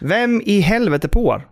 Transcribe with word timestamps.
Vem 0.00 0.40
i 0.44 0.60
helvete 0.60 1.08
påar? 1.08 1.46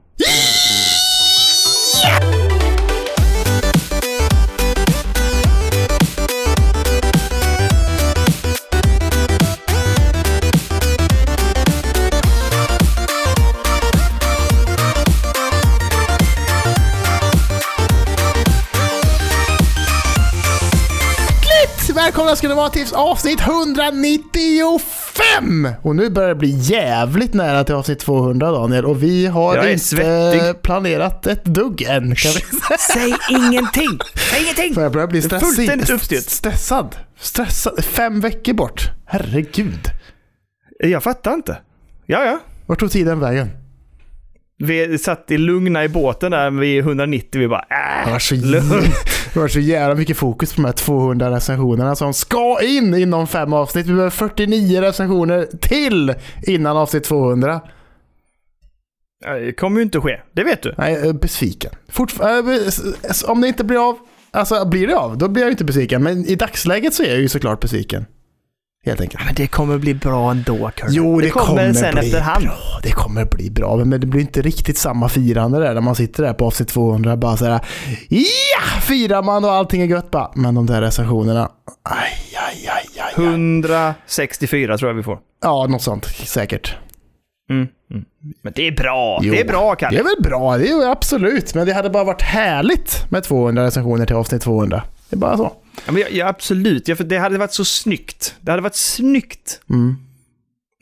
Välkomna 21.95 22.37
ska 22.37 22.49
ni 22.49 22.55
vara 22.55 22.69
till 22.69 22.95
avsnitt 22.95 23.41
195! 23.41 25.02
Och 25.83 25.97
nu 25.97 26.11
börjar 26.11 26.29
det 26.29 26.35
bli 26.35 26.51
jävligt 26.51 27.35
nära 27.35 27.65
till 27.65 27.75
avsnitt 27.75 27.99
200 27.99 28.51
Daniel 28.53 28.85
och 28.85 29.03
vi 29.03 29.27
har 29.27 29.69
inte 29.69 29.85
svettig. 29.85 30.63
planerat 30.63 31.27
ett 31.27 31.45
dugg 31.45 31.83
än. 31.83 32.17
Säg 32.93 33.15
ingenting! 33.31 33.99
Säg 34.31 34.43
ingenting! 34.43 34.75
För 34.75 34.83
jag 34.83 34.93
börjar 34.93 35.07
bli 35.07 35.23
stressig. 35.23 35.47
fullständigt 35.47 35.91
uppstyrt. 35.91 36.25
Stressad. 36.25 36.97
Stressad. 37.19 37.85
Fem 37.85 38.21
veckor 38.21 38.53
bort. 38.53 38.91
Herregud. 39.07 39.89
Jag 40.79 41.03
fattar 41.03 41.35
inte. 41.35 41.57
Ja, 42.07 42.25
ja. 42.25 42.39
Vart 42.67 42.81
tog 42.81 42.91
tiden 42.91 43.21
vägen? 43.21 43.51
Vi 44.59 44.99
satt 44.99 45.31
i 45.31 45.39
lugna 45.39 45.85
i 45.85 45.89
båten 45.89 46.31
där 46.31 46.51
vid 46.51 46.79
190. 46.79 47.41
Vi 47.41 47.49
bara 47.49 47.65
Det 47.69 48.09
äh, 48.09 48.13
var, 48.13 48.19
så, 48.19 48.35
det 49.35 49.41
var 49.41 49.49
så 49.49 49.61
jävla 49.61 49.95
mycket 49.95 50.17
fokus 50.17 50.55
på 50.55 50.63
de 50.63 50.65
här 50.67 50.73
200 50.73 51.31
recensionerna 51.31 51.97
som 51.97 52.15
ska 52.15 52.59
in 52.63 52.95
inom 52.95 53.27
fem 53.27 53.53
avsnitt. 53.53 53.87
Vi 53.87 53.91
behöver 53.93 54.11
49 54.11 54.81
recensioner 54.81 55.49
till 55.61 56.15
innan 56.47 56.77
avsnitt 56.77 57.05
200. 57.05 57.61
Det 59.25 59.53
kommer 59.53 59.77
ju 59.77 59.83
inte 59.83 60.01
ske. 60.01 60.21
Det 60.33 60.45
vet 60.45 60.63
du. 60.63 60.75
Nej, 60.79 60.93
jag 60.93 61.07
är 61.07 61.13
besviken. 61.13 61.73
Fortfar- 61.93 62.39
äh, 63.27 63.31
om 63.31 63.41
det 63.41 63.49
inte 63.49 63.65
blir 63.65 63.89
av, 63.89 63.99
alltså 64.31 64.65
blir 64.65 64.87
det 64.87 64.97
av, 64.97 65.19
då 65.19 65.29
blir 65.29 65.43
jag 65.43 65.53
inte 65.53 65.65
besviken. 65.65 66.03
Men 66.03 66.27
i 66.27 66.35
dagsläget 66.35 66.95
så 66.95 67.03
är 67.03 67.09
jag 67.09 67.21
ju 67.21 67.29
såklart 67.29 67.61
besviken. 67.61 68.07
Helt 68.87 69.01
enkelt. 69.01 69.25
Men 69.25 69.35
det 69.35 69.47
kommer 69.47 69.79
bli 69.79 69.95
bra 69.95 70.31
ändå, 70.31 70.71
Kurt. 70.77 70.89
Jo, 70.91 71.21
det, 71.21 71.31
kommer, 71.31 71.73
sen 71.73 71.95
bli 71.95 72.07
efterhand. 72.07 72.45
bra. 72.45 72.55
Det 72.83 72.91
kommer 72.91 73.25
bli 73.25 73.51
bra, 73.51 73.77
men 73.77 74.01
det 74.01 74.07
blir 74.07 74.21
inte 74.21 74.43
riktigt 74.43 74.79
samma 74.79 75.09
firande 75.09 75.59
där 75.59 75.75
när 75.75 75.81
man 75.81 75.95
sitter 75.95 76.23
där 76.23 76.33
på 76.35 76.47
avsnitt 76.47 76.69
200 76.69 77.17
bara 77.17 77.37
såhär 77.37 77.61
Ja! 78.09 78.81
Firar 78.81 79.23
man 79.23 79.45
och 79.45 79.53
allting 79.53 79.83
är 79.83 79.87
gött 79.87 80.11
bara. 80.11 80.31
Men 80.35 80.55
de 80.55 80.67
där 80.67 80.81
recensionerna, 80.81 81.51
aj, 81.83 81.99
aj, 82.49 82.69
aj, 82.69 82.89
aj, 83.17 83.25
aj. 83.25 83.25
164 83.25 84.79
tror 84.79 84.91
jag 84.91 84.97
vi 84.97 85.03
får. 85.03 85.19
Ja, 85.43 85.67
något 85.67 85.83
sånt 85.83 86.05
säkert. 86.07 86.77
Mm. 87.51 87.69
Mm. 87.91 88.05
Men 88.43 88.53
det 88.57 88.67
är 88.67 88.73
bra. 88.73 89.21
Jo, 89.23 89.33
det 89.33 89.41
är 89.41 89.49
bra, 89.49 89.75
Kalle. 89.75 89.97
Det 89.97 90.01
är 90.01 90.05
väl 90.05 90.23
bra, 90.23 90.59
det 90.59 90.69
är 90.69 90.91
absolut. 90.91 91.55
Men 91.55 91.67
det 91.67 91.73
hade 91.73 91.91
bara 91.91 92.05
varit 92.05 92.23
härligt 92.23 93.11
med 93.11 93.23
200 93.25 93.65
recensioner 93.65 94.07
till 94.07 94.17
avsnitt 94.17 94.43
200. 94.43 94.83
Det 95.13 95.17
är 95.17 95.19
bara 95.19 95.37
så. 95.37 95.53
Ja, 95.87 95.93
men 95.93 96.03
ja, 96.11 96.27
absolut. 96.27 96.89
Ja, 96.89 96.97
för 96.97 97.05
det 97.05 97.19
hade 97.19 97.39
varit 97.39 97.53
så 97.53 97.65
snyggt. 97.65 98.35
Det 98.41 98.51
hade 98.51 98.63
varit 98.63 98.77
snyggt. 98.77 99.61
Mm. 99.71 99.97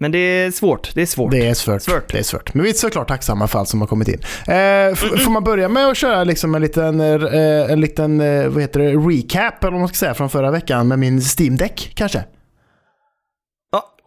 Men 0.00 0.12
det 0.12 0.18
är 0.18 0.50
svårt. 0.50 0.94
Det 0.94 1.02
är 1.02 1.06
svårt. 1.06 1.30
Det 1.30 1.48
är 1.48 1.54
svårt. 1.54 1.82
Svårt. 1.82 2.12
Det 2.12 2.18
är 2.18 2.22
svårt. 2.22 2.54
Men 2.54 2.64
vi 2.64 2.70
är 2.70 2.74
såklart 2.74 3.08
tacksamma 3.08 3.48
för 3.48 3.58
allt 3.58 3.68
som 3.68 3.80
har 3.80 3.88
kommit 3.88 4.08
in. 4.08 4.20
Eh, 4.46 4.94
får 5.24 5.30
man 5.30 5.44
börja 5.44 5.68
med 5.68 5.86
att 5.86 5.96
köra 5.96 6.24
liksom 6.24 6.54
en 6.54 6.62
liten, 6.62 7.00
eh, 7.00 7.72
en 7.72 7.80
liten 7.80 8.20
eh, 8.20 8.48
vad 8.48 8.62
heter 8.62 8.80
det, 8.80 8.92
recap 8.92 9.64
eller 9.64 9.72
vad 9.72 9.80
man 9.80 9.88
ska 9.88 9.96
säga 9.96 10.14
från 10.14 10.30
förra 10.30 10.50
veckan 10.50 10.88
med 10.88 10.98
min 10.98 11.20
Steam 11.38 11.56
Deck 11.56 11.92
kanske? 11.94 12.24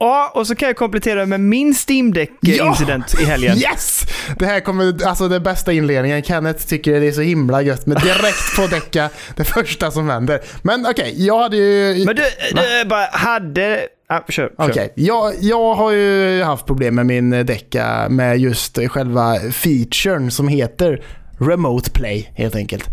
Ja, 0.03 0.31
ja, 0.33 0.39
och 0.39 0.47
så 0.47 0.55
kan 0.55 0.67
jag 0.67 0.75
komplettera 0.75 1.25
med 1.25 1.39
min 1.39 1.75
Steam 1.87 2.13
Deck-incident 2.13 3.21
i 3.21 3.25
helgen. 3.25 3.57
Yes! 3.57 4.03
Det 4.39 4.45
här 4.45 4.59
kommer, 4.59 5.07
alltså 5.07 5.27
den 5.27 5.43
bästa 5.43 5.73
inledningen. 5.73 6.23
Kenneth 6.23 6.65
tycker 6.65 6.99
det 6.99 7.07
är 7.07 7.11
så 7.11 7.21
himla 7.21 7.61
gött 7.61 7.85
med 7.85 7.97
direkt 7.97 8.55
på 8.55 8.67
däcka 8.67 9.09
det 9.35 9.43
första 9.43 9.91
som 9.91 10.09
händer. 10.09 10.41
Men 10.61 10.85
okej, 10.85 11.13
jag 11.25 11.39
hade 11.39 11.57
ju... 11.57 12.05
Men 12.05 12.15
du, 12.15 12.23
du 12.51 12.89
bara 12.89 13.05
hade... 13.11 13.87
Ja, 14.09 14.25
kör. 14.29 14.51
kör. 14.57 14.69
Okej, 14.69 14.93
jag, 14.95 15.33
jag 15.39 15.73
har 15.73 15.91
ju 15.91 16.43
haft 16.43 16.65
problem 16.65 16.95
med 16.95 17.05
min 17.05 17.29
däcka 17.29 18.07
med 18.09 18.39
just 18.39 18.79
själva 18.87 19.35
featuren 19.51 20.31
som 20.31 20.47
heter 20.47 21.03
Remote 21.39 21.91
Play 21.91 22.31
helt 22.35 22.55
enkelt. 22.55 22.89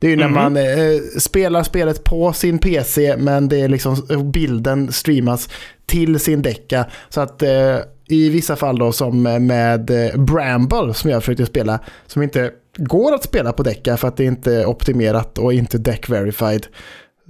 Det 0.00 0.06
är 0.06 0.10
ju 0.10 0.16
när 0.16 0.28
Mhm. 0.28 0.34
man 0.34 0.56
eh, 0.56 1.00
spelar 1.18 1.62
spelet 1.62 2.04
på 2.04 2.32
sin 2.32 2.58
PC 2.58 3.16
men 3.16 3.48
det 3.48 3.60
är 3.60 3.68
liksom 3.68 3.96
bilden 4.32 4.92
streamas 4.92 5.48
till 5.86 6.20
sin 6.20 6.42
däcka. 6.42 6.86
Så 7.08 7.20
att 7.20 7.42
eh, 7.42 7.76
i 8.08 8.28
vissa 8.28 8.56
fall 8.56 8.78
då 8.78 8.92
som 8.92 9.22
med 9.22 9.90
eh, 9.90 10.20
Bramble 10.20 10.94
som 10.94 11.10
jag 11.10 11.22
försökte 11.22 11.46
spela 11.46 11.78
som 12.06 12.22
inte 12.22 12.50
går 12.76 13.14
att 13.14 13.24
spela 13.24 13.52
på 13.52 13.62
däcka 13.62 13.96
för 13.96 14.08
att 14.08 14.16
det 14.16 14.24
inte 14.24 14.52
är 14.54 14.66
optimerat 14.66 15.38
och 15.38 15.52
inte 15.52 15.78
deck 15.78 16.08
verified. 16.10 16.66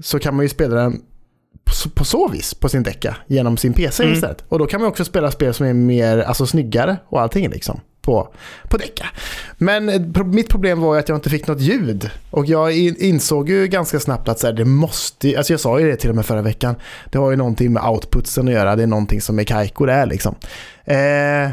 Så 0.03 0.19
kan 0.19 0.37
man 0.37 0.45
ju 0.45 0.49
spela 0.49 0.75
den 0.75 1.01
på, 1.95 2.05
så 2.05 2.29
vis 2.29 2.55
på 2.55 2.69
sin 2.69 2.83
däcka 2.83 3.17
genom 3.27 3.57
sin 3.57 3.73
PC 3.73 4.03
Mm. 4.03 4.15
istället. 4.15 4.45
Och 4.49 4.59
då 4.59 4.67
kan 4.67 4.81
man 4.81 4.89
också 4.91 5.05
spela 5.05 5.31
spel 5.31 5.55
som 5.55 5.67
är 5.67 5.75
mer 5.75 6.19
alltså, 6.19 6.47
snyggare 6.47 6.97
och 7.09 7.21
allting 7.21 7.49
liksom 7.51 7.81
på, 8.03 8.29
på 8.69 8.77
däcka. 8.77 9.07
Men 9.59 9.89
eh, 9.89 10.25
mitt 10.25 10.49
problem 10.49 10.81
var 10.81 10.95
ju 10.95 11.01
att 11.01 11.09
jag 11.09 11.19
inte 11.19 11.31
fick 11.31 11.47
något 11.47 11.61
ljud. 11.61 12.11
Och 12.31 12.47
jag 12.47 12.73
in, 12.77 12.97
insåg 12.99 13.49
ju 13.49 13.67
ganska 13.67 14.01
snabbt 14.01 14.29
att 14.29 14.39
så 14.39 14.47
här, 14.47 14.55
det 14.55 14.65
måste, 14.65 15.37
alltså 15.37 15.53
jag 15.53 15.61
sa 15.61 15.81
ju 15.81 15.91
det 15.91 15.97
till 15.97 16.11
och 16.11 16.17
med 16.17 16.27
förra 16.27 16.43
veckan, 16.43 16.75
det 17.11 17.19
har 17.19 17.31
ju 17.31 17.37
någonting 17.37 17.73
med 17.73 17.83
outputsen 17.83 18.49
att 18.49 18.55
göra, 18.55 18.77
det 18.77 18.83
är 18.83 18.87
någonting 18.87 19.21
som 19.21 19.39
är 19.39 19.45
kajko 19.45 19.87
det 19.87 19.93
är 19.93 20.07
liksom. 20.07 20.35
Eh, 20.85 21.51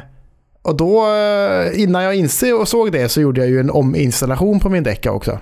och 0.61 0.75
då, 0.77 1.13
eh, 1.13 1.81
innan 1.81 2.03
jag 2.03 2.15
insåg 2.15 2.61
och 2.61 2.67
såg 2.67 2.91
det 2.91 3.09
så 3.09 3.21
gjorde 3.21 3.41
jag 3.41 3.49
ju 3.49 3.59
en 3.59 3.71
ominstallation 3.71 4.59
på 4.59 4.69
min 4.69 4.83
däcka 4.83 5.11
också. 5.11 5.39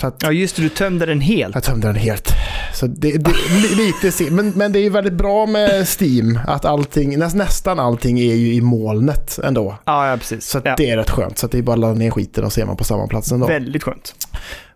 Så 0.00 0.06
att 0.06 0.22
Ja, 0.22 0.32
just 0.32 0.56
det. 0.56 0.62
Du 0.62 0.68
tömde 0.68 1.06
den 1.06 1.20
helt. 1.20 1.54
jag 1.54 1.64
tömde 1.64 1.86
den 1.86 1.96
helt. 1.96 2.35
Så 2.76 2.86
det, 2.86 3.12
det, 3.12 3.30
li- 3.62 3.74
lite 3.74 4.30
men, 4.30 4.50
men 4.50 4.72
det 4.72 4.78
är 4.78 4.82
ju 4.82 4.90
väldigt 4.90 5.12
bra 5.12 5.46
med 5.46 5.88
Steam 6.00 6.38
att 6.46 6.64
allting, 6.64 7.18
näs, 7.18 7.34
nästan 7.34 7.80
allting 7.80 8.18
är 8.18 8.34
ju 8.34 8.54
i 8.54 8.60
molnet 8.60 9.38
ändå. 9.44 9.78
Ja, 9.84 10.10
ja 10.10 10.16
precis. 10.16 10.46
Så 10.46 10.60
ja. 10.64 10.74
det 10.76 10.90
är 10.90 10.96
rätt 10.96 11.10
skönt. 11.10 11.38
Så 11.38 11.46
att 11.46 11.52
det 11.52 11.58
är 11.58 11.62
bara 11.62 11.72
att 11.72 11.78
ladda 11.78 11.94
ner 11.94 12.10
skiten 12.10 12.44
och 12.44 12.52
ser 12.52 12.66
man 12.66 12.76
på 12.76 12.84
samma 12.84 13.06
plats 13.06 13.32
ändå. 13.32 13.46
Väldigt 13.46 13.82
skönt. 13.82 14.14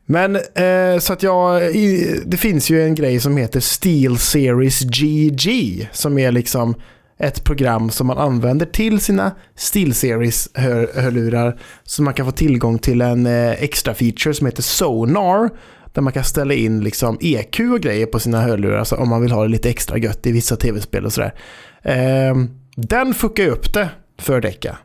Men 0.07 0.37
eh, 0.37 0.99
så 1.01 1.13
att 1.13 1.23
jag, 1.23 1.77
i, 1.77 2.21
det 2.27 2.37
finns 2.37 2.71
ju 2.71 2.85
en 2.85 2.95
grej 2.95 3.21
som 3.21 3.37
heter 3.37 3.61
Steel 3.61 4.19
Series 4.19 4.81
GG 4.81 5.89
som 5.93 6.19
är 6.19 6.33
liksom 6.33 6.75
ett 7.19 7.45
program 7.45 7.91
som 7.91 8.07
man 8.07 8.19
använder 8.19 8.67
till 8.67 9.01
sina 9.01 9.33
Steel 9.57 9.95
Series-hörlurar 9.95 11.59
så 11.85 12.03
man 12.03 12.15
kan 12.15 12.27
få 12.27 12.33
tillgång 12.33 12.79
till 12.79 13.01
en 13.01 13.27
eh, 13.27 13.51
extra 13.51 13.95
feature 13.95 14.35
som 14.35 14.47
heter 14.47 14.63
Sonar 14.63 15.51
där 15.93 16.03
man 16.03 16.13
kan 16.13 16.25
ställa 16.25 16.55
in 16.55 16.81
liksom 16.81 17.19
EQ 17.21 17.61
och 17.61 17.81
grejer 17.81 18.07
på 18.07 18.19
sina 18.19 18.41
hörlurar 18.41 18.79
alltså 18.79 18.97
om 18.97 19.09
man 19.09 19.23
vill 19.23 19.33
ha 19.33 19.43
det 19.43 19.49
lite 19.49 19.71
extra 19.71 19.99
gött 19.99 20.27
i 20.27 20.33
vissa 20.33 20.57
tv-spel 20.57 21.05
och 21.05 21.13
sådär. 21.13 21.35
Eh, 21.83 22.35
den 22.77 23.15
fuckar 23.15 23.45
ju 23.45 23.51
upp 23.51 23.73
det 23.73 23.89
för 24.19 24.41
Deca. 24.41 24.79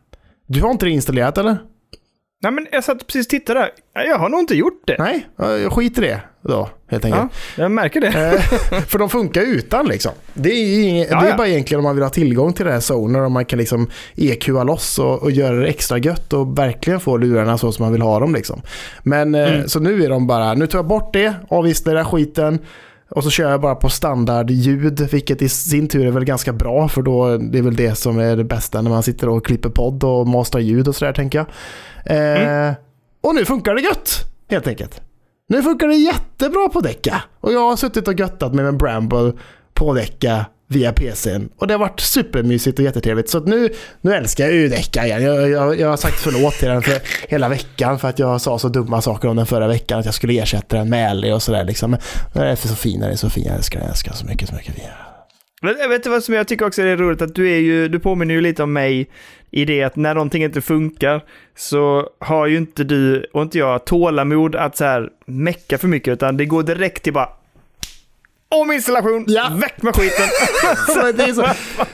Du 0.47 0.61
har 0.61 0.71
inte 0.71 0.85
det 0.85 0.91
installerat 0.91 1.37
eller? 1.37 1.57
Nej, 2.45 2.51
men 2.51 2.67
jag 2.71 2.83
satt 2.83 3.07
precis 3.07 3.25
och 3.25 3.29
tittade 3.29 3.69
Jag 3.93 4.17
har 4.17 4.29
nog 4.29 4.39
inte 4.39 4.55
gjort 4.55 4.81
det. 4.87 4.95
Nej, 4.99 5.27
jag 5.37 5.73
skiter 5.73 6.03
i 6.03 6.07
det 6.07 6.21
då 6.41 6.69
helt 6.87 7.05
enkelt. 7.05 7.23
Ja, 7.55 7.63
jag 7.63 7.71
märker 7.71 8.01
det. 8.01 8.07
Eh, 8.07 8.81
för 8.81 8.99
de 8.99 9.09
funkar 9.09 9.41
utan 9.41 9.85
liksom. 9.87 10.11
Det 10.33 10.49
är, 10.49 10.83
inget, 10.89 11.09
det 11.09 11.15
är 11.15 11.37
bara 11.37 11.47
egentligen 11.47 11.79
om 11.79 11.83
man 11.83 11.95
vill 11.95 12.03
ha 12.03 12.09
tillgång 12.09 12.53
till 12.53 12.65
det 12.65 12.71
här 12.71 12.79
Sonar 12.79 13.19
och 13.19 13.31
man 13.31 13.45
kan 13.45 13.59
liksom 13.59 13.89
EQa 14.15 14.63
loss 14.63 14.99
och, 14.99 15.23
och 15.23 15.31
göra 15.31 15.55
det 15.55 15.67
extra 15.67 15.97
gött 15.97 16.33
och 16.33 16.57
verkligen 16.59 16.99
få 16.99 17.17
lurarna 17.17 17.57
så 17.57 17.71
som 17.71 17.83
man 17.83 17.91
vill 17.91 18.01
ha 18.01 18.19
dem 18.19 18.33
liksom. 18.35 18.61
Men 19.03 19.35
eh, 19.35 19.53
Mm. 19.53 19.67
så 19.67 19.79
nu 19.79 20.03
är 20.03 20.09
de 20.09 20.27
bara, 20.27 20.53
nu 20.53 20.67
tar 20.67 20.77
jag 20.79 20.85
bort 20.87 21.13
det, 21.13 21.33
avinstallerar 21.49 22.03
skiten 22.03 22.59
och 23.09 23.23
så 23.23 23.29
kör 23.29 23.51
jag 23.51 23.61
bara 23.61 23.75
på 23.75 23.89
standardljud, 23.89 24.99
vilket 25.11 25.41
i 25.41 25.49
sin 25.49 25.87
tur 25.87 26.05
är 26.05 26.11
väl 26.11 26.25
ganska 26.25 26.53
bra 26.53 26.87
för 26.87 27.01
då 27.01 27.37
det 27.37 27.57
är 27.57 27.61
väl 27.61 27.75
det 27.75 27.95
som 27.95 28.19
är 28.19 28.35
det 28.35 28.43
bästa 28.43 28.81
när 28.81 28.89
man 28.89 29.03
sitter 29.03 29.29
och 29.29 29.45
klipper 29.45 29.69
podd 29.69 30.03
och 30.03 30.27
mastrar 30.27 30.61
ljud 30.61 30.87
och 30.87 30.95
sådär 30.95 31.13
tänker 31.13 31.37
jag. 31.37 31.47
Eh, 32.05 32.41
Mm. 32.41 32.75
Och 33.21 33.35
nu 33.35 33.45
funkar 33.45 33.75
det 33.75 33.81
gött, 33.81 34.23
helt 34.49 34.67
enkelt. 34.67 35.01
Nu 35.47 35.63
funkar 35.63 35.87
det 35.87 35.95
jättebra 35.95 36.69
på 36.69 36.81
däcka. 36.81 37.23
Och 37.39 37.53
jag 37.53 37.69
har 37.69 37.75
suttit 37.75 38.07
och 38.07 38.19
göttat 38.19 38.53
med 38.53 38.65
en 38.65 38.77
Bramble 38.77 39.33
på 39.73 39.93
däcka 39.93 40.45
via 40.67 40.93
PCn. 40.93 41.49
Och 41.57 41.67
det 41.67 41.73
har 41.73 41.79
varit 41.79 41.99
supermysigt 41.99 42.79
och 42.79 42.85
jättetrevligt. 42.85 43.29
Så 43.29 43.37
att 43.37 43.47
nu, 43.47 43.69
nu 44.01 44.13
älskar 44.13 44.43
jag 44.43 44.53
ju 44.53 44.67
Decca 44.67 45.05
igen. 45.05 45.23
Jag, 45.23 45.49
jag, 45.49 45.79
jag 45.79 45.89
har 45.89 45.97
sagt 45.97 46.19
förlåt 46.19 46.53
till 46.53 46.67
den 46.67 46.81
för 46.81 46.99
hela 47.27 47.49
veckan 47.49 47.99
för 47.99 48.07
att 48.07 48.19
jag 48.19 48.41
sa 48.41 48.59
så 48.59 48.69
dumma 48.69 49.01
saker 49.01 49.27
om 49.27 49.35
den 49.35 49.45
förra 49.45 49.67
veckan. 49.67 49.99
Att 49.99 50.05
jag 50.05 50.13
skulle 50.13 50.33
ersätta 50.33 50.77
den 50.77 50.89
med 50.89 51.11
Ellie 51.11 51.31
och 51.31 51.43
sådär 51.43 51.63
liksom. 51.63 51.91
Men 51.91 51.99
den 52.33 52.47
är 52.47 52.55
så 52.55 52.75
fin, 52.75 52.99
den 52.99 53.11
är 53.11 53.15
så 53.15 53.29
fin. 53.29 53.43
Jag 53.45 53.55
älskar 53.55 53.79
den, 53.79 53.85
jag 53.85 53.91
älskar 53.91 54.11
den 54.11 54.17
så 54.17 54.25
mycket, 54.25 54.49
så 54.49 54.55
mycket. 54.55 54.75
Men 55.61 55.75
jag 55.79 55.89
vet 55.89 56.03
du 56.03 56.09
vad 56.09 56.23
som 56.23 56.33
jag 56.33 56.47
tycker 56.47 56.67
också 56.67 56.81
är 56.81 56.97
roligt? 56.97 57.21
Att 57.21 57.35
du 57.35 57.51
är 57.51 57.59
ju, 57.59 57.87
du 57.87 57.99
påminner 57.99 58.33
ju 58.33 58.41
lite 58.41 58.63
om 58.63 58.73
mig 58.73 59.09
i 59.51 59.65
det 59.65 59.83
att 59.83 59.95
när 59.95 60.13
någonting 60.13 60.43
inte 60.43 60.61
funkar 60.61 61.23
så 61.55 62.09
har 62.19 62.47
ju 62.47 62.57
inte 62.57 62.83
du 62.83 63.25
och 63.33 63.41
inte 63.41 63.57
jag 63.57 63.85
tålamod 63.85 64.55
att 64.55 64.77
så 64.77 64.83
här 64.83 65.09
mecka 65.25 65.77
för 65.77 65.87
mycket 65.87 66.13
utan 66.13 66.37
det 66.37 66.45
går 66.45 66.63
direkt 66.63 67.03
till 67.03 67.13
bara 67.13 67.29
Ominstallation, 68.49 69.25
Ja. 69.27 69.51
väck 69.61 69.81
med 69.83 69.95
skiten. 69.95 70.25
Det, 71.17 71.33
så, 71.33 71.45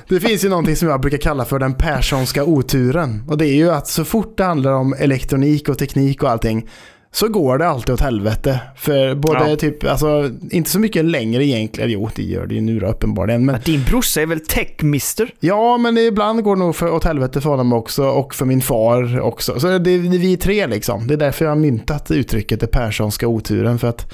det 0.08 0.20
finns 0.20 0.46
ju 0.46 0.50
någonting 0.50 0.76
som 0.76 0.88
jag 0.90 1.02
brukar 1.02 1.18
kalla 1.18 1.46
för 1.46 1.60
den 1.60 1.74
Perssonska 1.74 2.44
oturen. 2.44 3.24
Och 3.28 3.38
det 3.38 3.48
är 3.48 3.54
ju 3.56 3.72
att 3.72 3.88
så 3.88 4.06
fort 4.06 4.38
det 4.38 4.44
handlar 4.44 4.72
om 4.72 4.94
elektronik 5.00 5.70
och 5.70 5.78
teknik 5.78 6.24
och 6.24 6.30
allting 6.30 6.70
så 7.14 7.28
går 7.28 7.58
det 7.58 7.68
alltid 7.68 7.94
åt 7.94 8.02
helvete. 8.02 8.60
För 8.76 9.16
både 9.16 9.50
Ja. 9.50 9.56
typ, 9.56 9.84
alltså 9.84 10.30
inte 10.52 10.70
så 10.70 10.80
mycket 10.80 11.06
längre 11.06 11.46
egentligen. 11.46 11.90
Jo, 11.90 12.10
det 12.16 12.24
gör 12.24 12.46
det 12.46 12.56
ju 12.56 12.62
nu 12.62 12.80
då 12.80 12.88
uppenbarligen. 12.88 13.46
Men, 13.46 13.60
Din 13.66 13.84
brorsa 13.84 14.22
är 14.22 14.26
väl 14.26 14.40
techmister? 14.40 15.34
ja, 15.40 15.78
men 15.78 15.98
ibland 15.98 16.44
går 16.44 16.56
det 16.56 16.60
nog 16.60 16.76
för, 16.76 16.92
åt 16.92 17.04
helvete 17.04 17.42
för 17.42 17.50
honom 17.50 17.74
också 17.74 18.04
och 18.04 18.36
för 18.36 18.46
min 18.46 18.62
far 18.62 19.20
också. 19.22 19.60
Så 19.60 19.68
det, 19.68 19.80
det 19.80 19.92
är 19.92 20.00
vi 20.00 20.38
tre 20.38 20.68
liksom. 20.68 21.08
Det 21.08 21.14
är 21.14 21.18
därför 21.18 21.46
jag 21.46 21.52
har 21.52 21.56
myntat 21.56 22.12
uttrycket 22.12 22.60
den 22.60 22.70
Perssonska 22.70 23.28
oturen. 23.28 23.80
För 23.80 23.88
att 23.88 24.14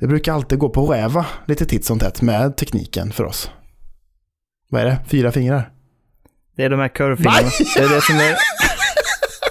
det 0.00 0.06
brukar 0.06 0.32
alltid 0.32 0.58
gå 0.58 0.68
på 0.68 0.86
räva 0.86 1.26
lite 1.46 1.66
titt 1.66 1.84
som 1.84 1.98
tätt 1.98 2.22
med 2.22 2.56
tekniken 2.56 3.12
för 3.12 3.24
oss. 3.24 3.50
Vad 4.70 4.80
är 4.82 4.86
det? 4.86 4.98
Fyra 5.08 5.32
fingrar? 5.32 5.70
Det 6.56 6.64
är 6.64 6.70
de 6.70 6.80
här 6.80 6.88
kurvfingrarna. 6.88 7.48
Det 7.74 7.80
är 7.80 7.88
det 7.88 8.00
som 8.02 8.14
är... 8.16 8.36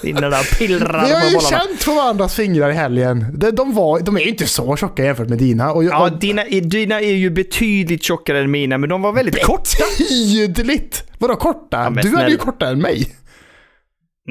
Inne 0.04 0.22
där 0.30 0.58
pillrar 0.58 1.06
Vi 1.06 1.14
har 1.14 1.26
ju 1.26 1.34
bollarna. 1.36 1.50
känt 1.68 1.86
på 1.86 1.94
varandras 1.94 2.36
fingrar 2.36 2.70
i 2.70 2.74
helgen. 2.74 3.26
De, 3.38 3.52
de, 3.52 3.74
var, 3.74 4.00
de 4.00 4.18
är 4.18 4.22
ju 4.22 4.30
inte 4.30 4.48
så 4.48 4.76
tjocka 4.76 5.04
jämfört 5.04 5.30
med 5.30 5.38
dina. 5.38 5.72
Och, 5.72 5.84
Ja, 5.84 6.04
och 6.10 6.20
dina, 6.20 6.44
dina 6.64 7.02
är 7.02 7.14
ju 7.14 7.30
betydligt 7.30 8.04
tjockare 8.04 8.40
än 8.40 8.52
mina, 8.52 8.78
men 8.78 8.90
de 8.90 9.02
var 9.02 9.12
väldigt 9.12 9.44
korta. 9.44 9.84
tydligt! 9.98 11.04
Vadå 11.18 11.36
korta? 11.36 11.78
Ja, 11.78 11.90
du 11.90 11.96
hade 11.96 12.02
ju 12.08 12.12
snälla. 12.12 12.38
kortare 12.38 12.70
än 12.70 12.80
mig. 12.82 13.16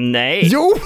Nej. 0.01 0.41
Jo! 0.43 0.73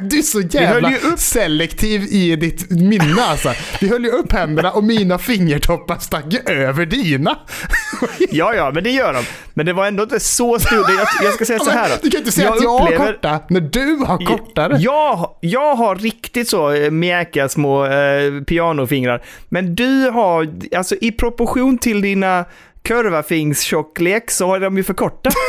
Du 0.00 0.18
är 0.18 0.22
så 0.22 0.40
jävla 0.40 0.92
selektiv 1.16 2.02
i 2.02 2.36
ditt 2.36 2.70
minne 2.70 3.22
alltså. 3.22 3.52
Vi 3.80 3.88
höll 3.88 4.04
ju 4.04 4.10
upp 4.10 4.32
händerna 4.32 4.72
och 4.72 4.84
mina 4.84 5.18
fingertoppar 5.18 5.98
stack 5.98 6.24
ju 6.30 6.38
över 6.38 6.86
dina. 6.86 7.38
Ja, 8.30 8.54
ja, 8.54 8.70
men 8.74 8.84
det 8.84 8.90
gör 8.90 9.12
de. 9.12 9.24
Men 9.54 9.66
det 9.66 9.72
var 9.72 9.86
ändå 9.86 10.02
inte 10.02 10.20
så 10.20 10.58
stort. 10.58 10.88
Jag, 10.88 11.06
jag 11.24 11.34
ska 11.34 11.44
säga 11.44 11.58
så 11.58 11.70
här 11.70 11.88
då. 11.88 11.94
Du 12.02 12.10
kan 12.10 12.18
inte 12.18 12.32
säga 12.32 12.52
att 12.52 12.62
jag 12.62 12.78
har 12.78 12.96
korta 12.96 13.40
när 13.50 13.60
du 13.60 13.96
har 14.06 14.26
kortare. 14.26 14.76
Jag, 14.80 15.36
jag 15.40 15.74
har 15.74 15.96
riktigt 15.96 16.48
så 16.48 16.72
eh, 16.72 16.90
mjäkiga 16.90 17.48
små 17.48 17.86
eh, 17.86 18.42
pianofingrar. 18.46 19.22
Men 19.48 19.74
du 19.74 20.10
har, 20.10 20.48
alltså 20.76 20.94
i 21.00 21.12
proportion 21.12 21.78
till 21.78 22.00
dina 22.00 22.44
kurvafingstjocklek 22.82 24.30
så 24.30 24.46
har 24.46 24.60
de 24.60 24.76
ju 24.76 24.82
för 24.82 24.94
korta. 24.94 25.30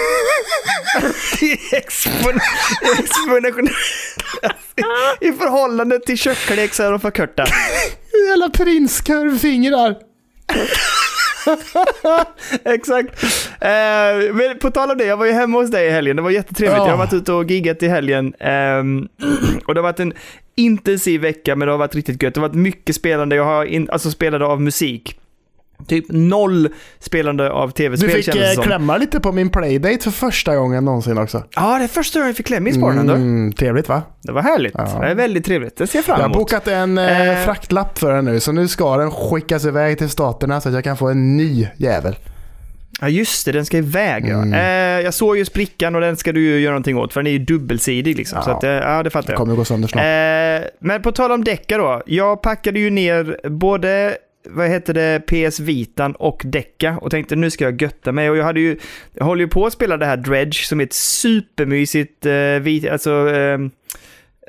Det 1.40 1.52
är 1.52 1.82
expon- 1.82 2.40
exponentiellt. 3.00 3.72
I 5.22 5.32
förhållande 5.32 6.00
till 6.00 6.18
tjocklek 6.18 6.74
så 6.74 6.84
är 6.84 6.92
de 6.92 7.00
för 7.00 7.12
korta. 7.12 7.46
Jävla 8.30 8.50
prinskurvfingrar. 8.50 9.96
Exakt. 12.66 13.24
Eh, 13.62 14.34
men 14.34 14.60
på 14.62 14.72
tal 14.72 14.92
om 14.92 14.98
det, 14.98 15.06
jag 15.06 15.18
var 15.18 15.26
ju 15.26 15.32
hemma 15.32 15.58
hos 15.58 15.72
dig 15.72 15.88
i 15.88 15.90
helgen. 15.90 16.16
Det 16.16 16.22
var 16.22 16.30
jättetrevligt. 16.30 16.78
Ja. 16.78 16.84
Jag 16.86 16.92
har 16.92 16.98
varit 16.98 17.14
ute 17.14 17.34
och 17.34 17.52
giggat 17.52 17.84
i 17.84 17.88
helgen. 17.88 18.34
Ehm, 18.40 19.08
och 19.66 19.74
det 19.74 19.80
har 19.82 19.84
varit 19.84 20.00
en 20.00 20.14
intensiv 20.56 21.22
vecka, 21.22 21.56
men 21.56 21.66
det 21.68 21.72
har 21.72 21.78
varit 21.80 21.96
riktigt 21.96 22.24
gött. 22.24 22.34
Det 22.34 22.42
har 22.42 22.48
varit 22.48 22.58
mycket 22.58 22.96
spelande. 22.96 23.36
Jag 23.36 23.44
har 23.46 23.66
in, 23.66 23.90
alltså 23.90 24.12
spelade 24.12 24.46
av 24.46 24.62
musik. 24.62 25.20
Typ 25.88 26.06
noll 26.10 26.70
spelande 27.00 27.52
av 27.52 27.68
Du 27.68 27.74
tv-spel 27.74 28.10
fick 28.10 28.26
kändes 28.26 28.56
det 28.56 28.62
eh, 28.62 28.66
klämma 28.66 28.98
lite 28.98 29.20
på 29.20 29.32
min 29.32 29.50
playdate 29.50 29.98
för 30.04 30.12
första 30.12 30.56
gången 30.56 30.86
någonsin 30.86 31.18
också. 31.18 31.44
Ja, 31.56 31.78
det 31.78 31.84
är 31.84 31.88
första 31.88 32.20
gången 32.20 32.30
jag 32.30 32.38
fick 32.38 32.46
kläm 32.46 32.68
i 32.68 32.74
spåren. 32.74 33.10
Mm. 33.10 33.54
Trevligt 33.54 33.90
va? 33.90 34.02
Det 34.22 34.32
var 34.32 34.42
härligt. 34.42 34.74
Ja. 34.78 34.98
Det 35.02 35.08
är 35.08 35.16
väldigt 35.16 35.46
trevligt. 35.46 35.78
Det 35.78 35.88
ser 35.88 35.98
jag 35.98 36.06
fram 36.06 36.14
Jag 36.20 36.24
har 36.24 36.30
emot. 36.30 36.38
bokat 36.38 36.68
en 36.68 36.98
eh, 36.98 37.30
Eh. 37.30 37.44
fraktlapp 37.46 37.98
för 38.00 38.14
den 38.14 38.26
nu, 38.26 38.40
så 38.40 38.52
nu 38.52 38.68
ska 38.68 38.98
den 38.98 39.12
skickas 39.12 39.66
iväg 39.66 39.98
till 39.98 40.10
staterna 40.10 40.62
så 40.62 40.70
att 40.70 40.76
jag 40.76 40.84
kan 40.84 40.98
få 40.98 41.08
en 41.10 41.38
ny 41.38 41.68
jävel. 41.78 42.16
Ja, 43.02 43.10
just 43.10 43.46
det. 43.46 43.52
Den 43.52 43.66
ska 43.66 43.78
iväg 43.78 44.26
ja. 44.28 44.36
Mm. 44.42 44.54
Eh, 44.54 45.04
jag 45.06 45.14
såg 45.14 45.38
ju 45.38 45.46
sprickan 45.46 45.96
och 45.96 46.02
den 46.02 46.18
ska 46.18 46.32
du 46.32 46.42
ju 46.42 46.60
göra 46.60 46.72
någonting 46.74 46.98
åt, 46.98 47.14
för 47.14 47.20
den 47.22 47.28
är 47.28 47.32
ju 47.32 47.40
dubbelsidig 47.40 48.18
liksom. 48.18 48.38
Ja. 48.38 48.44
Så 48.44 48.52
att, 48.52 48.64
eh, 48.64 48.70
ja, 48.72 49.04
det 49.04 49.10
fattar 49.10 49.30
jag. 49.34 49.38
kommer 49.38 49.56
gå 49.56 49.66
sönder 49.66 49.88
snart. 49.88 50.02
Eh, 50.04 50.70
men 50.80 51.02
på 51.02 51.12
tal 51.12 51.32
om 51.32 51.44
däckar 51.44 51.80
då. 51.80 52.02
Jag 52.06 52.42
packade 52.42 52.80
ju 52.80 52.90
ner 52.90 53.50
både 53.50 54.18
vad 54.50 54.70
heter 54.70 54.94
det, 54.94 55.20
PS 55.28 55.60
Vitan 55.60 56.16
och 56.16 56.42
Decca 56.46 56.98
och 57.02 57.12
tänkte 57.12 57.36
nu 57.36 57.50
ska 57.50 57.64
jag 57.64 57.82
götta 57.82 58.12
mig. 58.12 58.30
Och 58.30 58.38
jag 58.38 58.44
hade 58.44 58.60
ju, 58.60 58.78
jag 59.14 59.26
håller 59.26 59.42
ju 59.42 59.48
på 59.48 59.66
att 59.66 59.74
spela 59.74 59.98
det 59.98 60.06
här 60.06 60.18
Dredge 60.18 60.66
som 60.66 60.80
är 60.80 60.84
ett 60.84 60.94
supermysigt 60.94 62.26
eh, 62.26 62.60
vit, 62.62 62.90
alltså, 62.90 63.12
ehm, 63.12 63.72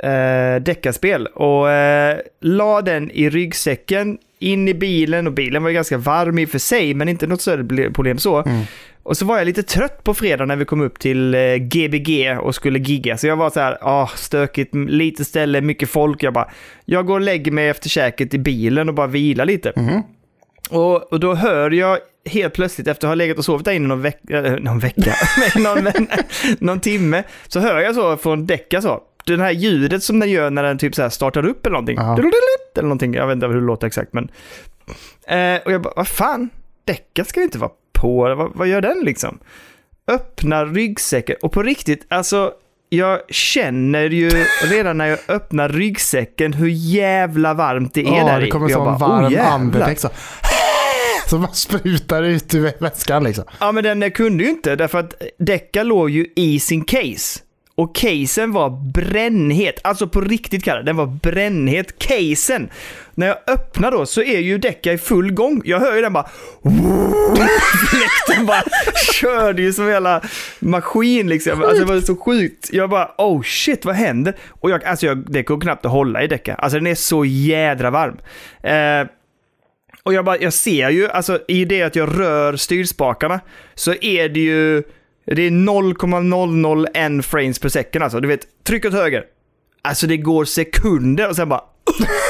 eh, 0.02 0.10
eh, 0.10 0.62
deckarspel. 0.62 1.26
Och 1.26 1.70
eh, 1.70 2.18
la 2.40 2.82
den 2.82 3.10
i 3.10 3.30
ryggsäcken, 3.30 4.18
in 4.38 4.68
i 4.68 4.74
bilen 4.74 5.26
och 5.26 5.32
bilen 5.32 5.62
var 5.62 5.70
ju 5.70 5.74
ganska 5.74 5.98
varm 5.98 6.38
i 6.38 6.44
och 6.44 6.48
för 6.48 6.58
sig, 6.58 6.94
men 6.94 7.08
inte 7.08 7.26
något 7.26 7.40
större 7.40 7.62
ble- 7.62 7.92
problem 7.92 8.18
så. 8.18 8.38
Mm. 8.42 8.62
Och 9.02 9.16
så 9.16 9.24
var 9.24 9.38
jag 9.38 9.46
lite 9.46 9.62
trött 9.62 10.04
på 10.04 10.14
fredag 10.14 10.44
när 10.46 10.56
vi 10.56 10.64
kom 10.64 10.80
upp 10.80 10.98
till 10.98 11.34
eh, 11.34 11.40
Gbg 11.54 12.38
och 12.40 12.54
skulle 12.54 12.78
gigga. 12.78 13.16
Så 13.18 13.26
jag 13.26 13.36
var 13.36 13.50
så 13.50 13.60
här, 13.60 13.78
ah, 13.80 14.06
stökigt, 14.16 14.74
lite 14.74 15.24
ställe, 15.24 15.60
mycket 15.60 15.90
folk. 15.90 16.22
Jag 16.22 16.32
bara, 16.32 16.50
jag 16.84 17.06
går 17.06 17.14
och 17.14 17.20
lägger 17.20 17.52
mig 17.52 17.68
efter 17.68 17.88
käket 17.88 18.34
i 18.34 18.38
bilen 18.38 18.88
och 18.88 18.94
bara 18.94 19.06
vilar 19.06 19.44
lite. 19.44 19.72
Mhm. 19.76 20.02
Och, 20.70 21.12
och 21.12 21.20
då 21.20 21.34
hör 21.34 21.70
jag 21.70 21.98
helt 22.30 22.54
plötsligt, 22.54 22.86
efter 22.88 23.06
att 23.06 23.10
ha 23.10 23.14
legat 23.14 23.38
och 23.38 23.44
sovit 23.44 23.64
där 23.64 23.72
inne 23.72 23.88
någon, 23.88 24.02
veck 24.02 24.30
äh, 24.30 24.42
någon 24.60 24.78
vecka, 24.78 25.14
någon, 25.56 25.88
någon 26.58 26.80
timme, 26.80 27.22
så 27.48 27.60
hör 27.60 27.80
jag 27.80 27.94
så 27.94 28.16
från 28.16 28.46
däcka 28.46 28.82
så. 28.82 29.00
Det 29.26 29.42
här 29.42 29.50
ljudet 29.50 30.02
som 30.02 30.18
den 30.20 30.30
gör 30.30 30.50
när 30.50 30.62
den 30.62 30.78
typ 30.78 30.94
så 30.94 31.02
här 31.02 31.08
startar 31.08 31.46
upp 31.46 31.66
eller 31.66 31.72
någonting. 31.72 31.98
Eller 31.98 32.82
någonting, 32.82 33.14
jag 33.14 33.26
vet 33.26 33.34
inte 33.34 33.46
hur 33.46 33.54
det 33.54 33.60
låter 33.60 33.86
exakt 33.86 34.12
men. 34.12 34.28
Eh, 35.28 35.60
och 35.64 35.72
jag 35.72 35.82
bara, 35.82 35.92
vad 35.96 36.08
fan? 36.08 36.50
Däcka 36.84 37.24
ska 37.24 37.40
ju 37.40 37.44
inte 37.44 37.58
vara 37.58 37.70
på, 37.92 38.34
vad, 38.34 38.50
vad 38.54 38.68
gör 38.68 38.80
den 38.80 39.00
liksom? 39.04 39.38
Öppnar 40.10 40.66
ryggsäcken 40.66 41.36
och 41.42 41.52
på 41.52 41.62
riktigt, 41.62 42.06
alltså 42.08 42.52
jag 42.88 43.20
känner 43.28 44.10
ju 44.10 44.30
redan 44.70 44.98
när 44.98 45.06
jag 45.06 45.18
öppnar 45.28 45.68
ryggsäcken 45.68 46.52
hur 46.52 46.68
jävla 46.68 47.54
varmt 47.54 47.94
det 47.94 48.00
är 48.00 48.18
Ja, 48.18 48.24
där 48.26 48.40
det 48.40 48.46
i. 48.46 48.50
kommer 48.50 48.70
Jag 48.70 48.84
bara, 48.84 48.94
oh, 48.94 49.00
varm 49.00 49.32
jävlar. 49.32 49.50
andedräkt 49.50 50.00
så. 50.00 50.08
Som 51.28 51.40
man 51.40 51.54
sprutar 51.54 52.22
ut 52.22 52.54
ur 52.54 52.72
väskan 52.80 53.24
liksom. 53.24 53.44
Ja, 53.60 53.72
men 53.72 53.84
den 53.84 54.10
kunde 54.10 54.44
ju 54.44 54.50
inte 54.50 54.76
därför 54.76 54.98
att 54.98 55.14
däcka 55.38 55.82
låg 55.82 56.10
ju 56.10 56.26
i 56.36 56.60
sin 56.60 56.84
case. 56.84 57.40
Och 57.76 57.94
casen 57.94 58.52
var 58.52 58.70
brännhet. 58.70 59.80
Alltså 59.84 60.08
på 60.08 60.20
riktigt 60.20 60.64
Kalle, 60.64 60.82
den 60.82 60.96
var 60.96 61.06
brännhet. 61.06 61.98
Casen! 61.98 62.70
När 63.14 63.26
jag 63.26 63.36
öppnar 63.46 63.90
då 63.90 64.06
så 64.06 64.22
är 64.22 64.38
ju 64.38 64.58
däcka 64.58 64.92
i 64.92 64.98
full 64.98 65.32
gång. 65.32 65.62
Jag 65.64 65.80
hör 65.80 65.96
ju 65.96 66.02
den 66.02 66.12
bara... 66.12 66.26
Fläkten 67.90 68.46
bara 68.46 68.62
körde 69.12 69.62
ju 69.62 69.72
som 69.72 69.84
en 69.84 69.90
jävla 69.90 70.22
maskin 70.58 71.28
liksom. 71.28 71.62
Alltså 71.62 71.84
det 71.84 71.92
var 71.94 72.00
så 72.00 72.16
sjukt. 72.16 72.68
Jag 72.72 72.90
bara 72.90 73.10
oh 73.18 73.42
shit 73.42 73.84
vad 73.84 73.94
händer? 73.94 74.36
Och 74.48 74.70
jag, 74.70 74.84
alltså 74.84 75.06
jag, 75.06 75.32
det 75.32 75.42
går 75.42 75.60
knappt 75.60 75.84
att 75.84 75.92
hålla 75.92 76.22
i 76.22 76.26
däcka. 76.26 76.54
Alltså 76.54 76.78
den 76.78 76.86
är 76.86 76.94
så 76.94 77.24
jädra 77.24 77.90
varm. 77.90 78.16
Eh, 78.62 79.08
och 80.02 80.14
jag, 80.14 80.24
bara, 80.24 80.38
jag 80.38 80.52
ser 80.52 80.90
ju, 80.90 81.08
alltså 81.08 81.40
i 81.48 81.64
det 81.64 81.82
att 81.82 81.96
jag 81.96 82.20
rör 82.20 82.56
styrspakarna 82.56 83.40
så 83.74 83.94
är 84.00 84.28
det 84.28 84.40
ju, 84.40 84.82
det 85.34 85.42
är 85.42 85.50
0,001 85.50 87.26
frames 87.26 87.58
per 87.58 87.68
second 87.68 88.02
alltså. 88.02 88.20
Du 88.20 88.28
vet, 88.28 88.46
tryck 88.64 88.84
åt 88.84 88.92
höger. 88.92 89.24
Alltså 89.82 90.06
det 90.06 90.16
går 90.16 90.44
sekunder 90.44 91.28
och 91.28 91.36
sen 91.36 91.48
bara 91.48 91.62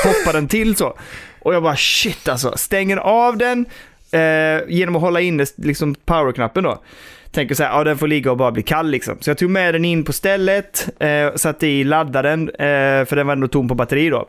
hoppar 0.05 0.33
den 0.33 0.49
till 0.49 0.77
så. 0.77 0.99
Och 1.41 1.55
jag 1.55 1.63
bara 1.63 1.77
shit 1.77 2.29
alltså, 2.29 2.57
stänger 2.57 2.97
av 2.97 3.37
den 3.37 3.67
eh, 4.11 4.61
genom 4.69 4.97
att 4.97 5.03
hålla 5.03 5.21
inne 5.21 5.47
liksom 5.57 5.95
powerknappen 5.95 6.65
då. 6.65 6.83
Tänker 7.31 7.55
så 7.55 7.63
här, 7.63 7.71
ja 7.71 7.85
den 7.85 7.99
får 7.99 8.09
ligga 8.09 8.31
och 8.31 8.37
bara 8.37 8.53
bli 8.53 8.63
kall 8.63 8.91
liksom. 8.91 9.17
Så 9.21 9.31
jag 9.31 9.39
tog 9.39 9.51
med 9.51 9.75
den 9.75 9.85
in 9.85 10.05
på 10.05 10.13
stället, 10.13 10.89
eh, 11.03 11.35
satte 11.35 11.67
i 11.67 11.85
laddaren, 11.85 12.49
eh, 12.49 13.05
för 13.05 13.17
den 13.17 13.27
var 13.27 13.33
ändå 13.33 13.49
tom 13.49 13.69
på 13.69 13.75
batteri 13.75 14.09
då. 14.09 14.29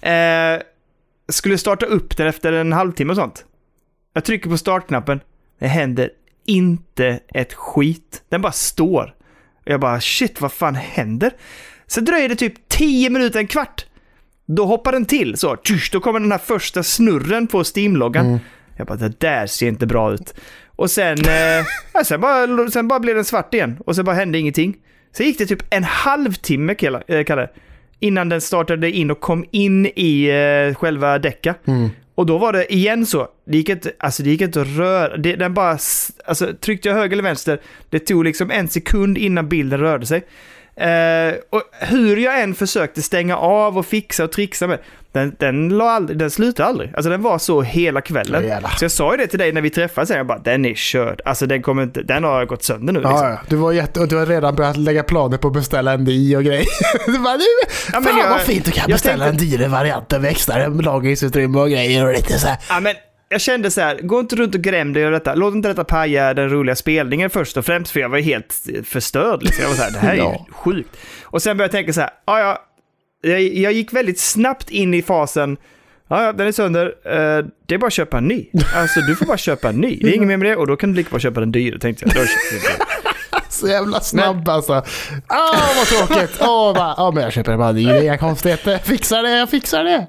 eh, 0.08 0.60
skulle 1.28 1.58
starta 1.58 1.86
upp 1.86 2.16
den 2.16 2.26
efter 2.26 2.52
en 2.52 2.72
halvtimme 2.72 3.10
och 3.10 3.16
sånt. 3.16 3.44
Jag 4.12 4.24
trycker 4.24 4.50
på 4.50 4.58
startknappen. 4.58 5.20
Det 5.58 5.66
händer 5.66 6.10
inte 6.46 7.20
ett 7.34 7.54
skit. 7.54 8.22
Den 8.28 8.42
bara 8.42 8.52
står. 8.52 9.14
Jag 9.64 9.80
bara 9.80 10.00
shit, 10.00 10.40
vad 10.40 10.52
fan 10.52 10.74
händer? 10.74 11.32
Så 11.86 12.00
dröjer 12.00 12.28
det 12.28 12.36
typ 12.36 12.68
10 12.68 13.10
minuter, 13.10 13.38
en 13.38 13.46
kvart. 13.46 13.86
Då 14.46 14.64
hoppar 14.64 14.92
den 14.92 15.04
till 15.04 15.36
så. 15.36 15.56
Tjush, 15.56 15.92
då 15.92 16.00
kommer 16.00 16.20
den 16.20 16.32
här 16.32 16.38
första 16.38 16.82
snurren 16.82 17.46
på 17.46 17.62
Steam-loggan. 17.62 18.38
Jag 18.76 18.86
bara, 18.86 18.98
det 18.98 19.20
där 19.20 19.46
ser 19.46 19.68
inte 19.68 19.86
bra 19.86 20.12
ut. 20.12 20.34
Och 20.76 20.90
sen, 20.90 21.18
eh, 21.18 21.66
ja, 21.94 22.04
sen, 22.04 22.20
bara, 22.20 22.70
sen 22.70 22.88
bara 22.88 23.00
blev 23.00 23.14
den 23.14 23.24
svart 23.24 23.54
igen. 23.54 23.78
Och 23.86 23.96
sen 23.96 24.04
bara 24.04 24.16
hände 24.16 24.38
ingenting. 24.38 24.76
Sen 25.12 25.26
gick 25.26 25.38
det 25.38 25.46
typ 25.46 25.62
en 25.70 25.84
halvtimme, 25.84 26.74
eh, 27.08 27.24
Kalle 27.24 27.48
innan 28.00 28.28
den 28.28 28.40
startade 28.40 28.90
in 28.90 29.10
och 29.10 29.20
kom 29.20 29.44
in 29.50 29.86
i 29.86 30.28
eh, 30.28 30.74
själva 30.74 31.18
däcka. 31.18 31.54
Mm. 31.64 31.90
Och 32.16 32.26
då 32.26 32.38
var 32.38 32.52
det 32.52 32.74
igen 32.74 33.06
så. 33.06 33.28
Det 33.44 33.56
gick 33.56 33.68
inte, 33.68 33.92
alltså 33.98 34.22
det 34.22 34.30
gick 34.30 34.40
inte 34.40 34.60
att 34.60 34.76
röra. 34.76 35.16
Det, 35.16 35.36
den 35.36 35.54
bara, 35.54 35.78
alltså 36.24 36.52
tryckte 36.60 36.88
jag 36.88 36.96
höger 36.96 37.12
eller 37.12 37.22
vänster, 37.22 37.60
det 37.90 37.98
tog 37.98 38.24
liksom 38.24 38.50
en 38.50 38.68
sekund 38.68 39.18
innan 39.18 39.48
bilden 39.48 39.80
rörde 39.80 40.06
sig. 40.06 40.24
Eh, 40.80 41.34
och 41.50 41.62
hur 41.80 42.16
jag 42.16 42.40
än 42.42 42.54
försökte 42.54 43.02
stänga 43.02 43.36
av 43.36 43.78
och 43.78 43.86
fixa 43.86 44.24
och 44.24 44.32
trixa 44.32 44.66
med, 44.66 44.78
den, 45.12 45.36
den, 45.38 45.68
la 45.68 45.90
aldrig, 45.90 46.18
den 46.18 46.30
slutade 46.30 46.68
aldrig. 46.68 46.92
Alltså 46.94 47.10
den 47.10 47.22
var 47.22 47.38
så 47.38 47.62
hela 47.62 48.00
kvällen. 48.00 48.44
Jävlar. 48.46 48.70
så 48.78 48.84
jag 48.84 48.90
sa 48.92 49.12
ju 49.12 49.16
det 49.18 49.26
till 49.26 49.38
dig 49.38 49.52
när 49.52 49.60
vi 49.60 49.70
träffades, 49.70 50.10
jag 50.10 50.26
bara 50.26 50.38
den 50.38 50.64
är 50.66 50.74
körd. 50.74 51.20
Alltså 51.24 51.46
den 51.46 51.62
kommer 51.62 51.82
inte, 51.82 52.02
den 52.02 52.24
har 52.24 52.44
gått 52.46 52.62
sönder 52.64 52.92
nu. 52.92 53.00
Ja, 53.02 53.10
Liksom. 53.10 53.28
ja. 53.28 53.38
Du, 53.48 53.56
var 53.56 53.72
jätte, 53.72 54.00
och 54.00 54.08
du 54.08 54.16
har 54.16 54.26
redan 54.26 54.54
börjat 54.54 54.76
lägga 54.76 55.02
planer 55.02 55.36
på 55.38 55.48
att 55.48 55.54
beställa 55.54 55.92
en 55.92 56.04
dy 56.04 56.36
och 56.36 56.44
grejer. 56.44 56.66
du 57.06 57.18
bara, 57.18 57.36
nu, 57.36 57.42
Ja, 57.92 58.02
fan 58.02 58.18
jag- 58.18 58.30
vad 58.30 58.40
fint, 58.40 58.64
du 58.64 58.70
kan 58.70 58.90
beställa 58.90 59.24
tänkte- 59.24 59.44
en 59.44 59.50
dyrare 59.50 59.68
variant 59.68 60.10
med 60.10 60.24
extra 60.24 60.66
lagringsutrymme 60.68 61.58
och 61.58 61.70
grejer 61.70 62.06
och 62.06 62.12
lite 62.12 62.38
så 62.38 62.46
här. 62.48 62.58
Ja, 62.68 62.80
men 62.80 62.94
jag 63.28 63.40
kände 63.40 63.70
så 63.70 63.80
här, 63.80 63.98
gå 64.02 64.20
inte 64.20 64.36
runt 64.36 64.54
och 64.54 64.60
gräm 64.60 64.92
dig 64.92 65.06
och 65.06 65.12
detta. 65.12 65.34
Låt 65.34 65.54
inte 65.54 65.68
detta 65.68 65.84
paja 65.84 66.34
den 66.34 66.50
roliga 66.50 66.76
spelningen 66.76 67.30
först 67.30 67.56
och 67.56 67.64
främst, 67.66 67.90
för 67.92 68.00
jag 68.00 68.08
var 68.08 68.18
helt 68.18 68.66
förstörd. 68.84 69.42
Liksom. 69.42 69.62
Jag 69.62 69.68
var 69.68 69.76
så 69.76 69.82
här, 69.82 69.90
det 69.90 69.98
här 69.98 70.12
är 70.12 70.16
Ja. 70.18 70.46
sjukt. 70.50 70.96
Och 71.24 71.42
sen 71.42 71.56
började 71.56 71.64
jag 71.78 71.84
tänka 71.84 71.92
så 71.92 72.00
här, 72.00 72.10
ja, 72.26 72.40
ja, 72.40 72.62
jag, 73.30 73.42
jag 73.42 73.72
gick 73.72 73.92
väldigt 73.92 74.20
snabbt 74.20 74.70
in 74.70 74.94
i 74.94 75.02
fasen, 75.02 75.56
ja, 76.08 76.24
ja, 76.24 76.32
den 76.32 76.46
är 76.46 76.52
sönder, 76.52 76.86
eh, 77.04 77.44
det 77.66 77.74
är 77.74 77.78
bara 77.78 77.86
att 77.86 77.92
köpa 77.92 78.18
en 78.18 78.24
ny. 78.28 78.46
Alltså, 78.74 79.00
du 79.00 79.16
får 79.16 79.26
bara 79.26 79.36
köpa 79.36 79.68
en 79.68 79.76
ny. 79.76 79.98
Det 80.02 80.08
är 80.08 80.14
inget 80.14 80.28
mer 80.28 80.36
med 80.36 80.48
det, 80.48 80.56
och 80.56 80.66
då 80.66 80.76
kan 80.76 80.90
du 80.90 80.96
lika 80.96 81.10
bra 81.10 81.18
köpa 81.18 81.40
den 81.40 81.52
dyra, 81.52 81.78
tänkte 81.78 82.04
jag. 82.14 82.16
Jag. 82.16 82.28
Så 83.48 83.68
jävla 83.68 84.00
snabb 84.00 84.48
alltså. 84.48 84.72
Åh, 85.30 85.76
vad 85.76 85.86
tråkigt. 85.86 86.36
Åh, 86.40 86.74
bara, 86.74 86.94
ja, 86.96 87.10
men 87.14 87.22
jag 87.22 87.32
köper 87.32 87.56
bara 87.56 87.68
en 87.68 87.74
ny, 87.74 87.84
det 87.84 87.90
är 87.98 88.02
inga 88.02 88.18
konstigheter. 88.18 88.78
Fixar 88.78 89.22
det, 89.22 89.30
jag 89.38 89.50
fixar 89.50 89.84
det. 89.84 90.06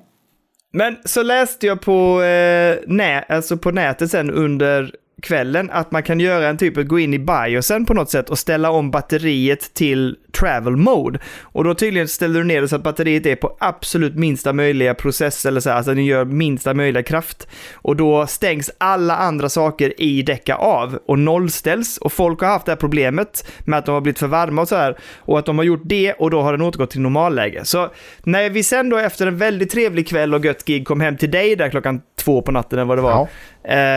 Men 0.73 0.97
så 1.05 1.23
läste 1.23 1.67
jag 1.67 1.81
på, 1.81 2.21
eh, 2.21 2.77
nä, 2.87 3.25
alltså 3.29 3.57
på 3.57 3.71
nätet 3.71 4.11
sen 4.11 4.31
under 4.31 4.91
kvällen 5.21 5.69
att 5.71 5.91
man 5.91 6.03
kan 6.03 6.19
göra 6.19 6.47
en 6.47 6.57
typ, 6.57 6.87
gå 6.87 6.99
in 6.99 7.13
i 7.13 7.19
biosen 7.19 7.85
på 7.85 7.93
något 7.93 8.09
sätt 8.09 8.29
och 8.29 8.39
ställa 8.39 8.71
om 8.71 8.91
batteriet 8.91 9.73
till 9.73 10.17
travel 10.39 10.75
mode. 10.75 11.19
Och 11.41 11.63
då 11.63 11.73
tydligen 11.73 12.07
ställer 12.07 12.39
du 12.39 12.45
ner 12.45 12.61
det 12.61 12.67
så 12.67 12.75
att 12.75 12.83
batteriet 12.83 13.25
är 13.25 13.35
på 13.35 13.57
absolut 13.59 14.15
minsta 14.15 14.53
möjliga 14.53 14.93
process, 14.93 15.45
eller 15.45 15.59
så 15.59 15.69
här, 15.69 15.77
alltså 15.77 15.93
den 15.93 16.05
gör 16.05 16.25
minsta 16.25 16.73
möjliga 16.73 17.03
kraft. 17.03 17.47
Och 17.73 17.95
då 17.95 18.27
stängs 18.27 18.71
alla 18.77 19.15
andra 19.15 19.49
saker 19.49 20.01
i 20.01 20.21
däcka 20.21 20.55
av 20.55 20.99
och 21.05 21.19
nollställs. 21.19 21.97
Och 21.97 22.13
folk 22.13 22.41
har 22.41 22.47
haft 22.47 22.65
det 22.65 22.71
här 22.71 22.77
problemet 22.77 23.51
med 23.65 23.79
att 23.79 23.85
de 23.85 23.91
har 23.91 24.01
blivit 24.01 24.19
för 24.19 24.27
varma 24.27 24.61
och 24.61 24.67
så 24.67 24.75
här. 24.75 24.97
Och 25.17 25.39
att 25.39 25.45
de 25.45 25.57
har 25.57 25.65
gjort 25.65 25.83
det 25.85 26.13
och 26.13 26.31
då 26.31 26.41
har 26.41 26.51
den 26.51 26.61
återgått 26.61 26.91
till 26.91 27.01
normalläge. 27.01 27.65
Så 27.65 27.89
när 28.23 28.49
vi 28.49 28.63
sen 28.63 28.89
då 28.89 28.97
efter 28.97 29.27
en 29.27 29.37
väldigt 29.37 29.71
trevlig 29.71 30.07
kväll 30.07 30.33
och 30.33 30.45
gött 30.45 30.65
gig 30.65 30.87
kom 30.87 31.01
hem 31.01 31.17
till 31.17 31.31
dig 31.31 31.55
där 31.55 31.69
klockan 31.69 32.01
två 32.19 32.41
på 32.41 32.51
natten 32.51 32.79
eller 32.79 32.87
vad 32.87 32.97
det 32.97 33.01
var. 33.01 33.27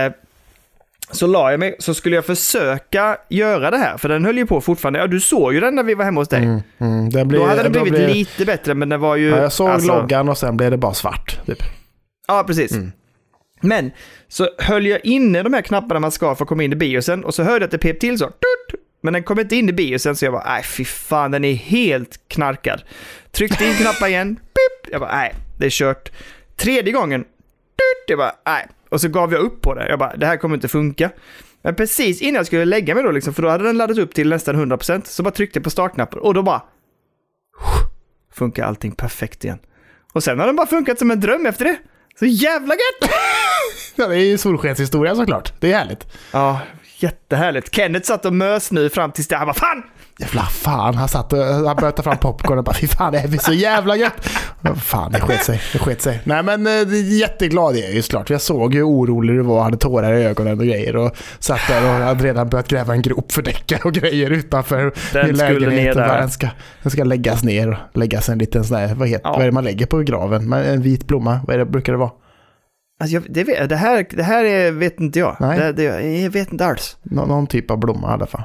Eh, 0.05 0.11
så 1.11 1.27
la 1.27 1.51
jag 1.51 1.59
mig, 1.59 1.75
så 1.79 1.93
skulle 1.93 2.15
jag 2.15 2.25
försöka 2.25 3.17
göra 3.29 3.71
det 3.71 3.77
här, 3.77 3.97
för 3.97 4.09
den 4.09 4.25
höll 4.25 4.37
ju 4.37 4.45
på 4.45 4.61
fortfarande. 4.61 4.99
Ja, 4.99 5.07
du 5.07 5.19
såg 5.19 5.53
ju 5.53 5.59
den 5.59 5.75
när 5.75 5.83
vi 5.83 5.93
var 5.93 6.05
hemma 6.05 6.21
hos 6.21 6.27
dig. 6.27 6.43
Mm, 6.43 6.61
mm, 6.79 7.09
det 7.09 7.25
blir, 7.25 7.39
Då 7.39 7.45
hade 7.45 7.63
då 7.63 7.69
blivit 7.69 7.93
blir- 7.93 8.07
lite 8.13 8.45
bättre, 8.45 8.73
men 8.73 8.89
det 8.89 8.97
var 8.97 9.15
ju... 9.15 9.29
Ja, 9.29 9.37
jag 9.37 9.51
såg 9.51 9.69
alltså- 9.69 9.87
loggan 9.87 10.29
och 10.29 10.37
sen 10.37 10.57
blev 10.57 10.71
det 10.71 10.77
bara 10.77 10.93
svart. 10.93 11.39
Typ. 11.45 11.63
Ja, 12.27 12.43
precis. 12.47 12.71
Mm. 12.71 12.91
Men 13.61 13.91
så 14.27 14.49
höll 14.57 14.85
jag 14.87 15.05
inne 15.05 15.43
de 15.43 15.53
här 15.53 15.61
knapparna 15.61 15.99
man 15.99 16.11
ska 16.11 16.35
för 16.35 16.43
att 16.45 16.49
komma 16.49 16.63
in 16.63 16.73
i 16.73 16.75
biosen 16.75 17.23
och 17.25 17.33
så 17.33 17.43
hörde 17.43 17.55
jag 17.55 17.63
att 17.63 17.71
det 17.71 17.77
pep 17.77 17.99
till 17.99 18.17
så. 18.17 18.29
Men 19.03 19.13
den 19.13 19.23
kom 19.23 19.39
inte 19.39 19.55
in 19.55 19.69
i 19.69 19.73
biosen 19.73 20.15
så 20.15 20.25
jag 20.25 20.33
bara, 20.33 20.43
nej 20.53 20.63
fy 20.63 20.85
fan, 20.85 21.31
den 21.31 21.45
är 21.45 21.53
helt 21.53 22.19
knarkad. 22.27 22.81
Tryckte 23.31 23.65
in 23.65 23.73
knappar 23.73 24.07
igen, 24.07 24.35
pip! 24.35 24.91
Jag 24.91 25.01
bara, 25.01 25.15
nej, 25.15 25.33
det 25.57 25.65
är 25.65 25.69
kört. 25.69 26.11
Tredje 26.55 26.93
gången! 26.93 27.25
Jag 28.07 28.17
bara, 28.17 28.35
nej. 28.45 28.67
Och 28.89 29.01
så 29.01 29.07
gav 29.09 29.33
jag 29.33 29.41
upp 29.41 29.61
på 29.61 29.73
det. 29.73 29.89
Jag 29.89 29.99
bara, 29.99 30.15
det 30.15 30.25
här 30.25 30.37
kommer 30.37 30.55
inte 30.55 30.67
funka. 30.67 31.11
Men 31.61 31.75
precis 31.75 32.21
innan 32.21 32.35
jag 32.35 32.45
skulle 32.45 32.65
lägga 32.65 32.95
mig 32.95 33.03
då, 33.03 33.11
liksom, 33.11 33.33
för 33.33 33.41
då 33.41 33.49
hade 33.49 33.63
den 33.63 33.77
laddat 33.77 33.97
upp 33.97 34.13
till 34.13 34.29
nästan 34.29 34.55
100%, 34.71 35.01
så 35.05 35.23
bara 35.23 35.31
tryckte 35.31 35.57
jag 35.59 35.63
på 35.63 35.69
startknappen 35.69 36.19
och 36.19 36.33
då 36.33 36.43
bara 36.43 36.61
funkar 38.33 38.65
allting 38.65 38.91
perfekt 38.91 39.43
igen. 39.43 39.59
Och 40.13 40.23
sen 40.23 40.39
har 40.39 40.45
den 40.47 40.55
bara 40.55 40.67
funkat 40.67 40.99
som 40.99 41.11
en 41.11 41.19
dröm 41.19 41.45
efter 41.45 41.65
det. 41.65 41.77
Så 42.19 42.25
jävla 42.25 42.73
gött! 42.73 43.11
Ja, 43.95 44.07
det 44.07 44.15
är 44.15 44.19
ju 44.19 44.37
solskenshistoria 44.37 45.15
såklart. 45.15 45.53
Det 45.59 45.71
är 45.73 45.77
härligt. 45.77 46.07
Ja, 46.31 46.59
jättehärligt. 46.97 47.75
Kenneth 47.75 48.07
satt 48.07 48.25
och 48.25 48.33
mös 48.33 48.71
nu 48.71 48.89
fram 48.89 49.11
tills 49.11 49.27
det. 49.27 49.35
Han 49.35 49.47
bara 49.47 49.53
fan! 49.53 49.83
Jävla 50.21 50.41
fan, 50.41 50.95
han 50.95 51.07
satt 51.07 51.33
och 51.33 51.39
han 51.43 51.63
började 51.75 51.91
ta 51.91 52.03
fram 52.03 52.17
popcorn 52.17 52.57
och 52.57 52.63
bara 52.63 52.75
fy 52.75 52.87
fan 52.87 53.11
det 53.13 53.19
här 53.19 53.27
blir 53.27 53.39
så 53.39 53.53
jävla 53.53 53.95
gött. 53.95 54.29
Fan, 54.75 55.11
det 55.11 55.19
sket 55.19 55.43
sig. 55.45 55.61
Det 55.73 55.79
sket 55.79 56.01
sig. 56.01 56.21
Nej 56.23 56.43
men 56.43 56.67
eh, 56.67 57.13
jätteglad 57.19 57.75
är 57.75 57.79
jag 57.81 57.91
ju 57.93 58.01
såklart. 58.01 58.29
Jag 58.29 58.41
såg 58.41 58.73
hur 58.75 58.83
orolig 58.87 59.35
du 59.35 59.41
var, 59.41 59.63
hade 59.63 59.77
tårar 59.77 60.13
i 60.13 60.23
ögonen 60.23 60.59
och 60.59 60.65
grejer 60.65 60.95
och 60.95 61.11
satt 61.39 61.59
där 61.67 61.83
och 61.83 62.05
hade 62.05 62.23
redan 62.23 62.49
börjat 62.49 62.67
gräva 62.67 62.93
en 62.93 63.01
grop 63.01 63.31
för 63.31 63.41
däckar 63.41 63.79
och 63.85 63.93
grejer 63.93 64.29
utanför 64.29 64.93
Den 65.13 65.35
skulle 65.37 65.59
lägenhet. 65.59 65.95
ner 65.95 66.03
och. 66.11 66.17
Den 66.17 66.29
ska, 66.29 66.47
den 66.83 66.91
ska 66.91 67.03
läggas 67.03 67.43
ner 67.43 67.69
och 67.93 67.97
läggas 67.97 68.29
en 68.29 68.37
liten 68.37 68.63
sån 68.63 68.77
här, 68.77 68.95
vad, 68.95 69.07
heter, 69.07 69.21
Ja. 69.23 69.31
vad 69.31 69.41
är 69.41 69.45
det 69.45 69.51
man 69.51 69.63
lägger 69.63 69.85
på 69.85 69.97
graven? 69.99 70.53
En 70.53 70.81
vit 70.81 71.07
blomma, 71.07 71.39
vad 71.47 71.53
är 71.53 71.57
det, 71.59 71.65
brukar 71.65 71.93
det 71.93 71.99
vara? 71.99 72.11
Alltså, 73.01 73.13
jag, 73.13 73.23
det, 73.29 73.67
det, 73.67 73.75
här, 73.75 74.05
det 74.09 74.23
här 74.23 74.43
är, 74.45 74.71
vet 74.71 74.99
inte 74.99 75.19
jag. 75.19 75.37
Nej. 75.39 75.59
Det, 75.59 75.71
det, 75.73 75.83
jag 76.21 76.29
vet 76.31 76.51
inte 76.51 76.65
alls. 76.65 76.97
Nå, 77.03 77.25
någon 77.25 77.47
typ 77.47 77.71
av 77.71 77.77
blomma 77.79 78.09
i 78.09 78.13
alla 78.13 78.25
fall. 78.25 78.43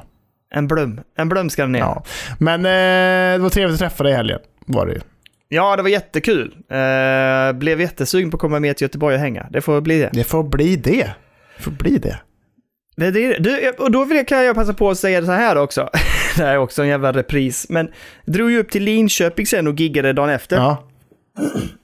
En 0.55 0.67
blom. 0.67 0.99
En 1.17 1.29
blom 1.29 1.49
ska 1.49 1.61
den 1.61 1.71
ner. 1.71 1.79
Ja. 1.79 2.03
Ja. 2.05 2.35
Men 2.39 2.65
eh, 2.65 3.37
det 3.37 3.43
var 3.43 3.49
trevligt 3.49 3.73
att 3.73 3.79
träffa 3.79 4.03
dig 4.03 4.13
i 4.13 4.15
helgen. 4.15 4.39
Var 4.65 4.85
det 4.85 4.93
ju. 4.93 4.99
det 5.75 5.81
var 5.81 5.89
jättekul. 5.89 6.55
Eh, 6.69 7.53
blev 7.53 7.81
jättesugen 7.81 8.31
på 8.31 8.37
att 8.37 8.41
komma 8.41 8.59
med 8.59 8.77
till 8.77 8.85
Göteborg 8.85 9.15
och 9.15 9.21
hänga. 9.21 9.47
Det 9.51 9.61
får 9.61 9.81
bli 9.81 9.99
det. 9.99 10.09
Det 10.13 10.23
får 10.23 10.43
bli 10.43 10.75
det. 10.75 11.13
Det 11.57 11.63
får 11.63 11.71
bli 11.71 11.97
det. 11.97 12.19
det, 12.95 13.11
det 13.11 13.37
du, 13.37 13.69
och 13.69 13.91
då 13.91 14.05
vill 14.05 14.17
jag, 14.17 14.27
kan 14.27 14.45
jag 14.45 14.55
passa 14.55 14.73
på 14.73 14.89
att 14.89 14.97
säga 14.97 15.19
det 15.21 15.25
så 15.25 15.31
här 15.31 15.55
också. 15.55 15.89
det 16.37 16.43
här 16.43 16.53
är 16.53 16.57
också 16.57 16.81
en 16.81 16.87
jävla 16.87 17.11
repris. 17.11 17.65
Men 17.69 17.91
drog 18.25 18.51
ju 18.51 18.59
upp 18.59 18.71
till 18.71 18.83
Linköping 18.83 19.45
sen 19.45 19.67
och 19.67 19.79
giggade 19.79 20.13
dagen 20.13 20.29
efter. 20.29 20.57
Ja. 20.57 20.86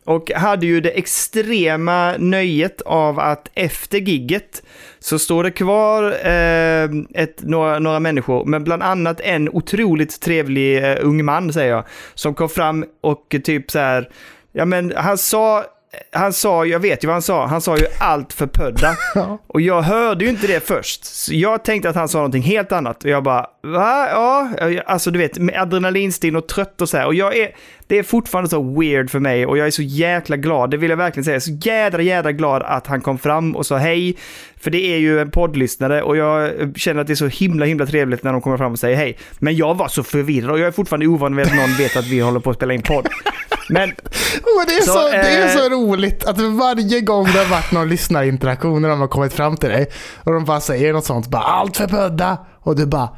Och 0.06 0.32
hade 0.32 0.66
ju 0.66 0.82
det 0.82 0.90
extrema 0.90 2.14
nöjet 2.18 2.82
av 2.82 3.20
att 3.20 3.50
efter 3.54 3.98
gigget 3.98 4.64
så 5.00 5.20
står 5.20 5.44
det 5.44 5.52
kvar 5.52 6.04
eh, 6.04 6.90
ett, 7.24 7.42
några, 7.44 7.80
några 7.80 8.00
människor, 8.00 8.46
men 8.46 8.64
bland 8.64 8.84
annat 8.84 9.20
en 9.20 9.50
otroligt 9.50 10.20
trevlig 10.20 10.84
eh, 10.84 10.98
ung 11.02 11.26
man, 11.26 11.54
säger 11.54 11.72
jag, 11.72 11.86
som 12.14 12.34
kom 12.34 12.50
fram 12.50 12.86
och 13.02 13.36
typ 13.44 13.72
så 13.72 13.80
här, 13.80 14.10
ja 14.52 14.66
men 14.66 14.94
han 14.96 15.18
sa, 15.18 15.66
han 16.12 16.34
sa, 16.34 16.66
jag 16.66 16.80
vet 16.80 17.04
ju 17.04 17.08
vad 17.08 17.16
han 17.16 17.22
sa, 17.22 17.46
han 17.46 17.62
sa 17.62 17.78
ju 17.78 17.86
allt 18.00 18.34
för 18.34 18.48
pödda. 18.48 18.96
Och 19.48 19.62
jag 19.62 19.82
hörde 19.82 20.26
ju 20.26 20.30
inte 20.30 20.48
det 20.48 20.68
först. 20.68 21.06
Så 21.06 21.34
jag 21.34 21.66
tänkte 21.66 21.90
att 21.90 21.96
han 21.96 22.08
sa 22.08 22.18
någonting 22.18 22.44
helt 22.44 22.72
annat. 22.72 23.04
Och 23.04 23.10
jag 23.10 23.24
bara, 23.24 23.48
va? 23.62 24.08
Ja, 24.12 24.50
alltså 24.86 25.12
du 25.12 25.20
vet, 25.20 25.38
med 25.38 25.62
adrenalinstinn 25.62 26.36
och 26.36 26.48
trött 26.48 26.82
och 26.82 26.90
så 26.90 26.98
här. 26.98 27.06
Och 27.06 27.16
jag 27.16 27.38
är, 27.38 27.56
det 27.88 27.98
är 27.98 28.04
fortfarande 28.04 28.50
så 28.50 28.80
weird 28.80 29.10
för 29.10 29.20
mig 29.20 29.46
och 29.46 29.58
jag 29.58 29.68
är 29.68 29.72
så 29.72 29.82
jäkla 29.82 30.38
glad, 30.38 30.72
det 30.72 30.78
vill 30.78 30.90
jag 30.90 30.98
verkligen 30.98 31.26
säga. 31.26 31.40
Så 31.40 31.52
jädra, 31.52 32.02
jädra 32.02 32.32
glad 32.32 32.64
att 32.64 32.88
han 32.88 33.02
kom 33.02 33.18
fram 33.18 33.56
och 33.56 33.66
sa 33.66 33.78
hej. 33.78 34.18
För 34.62 34.72
det 34.72 34.94
är 34.94 34.98
ju 34.98 35.20
en 35.20 35.32
poddlyssnare 35.32 36.02
och 36.02 36.18
jag 36.18 36.52
känner 36.76 37.02
att 37.02 37.08
det 37.08 37.14
är 37.14 37.16
så 37.16 37.28
himla, 37.28 37.66
himla 37.66 37.86
trevligt 37.86 38.24
när 38.24 38.32
de 38.32 38.42
kommer 38.42 38.58
fram 38.58 38.72
och 38.72 38.80
säger 38.80 38.98
hej. 38.98 39.18
Men 39.40 39.56
jag 39.56 39.76
var 39.76 39.88
så 39.88 40.04
förvirrad 40.04 40.52
och 40.52 40.60
jag 40.60 40.68
är 40.68 40.72
fortfarande 40.72 41.08
ovan 41.08 41.36
vid 41.36 41.46
att 41.46 41.56
någon 41.56 41.78
vet 41.78 41.98
att 41.98 42.08
vi 42.08 42.20
håller 42.20 42.40
på 42.40 42.50
att 42.50 42.56
spela 42.56 42.74
in 42.74 42.82
podd. 42.82 43.08
Men 43.70 43.90
Men 44.58 44.66
det, 44.68 44.74
är 44.74 44.82
så, 44.82 44.92
Så, 44.92 45.08
det 45.08 45.16
är 45.16 45.46
eh, 45.46 45.64
så 45.64 45.70
roligt 45.70 46.26
att 46.26 46.38
varje 46.40 47.02
gång 47.02 47.26
det 47.26 47.40
har 47.40 47.46
varit 47.46 47.72
någon 47.72 47.90
lyssnarinteraktion 47.90 48.82
när 48.82 48.90
de 48.90 49.00
har 49.00 49.08
kommit 49.08 49.34
fram 49.34 49.58
till 49.58 49.70
dig 49.70 49.92
och 50.24 50.34
de 50.34 50.46
bara 50.46 50.62
säger 50.62 50.94
något 50.94 51.06
sånt, 51.06 51.28
bara 51.28 51.44
allt 51.44 51.78
för 51.78 51.88
pödda 51.88 52.38
och 52.60 52.76
du 52.76 52.86
bara 52.86 53.10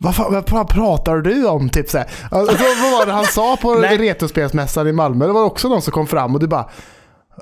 vad, 0.00 0.16
fan, 0.16 0.32
vad 0.32 0.44
pra- 0.44 0.66
pratar 0.66 1.16
du 1.16 1.46
om? 1.46 1.68
Typ 1.68 1.90
så 1.90 1.98
här. 1.98 2.10
Alltså, 2.30 2.56
vad 2.56 2.92
var 2.92 3.06
det 3.06 3.12
han 3.12 3.24
sa 3.24 3.56
på. 3.56 3.74
Retrospelsmässan 3.74 4.88
i 4.88 4.92
Malmö? 4.92 5.26
Det 5.26 5.32
var 5.32 5.44
också 5.44 5.68
någon 5.68 5.82
som 5.82 5.92
kom 5.92 6.06
fram 6.06 6.34
och 6.34 6.40
du 6.40 6.46
bara, 6.46 6.68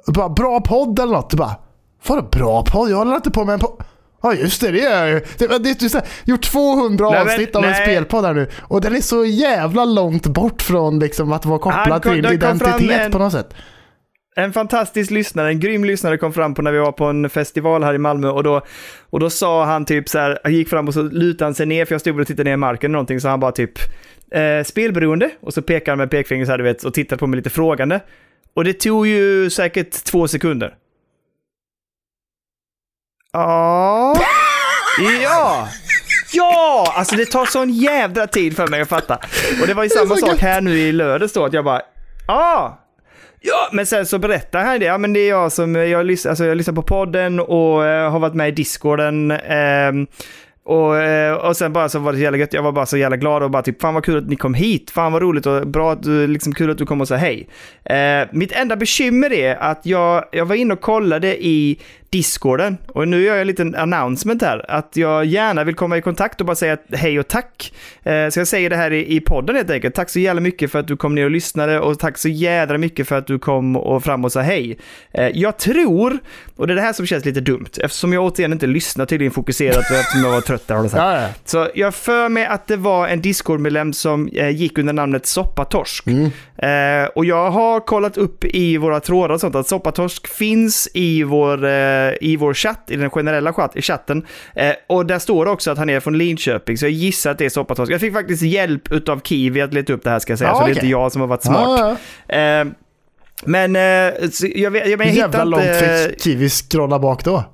bara 0.07 0.29
bra 0.29 0.61
podd 0.61 0.99
eller 0.99 1.13
något. 1.13 1.31
Du 1.31 1.37
bara, 1.37 1.57
vadå 2.07 2.23
bra 2.23 2.65
podd? 2.65 2.91
Jag 2.91 2.97
håller 2.97 3.17
inte 3.17 3.31
på 3.31 3.45
med 3.45 3.53
en 3.53 3.61
podd. 3.61 3.85
Ja 4.27 4.35
just 4.35 4.61
det, 4.61 4.71
det 4.71 4.79
gör 4.79 4.97
jag 5.07 5.09
ju. 5.09 5.21
Det, 5.39 5.47
det, 5.47 5.59
det, 5.59 5.79
det, 5.93 6.03
gjort 6.25 6.43
200 6.43 7.11
Nej, 7.11 7.19
men- 7.19 7.29
avsnitt 7.33 7.57
av 7.57 7.65
en 7.65 7.71
nej. 7.71 7.83
spelpodd 7.83 8.25
här 8.25 8.35
nu. 8.35 8.47
Och 8.63 8.81
den 8.81 8.97
är 8.97 9.01
så 9.01 9.25
jävla 9.25 9.85
långt 9.85 10.27
bort 10.27 10.63
från 10.63 10.99
liksom, 10.99 11.33
att 11.33 11.45
vara 11.47 11.59
kopplad 11.59 12.03
kom- 12.03 12.13
till 12.15 12.27
identitet 12.33 12.91
en- 13.01 13.13
på 13.13 13.19
något 13.19 13.33
sätt. 13.33 13.55
En 14.37 14.53
fantastisk 14.53 15.11
lyssnare, 15.11 15.49
en 15.49 15.61
grym 15.61 15.85
lyssnare 15.85 16.19
kom 16.19 16.33
fram 16.33 16.55
på 16.55 16.63
när 16.63 16.73
vi 16.73 16.79
var 16.79 16.93
på 16.93 17.05
en 17.05 17.31
festival 17.31 17.83
här 17.85 17.95
i 17.95 17.99
Malmö 17.99 18.29
och 18.29 18.43
då, 18.43 18.61
och 19.11 19.21
då 19.21 19.31
sa 19.31 19.65
han 19.65 19.85
typ 19.85 20.09
så 20.09 20.19
här, 20.19 20.39
han 20.45 20.53
gick 20.55 20.69
fram 20.69 20.89
och 20.89 20.95
så 20.95 21.03
lutade 21.03 21.45
han 21.47 21.55
sig 21.55 21.67
ner 21.67 21.85
för 21.85 21.95
jag 21.95 22.01
stod 22.01 22.21
och 22.21 22.27
tittade 22.27 22.45
ner 22.45 22.55
i 22.55 22.57
marken 22.57 22.91
eller 22.91 22.93
någonting 22.93 23.21
så 23.21 23.29
han 23.29 23.41
bara 23.41 23.53
typ 23.53 23.73
eh, 24.33 24.65
spelberoende 24.65 25.31
och 25.43 25.55
så 25.55 25.63
pekade 25.63 25.91
han 25.91 25.99
med 25.99 26.11
pekfingret 26.11 26.47
så 26.47 26.53
här 26.53 26.59
du 26.59 26.65
vet 26.65 26.85
och 26.85 26.95
tittade 26.95 27.19
på 27.19 27.27
mig 27.27 27.37
lite 27.37 27.51
frågande. 27.51 28.01
Och 28.55 28.65
det 28.65 28.73
tog 28.73 29.07
ju 29.07 29.51
säkert 29.51 30.05
två 30.05 30.29
sekunder. 30.29 30.75
Ja. 33.37 34.15
Ja. 35.23 35.69
Ja! 36.33 36.93
Alltså 36.97 37.17
det 37.17 37.27
tar 37.27 37.47
sån 37.47 37.71
jävla 37.71 38.27
tid 38.27 38.57
för 38.57 38.67
mig 38.67 38.81
att 38.81 38.89
fatta. 38.89 39.19
Och 39.61 39.67
det 39.67 39.75
var 39.75 39.83
ju 39.83 39.89
samma 39.89 40.17
sak 40.17 40.39
här 40.39 40.61
nu 40.61 40.79
i 40.79 40.93
lördags 40.93 41.33
då, 41.33 41.45
att 41.45 41.53
jag 41.53 41.65
bara, 41.65 41.81
ja. 42.27 42.83
Ja, 43.41 43.69
men 43.73 43.87
sen 43.87 44.07
så 44.07 44.19
berättar 44.19 44.65
han 44.65 44.79
det. 44.81 44.87
Ja, 44.87 44.99
men 44.99 45.13
det 45.13 45.21
är 45.21 45.29
jag 45.29 45.53
som, 45.53 45.75
jag, 45.75 46.07
lys- 46.07 46.29
alltså, 46.29 46.45
jag 46.45 46.57
lyssnar 46.57 46.75
på 46.75 46.83
podden 46.83 47.41
och 47.41 47.87
eh, 47.87 48.11
har 48.11 48.19
varit 48.19 48.35
med 48.35 48.49
i 48.49 48.51
discorden. 48.51 49.31
ehm, 49.31 50.07
Och, 50.65 50.97
eh, 50.99 51.35
och 51.35 51.57
sen 51.57 51.73
bara 51.73 51.89
så 51.89 51.99
var 51.99 52.13
det 52.13 52.19
så 52.19 52.23
jävla 52.23 52.39
gött. 52.39 52.53
Jag 52.53 52.63
var 52.63 52.73
bara 52.73 52.87
så 52.87 52.97
jävla 52.97 53.17
glad 53.17 53.43
och 53.43 53.51
bara 53.51 53.63
typ, 53.63 53.81
fan 53.81 53.95
vad 53.95 54.05
kul 54.05 54.19
att 54.19 54.29
ni 54.29 54.37
kom 54.37 54.55
hit. 54.55 54.91
Fan 54.91 55.13
vad 55.13 55.23
roligt 55.23 55.47
och 55.47 55.67
bra 55.67 55.93
att 55.93 56.03
du, 56.03 56.27
liksom 56.27 56.55
kul 56.55 56.71
att 56.71 56.79
du 56.79 56.87
kom 56.87 57.01
och 57.01 57.09
sa 57.09 57.17
hej. 57.17 57.49
Eh, 57.85 58.29
mitt 58.33 58.53
enda 58.53 58.77
bekymmer 58.77 59.33
är 59.33 59.57
att 59.57 59.81
jag, 59.87 60.25
jag 60.33 60.45
var 60.47 60.55
inne 60.55 60.75
och 60.75 60.81
kollade 60.81 61.45
i 61.45 61.81
Discorden. 62.11 62.79
Och 62.87 63.09
nu 63.09 63.23
gör 63.23 63.33
jag 63.33 63.41
en 63.41 63.47
liten 63.47 63.75
announcement 63.75 64.43
här. 64.43 64.71
Att 64.71 64.97
jag 64.97 65.25
gärna 65.25 65.65
vill 65.65 65.75
komma 65.75 65.97
i 65.97 66.03
kontakt 66.03 66.41
och 66.41 66.47
bara 66.47 66.57
säga 66.57 66.77
hej 66.93 67.19
och 67.19 67.29
tack. 67.29 67.73
Eh, 68.03 68.29
så 68.29 68.41
jag 68.41 68.47
säger 68.47 68.71
det 68.71 68.77
här 68.77 68.93
i, 68.93 69.17
i 69.17 69.21
podden 69.21 69.57
helt 69.57 69.71
enkelt. 69.71 69.95
Tack 69.95 70.11
så 70.11 70.19
jävla 70.19 70.41
mycket 70.41 70.73
för 70.73 70.79
att 70.79 70.89
du 70.89 70.97
kom 70.97 71.15
ner 71.15 71.25
och 71.25 71.31
lyssnade 71.31 71.81
och 71.81 71.99
tack 71.99 72.19
så 72.19 72.29
jädra 72.29 72.79
mycket 72.79 73.09
för 73.09 73.17
att 73.17 73.27
du 73.27 73.39
kom 73.39 73.77
och 73.77 74.05
fram 74.05 74.25
och 74.25 74.33
sa 74.33 74.41
hej. 74.41 74.79
Eh, 75.13 75.29
jag 75.35 75.59
tror, 75.59 76.19
och 76.57 76.67
det 76.67 76.73
är 76.73 76.75
det 76.75 76.83
här 76.83 76.93
som 76.93 77.07
känns 77.07 77.25
lite 77.25 77.41
dumt, 77.41 77.71
eftersom 77.81 78.13
jag 78.13 78.25
återigen 78.25 78.53
inte 78.53 78.67
lyssnar 78.67 79.07
tydligen 79.07 79.33
fokuserat 79.33 79.91
och 79.91 79.97
eftersom 79.97 80.25
jag 80.25 80.31
var 80.31 80.41
trött 80.41 80.69
där. 80.69 80.83
sagt. 80.83 80.95
Ja, 80.97 81.21
ja. 81.21 81.29
Så 81.45 81.69
jag 81.75 81.95
för 81.95 82.29
mig 82.29 82.47
att 82.47 82.67
det 82.67 82.77
var 82.77 83.09
en 83.09 83.21
Discord-medlem 83.21 83.93
som 83.93 84.29
eh, 84.29 84.51
gick 84.51 84.79
under 84.79 84.93
namnet 84.93 85.27
Soppatorsk. 85.27 86.07
Eh, 86.07 87.05
och 87.15 87.25
jag 87.25 87.51
har 87.51 87.81
kollat 87.81 88.17
upp 88.17 88.45
i 88.45 88.77
våra 88.77 89.01
trådar 89.01 89.35
och 89.35 89.41
sånt 89.41 89.55
att 89.55 89.69
Soppatorsk 89.69 90.27
finns 90.27 90.89
i 90.95 91.23
vår, 91.23 91.65
eh, 91.65 92.06
i 92.15 92.37
vår 92.37 92.55
chatt, 92.55 92.85
i 92.89 92.97
den 92.97 93.11
generella 93.11 93.53
chatt, 93.53 93.77
i 93.77 93.83
chatten. 93.83 94.27
Eh, 94.55 94.73
och 94.87 95.07
där 95.07 95.19
står 95.19 95.45
det 95.45 95.51
också 95.51 95.71
att 95.71 95.79
han 95.79 95.91
är 95.91 96.01
från 96.01 96.19
Linköping, 96.19 96.79
så 96.79 96.85
jag 96.85 96.93
gissar 96.93 97.31
att 97.31 97.39
det 97.39 97.45
är 97.45 97.49
Soppatorsk. 97.49 97.93
Jag 97.93 98.01
fick 98.01 98.13
faktiskt 98.13 98.43
hjälp 98.43 99.09
av 99.09 99.21
Kiwi 99.21 99.61
att 99.61 99.75
leta 99.75 99.93
upp 99.93 100.05
det 100.05 100.11
här 100.11 100.19
ska 100.19 100.33
jag 100.33 100.39
säga, 100.39 100.51
Ja, 100.51 100.55
så 100.59 100.65
det 100.65 100.71
är 100.71 100.75
inte 100.75 100.87
jag 100.87 101.13
som 101.13 101.21
har 101.21 101.29
varit 101.29 101.43
smart. 101.43 101.99
Eh, 102.29 102.65
men 103.45 103.77
eh, 103.77 103.83
jag, 103.83 104.71
vet- 104.71 104.89
jag, 104.89 104.99
men 104.99 105.07
jag 105.07 105.17
jävla 105.17 105.45
långt 105.45 105.65
inte... 105.65 106.07
fick 106.11 106.23
Kiwi 106.23 106.49
scrolla 106.49 106.99
bak 106.99 107.25
då? 107.25 107.45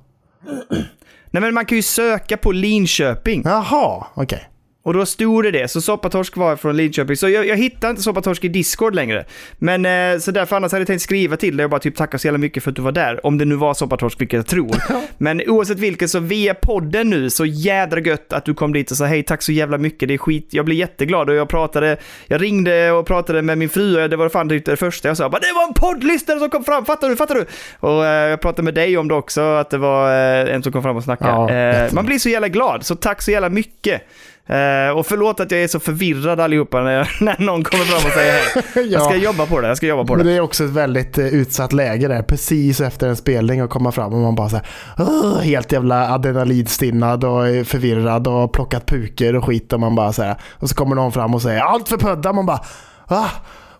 Nej 1.31 1.41
men 1.41 1.53
man 1.53 1.65
kan 1.65 1.75
ju 1.75 1.81
söka 1.81 2.37
på 2.37 2.51
Linköping. 2.51 3.41
Jaha, 3.45 4.05
okej. 4.13 4.49
Och 4.83 4.93
då 4.93 5.05
stod 5.05 5.43
det 5.43 5.51
det, 5.51 5.67
så 5.67 5.81
Soppatorsk 5.81 6.37
var 6.37 6.55
från 6.55 6.77
Lidköping. 6.77 7.15
Så 7.15 7.29
jag, 7.29 7.47
jag 7.47 7.57
hittade 7.57 7.91
inte 7.91 8.01
Soppatorsk 8.01 8.43
i 8.43 8.47
Discord 8.47 8.95
längre. 8.95 9.25
Men 9.57 9.85
eh, 9.85 10.19
så 10.19 10.31
därför 10.31 10.55
annars 10.55 10.71
hade 10.71 10.81
jag 10.81 10.87
tänkt 10.87 11.01
skriva 11.01 11.37
till 11.37 11.57
dig 11.57 11.63
och 11.63 11.69
bara 11.69 11.79
typ 11.79 11.95
tacka 11.95 12.17
så 12.17 12.27
jävla 12.27 12.37
mycket 12.37 12.63
för 12.63 12.69
att 12.69 12.75
du 12.75 12.81
var 12.81 12.91
där. 12.91 13.25
Om 13.25 13.37
det 13.37 13.45
nu 13.45 13.55
var 13.55 13.73
Soppatorsk, 13.73 14.21
vilket 14.21 14.37
jag 14.37 14.47
tror. 14.47 14.75
Men 15.17 15.41
oavsett 15.47 15.79
vilket 15.79 16.09
så 16.09 16.19
via 16.19 16.53
podden 16.53 17.09
nu, 17.09 17.29
så 17.29 17.45
jädra 17.45 17.99
gött 17.99 18.33
att 18.33 18.45
du 18.45 18.53
kom 18.53 18.73
dit 18.73 18.91
och 18.91 18.97
sa 18.97 19.05
hej, 19.05 19.23
tack 19.23 19.41
så 19.41 19.51
jävla 19.51 19.77
mycket, 19.77 20.07
det 20.07 20.13
är 20.13 20.17
skit. 20.17 20.47
Jag 20.49 20.65
blir 20.65 20.75
jätteglad 20.75 21.29
och 21.29 21.35
jag 21.35 21.49
pratade, 21.49 21.97
jag 22.27 22.41
ringde 22.41 22.91
och 22.91 23.05
pratade 23.05 23.41
med 23.41 23.57
min 23.57 23.69
fru 23.69 24.03
och 24.03 24.09
det 24.09 24.15
var 24.15 24.29
fan 24.29 24.49
typ 24.49 24.65
det 24.65 24.77
första 24.77 25.07
jag 25.07 25.17
sa. 25.17 25.29
Bara, 25.29 25.39
det 25.39 25.53
var 25.55 25.67
en 25.67 25.73
poddlyssnare 25.73 26.39
som 26.39 26.49
kom 26.49 26.63
fram, 26.63 26.85
fattar 26.85 27.09
du, 27.09 27.15
fattar 27.15 27.35
du? 27.35 27.45
Och 27.79 28.05
eh, 28.05 28.29
jag 28.29 28.41
pratade 28.41 28.63
med 28.63 28.73
dig 28.73 28.97
om 28.97 29.07
det 29.07 29.15
också, 29.15 29.41
att 29.41 29.69
det 29.69 29.77
var 29.77 30.09
eh, 30.09 30.55
en 30.55 30.63
som 30.63 30.71
kom 30.71 30.83
fram 30.83 30.97
och 30.97 31.03
snackade. 31.03 31.53
Ja, 31.53 31.85
eh, 31.85 31.93
man 31.93 32.05
blir 32.05 32.19
så 32.19 32.29
jävla 32.29 32.47
glad, 32.47 32.85
så 32.85 32.95
tack 32.95 33.21
så 33.21 33.31
jävla 33.31 33.49
mycket. 33.49 34.01
Eh, 34.47 34.97
och 34.97 35.05
förlåt 35.05 35.39
att 35.39 35.51
jag 35.51 35.63
är 35.63 35.67
så 35.67 35.79
förvirrad 35.79 36.39
allihopa 36.39 36.81
när, 36.81 36.91
jag, 36.91 37.07
när 37.21 37.35
någon 37.39 37.63
kommer 37.63 37.83
fram 37.83 38.05
och 38.05 38.11
säger 38.11 38.33
hej. 38.75 38.87
Jag 38.91 39.01
ska 39.03 39.15
jobba 39.15 39.45
på 39.45 39.61
det, 39.61 39.67
jag 39.67 39.77
ska 39.77 39.85
jobba 39.87 40.03
på 40.05 40.15
Men 40.15 40.25
det. 40.25 40.31
det 40.31 40.37
är 40.37 40.41
också 40.41 40.63
ett 40.63 40.69
väldigt 40.69 41.17
eh, 41.17 41.25
utsatt 41.27 41.73
läge 41.73 42.07
där, 42.07 42.21
precis 42.23 42.81
efter 42.81 43.07
en 43.07 43.15
spelning 43.15 43.63
och 43.63 43.69
komma 43.69 43.91
fram 43.91 44.13
och 44.13 44.19
man 44.19 44.35
bara 44.35 44.49
så 44.49 44.55
här, 44.55 44.65
"Åh", 44.97 45.39
helt 45.39 45.71
jävla 45.71 46.09
adrenalinstinnad 46.13 47.23
och 47.23 47.47
är 47.47 47.63
förvirrad 47.63 48.27
och 48.27 48.33
har 48.33 48.47
plockat 48.47 48.85
puker 48.85 49.35
och 49.35 49.45
skit 49.45 49.73
och 49.73 49.79
man 49.79 49.95
bara 49.95 50.13
så 50.13 50.23
här, 50.23 50.35
och 50.51 50.69
så 50.69 50.75
kommer 50.75 50.95
någon 50.95 51.11
fram 51.11 51.35
och 51.35 51.41
säger 51.41 51.61
allt 51.61 51.89
för 51.89 51.97
pödda, 51.97 52.33
man 52.33 52.45
bara 52.45 52.59
va? 53.07 53.29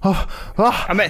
Va? 0.03 0.73
Ja, 0.87 0.93
men, 0.93 1.09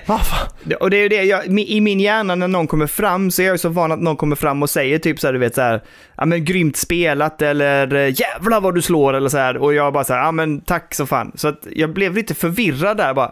det- 0.64 0.76
och 0.76 0.90
det 0.90 0.98
är 0.98 1.02
ju 1.02 1.10
det, 1.10 1.24
jag, 1.24 1.46
i 1.60 1.82
min 1.82 2.00
hjärna 2.00 2.36
när 2.36 2.48
någon 2.48 2.68
kommer 2.68 2.88
fram 2.88 3.32
så 3.32 3.42
är 3.42 3.46
jag 3.46 3.60
så 3.60 3.70
van 3.70 3.92
att 3.92 4.00
någon 4.00 4.18
kommer 4.18 4.36
fram 4.36 4.64
och 4.64 4.70
säger 4.70 5.00
typ 5.00 5.20
så 5.20 5.28
här, 5.28 5.34
du 5.34 5.40
vet 5.40 5.56
så 5.56 5.62
här, 5.62 5.84
ja 6.18 6.26
men 6.26 6.46
grymt 6.46 6.78
spelat 6.78 7.42
eller 7.42 7.96
eh, 7.96 8.20
jävlar 8.20 8.62
vad 8.62 8.76
du 8.76 8.82
slår 8.82 9.14
eller 9.14 9.30
så 9.30 9.38
här. 9.38 9.58
Och 9.58 9.74
jag 9.74 9.94
bara 9.94 10.04
så 10.04 10.14
här, 10.14 10.20
ja 10.24 10.32
men 10.32 10.62
tack 10.62 10.94
så 10.96 11.06
fan. 11.06 11.32
Så 11.36 11.48
att 11.48 11.68
jag 11.76 11.94
blev 11.94 12.16
lite 12.16 12.34
förvirrad 12.36 12.98
där 12.98 13.14
bara. 13.14 13.32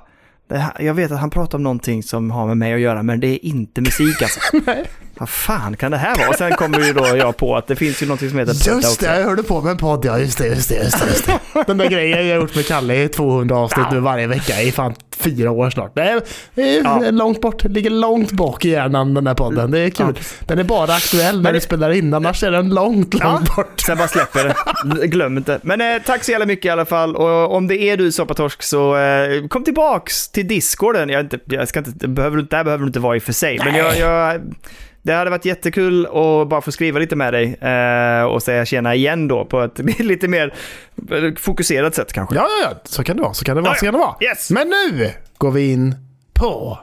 Jag 0.80 0.94
vet 0.94 1.12
att 1.12 1.20
han 1.20 1.30
pratar 1.30 1.58
om 1.58 1.63
någonting 1.63 2.03
som 2.03 2.32
har 2.32 2.48
med 2.48 2.58
mig 2.58 2.74
att 2.74 2.80
göra, 2.80 3.03
men 3.03 3.20
det 3.20 3.27
är 3.27 3.46
inte 3.46 3.82
musik 3.82 4.22
alltså. 4.22 4.39
Vad 5.22 5.30
fan 5.30 5.75
kan 5.78 5.92
det 5.92 5.98
här 5.98 6.16
vara? 6.18 6.30
Och 6.30 6.36
sen 6.36 6.51
kommer 6.51 6.80
ju 6.80 6.94
då 6.94 7.08
jag 7.18 7.38
på 7.38 7.56
att 7.56 7.68
det 7.68 7.75
finns 7.75 8.01
ju 8.04 8.06
någonting 8.06 8.30
som 8.30 8.40
heter 8.40 8.51
Just 8.54 8.66
det, 8.66 8.75
också. 8.75 9.06
jag 9.06 9.24
hörde 9.25 9.44
på 9.44 9.62
med 9.62 9.72
en 9.72 9.78
podd, 9.78 10.06
ja 10.06 10.20
just 10.20 10.38
det, 10.38 10.48
just 10.48 10.70
det, 10.70 10.75
just 10.75 11.00
det. 11.00 11.06
Just 11.10 11.25
det. 11.25 11.40
Den 11.68 11.78
där 11.78 11.88
grejen 11.90 12.28
jag 12.28 12.36
har 12.36 12.42
gjort 12.42 12.56
med 12.56 12.68
Kalle 12.68 13.04
i 13.04 13.08
200 13.10 13.58
avsnitt 13.58 13.86
nu 13.92 14.00
varje 14.00 14.28
vecka 14.28 14.62
i 14.62 14.72
fan 14.72 14.94
fyra 15.18 15.51
år 15.51 15.70
snart. 15.70 15.96
Det 15.96 16.01
är, 16.01 16.22
det 16.56 16.78
är 16.78 16.84
Ja. 16.84 17.12
långt 17.12 17.41
bort, 17.41 17.63
det 17.63 17.69
ligger 17.69 17.89
långt 17.89 18.32
bak 18.32 18.65
i 18.65 18.69
hjärnan 18.69 19.13
den 19.13 19.24
där 19.24 19.34
podden. 19.34 19.72
Det 19.72 19.80
är 19.80 19.89
kul. 19.89 20.19
Den 20.39 20.60
är 20.60 20.63
bara 20.63 20.93
aktuell 20.93 21.36
när 21.36 21.43
Men 21.43 21.54
du 21.54 21.60
det- 21.60 21.65
spelar 21.65 21.91
in, 21.91 22.13
annars 22.13 22.43
är 22.43 22.52
den 22.52 22.69
långt, 22.69 23.15
Ja. 23.19 23.32
långt 23.32 23.56
bort. 23.56 23.80
Sen 23.86 23.98
bara 23.98 24.08
släpper 24.08 24.43
det. 24.98 25.08
Glöm 25.08 25.38
inte. 25.38 25.60
Men 25.63 25.82
eh, 25.82 26.02
tack 26.06 26.24
så 26.24 26.32
jävla 26.32 26.45
mycket 26.45 26.65
i 26.65 26.69
alla 26.69 26.86
fall. 26.86 27.15
Och 27.15 27.56
om 27.56 27.67
det 27.67 27.78
är 27.82 27.98
du 27.98 28.12
Soppatorsk 28.12 28.63
så 28.63 28.98
eh, 28.98 29.48
kom 29.48 29.63
tillbaks 29.63 30.30
till 30.30 30.48
Discorden. 30.48 31.10
Jag, 31.10 31.22
inte, 31.22 31.39
jag 31.45 31.67
ska 31.67 31.80
inte, 31.80 31.91
det 31.95 32.08
behöver, 32.08 32.38
där 32.38 32.63
behöver 32.63 32.84
du 32.84 32.88
inte 32.88 33.00
vara 33.00 33.15
i 33.15 33.19
och 33.19 33.24
för 33.24 33.34
sig. 33.34 33.60
Men 33.65 33.76
jag, 33.76 33.98
jag, 34.00 34.41
det 35.04 35.14
hade 35.14 35.30
varit 35.30 35.46
jättekul 35.46 36.06
att 36.06 36.48
bara 36.48 36.62
få 36.62 36.72
skriva 36.72 37.00
lite 37.00 37.16
med 37.16 37.34
dig 37.34 37.56
eh, 37.62 38.24
och 38.24 38.44
säga 38.44 38.66
tjena 38.66 38.96
igen 38.96 39.28
då 39.28 39.46
på 39.46 39.62
ett 39.62 39.80
lite 40.00 40.28
mer 40.28 40.54
fokuserat 41.40 41.96
sätt 41.96 42.14
kanske. 42.14 42.36
Ja, 42.36 42.48
ja, 42.64 42.82
så 42.84 43.04
kan 43.04 43.16
det 43.16 43.22
vara, 43.22 43.34
så 43.34 43.46
kan 43.46 43.56
det 43.56 43.62
vara, 43.62 43.76
så 43.76 43.86
kan 43.86 43.94
det 43.94 44.00
vara. 44.00 44.16
Yes! 44.22 44.52
Men 44.52 44.68
nu 44.68 45.10
går 45.38 45.52
vi 45.52 45.72
in 45.72 45.96
på 46.34 46.80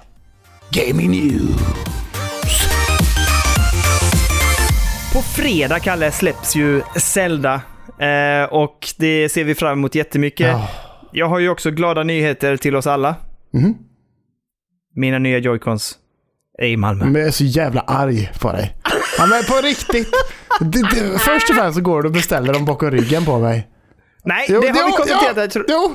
Gaming 0.70 1.10
News. 1.10 1.88
På 5.12 5.22
fredag, 5.22 5.78
Kalle, 5.80 6.10
släpps 6.10 6.56
ju 6.56 6.82
Zelda. 6.96 7.60
Eh, 7.98 8.44
och 8.52 8.88
det 8.98 9.28
ser 9.28 9.44
vi 9.44 9.54
fram 9.54 9.78
emot 9.78 9.94
jättemycket. 9.94 10.46
Ja. 10.46 10.68
Jag 11.12 11.26
har 11.26 11.38
ju 11.38 11.48
också 11.48 11.70
glada 11.70 12.02
nyheter 12.02 12.56
till 12.56 12.76
oss 12.76 12.86
alla. 12.86 13.14
Mhm. 13.52 13.74
Mina 14.94 15.18
nya 15.18 15.38
Joy-Cons 15.38 15.94
i 16.62 16.76
Malmö. 16.76 17.04
Men 17.04 17.14
jag 17.14 17.28
är 17.28 17.32
så 17.32 17.44
jävla 17.44 17.80
arg 17.80 18.30
på 18.40 18.52
dig. 18.52 18.74
Ja, 19.18 19.26
men 19.26 19.44
på 19.44 19.54
riktigt. 19.66 20.08
Det, 20.60 20.82
det, 20.82 21.18
först 21.18 21.50
och 21.50 21.56
främst 21.56 21.76
så 21.76 21.82
går 21.82 22.02
du 22.02 22.08
och 22.08 22.14
beställer 22.14 22.52
dem 22.52 22.64
bakom 22.64 22.90
ryggen 22.90 23.24
på 23.24 23.38
mig. 23.38 23.68
Nej, 24.24 24.46
Jo, 24.48 24.60
det 24.60 24.66
har 24.66 24.74
vi 24.74 24.80
jo, 24.90 24.96
konstaterat. 24.96 25.36
ja, 25.36 25.42
Jag 25.42 25.50
tror- 25.50 25.64
Jo, 25.68 25.94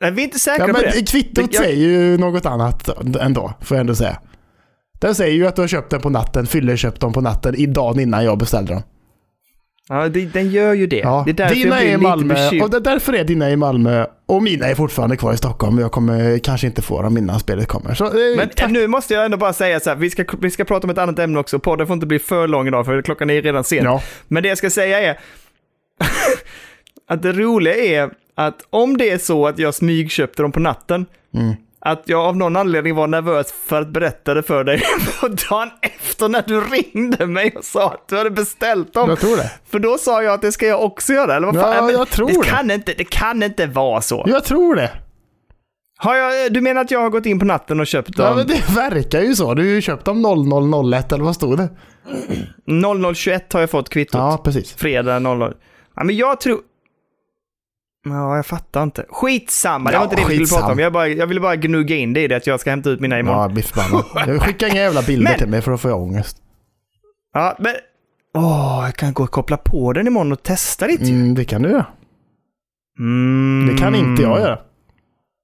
Nej, 0.00 0.10
vi 0.10 0.22
är 0.22 0.24
inte 0.24 0.38
säkra 0.38 0.66
ja, 0.68 0.74
på 0.74 0.80
men 0.80 0.90
det. 0.92 1.10
kvittot 1.10 1.34
Det- 1.50 1.54
jag- 1.56 1.64
säger 1.64 1.76
ju 1.88 2.18
något 2.18 2.46
annat 2.46 2.88
ändå, 3.20 3.52
får 3.60 3.76
jag 3.76 3.80
ändå 3.80 3.94
säga. 3.94 4.16
Den 5.00 5.14
säger 5.14 5.34
ju 5.34 5.46
att 5.46 5.56
du 5.56 5.62
har 5.62 5.68
köpt 5.68 5.90
den 5.90 6.00
på 6.00 6.10
natten, 6.10 6.46
fyller 6.46 6.76
köpt 6.76 7.00
dem 7.00 7.12
på 7.12 7.20
natten 7.20 7.54
i 7.54 7.66
dagen 7.66 8.00
innan 8.00 8.24
jag 8.24 8.38
beställde 8.38 8.72
dem. 8.72 8.82
Ja, 9.88 10.08
det, 10.08 10.24
den 10.26 10.50
gör 10.50 10.74
ju 10.74 10.86
det. 10.86 10.98
Ja. 10.98 11.24
Det 11.26 11.40
är 11.40 11.54
dina 11.54 11.82
är 11.82 11.94
i 11.94 11.96
Malmö 11.96 12.50
och 12.62 12.70
det, 12.70 12.80
därför 12.80 13.12
är 13.12 13.24
dina 13.24 13.50
i 13.50 13.56
Malmö 13.56 14.06
och 14.26 14.42
mina 14.42 14.66
är 14.66 14.74
fortfarande 14.74 15.16
kvar 15.16 15.32
i 15.32 15.36
Stockholm. 15.36 15.78
Jag 15.78 15.92
kommer 15.92 16.38
kanske 16.38 16.66
inte 16.66 16.82
få 16.82 17.02
dem 17.02 17.18
innan 17.18 17.40
spelet 17.40 17.68
kommer. 17.68 17.94
Så, 17.94 18.04
eh, 18.04 18.36
Men 18.36 18.48
tack. 18.48 18.70
nu 18.70 18.86
måste 18.86 19.14
jag 19.14 19.24
ändå 19.24 19.36
bara 19.36 19.52
säga 19.52 19.80
så 19.80 19.90
här, 19.90 19.96
vi 19.96 20.10
ska, 20.10 20.24
vi 20.40 20.50
ska 20.50 20.64
prata 20.64 20.86
om 20.86 20.90
ett 20.90 20.98
annat 20.98 21.18
ämne 21.18 21.38
också. 21.38 21.58
Podden 21.58 21.86
får 21.86 21.94
inte 21.94 22.06
bli 22.06 22.18
för 22.18 22.48
lång 22.48 22.66
idag 22.68 22.86
för 22.86 23.02
klockan 23.02 23.30
är 23.30 23.42
redan 23.42 23.64
sen. 23.64 23.84
Ja. 23.84 24.02
Men 24.28 24.42
det 24.42 24.48
jag 24.48 24.58
ska 24.58 24.70
säga 24.70 25.00
är 25.00 25.18
att 27.08 27.22
det 27.22 27.32
roliga 27.32 27.74
är 27.76 28.10
att 28.34 28.66
om 28.70 28.96
det 28.96 29.10
är 29.10 29.18
så 29.18 29.46
att 29.46 29.58
jag 29.58 29.74
smygköpte 29.74 30.42
dem 30.42 30.52
på 30.52 30.60
natten, 30.60 31.06
Mm. 31.34 31.54
Att 31.84 32.02
jag 32.04 32.20
av 32.20 32.36
någon 32.36 32.56
anledning 32.56 32.94
var 32.94 33.06
nervös 33.06 33.52
för 33.66 33.80
att 33.82 33.88
berätta 33.88 34.34
det 34.34 34.42
för 34.42 34.64
dig 34.64 34.82
på 35.20 35.28
dagen 35.28 35.70
efter 35.80 36.28
när 36.28 36.42
du 36.46 36.60
ringde 36.60 37.26
mig 37.26 37.54
och 37.56 37.64
sa 37.64 37.90
att 37.90 38.08
du 38.08 38.16
hade 38.18 38.30
beställt 38.30 38.94
dem. 38.94 39.08
Jag 39.08 39.20
tror 39.20 39.36
det. 39.36 39.50
För 39.70 39.78
då 39.78 39.98
sa 39.98 40.22
jag 40.22 40.34
att 40.34 40.42
det 40.42 40.52
ska 40.52 40.66
jag 40.66 40.82
också 40.84 41.12
göra, 41.12 41.36
eller 41.36 41.46
vad 41.46 41.60
fan? 41.60 41.76
Ja, 41.76 41.82
men 41.82 41.92
jag 41.94 42.08
tror 42.10 42.28
det. 42.28 42.34
det. 42.34 42.44
Kan 42.48 42.70
inte, 42.70 42.94
det 42.98 43.04
kan 43.04 43.42
inte 43.42 43.66
vara 43.66 44.00
så. 44.00 44.24
Jag 44.26 44.44
tror 44.44 44.74
det. 44.76 44.90
Har 45.98 46.16
jag, 46.16 46.52
du 46.52 46.60
menar 46.60 46.80
att 46.80 46.90
jag 46.90 47.00
har 47.00 47.10
gått 47.10 47.26
in 47.26 47.38
på 47.38 47.44
natten 47.44 47.80
och 47.80 47.86
köpt 47.86 48.10
Ja, 48.16 48.24
dem? 48.24 48.36
men 48.36 48.46
det 48.46 48.68
verkar 48.76 49.20
ju 49.20 49.34
så. 49.34 49.54
Du 49.54 49.62
har 49.62 49.68
ju 49.68 49.80
köpt 49.80 50.04
dem 50.04 50.22
0001 50.92 51.12
eller 51.12 51.24
vad 51.24 51.34
stod 51.34 51.58
det? 51.58 51.68
0021 52.66 53.52
har 53.52 53.60
jag 53.60 53.70
fått 53.70 53.88
kvittot. 53.88 54.14
Ja, 54.18 54.40
precis. 54.44 54.72
Fredag 54.74 55.18
00. 55.18 55.54
Ja, 55.96 56.04
men 56.04 56.16
jag 56.16 56.40
tror... 56.40 56.60
Ja, 58.04 58.36
jag 58.36 58.46
fattar 58.46 58.82
inte. 58.82 59.04
Skitsamma, 59.08 59.90
det 59.90 59.94
Ja, 59.94 59.98
var 59.98 60.04
inte 60.04 60.16
det 60.16 60.28
vi 60.28 60.46
skulle 60.46 60.60
prata 60.60 60.72
om. 60.72 60.78
Jag, 60.78 60.92
bara, 60.92 61.08
jag 61.08 61.26
ville 61.26 61.40
bara 61.40 61.56
gnugga 61.56 61.96
in 61.96 62.12
det 62.12 62.20
i 62.20 62.28
det 62.28 62.36
att 62.36 62.46
jag 62.46 62.60
ska 62.60 62.70
hämta 62.70 62.90
ut 62.90 63.00
mina 63.00 63.18
imorgon. 63.18 63.40
Ja, 63.42 63.48
bli 63.48 63.62
förbannad. 63.62 64.04
Jag 64.34 64.42
skickar 64.42 64.66
inga 64.66 64.80
jävla 64.80 65.02
bilder 65.02 65.30
Men- 65.30 65.38
till 65.38 65.48
mig 65.48 65.62
för 65.62 65.72
att 65.72 65.80
få 65.80 65.92
ångest. 65.92 66.36
Ja, 67.34 67.56
men... 67.58 67.74
Åh, 68.36 68.82
jag 68.84 68.94
kan 68.96 69.12
gå 69.12 69.22
och 69.22 69.30
koppla 69.30 69.56
på 69.56 69.92
den 69.92 70.06
imorgon 70.06 70.32
och 70.32 70.42
testa 70.42 70.86
lite. 70.86 71.04
Mm. 71.04 71.20
Mm, 71.20 71.34
det 71.34 71.44
kan 71.44 71.62
du 71.62 71.68
göra. 71.70 71.86
Det 73.72 73.78
kan 73.78 73.94
inte 73.94 74.22
jag 74.22 74.40
göra. 74.40 74.58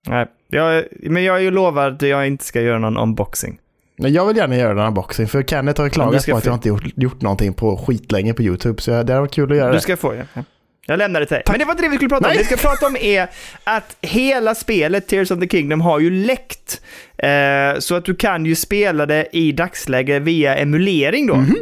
Nej, 0.09 0.27
jag, 0.49 0.85
men 1.03 1.25
jag 1.25 1.37
är 1.37 1.41
ju 1.41 1.51
lovad 1.51 1.95
att 1.95 2.03
jag 2.03 2.27
inte 2.27 2.45
ska 2.45 2.61
göra 2.61 2.79
någon 2.79 2.97
unboxing. 2.97 3.59
Men 3.99 4.13
jag 4.13 4.27
vill 4.27 4.37
gärna 4.37 4.57
göra 4.57 4.75
den 4.75 4.85
här 4.85 4.91
boxing 4.91 5.27
för 5.27 5.43
Kenneth 5.43 5.81
har 5.81 5.85
ju 5.87 5.91
du 5.91 5.95
klagat 5.95 6.27
på 6.27 6.37
att 6.37 6.45
jag 6.47 6.55
inte 6.55 6.69
gjort, 6.69 6.83
gjort 6.97 7.21
någonting 7.23 7.53
på 7.53 7.77
skitlänge 7.77 8.35
på 8.35 8.43
YouTube. 8.43 8.83
Så 8.83 8.91
jag- 8.91 9.07
det 9.07 9.13
har 9.13 9.21
varit 9.21 9.33
kul 9.35 9.51
att 9.53 9.57
göra 9.59 9.69
Du 9.69 9.75
det. 9.75 9.81
ska 9.81 9.97
få 9.97 10.15
ja. 10.15 10.43
Jag 10.87 10.99
lämnar 10.99 11.21
det 11.21 11.27
till 11.27 11.35
dig. 11.35 11.43
Men 11.47 11.59
det 11.59 11.65
var 11.65 11.73
inte 11.73 11.83
det 11.83 11.89
vi 11.89 11.97
skulle 11.97 12.09
prata 12.09 12.27
om. 12.27 12.29
Nej. 12.29 12.37
Det 12.37 12.51
vi 12.51 12.57
ska 12.57 12.69
prata 12.69 12.87
om 12.87 12.97
är 12.97 13.29
att 13.65 13.97
hela 14.01 14.55
spelet 14.55 15.09
Tears 15.09 15.31
of 15.31 15.41
the 15.41 15.49
Kingdom 15.49 15.81
har 15.81 16.01
ju 16.01 16.11
läckt. 16.11 16.81
Eh, 17.19 17.79
så 17.79 17.95
att 17.95 18.05
du 18.05 18.15
kan 18.15 18.47
ju 18.47 18.55
spela 18.55 19.07
det 19.07 19.29
i 19.33 19.53
dagsläge 19.53 20.19
via 20.19 20.57
emulering 20.57 21.27
då. 21.27 21.35
Mhm. 21.35 21.57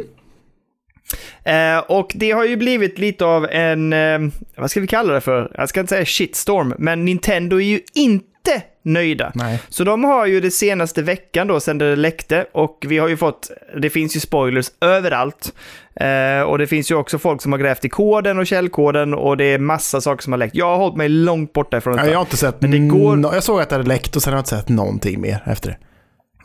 Eh, 1.43 1.77
och 1.77 2.11
det 2.15 2.31
har 2.31 2.45
ju 2.45 2.57
blivit 2.57 2.99
lite 2.99 3.25
av 3.25 3.45
en, 3.49 3.93
eh, 3.93 4.19
vad 4.57 4.71
ska 4.71 4.79
vi 4.79 4.87
kalla 4.87 5.13
det 5.13 5.21
för? 5.21 5.51
Jag 5.55 5.69
ska 5.69 5.79
inte 5.79 5.89
säga 5.89 6.05
shitstorm, 6.05 6.73
men 6.77 7.05
Nintendo 7.05 7.57
är 7.57 7.65
ju 7.65 7.79
inte 7.93 8.61
nöjda. 8.83 9.31
Nej. 9.35 9.59
Så 9.69 9.83
de 9.83 10.03
har 10.03 10.25
ju 10.25 10.41
det 10.41 10.51
senaste 10.51 11.01
veckan 11.01 11.47
då, 11.47 11.59
sen 11.59 11.77
det 11.77 11.95
läckte, 11.95 12.45
och 12.51 12.85
vi 12.87 12.97
har 12.97 13.07
ju 13.07 13.17
fått, 13.17 13.51
det 13.77 13.89
finns 13.89 14.15
ju 14.15 14.19
spoilers 14.19 14.71
överallt. 14.81 15.53
Eh, 15.99 16.41
och 16.41 16.57
det 16.57 16.67
finns 16.67 16.91
ju 16.91 16.95
också 16.95 17.17
folk 17.19 17.41
som 17.41 17.51
har 17.51 17.59
grävt 17.59 17.85
i 17.85 17.89
koden 17.89 18.39
och 18.39 18.47
källkoden 18.47 19.13
och 19.13 19.37
det 19.37 19.43
är 19.53 19.59
massa 19.59 20.01
saker 20.01 20.23
som 20.23 20.33
har 20.33 20.37
läckt. 20.37 20.55
Jag 20.55 20.65
har 20.65 20.77
hållit 20.77 20.95
mig 20.97 21.09
långt 21.09 21.53
borta 21.53 21.77
ifrån 21.77 21.93
Ja, 21.93 21.97
detta. 21.97 22.11
jag 22.11 22.17
har 22.19 22.25
inte 22.25 22.37
sett 22.37 22.61
Men 22.61 22.71
det 22.71 22.77
går- 22.79 23.33
Jag 23.33 23.43
såg 23.43 23.61
att 23.61 23.69
det 23.69 23.75
hade 23.75 23.87
läckt 23.87 24.15
och 24.15 24.21
sen 24.23 24.33
har 24.33 24.37
jag 24.37 24.41
inte 24.41 24.49
sett 24.49 24.69
någonting 24.69 25.21
mer 25.21 25.43
efter 25.45 25.69
det. 25.69 25.77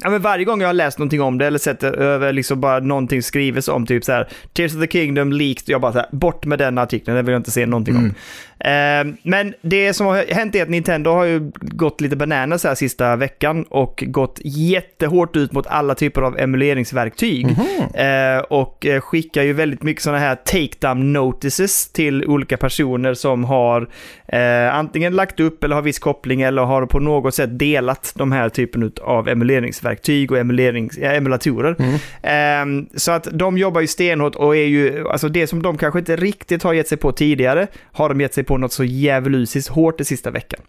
Ja, 0.03 0.11
men 0.11 0.23
varje 0.23 0.45
gång 0.45 0.61
jag 0.61 0.69
har 0.69 0.73
läst 0.73 0.99
någonting 0.99 1.23
om 1.23 1.39
det 1.39 1.47
eller 1.47 1.59
sett 1.59 1.81
det 1.81 1.89
över 1.89 2.33
liksom 2.33 2.61
bara 2.61 2.81
någonting 2.81 3.23
skrivs 3.23 3.69
om 3.69 3.87
typ 3.87 4.05
så 4.05 4.13
här 4.13 4.29
Tears 4.53 4.75
of 4.75 4.81
the 4.81 4.87
Kingdom 4.87 5.33
leaked, 5.33 5.65
jag 5.67 5.81
bara 5.81 5.93
så 5.93 5.99
här, 5.99 6.09
bort 6.13 6.45
med 6.45 6.59
den 6.59 6.79
artikeln, 6.79 7.17
det 7.17 7.23
vill 7.23 7.33
jag 7.33 7.41
inte 7.41 7.51
se 7.51 7.67
någonting 7.67 7.97
om. 7.97 8.15
Eh, 8.59 9.15
men 9.23 9.55
det 9.61 9.95
som 9.95 10.07
har 10.07 10.35
hänt 10.35 10.55
är 10.55 10.63
att 10.63 10.69
Nintendo 10.69 11.11
har 11.11 11.25
ju 11.25 11.53
gått 11.61 12.01
lite 12.01 12.17
bananas 12.17 12.65
här 12.65 12.75
sista 12.75 13.17
veckan 13.17 13.63
och 13.63 14.05
gått 14.07 14.41
jättehårt 14.45 15.37
ut 15.37 15.53
mot 15.53 15.67
alla 15.67 15.95
typer 15.95 16.23
av 16.23 16.39
emuleringsverktyg. 16.39 17.47
Eh, 17.95 18.39
och 18.49 18.87
eh, 18.87 19.01
skickar 19.01 19.43
ju 19.43 19.53
väldigt 19.53 19.83
mycket 19.83 20.03
sådana 20.03 20.19
här 20.19 20.35
take-down 20.35 21.13
notices 21.13 21.93
till 21.93 22.25
olika 22.25 22.57
personer 22.57 23.15
som 23.15 23.45
har 23.45 23.89
eh, 24.29 24.75
antingen 24.75 25.17
lagt 25.17 25.41
upp 25.41 25.65
eller 25.65 25.75
har 25.75 25.83
viss 25.83 25.99
koppling 25.99 26.43
eller 26.43 26.63
har 26.63 26.87
på 26.87 27.01
något 27.01 27.35
sätt 27.35 27.59
delat 27.59 28.13
de 28.17 28.33
här 28.33 28.49
typen 28.49 28.93
av 29.03 29.29
emuleringsverktyg 29.29 30.33
och 30.33 30.39
emulerings, 30.39 30.99
ja, 30.99 31.13
emulatorer. 31.13 31.77
Eh, 32.23 32.85
så 32.95 33.13
att 33.13 33.29
de 33.33 33.59
jobbar 33.59 33.81
ju 33.81 33.87
stenhårt 33.87 34.35
och 34.35 34.57
är 34.57 34.67
ju, 34.67 35.09
alltså 35.09 35.29
det 35.29 35.47
som 35.47 35.63
de 35.63 35.79
kanske 35.79 35.99
inte 35.99 36.17
riktigt 36.17 36.63
har 36.63 36.73
gett 36.73 36.89
sig 36.89 36.99
på 36.99 37.13
tidigare, 37.13 37.67
har 37.93 38.09
de 38.09 38.21
gett 38.21 38.35
sig 38.35 38.45
på 38.45 38.59
något 38.59 38.73
så 38.73 38.85
djävulusiskt 38.85 39.71
hårt 39.71 39.99
det 39.99 40.05
sista 40.05 40.31
veckan. 40.31 40.61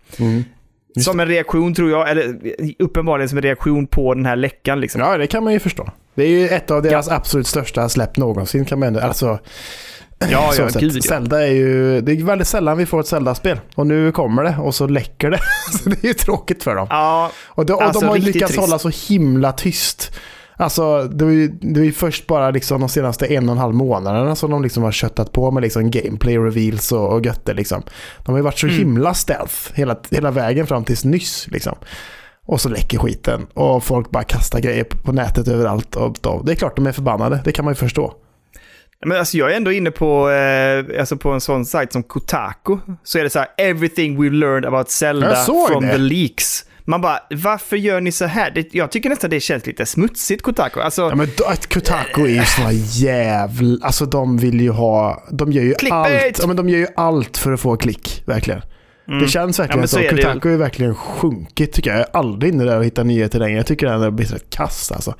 Just 0.95 1.05
Som 1.05 1.19
en 1.19 1.27
reaktion 1.27 1.73
tror 1.73 1.91
jag, 1.91 2.09
eller 2.09 2.35
uppenbarligen 2.79 3.29
som 3.29 3.37
en 3.37 3.41
reaktion 3.41 3.87
på 3.87 4.13
den 4.13 4.25
här 4.25 4.35
läckan 4.35 4.79
liksom. 4.81 5.01
Ja, 5.01 5.17
det 5.17 5.27
kan 5.27 5.43
man 5.43 5.53
ju 5.53 5.59
förstå. 5.59 5.89
Det 6.15 6.23
är 6.23 6.29
ju 6.29 6.47
ett 6.47 6.71
av 6.71 6.81
deras 6.81 7.09
absolut 7.09 7.47
största 7.47 7.89
släpp 7.89 8.17
någonsin 8.17 8.65
kan 8.65 8.79
man 8.79 8.87
ändå, 8.87 8.99
alltså 8.99 9.39
Ja, 10.19 10.53
ja, 10.57 10.67
gud 10.79 10.95
ja. 10.95 11.01
Zelda 11.01 11.47
är 11.47 11.51
ju, 11.51 12.01
det 12.01 12.11
är 12.11 12.23
väldigt 12.23 12.47
sällan 12.47 12.77
vi 12.77 12.85
får 12.85 12.99
ett 12.99 13.07
Zelda-spel. 13.07 13.59
Och 13.75 13.87
nu 13.87 14.11
kommer 14.11 14.43
det 14.43 14.57
och 14.59 14.75
så 14.75 14.87
läcker 14.87 15.29
det. 15.31 15.39
så 15.83 15.89
det 15.89 16.03
är 16.03 16.07
ju 16.07 16.13
tråkigt 16.13 16.63
för 16.63 16.75
dem. 16.75 16.87
Ja, 16.89 17.31
Och 17.45 17.65
de, 17.65 17.73
och 17.73 17.83
Alltså, 17.83 17.99
de 18.01 18.07
har 18.07 18.17
lyckats 18.17 18.45
trist. 18.53 18.59
hålla 18.59 18.79
så 18.79 18.89
himla 19.13 19.51
tyst. 19.51 20.11
Alltså, 20.57 21.03
det 21.03 21.25
var 21.25 21.31
ju, 21.31 21.47
det 21.47 21.79
var 21.79 21.85
ju 21.85 21.91
först 21.91 22.27
bara 22.27 22.51
liksom 22.51 22.79
de 22.79 22.89
senaste 22.89 23.25
en 23.25 23.49
och 23.49 23.55
en 23.55 23.59
halv 23.61 23.75
månaderna 23.75 24.35
som 24.35 24.51
de 24.51 24.63
liksom 24.63 24.83
har 24.83 24.91
köttat 24.91 25.31
på 25.31 25.51
med 25.51 25.63
liksom 25.63 25.91
gameplay 25.91 26.37
reveals 26.37 26.91
och, 26.91 27.13
och 27.13 27.25
götte 27.25 27.53
liksom. 27.53 27.83
De 28.25 28.31
har 28.31 28.39
ju 28.39 28.43
varit 28.43 28.59
så 28.59 28.67
Mm. 28.67 28.77
himla 28.79 29.13
stealth 29.13 29.55
hela, 29.73 29.95
hela 30.11 30.31
vägen 30.31 30.67
fram 30.67 30.83
tills 30.83 31.05
nyss 31.05 31.47
liksom. 31.51 31.75
Och 32.45 32.61
så 32.61 32.69
läcker 32.69 32.97
skiten 32.99 33.45
och 33.53 33.83
folk 33.83 34.11
bara 34.11 34.23
kastar 34.23 34.59
grejer 34.59 34.83
på, 34.83 34.97
på 34.97 35.11
nätet 35.11 35.47
överallt. 35.47 35.95
Och, 35.95 36.25
och, 36.25 36.45
det 36.45 36.51
är 36.51 36.55
klart 36.55 36.75
de 36.75 36.87
är 36.87 36.91
förbannade, 36.91 37.41
det 37.43 37.51
kan 37.51 37.65
man 37.65 37.71
ju 37.71 37.75
förstå. 37.75 38.13
Men 39.05 39.17
alltså 39.17 39.37
jag 39.37 39.51
är 39.51 39.55
ändå 39.57 39.71
inne 39.71 39.91
på, 39.91 40.29
eh, 40.29 40.99
alltså 40.99 41.17
på 41.17 41.31
en 41.31 41.41
sån 41.41 41.65
sajt 41.65 41.93
som 41.93 42.03
Kotaku. 42.03 42.77
Så 43.03 43.19
är 43.19 43.23
det 43.23 43.29
så 43.29 43.39
här, 43.39 43.47
everything 43.57 44.21
we 44.23 44.29
learned 44.29 44.65
about 44.65 44.89
Zelda 44.89 45.35
from 45.45 45.83
det. 45.83 45.91
the 45.91 45.97
leaks. 45.97 46.65
Man 46.87 47.01
bara, 47.01 47.19
varför 47.31 47.77
gör 47.77 48.01
ni 48.01 48.11
så 48.11 48.25
här? 48.25 48.51
Det, 48.51 48.73
jag 48.73 48.91
tycker 48.91 49.09
nästan 49.09 49.29
det 49.29 49.39
känns 49.39 49.65
lite 49.65 49.85
smutsigt, 49.85 50.41
Kotaku. 50.41 50.79
Alltså, 50.79 51.01
Ja 51.01 51.15
men 51.15 51.27
Kotaku 51.73 52.21
är 52.23 52.27
ju 52.27 52.45
såna 52.45 52.71
jävla... 52.71 53.85
Alltså 53.85 54.05
de 54.05 54.37
vill 54.37 54.61
ju 54.61 54.69
ha... 54.69 55.23
De 55.31 55.51
gör 55.51 55.63
ju 55.63 55.73
Clickbait! 55.73 56.25
allt. 56.25 56.39
Ja 56.41 56.47
men 56.47 56.55
de 56.55 56.69
gör 56.69 56.79
ju 56.79 56.87
allt 56.95 57.37
för 57.37 57.51
att 57.51 57.59
få 57.59 57.77
klick, 57.77 58.23
verkligen. 58.25 58.61
Det 59.19 59.27
känns 59.27 59.59
Mm. 59.59 59.69
Ja, 59.69 59.75
verkligen 59.75 59.79
men 59.79 59.87
så. 59.87 59.95
så 59.95 60.01
är 60.01 60.11
det 60.11 60.17
ju. 60.17 60.23
Kotaku 60.23 60.57
verkligen 60.57 60.95
sjunkit 60.95 61.73
tycker 61.73 61.89
jag. 61.89 61.99
Jag 61.99 62.07
är 62.09 62.17
aldrig 62.19 62.53
inne 62.53 62.63
där 62.63 62.77
och 62.77 62.85
hittar 62.85 63.03
nyheter 63.03 63.39
längre. 63.39 63.57
Jag 63.57 63.65
tycker 63.65 63.87
den 63.87 64.01
har 64.01 64.11
blivit 64.11 64.33
rätt 64.33 64.49
kass 64.49 64.91
alltså. 64.91 65.15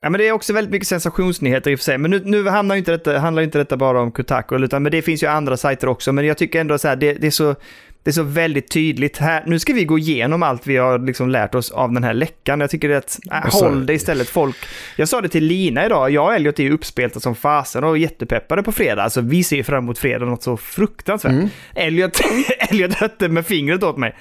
Ja, 0.00 0.10
men 0.10 0.18
det 0.18 0.28
är 0.28 0.32
också 0.32 0.52
väldigt 0.52 0.72
mycket 0.72 0.88
sensationsnyheter 0.88 1.70
i 1.70 1.74
och 1.74 1.78
för 1.78 1.84
sig. 1.84 1.98
Men 1.98 2.10
nu, 2.10 2.22
nu 2.24 2.48
handlar 2.48 2.74
ju 2.74 2.78
inte 2.78 2.90
detta, 2.90 3.18
handlar 3.18 3.40
ju 3.40 3.44
inte 3.44 3.58
detta 3.58 3.76
bara 3.76 4.00
om 4.00 4.12
Kotaku, 4.12 4.56
utan 4.56 4.82
men 4.82 4.92
det 4.92 5.02
finns 5.02 5.22
ju 5.22 5.26
andra 5.26 5.56
sajter 5.56 5.88
också. 5.88 6.12
Men 6.12 6.26
jag 6.26 6.38
tycker 6.38 6.60
ändå 6.60 6.78
så 6.78 6.88
här, 6.88 6.96
det, 6.96 7.12
det, 7.12 7.26
är 7.26 7.30
så, 7.30 7.54
det 8.02 8.10
är 8.10 8.12
så 8.12 8.22
väldigt 8.22 8.70
tydligt. 8.70 9.18
Här, 9.18 9.42
nu 9.46 9.58
ska 9.58 9.72
vi 9.72 9.84
gå 9.84 9.98
igenom 9.98 10.42
allt 10.42 10.66
vi 10.66 10.76
har 10.76 10.98
liksom 10.98 11.28
lärt 11.28 11.54
oss 11.54 11.70
av 11.70 11.92
den 11.92 12.04
här 12.04 12.14
läckan. 12.14 12.60
Jag 12.60 12.70
tycker 12.70 12.90
att, 12.90 13.18
äh, 13.32 13.60
håll 13.60 13.86
det 13.86 13.94
istället 13.94 14.28
folk. 14.28 14.56
Jag 14.96 15.08
sa 15.08 15.20
det 15.20 15.28
till 15.28 15.44
Lina 15.44 15.86
idag, 15.86 16.10
jag 16.10 16.24
och 16.24 16.34
Elliot 16.34 16.58
är 16.58 16.64
ju 16.64 16.72
uppspelta 16.72 17.20
som 17.20 17.34
fasen 17.34 17.84
och 17.84 17.98
jättepeppade 17.98 18.62
på 18.62 18.72
fredag. 18.72 19.02
Alltså 19.02 19.20
vi 19.20 19.44
ser 19.44 19.62
fram 19.62 19.84
emot 19.84 19.98
fredag 19.98 20.26
något 20.26 20.42
så 20.42 20.56
fruktansvärt. 20.56 21.32
Mm. 21.32 21.48
Elliot, 21.74 22.20
Elliot 22.58 22.94
hötte 22.94 23.28
med 23.28 23.46
fingret 23.46 23.82
åt 23.82 23.96
mig. 23.96 24.16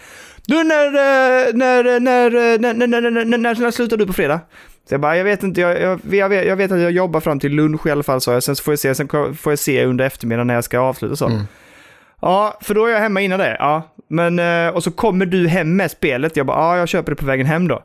Du, 0.47 0.63
när, 0.63 0.85
eh, 0.85 1.53
när, 1.53 1.83
när, 1.99 1.99
när, 1.99 2.57
när, 2.57 2.73
när, 2.73 2.87
när, 2.87 3.11
när, 3.11 3.25
när, 3.37 3.55
när 3.55 3.71
slutar 3.71 3.97
du 3.97 4.07
på 4.07 4.13
fredag? 4.13 4.39
Så 4.89 4.93
jag 4.93 5.01
bara, 5.01 5.17
jag 5.17 5.23
vet 5.23 5.43
inte, 5.43 5.61
jag, 5.61 5.81
jag, 5.81 5.99
jag, 6.11 6.29
vet, 6.29 6.47
jag 6.47 6.55
vet 6.55 6.71
att 6.71 6.79
jag 6.79 6.91
jobbar 6.91 7.19
fram 7.19 7.39
till 7.39 7.51
lunch 7.51 7.87
i 7.87 7.91
alla 7.91 8.03
fall, 8.03 8.21
sa 8.21 8.33
jag. 8.33 8.43
Sen 8.43 8.55
får 8.55 8.71
jag 8.71 8.79
se, 8.79 8.95
sen 8.95 9.07
får 9.35 9.51
jag 9.51 9.59
se 9.59 9.85
under 9.85 10.05
eftermiddagen 10.05 10.47
när 10.47 10.53
jag 10.53 10.63
ska 10.63 10.79
avsluta 10.79 11.15
så. 11.15 11.25
Mm. 11.27 11.41
Ja, 12.21 12.57
för 12.61 12.75
då 12.75 12.85
är 12.85 12.91
jag 12.91 12.99
hemma 12.99 13.21
innan 13.21 13.39
det. 13.39 13.55
Ja, 13.59 13.95
men 14.09 14.39
eh, 14.39 14.75
och 14.75 14.83
så 14.83 14.91
kommer 14.91 15.25
du 15.25 15.47
hem 15.47 15.75
med 15.75 15.91
spelet. 15.91 16.37
Jag 16.37 16.45
bara, 16.45 16.57
ja, 16.57 16.77
jag 16.77 16.87
köper 16.87 17.11
det 17.11 17.15
på 17.15 17.25
vägen 17.25 17.45
hem 17.45 17.67
då. 17.67 17.83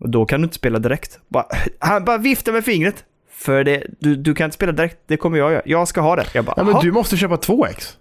Och 0.00 0.08
då 0.08 0.26
kan 0.26 0.40
du 0.40 0.44
inte 0.44 0.56
spela 0.56 0.78
direkt. 0.78 1.18
Bara, 1.28 1.46
han 1.78 2.04
bara 2.04 2.18
viftar 2.18 2.52
med 2.52 2.64
fingret. 2.64 3.04
För 3.30 3.64
det, 3.64 3.86
du, 4.00 4.16
du 4.16 4.34
kan 4.34 4.44
inte 4.44 4.54
spela 4.54 4.72
direkt, 4.72 4.98
det 5.06 5.16
kommer 5.16 5.38
jag 5.38 5.52
göra. 5.52 5.62
Jag 5.64 5.88
ska 5.88 6.00
ha 6.00 6.16
det. 6.16 6.26
Jag 6.34 6.44
bara, 6.44 6.54
Ja 6.56 6.62
men 6.64 6.72
"Jaha." 6.72 6.82
du 6.82 6.92
måste 6.92 7.16
köpa 7.16 7.36
två 7.36 7.66
ex. 7.66 7.96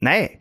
Nej, 0.00 0.40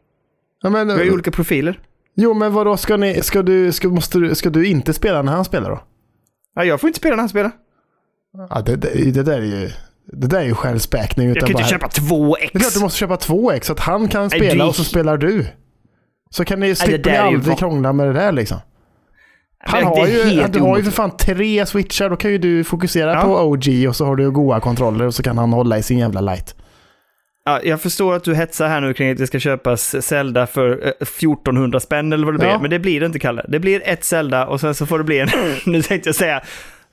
Ja, 0.61 0.69
men, 0.69 0.87
vi 0.87 0.93
har 0.93 1.03
ju 1.03 1.11
olika 1.13 1.31
profiler. 1.31 1.79
Jo 2.15 2.33
men 2.33 2.53
vadå, 2.53 2.77
ska, 2.77 2.97
ni, 2.97 3.21
ska, 3.21 3.41
du, 3.41 3.71
ska, 3.71 3.87
måste 3.87 4.17
du, 4.19 4.35
ska 4.35 4.49
du 4.49 4.67
inte 4.67 4.93
spela 4.93 5.21
när 5.21 5.31
han 5.31 5.45
spelar 5.45 5.69
då? 5.69 5.83
Ja, 6.55 6.63
jag 6.63 6.81
får 6.81 6.87
inte 6.87 6.99
spela 6.99 7.15
när 7.15 7.21
han 7.21 7.29
spelar. 7.29 7.51
Ja, 8.49 8.61
det, 8.61 8.75
det, 8.75 9.11
det 9.11 9.23
där 9.23 9.37
är 9.41 9.45
ju... 9.45 9.69
Det 10.05 10.27
där 10.27 10.39
är 10.39 10.43
ju 10.45 10.53
självspäkning. 10.55 11.27
Jag 11.27 11.37
kan 11.37 11.47
inte 11.49 11.53
bara- 11.61 11.67
köpa 11.67 11.87
två 11.87 12.35
Det 12.35 12.43
är 12.43 12.47
klart 12.49 12.63
ex. 12.65 12.73
du 12.73 12.79
måste 12.79 12.99
köpa 12.99 13.17
två 13.17 13.51
ex 13.51 13.67
så 13.67 13.73
att 13.73 13.79
han 13.79 14.07
kan 14.07 14.29
spela 14.29 14.65
och 14.65 14.75
så 14.75 14.83
spelar 14.83 15.17
du. 15.17 15.47
Så 16.29 16.45
kan 16.45 16.59
ni, 16.59 16.75
slipper 16.75 17.11
ni 17.11 17.17
aldrig 17.17 17.57
krångla 17.57 17.93
med 17.93 18.07
det 18.07 18.13
där 18.13 18.31
liksom. 18.31 18.57
Han 19.59 19.83
har 19.83 20.07
ju, 20.07 20.47
du 20.47 20.59
har 20.59 20.77
ju 20.77 20.83
för 20.83 20.91
fan 20.91 21.17
tre 21.17 21.65
switchar, 21.65 22.09
då 22.09 22.15
kan 22.15 22.31
ju 22.31 22.37
du 22.37 22.63
fokusera 22.63 23.13
Ja. 23.13 23.21
på 23.21 23.41
OG 23.41 23.85
och 23.87 23.95
så 23.95 24.05
har 24.05 24.15
du 24.15 24.31
goa 24.31 24.59
kontroller 24.59 25.05
och 25.05 25.13
så 25.15 25.23
kan 25.23 25.37
han 25.37 25.53
hålla 25.53 25.77
i 25.77 25.83
sin 25.83 25.97
jävla 25.99 26.21
light. 26.21 26.55
Ja, 27.45 27.59
jag 27.63 27.81
förstår 27.81 28.15
att 28.15 28.23
du 28.23 28.35
hetsar 28.35 28.67
här 28.67 28.81
nu 28.81 28.93
kring 28.93 29.11
att 29.11 29.17
det 29.17 29.27
ska 29.27 29.39
köpas 29.39 29.95
Zelda 30.05 30.47
för 30.47 30.85
eh, 30.85 30.89
1400 31.01 31.79
spänn 31.79 32.13
eller 32.13 32.25
vad 32.25 32.33
det 32.33 32.37
blir. 32.37 32.47
Ja. 32.49 32.59
Men 32.61 32.69
det 32.69 32.79
blir 32.79 32.99
det 32.99 33.05
inte, 33.05 33.19
Kalle. 33.19 33.45
Det 33.47 33.59
blir 33.59 33.81
ett 33.85 34.03
Zelda 34.03 34.45
och 34.47 34.59
sen 34.61 34.75
så 34.75 34.85
får 34.85 34.97
det 34.97 35.03
bli 35.03 35.19
en... 35.19 35.29
nu 35.65 35.81
tänkte 35.81 36.09
jag 36.09 36.15
säga... 36.15 36.41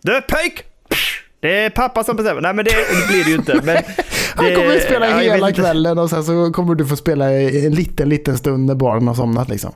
Du 0.02 0.20
pöjk! 0.20 0.64
Det 1.40 1.58
är 1.64 1.70
pappa 1.70 2.04
som 2.04 2.16
bestämmer. 2.16 2.40
Nej, 2.40 2.54
men 2.54 2.64
det, 2.64 2.70
det 2.70 3.08
blir 3.12 3.24
det 3.24 3.30
ju 3.30 3.36
inte. 3.36 3.60
Men 3.64 3.76
Han 4.34 4.44
det- 4.44 4.54
kommer 4.54 4.74
ju 4.74 4.80
spela 4.80 5.10
ja, 5.10 5.32
hela 5.32 5.52
kvällen 5.52 5.98
och 5.98 6.10
sen 6.10 6.24
så 6.24 6.52
kommer 6.52 6.74
du 6.74 6.86
få 6.86 6.96
spela 6.96 7.30
en 7.32 7.74
liten, 7.74 8.08
liten 8.08 8.38
stund 8.38 8.66
när 8.66 8.74
barnen 8.74 9.08
har 9.08 9.14
somnat 9.14 9.48
liksom. 9.48 9.72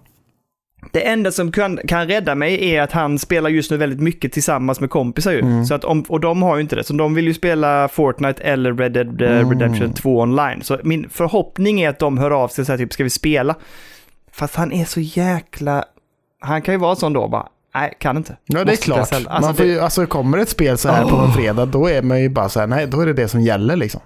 Det 0.93 1.07
enda 1.07 1.31
som 1.31 1.53
kan, 1.53 1.81
kan 1.89 2.07
rädda 2.07 2.35
mig 2.35 2.71
är 2.75 2.83
att 2.83 2.93
han 2.93 3.19
spelar 3.19 3.51
just 3.51 3.71
nu 3.71 3.77
väldigt 3.77 4.01
mycket 4.01 4.33
tillsammans 4.33 4.81
med 4.81 4.91
kompisar 4.91 5.33
ju. 5.33 5.41
Mm. 5.41 5.65
Så 5.65 5.75
att 5.75 5.85
om, 5.85 6.03
och 6.03 6.21
de 6.21 6.43
har 6.43 6.57
ju 6.57 6.63
inte 6.63 6.77
det. 6.77 6.85
Så 6.85 6.93
de 6.93 7.15
vill 7.15 7.27
ju 7.27 7.35
spela 7.35 7.89
Fortnite 7.89 8.43
eller 8.43 8.75
Red 8.75 8.93
Dead 8.93 9.23
eh, 9.23 9.31
Mm. 9.39 9.51
Redemption 9.51 9.93
2 9.93 10.21
online. 10.21 10.63
Så 10.63 10.79
min 10.85 11.09
förhoppning 11.11 11.81
är 11.81 11.89
att 11.89 11.99
de 11.99 12.19
hör 12.19 12.31
av 12.31 12.49
sig 12.49 12.63
och 12.63 12.67
säger 12.67 12.79
typ, 12.79 12.93
ska 12.93 13.05
vi 13.05 13.11
spela? 13.11 13.55
Fast 14.33 14.57
han 14.57 14.73
är 14.73 14.85
så 14.85 15.01
jäkla... 15.01 15.85
Han 16.41 16.63
kan 16.63 16.75
ju 16.75 16.79
vara 16.79 16.97
sån 16.97 17.13
då 17.13 17.29
bara, 17.29 17.49
nej, 17.75 17.95
kan 17.99 18.17
inte. 18.17 18.37
Ja, 18.45 18.65
det 18.65 18.73
är 18.73 18.77
klart. 18.77 18.99
Alltså, 18.99 19.31
man 19.41 19.55
får 19.55 19.67
ju, 19.67 19.81
alltså 19.81 20.07
kommer 20.07 20.39
ett 20.39 20.49
spel 20.49 20.79
så 20.79 20.89
här 20.89 21.05
på 21.05 21.17
en 21.17 21.33
fredag, 21.33 21.67
då 21.67 21.91
är 21.91 22.03
man 22.03 22.23
ju 22.23 22.29
bara 22.29 22.49
så 22.49 22.61
här, 22.61 22.67
nej, 22.67 22.87
då 22.87 23.01
är 23.01 23.07
det 23.07 23.13
det 23.13 23.29
som 23.29 23.41
gäller 23.41 23.77
liksom. 23.77 24.01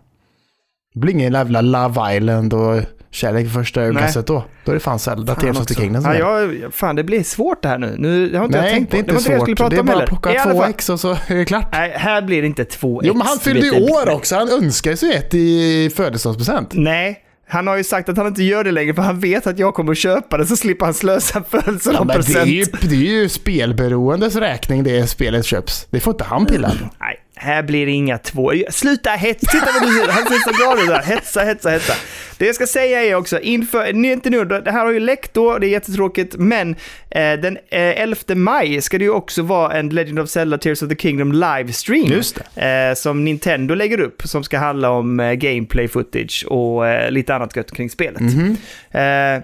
Det 0.95 1.01
blir 1.01 1.15
ingen 1.15 1.33
jävla 1.33 1.61
Love 1.61 2.17
Island 2.17 2.55
och 2.55 2.83
kärlek 3.11 3.45
vid 3.45 3.53
första 3.53 3.83
ögonkastet 3.83 4.27
då. 4.27 4.45
Då 4.65 4.73
är 4.73 4.75
det 4.75 4.81
fan 4.81 4.99
Zelda, 4.99 5.35
Fan 5.35 5.45
Tears 5.45 5.59
of 5.59 5.67
the. 5.67 5.75
Kingdom 5.75 6.03
som 6.03 6.13
ja, 6.13 6.41
jag, 6.41 6.75
Fan, 6.75 6.97
det 6.97 7.05
blir 7.05 7.23
svårt 7.23 7.63
det 7.63 7.69
här 7.69 7.79
nu. 7.79 7.95
nu 7.99 8.29
det 8.29 8.39
har 8.39 8.45
inte 8.45 8.59
jag 8.59 8.63
Nej, 8.65 8.73
tänkt 8.75 8.91
på. 8.91 8.97
det 8.97 8.99
är 8.99 9.01
inte 9.01 9.15
var 9.15 9.21
det 9.23 9.33
jag 9.33 9.41
skulle 9.43 9.57
svårt. 9.57 9.59
prata 9.59 9.71
Det 9.71 9.77
är 9.77 9.83
bara 9.83 9.93
heller. 9.93 10.03
att 10.03 10.09
plocka 10.09 10.35
I 10.51 10.53
två 10.53 10.65
ex 10.65 10.89
och 10.89 11.01
så 11.01 11.11
är 11.27 11.35
det 11.35 11.45
klart. 11.45 11.69
Nej, 11.73 11.93
här 11.97 12.23
blir 12.23 12.41
det 12.43 12.47
inte 12.49 12.65
två 12.65 13.01
Jo, 13.05 13.11
ex. 13.13 13.19
men 13.19 13.27
han 13.27 13.39
fyllde 13.39 13.67
ju 13.67 13.73
år 13.73 14.09
också. 14.11 14.37
Han 14.37 14.49
önskar 14.51 14.95
sig 14.95 15.15
ett 15.15 15.35
i 15.35 15.91
födelsedagspresent. 15.97 16.69
Nej, 16.73 17.25
han 17.51 17.67
har 17.67 17.77
ju 17.77 17.85
sagt 17.85 18.09
att 18.09 18.17
han 18.17 18.27
inte 18.27 18.43
gör 18.43 18.65
det 18.65 18.71
längre 18.71 18.95
för 18.95 19.03
han 19.03 19.21
vet 19.21 19.47
att 19.47 19.59
jag 19.59 19.75
kommer 19.75 19.93
att 19.93 19.99
köpa 19.99 20.37
det 20.39 20.47
så 20.47 20.57
slipper 20.57 20.85
han 20.85 20.95
slösa 20.95 21.43
Ja, 21.53 21.59
men 21.61 21.61
det, 21.63 21.79
är 21.79 22.23
födelsedagspresent. 22.23 22.85
ju, 22.85 22.89
det 22.89 22.95
är 22.97 23.21
ju 23.23 23.29
spelberoendes 23.29 24.37
räkning 24.37 24.83
det 24.85 25.07
spelet 25.07 25.45
köps. 25.47 25.87
Det 25.91 26.01
får 26.01 26.11
inte 26.15 26.25
han 26.25 26.47
pilla 26.47 26.69
på. 26.69 26.75
Nej, 27.01 27.17
här 27.37 27.63
blir 27.63 27.87
det 27.87 27.93
inga 27.93 28.19
två. 28.19 28.53
Sluta 28.71 29.11
hets! 29.11 29.41
Titta 29.41 29.67
vad 29.81 29.89
du 29.89 29.95
säger. 29.95 30.09
Han 30.13 30.23
ser 30.23 30.39
så 30.39 30.51
glad 30.65 30.79
ut 30.79 30.87
där. 30.89 31.03
Hetsa, 31.15 31.41
hetsa, 31.41 31.71
hetsa. 31.71 31.93
Det 32.39 32.47
jag 32.47 32.55
ska 32.55 32.67
säga 32.67 33.05
är 33.05 33.15
också, 33.15 33.41
inför, 33.41 33.93
nu 33.93 34.13
inte 34.13 34.31
nu, 34.31 34.45
det 34.45 34.71
här 34.71 34.85
har 34.85 34.93
ju 34.93 35.01
läckt 35.01 35.35
då, 35.35 35.59
det 35.59 35.67
är 35.67 35.71
jättetråkigt, 35.71 36.37
men 36.37 36.71
eh, 37.11 37.33
den 37.41 37.57
eh, 37.57 38.03
11 38.03 38.17
maj 38.35 38.83
ska 38.83 38.99
det 38.99 39.05
ju 39.05 39.11
också 39.11 39.43
vara 39.43 39.73
en 39.79 39.89
Legend 39.89 40.19
of 40.21 40.29
Zelda 40.31 40.59
Tears 40.59 40.83
of 40.83 40.89
the 40.89 40.97
Kingdom 40.97 41.33
livestream. 41.33 42.07
Just 42.07 42.39
Eh, 42.57 42.95
som 42.95 43.25
Nintendo 43.25 43.75
lägger 43.75 44.01
upp, 44.01 44.23
som 44.25 44.45
ska 44.45 44.59
handla 44.59 44.91
om 44.91 45.21
eh, 45.21 45.33
gameplay 45.33 45.89
footage 45.89 46.45
och 46.49 46.87
eh, 46.89 47.11
lite 47.11 47.35
annat 47.35 47.57
gött 47.57 47.71
kring 47.73 47.91
spelet. 47.91 48.21
Mhm. 48.21 48.51
Eh, 48.91 48.99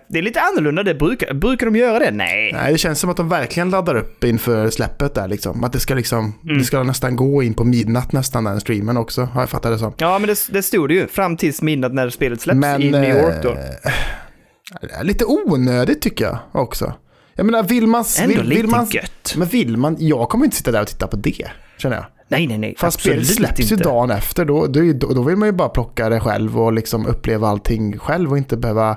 det 0.09 0.19
är 0.19 0.23
lite 0.23 0.41
annorlunda, 0.41 0.83
det 0.83 0.95
brukar, 0.95 1.35
brukar 1.35 1.67
de 1.67 1.77
göra 1.77 1.99
det? 1.99 2.11
Nej. 2.11 2.51
Nej, 2.53 2.73
det 2.73 2.79
känns 2.79 3.01
som 3.01 3.11
att 3.11 3.17
de 3.17 3.29
verkligen 3.29 3.71
laddar 3.71 3.95
upp 3.95 4.25
inför 4.25 4.71
släppet 4.71 5.15
där 5.15 5.29
liksom. 5.29 5.65
Att 5.65 5.73
det 5.73 5.81
ska 5.81 5.95
liksom, 5.95 6.35
Mm. 6.45 6.59
det 6.59 6.65
ska 6.65 6.83
nästan 6.83 7.17
gå 7.17 7.43
in 7.43 7.55
på 7.55 7.65
midnatt 7.65 8.13
nästan 8.13 8.45
den 8.45 8.61
streamen 8.61 8.97
också, 8.97 9.23
har 9.23 9.43
jag 9.43 9.51
fattat 9.51 9.73
det 9.73 9.79
som. 9.79 9.93
Ja, 9.97 10.19
men 10.19 10.29
det, 10.29 10.49
det 10.51 10.63
stod 10.63 10.89
det 10.89 10.95
ju, 10.95 11.07
fram 11.07 11.37
tills 11.37 11.63
midnatt 11.63 11.95
när 11.95 12.11
spelet 12.11 12.41
släpps 12.41 12.59
Men, 12.59 12.81
i 12.89 12.91
New 12.91 13.25
York 13.25 13.43
då. 13.43 13.51
eh, 13.51 15.05
lite 15.05 15.25
onödigt 15.25 16.03
tycker 16.03 16.25
jag 16.25 16.39
också. 16.53 16.93
Jag 17.35 17.47
menar, 17.47 17.63
vill 17.63 17.87
man... 17.87 18.05
Ändå 18.21 18.37
vill, 18.37 18.49
lite 18.49 18.63
vill 18.63 18.71
man, 18.71 18.87
gött. 18.91 19.35
Men 19.37 19.49
vill 19.49 19.77
man... 19.77 19.97
Jag 19.99 20.29
kommer 20.29 20.45
inte 20.45 20.57
sitta 20.57 20.73
där 20.73 20.81
och 20.81 20.89
titta 20.89 21.07
på 21.07 21.17
det, 21.17 21.51
känner 21.79 21.97
jag. 21.97 22.07
Nej, 22.29 22.47
nej, 22.47 22.59
nej. 22.59 22.75
Fast 22.79 23.01
spelet 23.01 23.27
släpps 23.27 23.61
ju 23.61 23.75
inte. 23.75 23.85
dagen 23.85 24.11
efter, 24.11 24.45
då, 24.45 24.67
då, 24.67 24.93
då, 24.93 25.15
då 25.15 25.23
vill 25.23 25.37
man 25.37 25.49
ju 25.49 25.53
bara 25.53 25.69
plocka 25.69 26.09
det 26.09 26.21
själv 26.21 26.61
och 26.61 26.73
liksom 26.73 27.07
uppleva 27.07 27.49
allting 27.49 27.99
själv 27.99 28.31
och 28.31 28.39
inte 28.39 28.57
behöva 28.57 28.97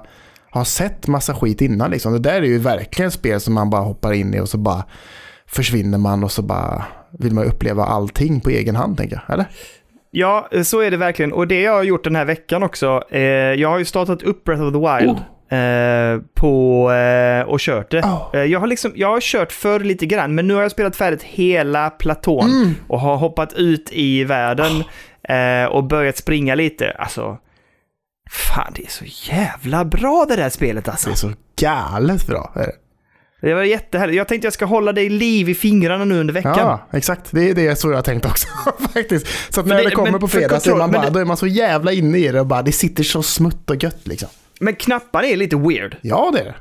ha 0.51 0.65
sett 0.65 1.07
massa 1.07 1.35
skit 1.35 1.61
innan. 1.61 1.91
Liksom. 1.91 2.13
Det 2.13 2.19
där 2.19 2.41
är 2.41 2.45
ju 2.45 2.57
verkligen 2.57 3.11
spel 3.11 3.39
som 3.39 3.53
man 3.53 3.69
bara 3.69 3.81
hoppar 3.81 4.13
in 4.13 4.33
i 4.33 4.39
och 4.39 4.49
så 4.49 4.57
bara 4.57 4.85
försvinner 5.47 5.97
man 5.97 6.23
och 6.23 6.31
så 6.31 6.41
bara 6.41 6.85
vill 7.19 7.33
man 7.33 7.45
uppleva 7.45 7.85
allting 7.85 8.41
på 8.41 8.49
egen 8.49 8.75
hand, 8.75 8.97
tänker 8.97 9.15
jag. 9.15 9.33
Eller? 9.33 9.45
Ja, 10.11 10.49
så 10.63 10.79
är 10.81 10.91
det 10.91 10.97
verkligen. 10.97 11.33
Och 11.33 11.47
det 11.47 11.61
jag 11.61 11.71
har 11.73 11.83
gjort 11.83 12.03
den 12.03 12.15
här 12.15 12.25
veckan 12.25 12.63
också, 12.63 13.03
eh, 13.09 13.21
jag 13.21 13.69
har 13.69 13.77
ju 13.77 13.85
startat 13.85 14.23
upp 14.23 14.43
Breath 14.43 14.63
of 14.63 14.73
the 14.73 14.79
Wild. 14.79 15.17
Eh, 15.49 16.21
på, 16.33 16.91
eh, 16.91 17.41
och 17.49 17.59
kört 17.59 17.91
det. 17.91 18.01
Oh. 18.01 18.29
Eh, 18.33 18.43
jag, 18.43 18.59
har 18.59 18.67
liksom, 18.67 18.91
jag 18.95 19.07
har 19.07 19.21
kört 19.21 19.51
för 19.51 19.79
lite 19.79 20.05
grann, 20.05 20.35
men 20.35 20.47
nu 20.47 20.53
har 20.53 20.61
jag 20.61 20.71
spelat 20.71 20.95
färdigt 20.95 21.23
hela 21.23 21.89
platån 21.89 22.49
Mm. 22.51 22.75
och 22.87 22.99
har 22.99 23.17
hoppat 23.17 23.53
ut 23.53 23.89
i 23.91 24.23
världen 24.23 24.83
eh, 25.29 25.65
och 25.71 25.83
börjat 25.83 26.17
springa 26.17 26.55
lite. 26.55 26.91
Alltså, 26.91 27.37
fan 28.31 28.71
det 28.75 28.83
är 28.85 28.89
så 28.89 29.05
jävla 29.33 29.85
bra 29.85 30.25
det 30.29 30.35
där 30.35 30.49
spelet 30.49 30.87
alltså. 30.87 31.09
Det 31.09 31.13
är 31.13 31.15
så 31.15 31.31
galet 31.61 32.27
bra. 32.27 32.51
är 32.55 32.59
det. 32.59 32.71
Det 33.41 33.53
var 33.53 33.63
jättehärligt. 33.63 34.17
Jag 34.17 34.27
tänkte 34.27 34.45
jag 34.45 34.53
ska 34.53 34.65
hålla 34.65 34.93
dig 34.93 35.09
liv 35.09 35.49
i 35.49 35.55
fingrarna 35.55 36.05
nu 36.05 36.19
under 36.19 36.33
veckan. 36.33 36.53
Ja, 36.57 36.87
exakt. 36.93 37.27
Det 37.31 37.49
är 37.49 37.55
det 37.55 37.75
så 37.75 37.91
jag 37.91 38.05
tänkt 38.05 38.25
också 38.25 38.47
faktiskt. 38.93 39.53
Så 39.53 39.61
när 39.63 39.77
det, 39.77 39.83
det- 39.83 39.91
kommer 39.91 40.19
på 40.19 40.27
fredag 40.27 40.59
så 40.59 40.71
är 40.71 40.75
man 40.77 40.91
bara, 40.91 41.03
det- 41.05 41.09
då 41.09 41.19
är 41.19 41.25
man 41.25 41.37
så 41.37 41.47
jävla 41.47 41.91
inne 41.91 42.17
i 42.17 42.27
det 42.27 42.39
och 42.39 42.47
bara, 42.47 42.61
det 42.61 42.71
sitter 42.71 43.03
så 43.03 43.23
smutt 43.23 43.69
och 43.69 43.83
gött 43.83 44.07
liksom. 44.07 44.29
Men 44.59 44.75
knapparna 44.75 45.27
är 45.27 45.35
lite 45.35 45.55
weird. 45.55 45.97
Ja, 46.01 46.31
det 46.33 46.39
är 46.39 46.45
det. 46.45 46.55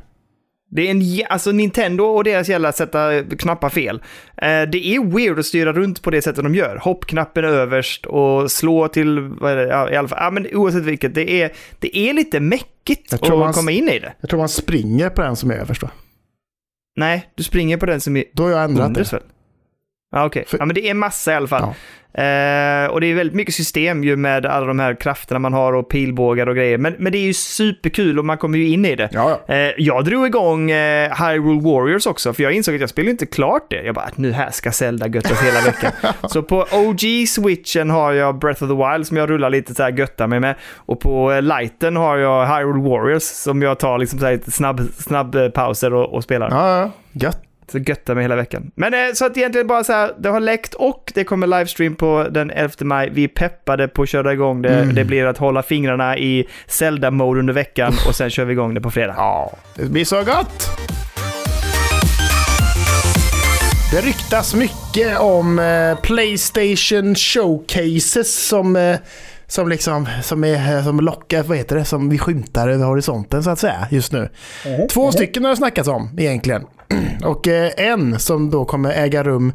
Det 0.70 0.86
är 0.86 0.90
en, 0.90 1.02
alltså 1.28 1.52
Nintendo 1.52 2.04
och 2.04 2.24
deras 2.24 2.48
jävla 2.48 2.72
sätta 2.72 3.22
knappar 3.22 3.68
fel. 3.68 3.96
Eh, 4.36 4.46
det 4.72 4.86
är 4.86 5.14
weird 5.16 5.38
att 5.38 5.46
styra 5.46 5.72
runt 5.72 6.02
på 6.02 6.10
det 6.10 6.22
sättet 6.22 6.44
de 6.44 6.54
gör. 6.54 6.76
Hoppknappen 6.82 7.44
överst 7.44 8.06
och 8.06 8.50
slå 8.50 8.88
till, 8.88 9.20
vad 9.20 9.52
är 9.52 9.56
det, 9.56 9.66
ja, 9.68 9.90
i 9.90 9.96
alla 9.96 10.08
fall, 10.08 10.18
ja, 10.22 10.30
men 10.30 10.46
oavsett 10.54 10.82
vilket, 10.82 11.14
det 11.14 11.42
är, 11.42 11.52
det 11.80 11.96
är 11.98 12.12
lite 12.14 12.40
mäckigt 12.40 13.12
att 13.12 13.28
man- 13.28 13.52
komma 13.52 13.70
in 13.70 13.88
i 13.88 13.98
det. 13.98 14.12
Jag 14.20 14.30
tror 14.30 14.38
man 14.38 14.48
springer 14.48 15.08
på 15.10 15.22
den 15.22 15.36
som 15.36 15.50
är 15.50 15.54
överst 15.54 15.82
va? 15.82 15.90
Nej, 16.96 17.30
du 17.34 17.42
springer 17.42 17.76
på 17.76 17.86
den 17.86 18.00
som 18.00 18.16
är 18.16 18.24
Då 18.32 18.42
har 18.42 18.50
jag 18.50 18.64
ändrat 18.64 18.94
det. 18.94 19.12
väl? 19.12 19.22
Ja, 20.12 20.24
okej. 20.24 20.44
För- 20.48 20.58
Ja, 20.58 20.64
men 20.64 20.74
det 20.74 20.88
är 20.90 20.94
massa 20.94 21.32
i 21.32 21.34
alla 21.34 21.46
fall. 21.48 21.74
Eh, 22.16 22.90
och 22.90 23.00
det 23.00 23.06
är 23.06 23.14
väldigt 23.14 23.36
mycket 23.36 23.54
system 23.54 24.04
ju 24.04 24.16
med 24.16 24.46
alla 24.46 24.66
de 24.66 24.78
här 24.78 24.94
krafterna 24.94 25.38
man 25.38 25.52
har 25.52 25.72
och 25.72 25.88
pilbågar 25.88 26.46
och 26.46 26.56
grejer. 26.56 26.78
Men, 26.78 26.94
men 26.98 27.12
det 27.12 27.18
är 27.18 27.22
ju 27.22 27.34
superkul 27.34 28.18
och 28.18 28.24
man 28.24 28.38
kommer 28.38 28.58
ju 28.58 28.68
in 28.68 28.84
i 28.84 28.96
det. 28.96 29.08
Ja, 29.12 29.40
ja. 29.46 29.54
Eh, 29.54 29.72
jag 29.78 30.04
drog 30.04 30.26
igång 30.26 30.70
eh, 30.70 31.26
Hyrule 31.26 31.60
Warriors 31.60 32.06
också, 32.06 32.32
för 32.32 32.42
jag 32.42 32.52
insåg 32.52 32.74
att 32.74 32.80
jag 32.80 32.90
spelar 32.90 33.10
inte 33.10 33.26
klart 33.26 33.66
det. 33.70 33.82
Jag 33.82 33.94
bara, 33.94 34.08
nu 34.14 34.32
här 34.32 34.50
ska 34.50 34.72
Zelda 34.72 35.08
göttas 35.08 35.42
hela 35.42 35.60
veckan. 35.60 35.92
så 36.28 36.42
på 36.42 36.66
OG-switchen 36.70 37.90
har 37.90 38.12
jag 38.12 38.38
Breath 38.38 38.64
of 38.64 38.70
the 38.70 38.90
Wild 38.90 39.06
som 39.06 39.16
jag 39.16 39.30
rullar 39.30 39.50
lite 39.50 39.74
så 39.74 39.82
här 39.82 39.92
göttar 39.92 40.26
mig 40.26 40.40
med. 40.40 40.54
Och 40.74 41.00
på 41.00 41.32
eh, 41.32 41.42
lighten 41.42 41.96
har 41.96 42.16
jag 42.16 42.46
Hyrule 42.46 42.88
Warriors 42.88 43.22
som 43.22 43.62
jag 43.62 43.78
tar 43.78 43.98
liksom 43.98 44.18
så 44.18 44.24
här 44.26 44.32
lite 44.32 44.50
snabb, 44.50 44.80
snabb 44.98 45.34
eh, 45.34 45.48
pauser 45.48 45.94
och, 45.94 46.14
och 46.14 46.22
spelar. 46.22 46.50
Ja, 46.50 46.80
ja. 46.80 46.90
Gött. 47.12 47.45
Så 47.72 47.78
göttar 47.78 48.14
mig 48.14 48.24
hela 48.24 48.36
veckan. 48.36 48.70
Men 48.74 48.94
eh, 48.94 49.12
så 49.14 49.24
att 49.24 49.36
egentligen 49.36 49.66
bara 49.66 49.84
så 49.84 49.92
här, 49.92 50.12
det 50.18 50.28
har 50.28 50.40
läckt 50.40 50.74
och 50.74 51.12
det 51.14 51.24
kommer 51.24 51.46
livestream 51.46 51.96
på 51.96 52.26
den 52.30 52.50
11 52.50 52.72
maj. 52.80 53.10
Vi 53.12 53.28
peppade 53.28 53.88
på 53.88 54.02
att 54.02 54.08
köra 54.08 54.32
igång 54.32 54.62
det. 54.62 54.74
Mm. 54.74 54.94
Det 54.94 55.04
blir 55.04 55.24
att 55.24 55.38
hålla 55.38 55.62
fingrarna 55.62 56.18
i 56.18 56.46
Zelda-mode 56.66 57.40
under 57.40 57.54
veckan 57.54 57.94
och 58.08 58.14
sen 58.14 58.30
kör 58.30 58.44
vi 58.44 58.52
igång 58.52 58.74
det 58.74 58.80
på 58.80 58.90
fredag. 58.90 59.14
Ja, 59.16 59.52
det 59.74 59.84
blir 59.84 60.04
så 60.04 60.16
gott! 60.16 60.70
Det 63.92 64.00
ryktas 64.00 64.54
mycket 64.54 65.18
om 65.18 65.58
eh, 65.58 65.98
Playstation 66.02 67.14
Showcases 67.14 68.46
som, 68.48 68.76
eh, 68.76 68.96
som, 69.46 69.68
liksom, 69.68 70.06
som, 70.22 70.44
är, 70.44 70.82
som 70.82 71.00
lockar, 71.00 71.42
vad 71.42 71.56
heter 71.56 71.76
det, 71.76 71.84
som 71.84 72.08
vi 72.08 72.18
skymtar 72.18 72.68
över 72.68 72.84
horisonten 72.84 73.42
så 73.42 73.50
att 73.50 73.58
säga 73.58 73.88
just 73.90 74.12
nu. 74.12 74.28
Två 74.90 75.12
stycken 75.12 75.44
har 75.44 75.50
det 75.50 75.56
snackats 75.56 75.88
om 75.88 76.10
egentligen. 76.18 76.66
Och 77.24 77.48
eh, 77.48 77.72
en 77.76 78.18
som 78.18 78.50
då 78.50 78.64
kommer 78.64 78.90
äga 78.90 79.22
rum 79.22 79.52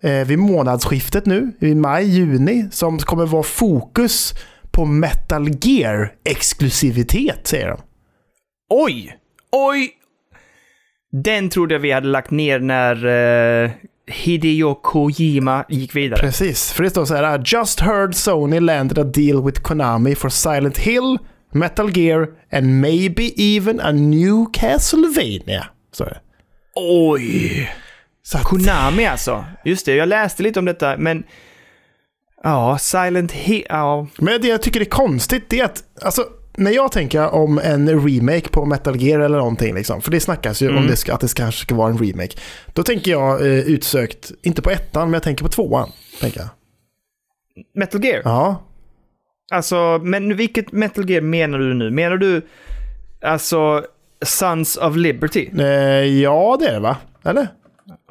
eh, 0.00 0.26
vid 0.26 0.38
månadsskiftet 0.38 1.26
nu, 1.26 1.52
i 1.60 1.74
maj, 1.74 2.04
juni, 2.04 2.68
som 2.70 2.98
kommer 2.98 3.26
vara 3.26 3.42
fokus 3.42 4.34
på 4.70 4.84
Metal 4.84 5.48
Gear 5.60 6.12
exklusivitet 6.24 7.46
säger 7.46 7.68
de. 7.68 7.80
Oj! 8.68 9.16
Oj! 9.52 9.90
Den 11.12 11.50
trodde 11.50 11.74
jag 11.74 11.80
vi 11.80 11.92
hade 11.92 12.06
lagt 12.06 12.30
ner 12.30 12.58
när 12.58 13.06
eh, 13.64 13.70
Hideo 14.10 14.74
Kojima 14.74 15.64
gick 15.68 15.96
vidare. 15.96 16.20
Precis, 16.20 16.72
för 16.72 16.84
det 16.84 16.90
står 16.90 17.04
så 17.04 17.14
här. 17.14 17.42
Just 17.46 17.80
heard 17.80 18.14
Sony 18.14 18.60
landed 18.60 18.98
a 18.98 19.04
deal 19.04 19.44
with 19.46 19.60
Konami 19.60 20.14
for 20.14 20.28
Silent 20.28 20.78
Hill, 20.78 21.18
Metal 21.52 21.98
Gear 21.98 22.28
and 22.52 22.80
maybe 22.80 23.32
even 23.36 23.80
a 23.80 23.92
new 23.92 24.46
Castlevania. 24.52 25.66
Så. 25.92 26.08
Oj! 26.74 27.70
Så 28.22 28.38
att, 28.38 28.44
Konami 28.44 29.06
alltså. 29.06 29.44
Just 29.64 29.86
det, 29.86 29.94
jag 29.94 30.08
läste 30.08 30.42
lite 30.42 30.58
om 30.58 30.64
detta, 30.64 30.96
men... 30.96 31.22
Ja, 32.42 32.78
Silent 32.78 33.32
Hill... 33.32 33.66
Ja. 33.68 34.06
men 34.18 34.40
det 34.40 34.48
jag 34.48 34.62
tycker 34.62 34.80
är 34.80 34.84
konstigt 34.84 35.44
det 35.48 35.60
är 35.60 35.64
att, 35.64 35.82
alltså, 36.02 36.24
när 36.60 36.70
jag 36.70 36.92
tänker 36.92 37.34
om 37.34 37.58
en 37.58 37.88
remake 38.08 38.48
på 38.48 38.64
Metal 38.64 38.96
Gear 38.96 39.20
eller 39.20 39.38
någonting, 39.38 39.74
liksom, 39.74 40.02
för 40.02 40.10
det 40.10 40.20
snackas 40.20 40.62
ju 40.62 40.68
om 40.68 40.76
Mm. 40.76 40.86
det 40.90 40.96
ska, 40.96 41.14
att 41.14 41.20
det 41.20 41.34
kanske 41.34 41.60
ska 41.62 41.74
vara 41.74 41.90
en 41.90 41.98
remake. 41.98 42.36
Då 42.74 42.82
tänker 42.82 43.10
jag 43.10 43.40
eh, 43.40 43.46
utsökt, 43.58 44.32
inte 44.42 44.62
på 44.62 44.70
ettan, 44.70 45.08
men 45.08 45.12
jag 45.14 45.22
tänker 45.22 45.44
på 45.44 45.50
tvåan. 45.50 45.90
Tänker 46.20 46.40
jag. 46.40 46.48
Metal 47.74 48.04
Gear? 48.04 48.22
Ja, 48.24 48.62
Alltså, 49.52 50.00
men 50.02 50.36
vilket 50.36 50.72
Metal 50.72 51.10
Gear 51.10 51.20
menar 51.22 51.58
du 51.58 51.74
nu? 51.74 51.90
Menar 51.90 52.16
du 52.16 52.42
alltså 53.22 53.84
Sons 54.24 54.76
of 54.76 54.96
Liberty? 54.96 55.48
eh, 55.58 55.64
ja 56.22 56.56
det 56.60 56.66
är 56.68 56.72
det 56.72 56.80
va? 56.80 56.96
Eller? 57.24 57.48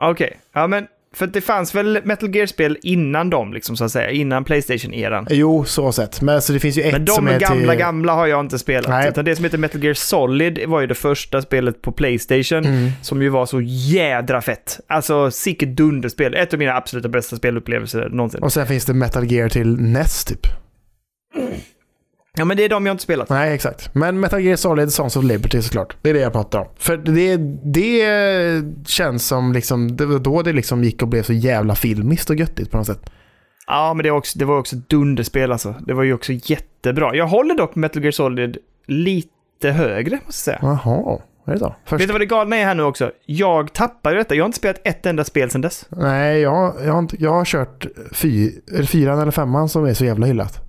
Okej, 0.01 0.39
ja 0.53 0.67
men 0.67 0.87
för 1.13 1.27
det 1.27 1.41
fanns 1.41 1.75
väl 1.75 2.01
Metal 2.03 2.35
Gear-spel 2.35 2.77
innan 2.81 3.29
dem, 3.29 3.53
liksom 3.53 3.77
så 3.77 3.83
att 3.83 3.91
säga, 3.91 4.09
innan 4.09 4.43
Playstation-eran. 4.43 5.27
Jo, 5.29 5.65
så 5.65 5.91
sett. 5.91 6.21
Men 6.21 6.35
alltså, 6.35 6.53
det 6.53 6.59
finns 6.59 6.77
ju 6.77 6.81
ett 6.81 6.91
Men 6.91 7.07
som 7.07 7.25
de 7.25 7.31
är 7.31 7.39
gamla, 7.39 7.73
till... 7.73 7.79
gamla 7.79 8.13
har 8.13 8.27
jag 8.27 8.39
inte 8.39 8.59
spelat. 8.59 8.89
Nej. 8.89 9.09
Utan 9.09 9.25
det 9.25 9.35
som 9.35 9.45
heter 9.45 9.57
Metal 9.57 9.83
Gear 9.83 9.93
Solid 9.93 10.65
var 10.67 10.81
ju 10.81 10.87
det 10.87 10.95
första 10.95 11.41
spelet 11.41 11.81
på 11.81 11.91
Playstation. 11.91 12.65
Mm. 12.65 12.91
Som 13.01 13.21
ju 13.21 13.29
var 13.29 13.45
så 13.45 13.61
jädra 13.61 14.41
fett. 14.41 14.79
Alltså, 14.87 15.31
sicket 15.31 15.75
dunderspel. 15.75 16.35
Ett 16.35 16.53
av 16.53 16.59
mina 16.59 16.73
absoluta 16.75 17.09
bästa 17.09 17.35
spelupplevelser 17.35 18.09
någonsin. 18.09 18.43
Och 18.43 18.53
sen 18.53 18.67
finns 18.67 18.85
det 18.85 18.93
Metal 18.93 19.31
Gear 19.31 19.49
till 19.49 19.81
NES 19.81 20.25
typ. 20.25 20.47
Ja, 22.39 22.45
men 22.45 22.57
det 22.57 22.63
är 22.63 22.69
de 22.69 22.85
jag 22.85 22.93
inte 22.93 23.03
spelat. 23.03 23.29
Nej, 23.29 23.53
exakt. 23.53 23.95
Men 23.95 24.19
Metal 24.19 24.41
Gear 24.41 24.55
Solid 24.55 24.93
Sons 24.93 25.15
of 25.15 25.23
Liberty 25.23 25.61
såklart. 25.61 25.95
Det 26.01 26.09
är 26.09 26.13
det 26.13 26.19
jag 26.19 26.33
pratar 26.33 26.59
om. 26.59 26.67
För 26.77 26.97
det, 26.97 27.37
det 27.63 28.87
känns 28.87 29.27
som 29.27 29.53
liksom, 29.53 29.95
det 29.95 30.05
var 30.05 30.19
då 30.19 30.41
det 30.41 30.53
liksom 30.53 30.83
gick 30.83 31.01
och 31.01 31.07
blev 31.07 31.23
så 31.23 31.33
jävla 31.33 31.75
filmiskt 31.75 32.29
och 32.29 32.35
göttigt 32.35 32.71
på 32.71 32.77
något 32.77 32.87
sätt. 32.87 33.09
Ja, 33.67 33.93
men 33.93 34.03
det 34.03 34.11
var 34.11 34.17
också, 34.17 34.39
det 34.39 34.45
var 34.45 34.59
också 34.59 34.75
dunderspel 34.75 35.51
alltså. 35.51 35.75
Det 35.87 35.93
var 35.93 36.03
ju 36.03 36.13
också 36.13 36.33
jättebra. 36.33 37.15
Jag 37.15 37.27
håller 37.27 37.55
dock 37.55 37.75
Metal 37.75 38.03
Gear 38.03 38.11
Solid 38.11 38.57
lite 38.87 39.71
högre, 39.71 40.19
måste 40.25 40.51
jag 40.51 40.59
säga. 40.59 40.79
Jaha, 40.85 41.19
är 41.45 41.53
det 41.53 41.59
så? 41.59 41.75
Först... 41.85 42.01
Vet 42.01 42.07
du 42.07 42.11
vad 42.11 42.21
det 42.21 42.25
galna 42.25 42.55
är 42.55 42.65
här 42.65 42.75
nu 42.75 42.83
också? 42.83 43.11
Jag 43.25 43.73
tappade 43.73 44.15
detta. 44.15 44.35
Jag 44.35 44.43
har 44.43 44.47
inte 44.47 44.57
spelat 44.57 44.81
ett 44.83 45.05
enda 45.05 45.23
spel 45.23 45.49
sedan 45.49 45.61
dess. 45.61 45.85
Nej, 45.89 46.39
jag, 46.39 46.75
jag, 46.85 46.91
har 46.91 46.99
inte, 46.99 47.15
jag 47.19 47.31
har 47.31 47.45
kört 47.45 47.85
fy, 48.11 48.51
fyran 48.87 49.19
eller 49.19 49.31
femman 49.31 49.69
som 49.69 49.85
är 49.85 49.93
så 49.93 50.05
jävla 50.05 50.25
hyllat. 50.25 50.68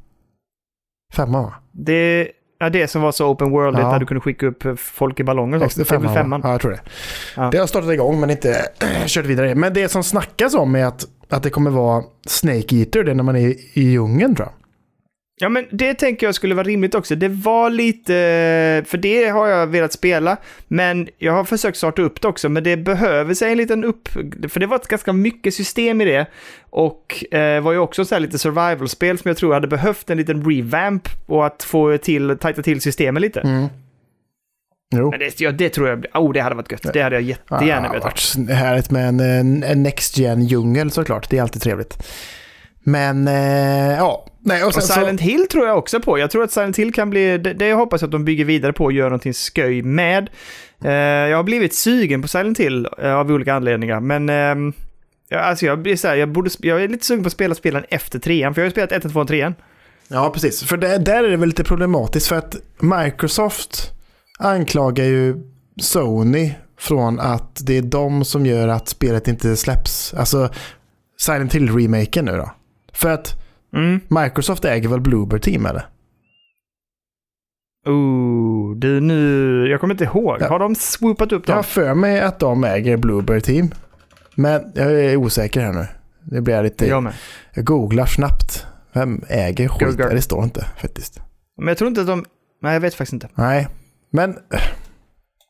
Femman 1.13 1.43
va? 1.45 1.55
Det 1.73 2.29
är 2.61 2.71
det 2.71 2.89
som 2.89 3.03
var 3.03 3.13
så 3.13 3.27
open 3.29 3.51
world 3.51 3.79
Ja. 3.79 3.91
där 3.93 3.99
du 3.99 4.07
kunde 4.07 4.21
skicka 4.21 4.47
upp 4.47 4.63
folk 4.81 5.21
i 5.21 5.25
ballonger. 5.25 5.57
och 5.63 5.73
Det 5.77 5.91
är 5.93 5.99
väl 5.99 6.09
femman. 6.15 6.41
Ja, 6.45 6.51
jag 6.53 6.61
tror 6.61 6.71
det. 6.71 6.81
Ja. 7.37 7.49
Det 7.53 7.59
har 7.59 7.67
startat 7.67 7.91
igång 7.91 8.21
men 8.21 8.31
inte 8.31 8.67
kört 9.07 9.27
vidare. 9.27 9.55
Men 9.55 9.75
det 9.75 9.89
som 9.89 10.03
snackas 10.05 10.55
om 10.55 10.75
är 10.75 10.85
att, 10.85 11.05
att 11.29 11.43
det 11.43 11.51
kommer 11.51 11.71
vara 11.71 12.03
Snake 12.27 12.77
Eater, 12.77 13.05
det 13.05 13.11
är 13.11 13.15
när 13.15 13.25
man 13.25 13.37
är 13.37 13.49
i 13.79 13.83
djungeln 13.83 14.35
tror 14.37 14.49
jag. 14.49 14.55
Ja, 15.41 15.49
men 15.49 15.67
det 15.71 15.95
tänker 15.95 16.27
jag 16.27 16.35
skulle 16.35 16.55
vara 16.55 16.67
rimligt 16.67 16.95
också. 16.95 17.15
Det 17.15 17.29
var 17.29 17.71
lite, 17.71 18.13
för 18.87 18.99
det 18.99 19.29
har 19.29 19.49
jag 19.49 19.67
velat 19.67 19.93
spela, 19.93 20.37
men 20.69 21.09
jag 21.19 21.33
har 21.33 21.45
försökt 21.45 21.79
starta 21.79 22.03
upp 22.03 22.21
det 22.21 22.29
också, 22.29 22.49
men 22.49 22.65
det 22.65 22.77
behöver 22.77 23.35
sig 23.35 23.53
en 23.53 23.59
liten 23.59 23.85
upp, 23.85 24.09
för 24.49 24.61
det 24.61 24.67
var 24.67 24.77
ett 24.77 24.89
ganska 24.89 25.13
mycket 25.13 25.55
system 25.55 26.01
i 26.01 26.05
det. 26.05 26.27
Och 26.71 27.35
eh, 27.35 27.61
var 27.61 27.73
ju 27.73 27.79
också 27.79 28.05
så 28.05 28.15
här 28.15 28.21
lite 28.21 28.39
survival-spel 28.39 29.19
som 29.19 29.29
jag 29.29 29.37
tror 29.37 29.55
hade 29.55 29.69
behövt 29.69 30.11
en 30.11 30.17
liten 30.17 30.51
revamp 30.51 31.09
och 31.27 31.47
att 31.47 31.63
få 31.63 31.99
till, 31.99 32.37
tajta 32.41 32.63
till 32.63 32.81
systemen 32.81 33.23
lite. 33.23 33.41
Mm. 33.41 33.69
Jo. 34.95 35.11
Men 35.11 35.19
det, 35.19 35.41
ja, 35.41 35.53
det 35.53 35.69
tror 35.69 35.89
jag, 35.89 36.07
oh 36.15 36.33
det 36.33 36.41
hade 36.41 36.55
varit 36.55 36.73
gött. 36.73 36.93
Det 36.93 37.03
hade 37.03 37.17
jag 37.17 37.23
jättegärna 37.23 37.83
det 37.83 37.99
velat 37.99 38.05
varit 38.37 38.51
härligt 38.51 38.91
med 38.91 39.09
en, 39.09 39.63
en, 39.63 39.83
Next 39.83 40.19
gen 40.19 40.43
djungel 40.43 40.91
såklart. 40.91 41.31
Det 41.31 41.39
är 41.39 41.43
alltid 41.43 41.63
trevligt. 41.63 42.07
Men, 42.81 43.29
eh, 43.29 43.97
ja. 43.97 44.27
Nej, 44.43 44.65
och 44.65 44.77
Och 44.77 44.83
Silent 44.83 45.21
Hill 45.21 45.47
tror 45.49 45.67
jag 45.67 45.79
också 45.79 46.01
på. 46.01 46.19
Jag 46.19 46.31
tror 46.31 46.45
att 46.45 46.53
Silent 46.53 46.79
Hill 46.79 46.95
kan 46.95 47.11
bli, 47.11 47.39
det, 47.39 47.53
det 47.53 47.67
jag 47.67 47.77
hoppas 47.77 48.03
att 48.03 48.11
de 48.11 48.25
bygger 48.25 48.45
vidare 48.45 48.73
på 48.73 48.85
och 48.85 48.93
gör 48.93 49.05
någonting 49.05 49.33
sköj 49.33 49.83
med. 49.83 50.31
Eh, 50.85 50.93
jag 50.93 51.37
har 51.37 51.45
blivit 51.45 51.75
sugen 51.75 52.23
på 52.23 52.29
Silent 52.29 52.61
Hill 52.61 52.89
eh, 52.99 53.15
av 53.15 53.31
olika 53.31 53.55
anledningar, 53.55 54.01
men 54.01 54.29
ehm, 54.29 54.73
ja, 55.29 55.39
alltså 55.39 55.67
jag, 55.67 55.83
blir 55.83 55.97
så 55.97 56.09
här, 56.09 56.17
jag, 56.17 56.29
borde, 56.29 56.51
jag 56.59 56.83
är 56.83 56.89
lite 56.89 57.07
sugen 57.07 57.25
på 57.25 57.27
att 57.27 57.33
spela 57.33 57.55
spelen 57.55 57.85
efter 57.89 58.19
trean, 58.19 58.55
för 58.55 58.61
jag 58.61 58.65
har 58.65 58.69
ju 58.69 58.73
spelat 58.87 58.93
1, 58.93 59.13
2 59.13 59.21
och 59.21 59.29
3 59.29 59.53
så, 60.09 60.15
ja, 60.15 60.31
precis. 60.31 60.63
För 60.63 60.77
det, 60.77 60.99
där 60.99 61.25
är 61.25 61.31
det 61.31 61.37
väl 61.37 61.49
lite 61.49 61.65
problematiskt 61.65 62.27
för 62.27 62.37
att 62.37 62.57
Microsoft 62.79 63.91
anklagar 64.39 65.05
ju 65.05 65.37
Sony 65.81 66.55
från 66.79 67.21
att 67.21 67.67
det 67.67 67.79
är 67.79 67.83
de 67.83 68.25
som 68.25 68.47
gör 68.47 68.69
att 68.69 68.89
spelet 68.89 69.29
inte 69.29 69.57
släpps. 69.57 70.15
Alltså 70.15 70.51
Silent 71.19 71.55
Hill-remaken 71.55 72.25
nu 72.25 72.37
då. 72.37 72.51
För 72.93 73.11
att 73.11 73.41
Mm. 73.73 74.01
Microsoft 74.09 74.65
äger 74.65 74.89
väl 74.89 75.01
Bloober 75.01 75.39
Team 75.39 75.67
eller? 75.67 75.87
Oh, 77.87 78.77
du 78.77 79.01
nu, 79.01 79.67
jag 79.71 79.81
kommer 79.81 79.95
inte 79.95 80.05
ihåg. 80.05 80.37
Ja. 80.41 80.49
Har 80.49 80.59
de 80.59 80.75
swoopat 80.75 81.33
upp 81.33 81.49
Jag 81.49 81.55
har 81.55 81.63
dem? 81.63 81.65
för 81.65 81.95
mig 81.95 82.21
att 82.21 82.39
de 82.39 82.65
äger 82.65 82.97
Bloober 82.97 83.41
Team. 83.41 83.71
Men 84.35 84.73
jag 84.75 84.93
är 84.93 85.17
osäker 85.17 85.61
här 85.61 85.73
nu. 85.73 85.87
Det 86.23 86.41
blir 86.41 86.55
jag 86.55 86.63
lite... 86.63 86.87
Jag 86.87 87.03
med. 87.03 87.13
Jag 87.55 87.65
googlar 87.65 88.07
snabbt. 88.07 88.67
Vem 88.93 89.23
äger 89.29 89.69
skit? 89.69 89.89
Google. 89.89 90.15
Det 90.15 90.23
står 90.23 90.45
inte 90.45 90.65
faktiskt. 90.81 91.21
Men 91.57 91.69
jag 91.69 91.79
tror 91.79 91.89
inte 91.89 92.01
att 92.01 92.07
de, 92.07 92.25
nej 92.63 92.73
jag 92.73 92.81
vet 92.81 92.95
faktiskt 92.95 93.13
inte. 93.13 93.29
Nej, 93.35 93.69
men... 94.11 94.37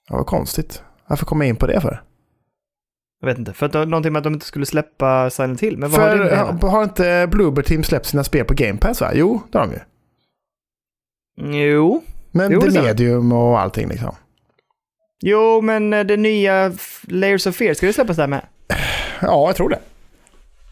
Ja, 0.08 0.16
vad 0.16 0.26
konstigt. 0.26 0.82
Varför 1.06 1.26
kom 1.26 1.40
jag 1.40 1.48
in 1.48 1.56
på 1.56 1.66
det 1.66 1.80
för? 1.80 2.02
Jag 3.20 3.26
vet 3.28 3.38
inte, 3.38 3.52
för 3.52 3.66
att 3.66 3.72
det 3.72 3.84
någonting 3.84 4.12
med 4.12 4.20
att 4.20 4.24
de 4.24 4.32
inte 4.34 4.46
skulle 4.46 4.66
släppa 4.66 5.30
Silent 5.30 5.60
Hill. 5.60 5.78
Men 5.78 5.90
vad 5.90 6.00
har 6.00 6.08
det 6.08 6.16
För 6.16 6.24
med 6.24 6.54
det 6.60 6.66
har, 6.66 6.82
inte 6.82 7.28
Bloober 7.30 7.62
Team 7.62 7.84
släppt 7.84 8.06
sina 8.06 8.24
spel 8.24 8.44
på 8.44 8.54
Game 8.54 8.78
Pass 8.78 9.00
va? 9.00 9.10
Jo, 9.14 9.42
det 9.52 9.58
har 9.58 9.66
de 9.66 9.72
ju. 9.72 9.80
Jo, 11.58 12.02
Men 12.30 12.50
Jo, 12.52 12.60
det 12.60 12.66
det 12.66 12.70
stämmer. 12.72 12.88
medium 12.88 13.32
och 13.32 13.60
allting 13.60 13.88
liksom. 13.88 14.14
jo 15.22 15.60
men 15.60 15.92
eh, 15.92 16.04
det 16.04 16.16
nya 16.16 16.72
Layers 17.02 17.46
of 17.46 17.56
Fear, 17.56 17.74
ska 17.74 17.86
det 17.86 17.92
släppas 17.92 18.16
där 18.16 18.26
med? 18.26 18.40
Ja, 19.20 19.46
jag 19.48 19.56
tror 19.56 19.68
det. 19.68 19.78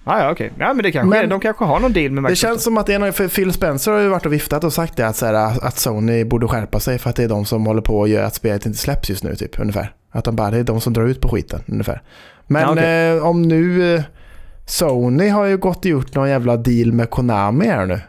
Ah, 0.05 0.21
ja, 0.23 0.31
okej. 0.33 0.53
Ja, 0.59 0.73
men 0.73 0.83
det 0.83 0.93
kanske 0.93 1.11
Men- 1.17 1.25
är. 1.25 1.31
De 1.31 1.41
kanske 1.41 1.65
har 1.65 1.81
någon 1.81 1.93
deal 1.93 2.11
med 2.11 2.17
Det 2.23 2.29
Microsoft. 2.29 2.41
känns 2.41 2.63
som 2.65 2.79
att 2.79 2.87
det 2.87 2.99
någon, 2.99 3.13
för 3.13 3.29
Phil 3.29 3.53
Spencer 3.53 3.93
har 3.93 3.99
ju 4.01 4.09
varit 4.09 4.27
och 4.27 4.33
viftat 4.33 4.65
och 4.65 4.73
sagt 4.73 4.97
det 4.97 5.07
att, 5.09 5.17
så 5.17 5.27
här, 5.27 5.35
att 5.67 5.79
Sony 5.79 6.25
borde 6.25 6.49
skärpa 6.49 6.81
sig 6.81 6.99
för 6.99 7.11
att 7.11 7.17
det 7.17 7.25
är 7.25 7.29
de 7.29 7.45
som 7.45 7.67
håller 7.67 7.83
på 7.83 7.99
och 7.99 8.09
gör 8.09 8.23
att 8.25 8.35
spelet 8.35 8.67
inte 8.67 8.79
släpps 8.79 9.11
just 9.11 9.25
nu 9.25 9.37
typ 9.37 9.61
ungefär. 9.61 9.93
Att 10.11 10.25
de 10.25 10.37
bara, 10.37 10.51
det 10.51 10.59
är 10.59 10.65
de 10.65 10.81
som 10.81 10.93
drar 10.93 11.05
ut 11.07 11.21
på 11.21 11.29
skiten 11.29 11.61
ungefär. 11.67 12.03
Men 12.49 12.63
Ja, 12.63 12.73
okej. 12.73 13.17
eh, 13.17 13.27
om 13.27 13.43
nu 13.43 13.95
eh, 13.97 14.03
Sony 14.67 15.29
har 15.29 15.45
ju 15.45 15.57
gått 15.57 15.79
och 15.79 15.85
gjort 15.87 16.15
någon 16.15 16.29
jävla 16.29 16.57
deal 16.57 16.93
med 16.93 17.11
Konami 17.11 17.67
här 17.67 17.87
nu. 17.87 18.01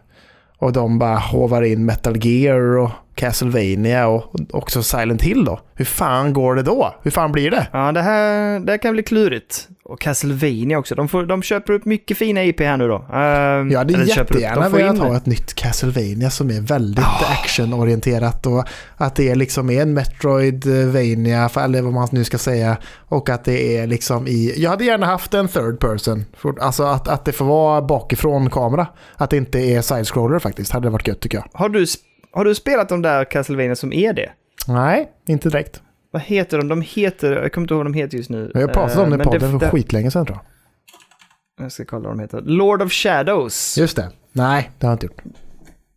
Och 0.57 0.73
de 0.73 0.99
bara 0.99 1.17
hovar 1.17 1.61
in 1.61 1.85
Metal 1.85 2.25
Gear 2.25 2.77
och 2.77 2.89
Castlevania 3.15 4.07
och 4.07 4.35
också 4.51 4.83
Silent 4.83 5.21
Hill 5.21 5.45
då. 5.45 5.59
Hur 5.75 5.85
fan 5.85 6.33
går 6.33 6.55
det 6.55 6.63
då? 6.63 6.95
Hur 7.03 7.11
fan 7.11 7.31
blir 7.31 7.51
det? 7.51 7.67
Ja, 7.73 7.91
det 7.91 8.01
här, 8.01 8.59
det 8.59 8.71
här 8.71 8.77
kan 8.77 8.93
bli 8.93 9.03
klurigt. 9.03 9.67
Och 9.89 9.99
Castlevania 10.01 10.77
också. 10.79 10.95
De, 10.95 11.07
får, 11.07 11.25
de 11.25 11.41
köper 11.43 11.73
upp 11.73 11.85
mycket 11.85 12.17
fina 12.17 12.43
IP 12.43 12.59
här 12.59 12.77
nu 12.77 12.87
då. 12.87 12.95
Ehm, 12.95 13.69
Jag 13.71 13.77
hade 13.79 13.93
eller 13.93 14.05
köper 14.05 14.21
upp, 14.21 14.27
de 14.29 14.39
jättegärna 14.41 14.69
får 14.69 14.77
velat 14.77 14.97
ha 14.99 15.09
det. 15.11 15.17
ett 15.17 15.25
nytt 15.25 15.53
Castlevania 15.53 16.29
som 16.29 16.49
är 16.49 16.61
väldigt 16.61 17.05
Ah. 17.05 17.25
actionorienterat 17.41 18.45
och 18.45 18.63
att 18.97 19.15
det 19.15 19.29
är 19.29 19.35
liksom 19.35 19.69
är 19.69 19.81
en 19.81 19.93
Metroidvania, 19.93 21.49
eller 21.59 21.81
vad 21.81 21.93
man 21.93 22.07
nu 22.11 22.23
ska 22.23 22.37
säga, 22.37 22.77
och 23.07 23.29
att 23.29 23.43
det 23.45 23.77
är 23.77 23.87
liksom 23.87 24.27
i... 24.27 24.53
Jag 24.57 24.69
hade 24.69 24.85
gärna 24.85 25.05
haft 25.05 25.33
en 25.33 25.47
third 25.47 25.79
person, 25.79 26.25
alltså 26.61 26.83
att, 26.83 27.07
att 27.07 27.25
det 27.25 27.31
får 27.31 27.45
vara 27.45 27.81
bakifrån 27.81 28.49
kamera. 28.49 28.87
Att 29.15 29.29
det 29.29 29.37
inte 29.37 29.59
är 29.59 29.81
side-scroller 29.81 30.39
faktiskt, 30.39 30.71
hade 30.71 30.87
det 30.87 30.91
varit 30.91 31.07
gött 31.07 31.19
tycker 31.19 31.37
jag. 31.37 31.45
Har 31.53 31.69
du, 31.69 31.85
har 32.31 32.45
du 32.45 32.55
spelat 32.55 32.89
de 32.89 33.01
där 33.01 33.25
Castlevania 33.31 33.75
som 33.75 33.93
är 33.93 34.13
det? 34.13 34.29
Nej, 34.67 35.09
inte 35.27 35.49
direkt. 35.49 35.81
Vad 36.11 36.21
heter 36.21 36.57
de? 36.57 36.67
De 36.67 36.81
heter, 36.81 37.31
jag 37.31 37.53
kommer 37.53 37.63
inte 37.63 37.73
ihåg 37.73 37.79
vad 37.79 37.93
de 37.93 37.93
heter 37.93 38.17
just 38.17 38.29
nu. 38.29 38.51
Jag 38.53 38.73
pratat 38.73 38.97
om 38.97 39.03
Eh, 39.03 39.09
det 39.09 39.15
i 39.15 39.17
men 39.17 39.27
podden 39.27 39.59
för 39.59 39.69
skitlänge 39.69 40.11
sedan 40.11 40.25
tror 40.25 40.37
jag. 40.37 41.65
Jag 41.65 41.71
ska 41.71 41.85
kolla 41.85 42.07
vad 42.07 42.17
de 42.17 42.21
heter. 42.21 42.41
Lord 42.41 42.81
of 42.81 42.91
Shadows. 42.91 43.77
Just 43.77 43.95
det. 43.95 44.11
Nej, 44.31 44.71
det 44.79 44.85
har 44.87 44.91
jag 44.91 44.95
inte 44.95 45.05
gjort. 45.05 45.21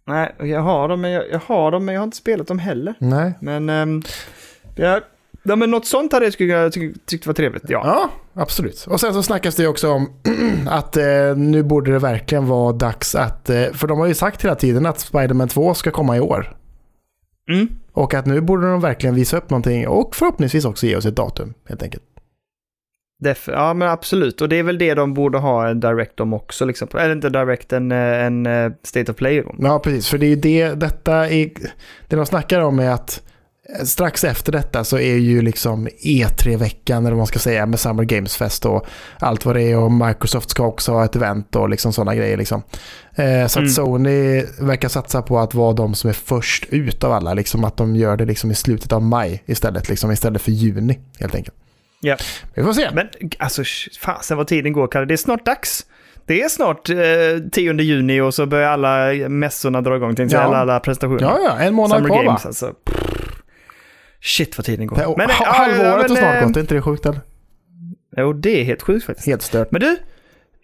Nej, 0.06 0.34
jag 0.38 0.60
har 0.60 0.88
dem, 0.88 1.00
men 1.00 1.10
jag, 1.10 1.30
jag 1.30 1.40
har 1.46 1.70
dem, 1.70 1.84
men 1.84 1.94
jag 1.94 2.00
har 2.00 2.04
inte 2.04 2.16
spelat 2.16 2.46
dem 2.46 2.58
heller. 2.58 2.94
Nej. 2.98 3.34
Men, 3.40 3.70
um, 3.70 4.02
ja, 4.74 5.00
ja, 5.42 5.56
men 5.56 5.70
något 5.70 5.86
sånt 5.86 6.12
hade 6.12 6.26
jag 6.26 6.32
tyckt, 6.32 6.74
tyckt, 6.74 7.06
tyckt 7.06 7.26
var 7.26 7.34
trevligt. 7.34 7.64
Ja. 7.68 7.82
Ja, 7.84 8.10
absolut. 8.42 8.86
Och 8.88 9.00
sen 9.00 9.14
så 9.14 9.22
snackas 9.22 9.56
det 9.56 9.66
också 9.66 9.90
om 9.90 10.10
att 10.68 10.96
eh, 10.96 11.36
nu 11.36 11.62
borde 11.62 11.92
det 11.92 11.98
verkligen 11.98 12.46
vara 12.46 12.72
dags 12.72 13.14
att, 13.14 13.50
eh, 13.50 13.64
för 13.72 13.86
de 13.86 13.98
har 13.98 14.06
ju 14.06 14.14
sagt 14.14 14.44
hela 14.44 14.54
tiden 14.54 14.86
att 14.86 15.00
Spider-Man 15.00 15.48
2 15.48 15.74
ska 15.74 15.90
komma 15.90 16.16
i 16.16 16.20
år. 16.20 16.56
Mm. 17.50 17.68
Och 17.92 18.14
att 18.14 18.26
nu 18.26 18.40
borde 18.40 18.70
de 18.70 18.80
verkligen 18.80 19.14
visa 19.14 19.36
upp 19.36 19.50
någonting 19.50 19.88
och 19.88 20.16
förhoppningsvis 20.16 20.64
också 20.64 20.86
ge 20.86 20.96
oss 20.96 21.06
ett 21.06 21.16
datum 21.16 21.54
helt 21.68 21.82
enkelt. 21.82 22.02
Def, 23.22 23.48
ja, 23.52 23.74
men 23.74 23.88
absolut. 23.88 24.40
Och 24.40 24.48
det 24.48 24.56
är 24.56 24.62
väl 24.62 24.78
det 24.78 24.94
de 24.94 25.14
borde 25.14 25.38
ha 25.38 25.68
en 25.68 25.80
direct 25.80 26.20
om 26.20 26.32
också. 26.32 26.64
Liksom. 26.64 26.88
Eller 26.94 27.12
inte 27.12 27.28
direct, 27.28 27.72
en, 27.72 27.92
eh, 27.92 27.98
en 27.98 28.46
eh, 28.46 28.72
state 28.82 29.12
of 29.12 29.16
play 29.16 29.42
om. 29.42 29.56
Ja, 29.60 29.78
precis. 29.78 30.08
För 30.08 30.18
det 30.18 30.26
är 30.26 30.30
ju 30.30 30.36
det, 30.36 30.74
detta 30.74 31.30
är, 31.30 31.50
det 32.08 32.16
de 32.16 32.26
snackar 32.26 32.60
om 32.60 32.78
är 32.78 32.90
att 32.90 33.22
strax 33.84 34.24
efter 34.24 34.52
detta 34.52 34.84
så 34.84 34.98
är 34.98 35.14
ju 35.16 35.42
liksom 35.42 35.88
E3-veckan, 35.88 36.98
eller 37.02 37.10
vad 37.10 37.18
man 37.18 37.26
ska 37.26 37.38
säga, 37.38 37.66
med 37.66 37.80
Summer 37.80 38.04
Games 38.04 38.36
Fest 38.36 38.66
och 38.66 38.86
allt 39.18 39.44
vad 39.44 39.56
det 39.56 39.62
är. 39.62 39.78
Och 39.78 39.92
Microsoft 39.92 40.50
ska 40.50 40.66
också 40.66 40.92
ha 40.92 41.04
ett 41.04 41.16
event 41.16 41.56
och 41.56 41.68
liksom 41.68 41.92
sådana 41.92 42.14
grejer. 42.14 42.36
Liksom. 42.36 42.62
Eh, 43.14 43.46
så 43.46 43.58
Mm. 43.58 43.68
att 43.68 43.72
Sony 43.74 44.42
verkar 44.60 44.88
satsa 44.88 45.22
på 45.22 45.38
att 45.38 45.54
vara 45.54 45.72
de 45.72 45.94
som 45.94 46.10
är 46.10 46.14
först 46.14 46.64
ut 46.70 47.04
av 47.04 47.12
alla. 47.12 47.34
Liksom 47.34 47.64
att 47.64 47.76
de 47.76 47.96
gör 47.96 48.16
det 48.16 48.24
liksom 48.24 48.50
i 48.50 48.54
slutet 48.54 48.92
av 48.92 49.02
maj 49.02 49.42
istället, 49.46 49.88
liksom, 49.88 50.10
istället 50.12 50.42
för 50.42 50.50
juni 50.52 50.98
helt 51.20 51.34
enkelt. 51.34 51.56
Ja. 52.00 52.16
Vi 52.54 52.62
får 52.62 52.72
se. 52.72 52.88
Men 52.92 53.08
alltså, 53.38 53.62
fasen 54.00 54.36
vad 54.36 54.46
tiden 54.46 54.72
går, 54.72 54.86
Kalle. 54.88 55.06
Det 55.06 55.14
är 55.14 55.16
snart 55.16 55.46
dags. 55.46 55.86
Det 56.26 56.42
är 56.42 56.48
snart 56.48 56.90
eh, 56.90 56.96
10 57.52 57.72
juni 57.72 58.20
och 58.20 58.34
så 58.34 58.46
börjar 58.46 58.70
alla 58.70 59.28
mässorna 59.28 59.80
dra 59.80 59.96
igång. 59.96 60.14
Tänkte 60.16 60.36
Ja. 60.36 60.42
alla, 60.42 60.56
alla 60.58 60.80
prestationer. 60.80 61.22
Ja, 61.22 61.38
ja, 61.44 61.58
en 61.58 61.74
månad 61.74 61.90
Summer 61.96 62.08
kvar 62.08 62.16
va? 62.16 62.24
Games 62.24 62.46
alltså. 62.46 62.72
Shit 64.22 64.58
vad 64.58 64.64
tiden 64.64 64.86
går. 64.86 64.96
Men, 64.96 65.14
Men, 65.16 65.30
ha, 65.30 65.52
halvåret 65.52 66.10
har 66.10 66.16
snart 66.16 66.42
eh, 66.42 66.46
gått, 66.46 66.56
är 66.56 66.60
inte 66.60 66.74
det 66.74 66.82
sjukt 66.82 67.06
eller? 67.06 67.20
Jo, 68.16 68.32
det 68.32 68.60
är 68.60 68.64
helt 68.64 68.82
sjukt 68.82 69.06
faktiskt. 69.06 69.26
Helt 69.26 69.42
stört. 69.42 69.70
Men 69.70 69.80
du, 69.80 69.96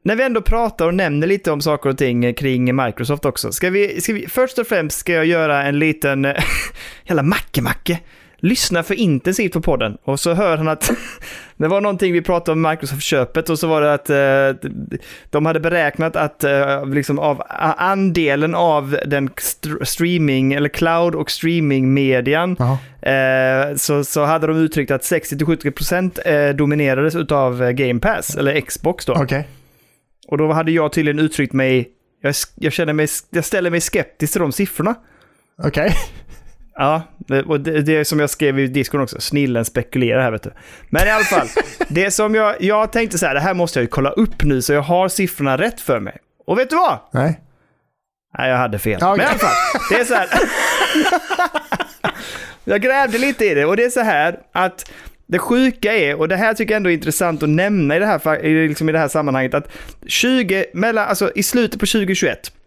när 0.03 0.17
vi 0.17 0.23
ändå 0.23 0.43
pratar 0.43 0.87
och 0.87 0.95
nämner 0.95 1.27
lite 1.27 1.51
om 1.51 1.61
saker 1.61 1.91
och 1.91 1.99
ting 1.99 2.35
kring 2.35 2.77
Microsoft 2.77 3.25
också. 3.25 3.53
Ska 3.53 3.71
vi, 3.71 4.01
ska 4.01 4.13
vi, 4.13 4.27
först 4.29 4.59
och 4.59 4.67
främst 4.67 4.99
ska 4.99 5.13
jag 5.13 5.27
göra 5.27 5.63
en 5.65 5.79
liten, 5.79 6.25
eh, 6.25 6.45
jävla 7.05 7.23
macke-macke. 7.23 7.99
Lyssna 8.41 8.83
för 8.83 8.95
intensivt 8.95 9.53
på 9.53 9.61
podden 9.61 9.99
och 10.05 10.21
så 10.21 10.35
hör 10.35 10.57
han 10.57 10.69
att 10.69 10.91
det 11.57 11.69
var 11.69 11.81
någonting 11.81 12.13
vi 12.13 12.23
pratade 12.23 12.53
om 12.53 12.63
Microsoft-köpet 12.71 13.51
och 13.51 13.59
så 13.59 13.67
var 13.67 13.81
det 13.81 13.95
att 13.95 14.11
eh, 14.11 14.71
de 15.31 15.47
hade 15.47 15.61
beräknat 15.61 16.17
att 16.17 16.45
eh, 16.45 16.87
liksom 16.87 17.19
av 17.19 17.43
andelen 17.77 18.55
av 18.55 18.99
den 19.07 19.31
st- 19.37 19.85
streaming 19.85 20.53
eller 20.53 20.69
cloud 20.69 21.15
och 21.15 21.31
streaming-median. 21.31 22.57
Eh, 23.03 23.77
så, 23.77 24.05
så 24.05 24.25
hade 24.25 24.47
de 24.47 24.57
uttryckt 24.57 24.91
att 24.91 25.03
60-70% 25.03 26.29
eh, 26.29 26.55
dominerades 26.55 27.15
utav 27.15 27.63
eh, 27.63 27.71
Game 27.71 28.01
Pass, 28.01 28.37
eller 28.37 28.61
Xbox 28.61 29.05
då. 29.05 29.13
Okej. 29.13 29.49
Och 30.29 30.39
då 30.39 30.53
hade 30.53 30.73
jag 30.73 30.93
tydligen 30.93 31.19
uttryckt 31.19 31.53
mig, 31.53 31.89
jag, 32.23 32.35
jag 32.55 32.73
känner 32.73 32.93
mig, 32.93 33.07
jag 33.31 33.45
ställer 33.45 33.71
mig 33.71 33.81
skeptisk 33.81 34.33
till 34.33 34.41
de 34.43 34.53
siffrorna. 34.53 34.95
Okej. 35.63 35.95
Ja, 36.81 37.03
det, 37.17 37.43
och 37.43 37.61
det, 37.61 37.83
det 37.83 37.97
är 37.97 38.05
som 38.05 38.21
jag 38.21 38.31
skrev 38.31 38.59
i 38.59 38.67
diskon 38.67 39.01
också, 39.01 39.21
snillen 39.21 39.65
spekulerar 39.65 40.23
här 40.23 40.31
vet 40.31 40.43
du. 40.43 40.53
Men 40.89 41.07
i 41.07 41.11
alla 41.11 41.25
fall, 41.25 41.49
det 41.89 42.11
som 42.11 42.35
jag, 42.35 42.63
jag 42.63 42.93
tänkte 42.93 43.19
så 43.19 43.27
här, 43.27 43.35
det 43.35 43.41
här 43.41 43.55
måste 43.55 43.79
jag 43.79 43.83
ju 43.83 43.89
kolla 43.89 44.11
upp 44.11 44.43
nu 44.45 44.63
så 44.63 44.73
jag 44.73 44.83
har 44.83 45.09
siffrorna 45.09 45.59
rätt 45.59 45.81
för 45.81 46.01
mig. 46.01 46.17
Och 46.47 46.59
vet 46.59 46.71
du 46.71 46.77
vad? 46.77 46.99
Nej. 47.13 47.41
Nej, 48.39 48.51
jag 48.51 48.57
hade 48.57 48.79
fel. 48.79 48.99
Okej. 49.03 49.09
Men 49.11 49.21
i 49.21 49.25
alla 49.25 49.39
fall, 49.39 49.55
det 49.91 50.01
är 50.01 50.05
så 50.05 50.15
här. 50.15 50.29
jag 52.65 52.83
grävde 52.83 53.19
lite 53.19 53.45
i 53.45 53.55
det 53.55 53.65
och 53.65 53.77
det 53.77 53.85
är 53.85 53.91
så 53.91 54.01
här 54.01 54.39
att 54.53 54.91
det 55.27 55.39
sjuka 55.39 55.93
är, 55.93 56.15
och 56.15 56.29
det 56.29 56.37
här 56.37 56.55
tycker 56.55 56.73
jag 56.73 56.77
ändå 56.77 56.91
är 56.91 56.95
intressant 56.95 57.43
att 57.43 57.49
nämna 57.49 57.97
i 57.97 57.99
det 57.99 58.07
här, 58.07 58.69
liksom 58.69 58.89
i 58.89 58.93
det 58.93 58.99
här 58.99 59.09
sammanhanget, 59.09 59.55
att 59.55 59.73
20, 60.07 60.65
mellan, 60.75 61.09
alltså 61.09 61.33
i 61.35 61.43
slutet 61.43 61.81
på 61.81 61.87
2021 61.87 62.39
eh, 62.47 62.58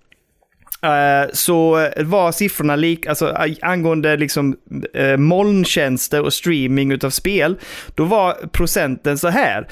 så 1.34 1.89
var 1.97 2.32
siffrorna 2.32 2.75
lik, 2.75 3.05
alltså 3.05 3.29
eh, 3.29 3.55
angående 3.61 4.17
liksom 4.17 4.55
eh, 4.93 5.17
molntjänster 5.17 6.21
och 6.21 6.34
streaming 6.34 6.91
utav 6.91 7.09
spel, 7.09 7.59
då 7.95 8.05
var 8.05 8.34
procenten 8.51 9.17
så 9.17 9.27
här. 9.27 9.67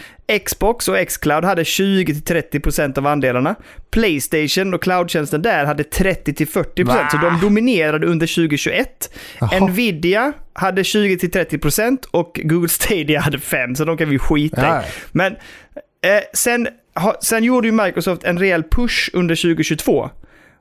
Xbox 0.46 0.88
och 0.88 1.08
Xcloud 1.08 1.46
hade 1.46 1.64
20-30% 1.64 2.98
av 2.98 3.08
andelarna. 3.08 3.56
Playstation 3.92 4.74
och 4.74 4.84
cloudtjänsten 4.84 5.42
där 5.42 5.66
hade 5.66 5.84
30-40%, 5.84 6.84
Va? 6.86 7.10
så 7.12 7.18
de 7.18 7.40
dominerade 7.42 8.08
under 8.08 8.28
2021. 8.28 9.14
Jaha. 9.40 9.60
Nvidia 9.60 10.34
hade 10.54 10.82
20-30% 10.82 11.98
och 12.12 12.40
Google 12.44 12.70
Stadia 12.70 13.20
hade 13.20 13.38
5%, 13.38 13.76
så 13.76 13.86
de 13.86 13.98
kan 13.98 14.10
vi 14.10 14.20
skita 14.20 14.62
i. 14.62 14.66
Ja. 14.66 14.84
Men 15.12 15.34
eh, 16.02 16.24
sen, 16.34 16.68
ha, 16.96 17.18
sen 17.22 17.44
gjorde 17.44 17.68
ju 17.68 17.72
Microsoft 17.72 18.24
en 18.24 18.40
rejäl 18.40 18.64
push 18.64 19.10
under 19.14 19.36
2022. 19.36 20.10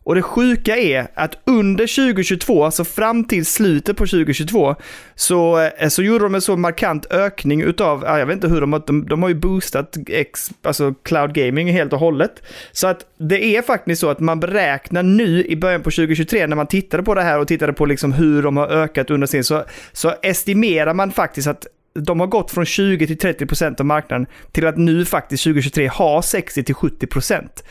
Och 0.09 0.15
det 0.15 0.23
sjuka 0.23 0.77
är 0.77 1.09
att 1.15 1.39
under 1.45 1.87
2022, 1.87 2.65
alltså 2.65 2.85
fram 2.85 3.25
till 3.25 3.47
slutet 3.47 3.97
på 3.97 4.07
2022, 4.07 4.75
så, 5.15 5.61
eh, 5.61 5.89
så 5.89 6.03
gjorde 6.03 6.25
de 6.25 6.35
en 6.35 6.41
så 6.41 6.57
markant 6.57 7.07
ökning 7.11 7.63
utav, 7.63 8.05
jag 8.07 8.27
vet 8.27 8.35
inte 8.35 8.49
hur 8.49 8.61
de 8.61 8.73
har, 8.73 8.83
de, 8.87 9.07
de 9.07 9.23
har 9.23 9.29
ju 9.29 9.35
boostat 9.35 9.97
X, 10.07 10.51
alltså 10.63 10.95
cloud 11.03 11.35
gaming 11.35 11.73
helt 11.73 11.93
och 11.93 11.99
hållet. 11.99 12.43
Så 12.73 12.87
att 12.87 13.07
det 13.19 13.57
är 13.57 13.63
faktiskt 13.63 14.01
så 14.01 14.11
att 14.11 14.21
man 14.21 14.41
beräknar 14.41 15.03
nu 15.03 15.45
i 15.45 15.57
början 15.57 15.83
på 15.83 15.91
2023, 15.91 16.47
när 16.47 16.57
man 16.57 16.67
tittade 16.67 17.03
på 17.03 17.15
det 17.15 17.23
här 17.23 17.39
och 17.39 17.49
tittade 17.49 17.73
på 17.73 17.87
liksom 17.87 18.13
hur 18.13 18.43
de 18.43 18.57
har 18.57 18.67
ökat 18.67 19.11
under 19.11 19.27
sin, 19.27 19.45
så, 19.45 19.65
så 19.93 20.15
estimerar 20.23 20.95
man 20.95 21.13
faktiskt 21.13 21.49
att 21.49 21.67
de 21.95 22.21
har 22.21 22.27
gått 22.27 22.51
från 22.51 22.67
20 22.67 23.07
till 23.07 23.19
30 23.19 23.47
procent 23.47 23.81
av 23.81 23.87
marknaden 23.87 24.27
till 24.53 24.67
att 24.67 24.77
nu 24.77 25.05
faktiskt 25.05 25.45
2023 25.45 25.89
ha 25.89 26.23
60 26.23 26.65
till 26.65 26.75
70 26.75 27.07
procent. 27.07 27.65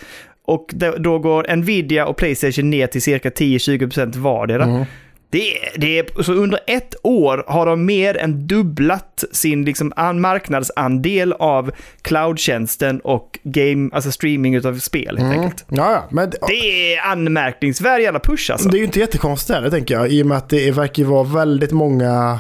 Och 0.48 0.74
då, 0.98 1.20
går 1.20 1.56
Nvidia 1.56 2.06
och 2.06 2.18
Playstation 2.18 2.70
ner 2.70 2.88
till 2.88 3.02
cirka 3.02 3.30
10-20 3.30 3.80
procent 3.80 4.16
vardera. 4.16 4.64
Mm. 4.64 4.86
Det, 5.30 5.54
det 5.76 6.00
är, 6.00 6.24
så 6.24 6.34
under 6.34 6.60
ett 6.68 6.95
år 7.04 7.43
har 7.48 7.66
de 7.66 7.86
mer 7.86 8.18
än 8.18 8.48
dubblat 8.48 9.24
sin 9.32 9.66
liksom 9.66 9.93
an, 9.95 10.22
marknadsandel 10.22 11.34
av 11.34 11.72
cloudtjänsten 12.02 13.00
och 13.00 13.39
game, 13.43 13.89
alltså 13.93 14.12
streaming 14.12 14.56
utav 14.56 14.80
spel 14.80 15.18
helt 15.18 15.34
Mm. 15.34 15.39
enkelt. 15.39 15.66
Ja, 15.70 15.91
ja, 15.91 16.08
men 16.12 16.30
det, 16.48 16.93
är 16.93 17.02
anmärkningsvärd 17.12 18.02
jävla 18.02 18.20
push 18.20 18.52
alltså. 18.52 18.70
det 18.70 18.78
är 18.78 18.80
ju 18.80 18.86
inte 18.86 19.00
jättekonstigt 19.00 19.56
heller 19.56 19.70
tänker 19.70 19.93
jag. 19.93 20.12
I 20.12 20.24
och 20.24 20.28
med 20.28 20.38
att 20.38 20.50
det 20.50 20.72
verkar 20.72 21.04
vara 21.04 21.24
väldigt 21.24 21.72
många 21.72 22.39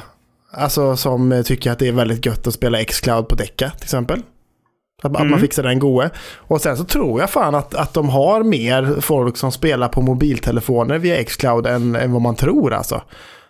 alltså, 0.51 0.95
som 0.97 1.43
tycker 1.45 1.71
att 1.71 1.79
det 1.79 1.87
är 1.87 1.91
väldigt 1.91 2.25
gött 2.25 2.47
att 2.47 2.53
spela 2.53 2.79
X-Cloud 2.81 3.27
på 3.27 3.35
Decca 3.35 3.69
till 3.69 3.83
exempel. 3.83 4.21
Att, 5.03 5.05
att 5.05 5.19
man 5.19 5.27
Mm. 5.27 5.39
fixar 5.39 5.63
den 5.63 5.79
goe. 5.79 6.09
Och 6.37 6.61
sen 6.61 6.77
så 6.77 6.83
tror 6.83 7.19
jag 7.19 7.29
fan 7.29 7.55
att, 7.55 7.75
att 7.75 7.93
de 7.93 8.09
har 8.09 8.43
mer 8.43 9.01
folk 9.01 9.37
som 9.37 9.51
spelar 9.51 9.87
på 9.87 10.01
mobiltelefoner 10.01 10.97
via 10.97 11.17
X-Cloud 11.17 11.65
än, 11.67 11.95
än 11.95 12.11
vad 12.11 12.21
man 12.21 12.35
tror 12.35 12.73
alltså. 12.73 13.01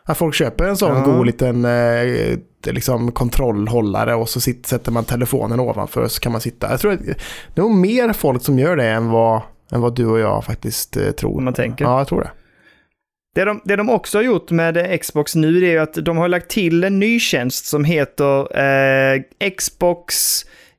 Att 0.04 0.18
folk 0.18 0.36
köper 0.36 0.64
en 0.66 0.78
sån 0.78 0.98
Ja. 0.98 1.04
god 1.04 1.26
liten 1.26 1.66
eh, 1.66 2.38
liksom 2.66 3.12
kontrollhållare 3.12 4.16
och 4.16 4.30
så 4.30 4.40
sitter, 4.42 4.70
sätter 4.70 4.92
man 4.92 5.04
telefonen 5.04 5.60
ovanför 5.60 6.08
så 6.08 6.20
kan 6.20 6.32
man 6.32 6.42
sitta. 6.42 6.70
Jag 6.70 6.80
tror 6.80 6.94
att 6.94 7.00
det 7.06 7.12
är 7.56 7.62
nog 7.62 7.72
mer 7.72 8.14
folk 8.14 8.44
som 8.44 8.60
gör 8.60 8.76
det 8.76 8.88
än 8.90 9.10
vad, 9.10 9.42
än 9.72 9.82
vad 9.82 9.96
du 9.96 10.06
och 10.06 10.20
jag 10.20 10.44
faktiskt 10.46 10.98
eh, 10.98 11.12
tror. 11.12 11.42
Man 11.42 11.54
tänker. 11.54 11.86
Ja, 11.86 11.98
jag 11.98 12.08
tror 12.08 12.22
det. 12.22 12.32
Det 13.36 13.46
de, 13.46 13.62
det 13.66 13.76
de 13.76 13.90
också 13.90 14.18
har 14.18 14.24
gjort 14.24 14.52
med 14.52 15.02
Xbox 15.02 15.36
nu 15.36 15.66
är 15.66 15.80
att 15.80 15.94
de 15.94 16.18
har 16.18 16.28
lagt 16.28 16.50
till 16.50 16.84
en 16.84 17.00
ny 17.00 17.20
tjänst 17.20 17.66
som 17.66 17.84
heter 17.84 18.60
eh, 18.60 19.22
Xbox 19.58 20.16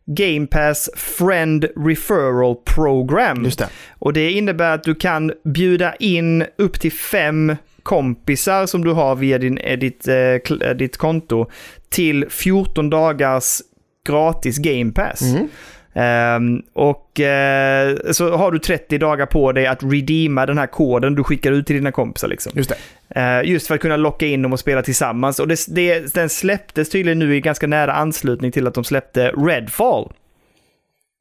Game 0.09 0.46
Pass 0.46 0.90
Friend 0.96 1.64
Referral 1.76 2.54
Program. 2.64 3.44
Just 3.44 3.59
det. 3.59 3.68
Och 3.98 4.12
det 4.12 4.30
innebär 4.30 4.74
att 4.74 4.84
du 4.84 4.94
kan 4.94 5.32
bjuda 5.44 5.94
in 5.94 6.44
upp 6.59 6.80
till 6.80 6.92
fem 6.92 7.56
kompisar 7.82 8.66
som 8.66 8.84
du 8.84 8.92
har 8.92 9.14
via 9.14 9.38
din, 9.38 9.59
eh, 9.59 9.78
ditt, 9.78 10.09
eh, 10.09 10.14
eh, 10.14 10.76
ditt 10.76 10.96
konto 10.96 11.50
till 11.88 12.26
14 12.30 12.90
dagars 12.90 13.61
gratis 14.06 14.59
Game 14.59 14.92
Pass. 14.92 15.22
Mm. 15.22 15.48
Ehm, 15.94 16.62
och 16.72 17.20
eh, 17.20 17.96
så 18.12 18.36
har 18.36 18.52
du 18.52 18.59
30 18.59 18.98
dagar 18.98 19.26
på 19.26 19.52
dig 19.52 19.66
att 19.66 19.82
redeema 19.82 20.46
den 20.46 20.59
här 20.59 20.66
koden 20.66 21.14
du 21.14 21.24
skickar 21.24 21.52
ut 21.52 21.66
till 21.66 21.76
dina 21.76 21.92
kompisar. 21.92 22.28
Liksom. 22.28 22.52
Just 22.54 22.70
det. 22.70 22.76
Eh, 23.14 23.42
just 23.50 23.66
för 23.66 23.74
att 23.74 23.80
kunna 23.80 23.96
locka 23.96 24.26
in 24.26 24.42
dem 24.42 24.52
och 24.52 24.61
spela 24.61 24.82
tillsammans. 24.82 25.38
Och 25.38 25.48
det, 25.48 25.59
det, 25.68 26.14
den 26.14 26.28
släpptes 26.28 26.90
tydligen 26.90 27.18
nu 27.18 27.36
i 27.36 27.40
ganska 27.40 27.66
nära 27.66 27.92
anslutning 27.92 28.52
till 28.52 28.66
att 28.66 28.74
de 28.74 28.84
släppte 28.84 29.28
Redfall. 29.30 30.12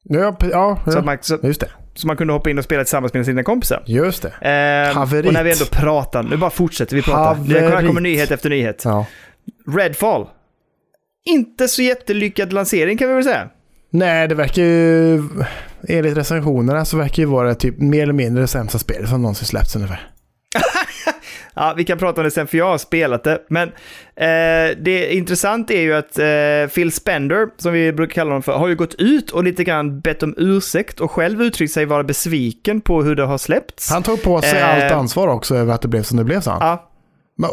Ja, 0.04 0.36
ja, 0.40 0.78
Så, 0.84 0.90
ja. 0.92 0.98
att 0.98 1.04
man, 1.04 1.18
så, 1.20 1.38
just 1.42 1.60
det. 1.60 1.68
så 1.94 2.06
man 2.06 2.16
kunde 2.16 2.32
hoppa 2.32 2.50
in 2.50 2.58
och 2.58 2.64
spela 2.64 2.84
tillsammans 2.84 3.14
med 3.14 3.26
sina 3.26 3.42
kompisar. 3.42 3.82
Just 3.86 4.22
det. 4.22 4.28
Eh, 4.88 4.94
Haverit. 4.96 5.26
och 5.26 5.32
när 5.32 5.44
vi 5.44 5.52
ändå 5.52 5.64
pratar, 5.64 6.22
nu 6.22 6.36
bara 6.36 6.50
fortsätter 6.50 6.96
vi 6.96 7.02
prata. 7.02 7.40
Det 7.40 7.86
kommer 7.86 8.00
nyhet 8.00 8.30
efter 8.30 8.50
nyhet. 8.50 8.82
Ja. 8.84 9.06
Redfall. 9.76 10.26
Inte 11.24 11.68
så 11.68 11.82
jättelyckad 11.82 12.52
lansering 12.52 12.98
kan 12.98 13.08
vi 13.08 13.14
väl 13.14 13.24
säga. 13.24 13.48
Nej, 13.90 14.28
det 14.28 14.34
verkar 14.34 14.62
ju... 14.62 15.22
Enligt 15.88 16.16
recensionerna 16.16 16.84
så 16.84 16.96
verkar 16.96 17.22
ju 17.22 17.26
vara 17.26 17.54
typ 17.54 17.78
mer 17.78 18.02
eller 18.02 18.12
mindre 18.12 18.42
det 18.42 18.46
sämsta 18.46 18.78
spelet 18.78 19.08
som 19.08 19.22
någonsin 19.22 19.46
släppts 19.46 19.76
ungefär. 19.76 20.10
Ja, 21.54 21.74
vi 21.76 21.84
kan 21.84 21.98
prata 21.98 22.20
om 22.20 22.24
det 22.24 22.30
sen 22.30 22.46
för 22.46 22.58
jag 22.58 22.64
har 22.66 22.78
spelat 22.78 23.24
det. 23.24 23.38
Men 23.48 23.68
eh, 24.16 24.76
det 24.80 25.14
intressant 25.14 25.70
är 25.70 25.80
ju 25.80 25.94
att 25.94 26.18
eh, 26.18 26.74
Phil 26.74 26.92
Spender, 26.92 27.48
som 27.56 27.72
vi 27.72 27.92
brukar 27.92 28.14
kalla 28.14 28.30
honom 28.30 28.42
för, 28.42 28.52
har 28.52 28.68
ju 28.68 28.74
gått 28.76 28.94
ut 28.94 29.30
och 29.30 29.44
lite 29.44 29.64
grann 29.64 30.00
bett 30.00 30.22
om 30.22 30.34
ursäkt 30.36 31.00
och 31.00 31.10
själv 31.10 31.42
uttryckt 31.42 31.72
sig 31.72 31.84
vara 31.84 32.04
besviken 32.04 32.80
på 32.80 33.02
hur 33.02 33.16
det 33.16 33.24
har 33.24 33.38
släppts. 33.38 33.90
Han 33.90 34.02
tog 34.02 34.22
på 34.22 34.40
sig 34.42 34.58
Eh. 34.58 34.84
allt 34.84 34.92
ansvar 34.92 35.28
också 35.28 35.56
över 35.56 35.74
att 35.74 35.82
det 35.82 35.88
blev 35.88 36.02
som 36.02 36.18
det 36.18 36.24
blev, 36.24 36.40
sa 36.40 36.50
han. 36.50 36.60
Ja, 36.68 36.84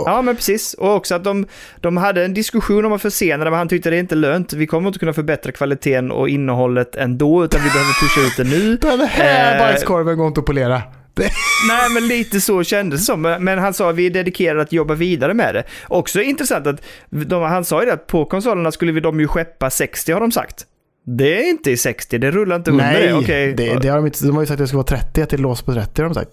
Ja, 0.06 0.22
men 0.22 0.36
precis. 0.36 0.74
Och 0.74 0.96
också 0.96 1.16
att 1.16 1.24
de, 1.24 1.46
de 1.82 1.98
hade 1.98 2.26
en 2.26 2.34
diskussion 2.34 2.86
om 2.86 2.94
att 2.94 3.02
försena 3.02 3.44
det, 3.44 3.50
men 3.50 3.58
han 3.58 3.68
tyckte 3.68 3.90
det 3.90 3.96
är 3.96 4.00
inte 4.00 4.16
lönt. 4.16 4.54
Vi 4.54 4.68
kommer 4.68 4.88
inte 4.88 5.00
kunna 5.00 5.14
förbättra 5.14 5.52
kvaliteten 5.52 6.12
och 6.12 6.30
innehållet 6.30 6.96
ändå, 6.96 7.46
utan 7.46 7.62
vi 7.64 7.70
behöver 7.70 7.94
pusha 8.02 8.28
ut 8.28 8.38
det 8.38 8.58
nu. 8.58 8.78
Den 8.98 9.08
här 9.08 9.54
Eh. 9.56 9.60
bajskorven 9.60 10.18
går 10.18 10.28
inte 10.28 10.40
att 10.40 10.46
polera. 10.46 10.82
Det, 11.16 11.32
Nej, 11.68 11.90
men 11.94 12.08
lite 12.08 12.42
så 12.42 12.64
kändes 12.64 13.00
det 13.00 13.06
som. 13.06 13.22
Men 13.22 13.60
han 13.60 13.74
sa 13.74 13.90
att 13.90 13.96
vi 13.96 14.06
är 14.06 14.10
dedikerade 14.10 14.62
att 14.62 14.72
jobba 14.72 14.94
vidare 14.94 15.34
med 15.34 15.56
det. 15.56 15.64
Också 15.88 16.22
intressant 16.22 16.68
att 16.68 16.82
de, 17.10 17.42
han 17.42 17.66
sa 17.66 17.80
ju 17.80 17.86
det 17.86 17.94
att 17.94 18.08
på 18.08 18.26
konsolerna 18.26 18.72
skulle 18.72 18.92
vi 18.92 19.00
de 19.00 19.20
ju 19.20 19.28
skeppa 19.28 19.70
60 19.70 20.12
har 20.12 20.20
de 20.20 20.32
sagt. 20.32 20.66
Det 21.06 21.44
är 21.44 21.50
inte 21.50 21.72
i 21.72 21.78
60, 21.78 22.18
det 22.18 22.32
rullar 22.32 22.56
inte 22.56 22.72
under 22.72 22.86
nej, 22.86 23.08
det. 23.08 23.14
Okej. 23.14 23.54
det, 23.54 23.80
det 23.82 23.88
har 23.88 23.98
de, 23.98 24.06
inte, 24.06 24.26
de 24.26 24.36
har 24.36 24.42
ju 24.42 24.48
sagt 24.48 24.54
att 24.54 24.64
det 24.64 24.68
ska 24.68 24.78
vara 24.78 24.88
30, 24.88 25.22
att 25.22 25.30
det 25.30 25.36
är 25.36 25.38
lås 25.38 25.62
på 25.62 25.74
30 25.74 26.02
har 26.02 26.10
de 26.10 26.14
sagt. 26.14 26.32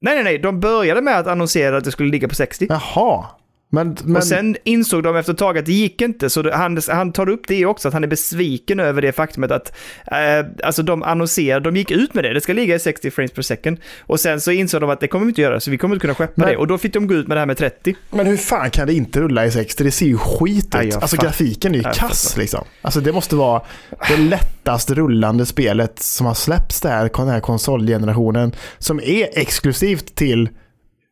nej, 0.00 0.14
nej, 0.14 0.24
nej. 0.24 0.38
De 0.38 0.60
började 0.60 1.00
med 1.00 1.18
att 1.18 1.26
annonsera 1.26 1.76
att 1.76 1.84
det 1.84 1.92
skulle 1.92 2.10
ligga 2.10 2.28
på 2.28 2.34
60. 2.34 2.66
Jaha. 2.68 3.24
Men, 3.68 3.96
men 4.04 4.16
Och 4.16 4.24
sen 4.24 4.56
insåg 4.64 5.02
de 5.02 5.16
efter 5.16 5.32
ett 5.32 5.38
tag 5.38 5.58
att 5.58 5.66
det 5.66 5.72
gick 5.72 6.02
inte, 6.02 6.30
så 6.30 6.42
det, 6.42 6.54
han, 6.54 6.80
han 6.88 7.12
tar 7.12 7.28
upp 7.28 7.42
det 7.48 7.66
också, 7.66 7.88
att 7.88 7.94
han 7.94 8.04
är 8.04 8.08
besviken 8.08 8.80
över 8.80 9.02
det 9.02 9.12
faktumet 9.12 9.50
att 9.50 9.76
eh, 10.06 10.46
alltså 10.62 10.82
de 10.82 11.02
annonserade, 11.02 11.70
de 11.70 11.76
gick 11.76 11.90
ut 11.90 12.14
med 12.14 12.24
det, 12.24 12.32
det 12.34 12.40
ska 12.40 12.52
ligga 12.52 12.74
i 12.74 12.78
60 12.78 13.10
frames 13.10 13.32
per 13.32 13.42
second. 13.42 13.78
Och 14.00 14.20
sen 14.20 14.40
så 14.40 14.50
insåg 14.50 14.80
de 14.80 14.90
att 14.90 15.00
det 15.00 15.08
kommer 15.08 15.24
vi 15.26 15.30
inte 15.30 15.42
göra, 15.42 15.60
så 15.60 15.70
vi 15.70 15.78
kommer 15.78 15.94
inte 15.94 16.02
kunna 16.02 16.14
skeppa 16.14 16.42
Nej. 16.42 16.52
det. 16.52 16.56
Och 16.56 16.66
då 16.66 16.78
fick 16.78 16.92
de 16.92 17.06
gå 17.06 17.14
ut 17.14 17.28
med 17.28 17.36
det 17.36 17.40
här 17.40 17.46
med 17.46 17.56
30. 17.56 17.96
Men 18.10 18.26
hur 18.26 18.36
fan 18.36 18.70
kan 18.70 18.86
det 18.86 18.94
inte 18.94 19.20
rulla 19.20 19.46
i 19.46 19.50
60? 19.50 19.84
Det 19.84 19.90
ser 19.90 20.06
ju 20.06 20.18
skit 20.18 20.66
ut. 20.66 20.74
Jag 20.74 20.94
alltså 21.02 21.16
fatt- 21.16 21.24
grafiken 21.24 21.74
är 21.74 21.78
ju 21.78 21.84
kass 21.94 22.36
liksom. 22.36 22.64
Alltså 22.82 23.00
det 23.00 23.12
måste 23.12 23.36
vara 23.36 23.62
det 24.08 24.16
lättast 24.16 24.90
rullande 24.90 25.46
spelet 25.46 26.02
som 26.02 26.26
har 26.26 26.34
släppts 26.34 26.80
där, 26.80 27.10
den 27.16 27.28
här 27.28 27.40
konsolgenerationen. 27.40 28.52
Som 28.78 29.00
är 29.00 29.38
exklusivt 29.38 30.14
till 30.14 30.48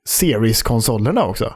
Series-konsolerna 0.09 1.24
också. 1.24 1.55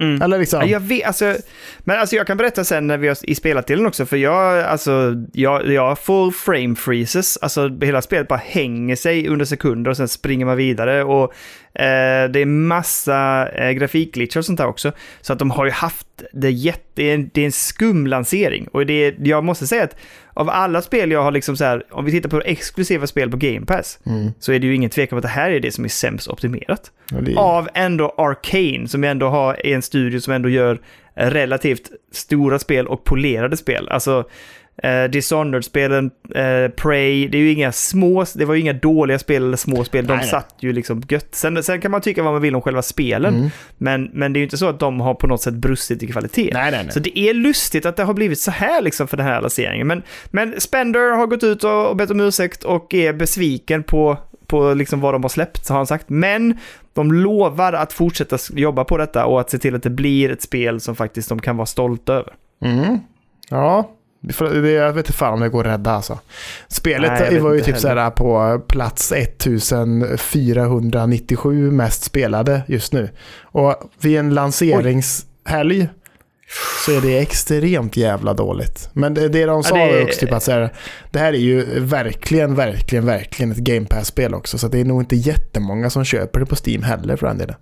Mm. 0.00 0.22
Eller 0.22 0.38
liksom... 0.38 0.60
Ja, 0.60 0.66
jag 0.66 0.80
vet, 0.80 1.06
alltså, 1.06 1.36
men 1.78 2.00
alltså 2.00 2.16
jag 2.16 2.26
kan 2.26 2.36
berätta 2.36 2.64
sen 2.64 2.86
när 2.86 2.98
vi 2.98 3.08
har 3.08 3.16
i 3.22 3.34
spelatdelen 3.34 3.86
också, 3.86 4.06
för 4.06 4.16
jag, 4.16 4.62
alltså, 4.62 5.14
jag, 5.32 5.66
jag 5.66 5.98
får 5.98 6.30
frame 6.30 6.76
freezes, 6.76 7.36
alltså 7.36 7.68
hela 7.80 8.02
spelet 8.02 8.28
bara 8.28 8.40
hänger 8.44 8.96
sig 8.96 9.28
under 9.28 9.44
sekunder 9.44 9.90
och 9.90 9.96
sen 9.96 10.08
springer 10.08 10.46
man 10.46 10.56
vidare 10.56 11.04
och 11.04 11.32
det 12.32 12.40
är 12.40 12.46
massa 12.46 13.48
eh, 13.48 13.70
grafikglitchar 13.72 14.40
och 14.40 14.44
sånt 14.44 14.58
där 14.58 14.66
också. 14.66 14.92
Så 15.20 15.32
att 15.32 15.38
de 15.38 15.50
har 15.50 15.64
ju 15.64 15.70
haft 15.70 16.06
det 16.32 16.50
jätte, 16.50 16.82
det 16.94 17.10
är 17.10 17.14
en, 17.14 17.30
det 17.34 17.40
är 17.40 17.44
en 17.46 17.52
skum 17.52 18.06
lansering 18.06 18.68
och 18.72 18.86
det 18.86 18.92
är, 18.92 19.14
jag 19.18 19.44
måste 19.44 19.66
säga 19.66 19.84
att 19.84 19.96
av 20.34 20.50
alla 20.50 20.82
spel 20.82 21.10
jag 21.10 21.22
har 21.22 21.30
liksom 21.30 21.56
så 21.56 21.64
här, 21.64 21.82
om 21.90 22.04
vi 22.04 22.10
tittar 22.10 22.28
på 22.28 22.40
exklusiva 22.40 23.06
spel 23.06 23.30
på 23.30 23.36
Game 23.36 23.66
Pass, 23.66 23.98
Mm. 24.06 24.30
så 24.40 24.52
är 24.52 24.58
det 24.58 24.66
ju 24.66 24.74
ingen 24.74 24.90
tvekan 24.90 25.16
om 25.16 25.18
att 25.18 25.22
det 25.22 25.28
här 25.28 25.50
är 25.50 25.60
det 25.60 25.72
som 25.72 25.84
är 25.84 25.88
sämst 25.88 26.28
optimerat 26.28 26.90
Ja, 27.10 27.18
är- 27.18 27.38
av 27.38 27.68
ändå 27.74 28.14
Arcane 28.18 28.88
som 28.88 29.04
ändå 29.04 29.28
har 29.28 29.66
en 29.66 29.82
studio 29.82 30.20
som 30.20 30.32
ändå 30.32 30.48
gör 30.48 30.80
eh, 31.16 31.30
relativt 31.30 31.90
stora 32.12 32.58
spel 32.58 32.86
och 32.86 33.04
polerade 33.04 33.56
spel. 33.56 33.88
Alltså 33.88 34.24
eh, 34.82 35.04
Dishonored-spelen, 35.04 36.10
eh, 36.34 36.70
Prey, 36.76 37.28
det 37.28 37.38
är 37.38 37.42
ju 37.42 37.52
inga 37.52 37.72
små, 37.72 38.24
det 38.34 38.44
var 38.44 38.54
ju 38.54 38.60
inga 38.60 38.72
dåliga 38.72 39.18
spel 39.18 39.42
eller 39.42 39.56
små 39.56 39.84
spel, 39.84 40.06
de 40.06 40.12
Nej, 40.12 40.16
nej. 40.22 40.30
satt 40.30 40.54
ju 40.60 40.72
liksom 40.72 41.02
gött. 41.08 41.28
Sen, 41.34 41.62
sen 41.62 41.80
kan 41.80 41.90
man 41.90 42.00
tycka 42.00 42.22
vad 42.22 42.32
man 42.32 42.42
vill 42.42 42.54
om 42.56 42.62
själva 42.62 42.82
spelen, 42.82 43.34
Mm. 43.34 43.50
men, 43.78 44.10
men 44.12 44.32
det 44.32 44.36
är 44.36 44.40
ju 44.40 44.44
inte 44.44 44.56
så 44.58 44.68
att 44.68 44.80
de 44.80 45.00
har 45.00 45.14
på 45.14 45.26
något 45.26 45.42
sätt 45.42 45.54
brustit 45.54 46.02
i 46.02 46.06
kvalitet. 46.06 46.50
Nej. 46.52 46.86
Så 46.90 47.00
det 47.00 47.18
är 47.18 47.34
lustigt 47.34 47.86
att 47.86 47.96
det 47.96 48.02
har 48.04 48.14
blivit 48.14 48.38
så 48.40 48.50
här 48.50 48.82
liksom 48.82 49.08
för 49.08 49.16
den 49.16 49.26
här 49.26 49.40
lanseringen. 49.40 49.86
Men, 49.86 50.02
men 50.26 50.60
Spender 50.60 51.16
har 51.16 51.26
gått 51.26 51.44
ut 51.44 51.64
och, 51.64 51.86
och 51.90 51.96
bett 51.96 52.10
om 52.10 52.20
ursäkt 52.20 52.64
och 52.64 52.94
är 52.94 53.12
besviken 53.12 53.82
på, 53.82 54.18
på 54.46 54.74
liksom 54.74 55.00
vad 55.00 55.14
de 55.14 55.22
har 55.24 55.28
släppt, 55.28 55.68
har 55.68 55.76
han 55.76 55.86
sagt. 55.86 56.04
Men 56.08 56.58
de 56.94 57.12
lovar 57.12 57.72
att 57.72 57.92
fortsätta 57.92 58.38
jobba 58.54 58.84
på 58.84 58.96
detta 58.96 59.26
och 59.26 59.40
att 59.40 59.50
se 59.50 59.58
till 59.58 59.74
att 59.74 59.82
det 59.82 59.90
blir 59.90 60.30
ett 60.30 60.42
spel 60.42 60.80
som 60.80 60.96
faktiskt 60.96 61.28
de 61.28 61.40
kan 61.40 61.56
vara 61.56 61.66
stolta 61.66 62.12
över. 62.14 62.32
Mm. 62.64 62.98
Ja, 63.50 63.90
jag 64.20 64.92
vet 64.92 64.96
inte 65.06 65.12
fan 65.12 65.32
om 65.32 65.40
det 65.40 65.48
går 65.48 65.66
att 65.66 65.72
rädda 65.72 65.90
alltså. 65.90 66.18
Spelet 66.68 67.12
Nej, 67.30 67.38
var 67.38 67.52
ju 67.52 67.60
typ 67.60 67.78
såhär 67.78 68.10
på 68.10 68.58
plats 68.68 69.12
1497 69.12 71.70
mest 71.70 72.02
spelade 72.02 72.62
just 72.66 72.92
nu. 72.92 73.08
Och 73.42 73.74
vid 74.00 74.18
en 74.18 74.34
lanseringshelg 74.34 75.88
så 76.86 76.92
är 76.92 77.00
det 77.00 77.18
extremt 77.18 77.96
jävla 77.96 78.34
dåligt. 78.34 78.88
Men 78.92 79.14
det, 79.14 79.28
det 79.28 79.44
de 79.44 79.62
sa 79.62 79.78
Ja, 79.78 79.92
det- 79.92 80.02
också 80.04 80.20
typ 80.20 80.32
att 80.32 80.42
så 80.42 80.52
här, 80.52 80.72
det 81.10 81.18
här 81.18 81.32
är 81.32 81.38
ju 81.38 81.80
verkligen, 81.80 82.54
verkligen, 82.54 83.06
verkligen 83.06 83.52
ett 83.52 83.58
Game 83.58 83.86
Pass-spel 83.86 84.34
också. 84.34 84.58
Så 84.58 84.68
det 84.68 84.80
är 84.80 84.84
nog 84.84 85.02
inte 85.02 85.16
jättemånga 85.16 85.90
som 85.90 86.04
köper 86.04 86.40
det 86.40 86.46
på 86.46 86.56
Steam 86.66 86.82
heller 86.82 87.16
för 87.16 87.26
den 87.26 87.38
delen. 87.38 87.56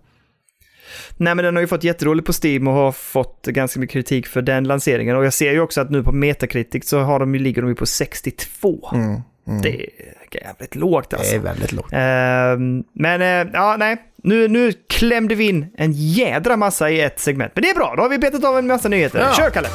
Nej, 1.16 1.34
men 1.34 1.44
den 1.44 1.56
har 1.56 1.60
ju 1.60 1.66
fått 1.66 1.84
jätteroligt 1.84 2.26
på 2.26 2.32
Steam 2.44 2.68
och 2.68 2.74
har 2.74 2.92
fått 2.92 3.46
ganska 3.46 3.80
mycket 3.80 3.92
kritik 3.92 4.26
för 4.26 4.42
den 4.42 4.64
lanseringen. 4.64 5.16
Och 5.16 5.24
jag 5.24 5.32
ser 5.32 5.52
ju 5.52 5.60
också 5.60 5.80
att 5.80 5.90
nu 5.90 6.02
på 6.02 6.12
Metacritic 6.12 6.88
så 6.88 6.98
har 6.98 7.18
de 7.18 7.34
ju, 7.34 7.40
ligger 7.40 7.62
de 7.62 7.68
ju 7.68 7.74
på 7.74 7.86
62. 7.86 8.90
Mm, 8.94 9.20
mm. 9.46 9.62
Det 9.62 9.82
är 9.82 9.88
jävligt 10.34 10.74
lågt 10.74 11.14
alltså. 11.14 11.30
det 11.30 11.36
är 11.36 11.40
väldigt 11.40 11.72
lågt. 11.72 11.92
Ehm, 11.92 12.84
men 12.92 13.22
eh, 13.22 13.52
ja, 13.52 13.76
nej. 13.78 13.96
Nu, 14.16 14.48
nu 14.48 14.72
klämde 14.72 15.34
vi 15.34 15.48
in 15.48 15.66
en 15.76 15.92
jädra 15.92 16.56
massa 16.56 16.90
i 16.90 17.00
ett 17.00 17.20
segment. 17.20 17.52
Men 17.54 17.62
det 17.62 17.70
är 17.70 17.74
bra, 17.74 17.94
då 17.96 18.02
har 18.02 18.08
vi 18.08 18.18
betat 18.18 18.44
av 18.44 18.58
en 18.58 18.66
massa 18.66 18.88
nyheter. 18.88 19.18
Ja. 19.18 19.34
Kör 19.34 19.50
Kalle! 19.50 19.68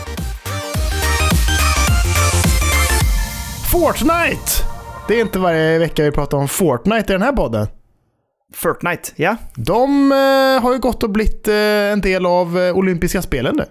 Fortnite! 3.71 4.51
Det 5.07 5.15
är 5.15 5.21
inte 5.21 5.39
varje 5.39 5.79
vecka 5.79 6.03
vi 6.03 6.11
pratar 6.11 6.37
om 6.37 6.47
Fortnite 6.47 7.13
i 7.13 7.15
den 7.15 7.21
här 7.21 7.33
podden. 7.33 7.67
Fortnite, 8.53 9.11
ja. 9.15 9.35
De 9.55 10.11
eh, 10.11 10.61
har 10.63 10.73
ju 10.73 10.79
gått 10.79 11.03
och 11.03 11.09
blivit 11.09 11.47
eh, 11.47 11.53
en 11.91 12.01
del 12.01 12.25
av 12.25 12.59
eh, 12.59 12.77
olympiska 12.77 13.21
spelen 13.21 13.55
nu. 13.55 13.65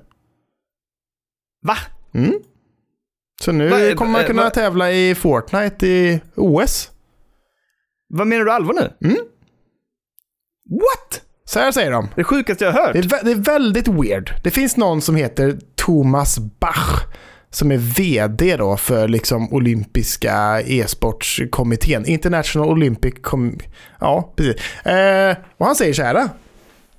Va? 1.67 1.77
Mm. 2.15 2.35
Så 3.41 3.53
nu 3.53 3.69
Va- 3.69 3.95
kommer 3.97 4.13
man 4.13 4.21
va- 4.21 4.27
kunna 4.27 4.43
va- 4.43 4.51
tävla 4.51 4.93
i 4.93 5.15
Fortnite 5.15 5.87
i 5.87 6.21
OS. 6.35 6.91
Vad 8.09 8.27
menar 8.27 8.45
du 8.45 8.53
allvar 8.53 8.75
nu? 8.75 9.09
Mm. 9.09 9.17
What? 10.71 11.23
Så 11.45 11.59
här 11.61 11.73
säger 11.73 11.91
de. 11.91 12.09
Det 12.17 12.25
sjukaste 12.25 12.65
jag 12.65 12.73
har 12.73 12.81
hört. 12.81 12.93
Det 12.93 12.99
är, 12.99 13.25
det 13.25 13.31
är 13.31 13.35
väldigt 13.35 13.89
weird. 13.89 14.31
Det 14.45 14.51
finns 14.51 14.77
någon 14.77 15.01
som 15.03 15.17
heter 15.17 15.59
Thomas 15.75 16.39
Bach 16.39 17.03
som 17.51 17.73
är 17.73 17.77
vd 17.77 18.57
då 18.57 18.77
för 18.77 19.09
liksom 19.09 19.53
olympiska 19.53 20.63
e-sportskommittén. 20.67 22.07
International 22.07 22.69
Olympic 22.69 23.15
Com... 23.23 23.59
Ja, 24.01 24.33
precis. 24.37 24.85
Eh, 24.87 25.37
och 25.59 25.67
han 25.67 25.75
säger 25.75 25.95
så 25.95 26.03
här. 26.03 26.29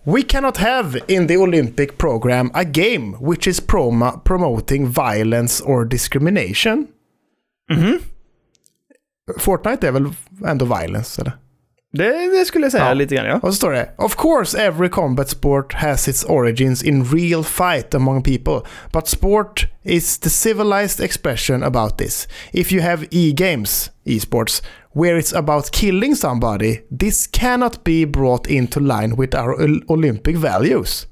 We 0.03 0.21
cannot 0.21 0.57
have 0.57 0.99
in 1.07 1.27
the 1.27 1.37
Olympic 1.37 1.89
program 1.97 2.51
a 2.53 2.63
game 2.63 3.17
which 3.21 3.47
is 3.47 3.67
proma- 3.67 4.19
promoting 4.23 4.87
violence 4.91 5.63
or 5.63 5.85
discrimination. 5.85 6.87
Mhm. 7.71 7.99
Fortnite 9.37 9.87
är 9.87 9.91
väl 9.91 10.13
ändå 10.45 10.65
violence, 10.65 11.21
eller? 11.21 11.33
Det, 11.91 12.37
det 12.39 12.45
skulle 12.45 12.65
jag 12.65 12.71
säga 12.71 12.87
Ja. 12.87 12.93
lite 12.93 13.15
grann, 13.15 13.25
ja. 13.25 13.39
Och 13.43 13.49
så 13.49 13.53
står 13.53 13.71
det 13.71 13.89
Of 13.97 14.15
course 14.15 14.61
every 14.63 14.89
combat 14.89 15.29
sport 15.29 15.73
has 15.73 16.07
its 16.07 16.23
origins 16.25 16.83
in 16.83 17.05
real 17.05 17.43
fight 17.43 17.95
among 17.95 18.23
people. 18.23 18.69
But 18.93 19.07
sport 19.07 19.65
is 19.83 20.19
the 20.19 20.29
civilized 20.29 21.05
expression 21.05 21.63
about 21.63 21.97
this. 21.97 22.27
If 22.51 22.71
you 22.71 22.81
have 22.83 23.05
e-games, 23.11 23.91
e-sports, 24.03 24.63
where 24.95 25.19
it's 25.21 25.37
about 25.37 25.71
killing 25.71 26.15
somebody, 26.15 26.79
this 26.99 27.27
cannot 27.27 27.83
be 27.83 28.05
brought 28.05 28.47
into 28.47 28.79
line 28.79 29.15
with 29.17 29.35
our 29.37 29.61
ol- 29.63 29.81
Olympic 29.87 30.35
values. 30.37 31.07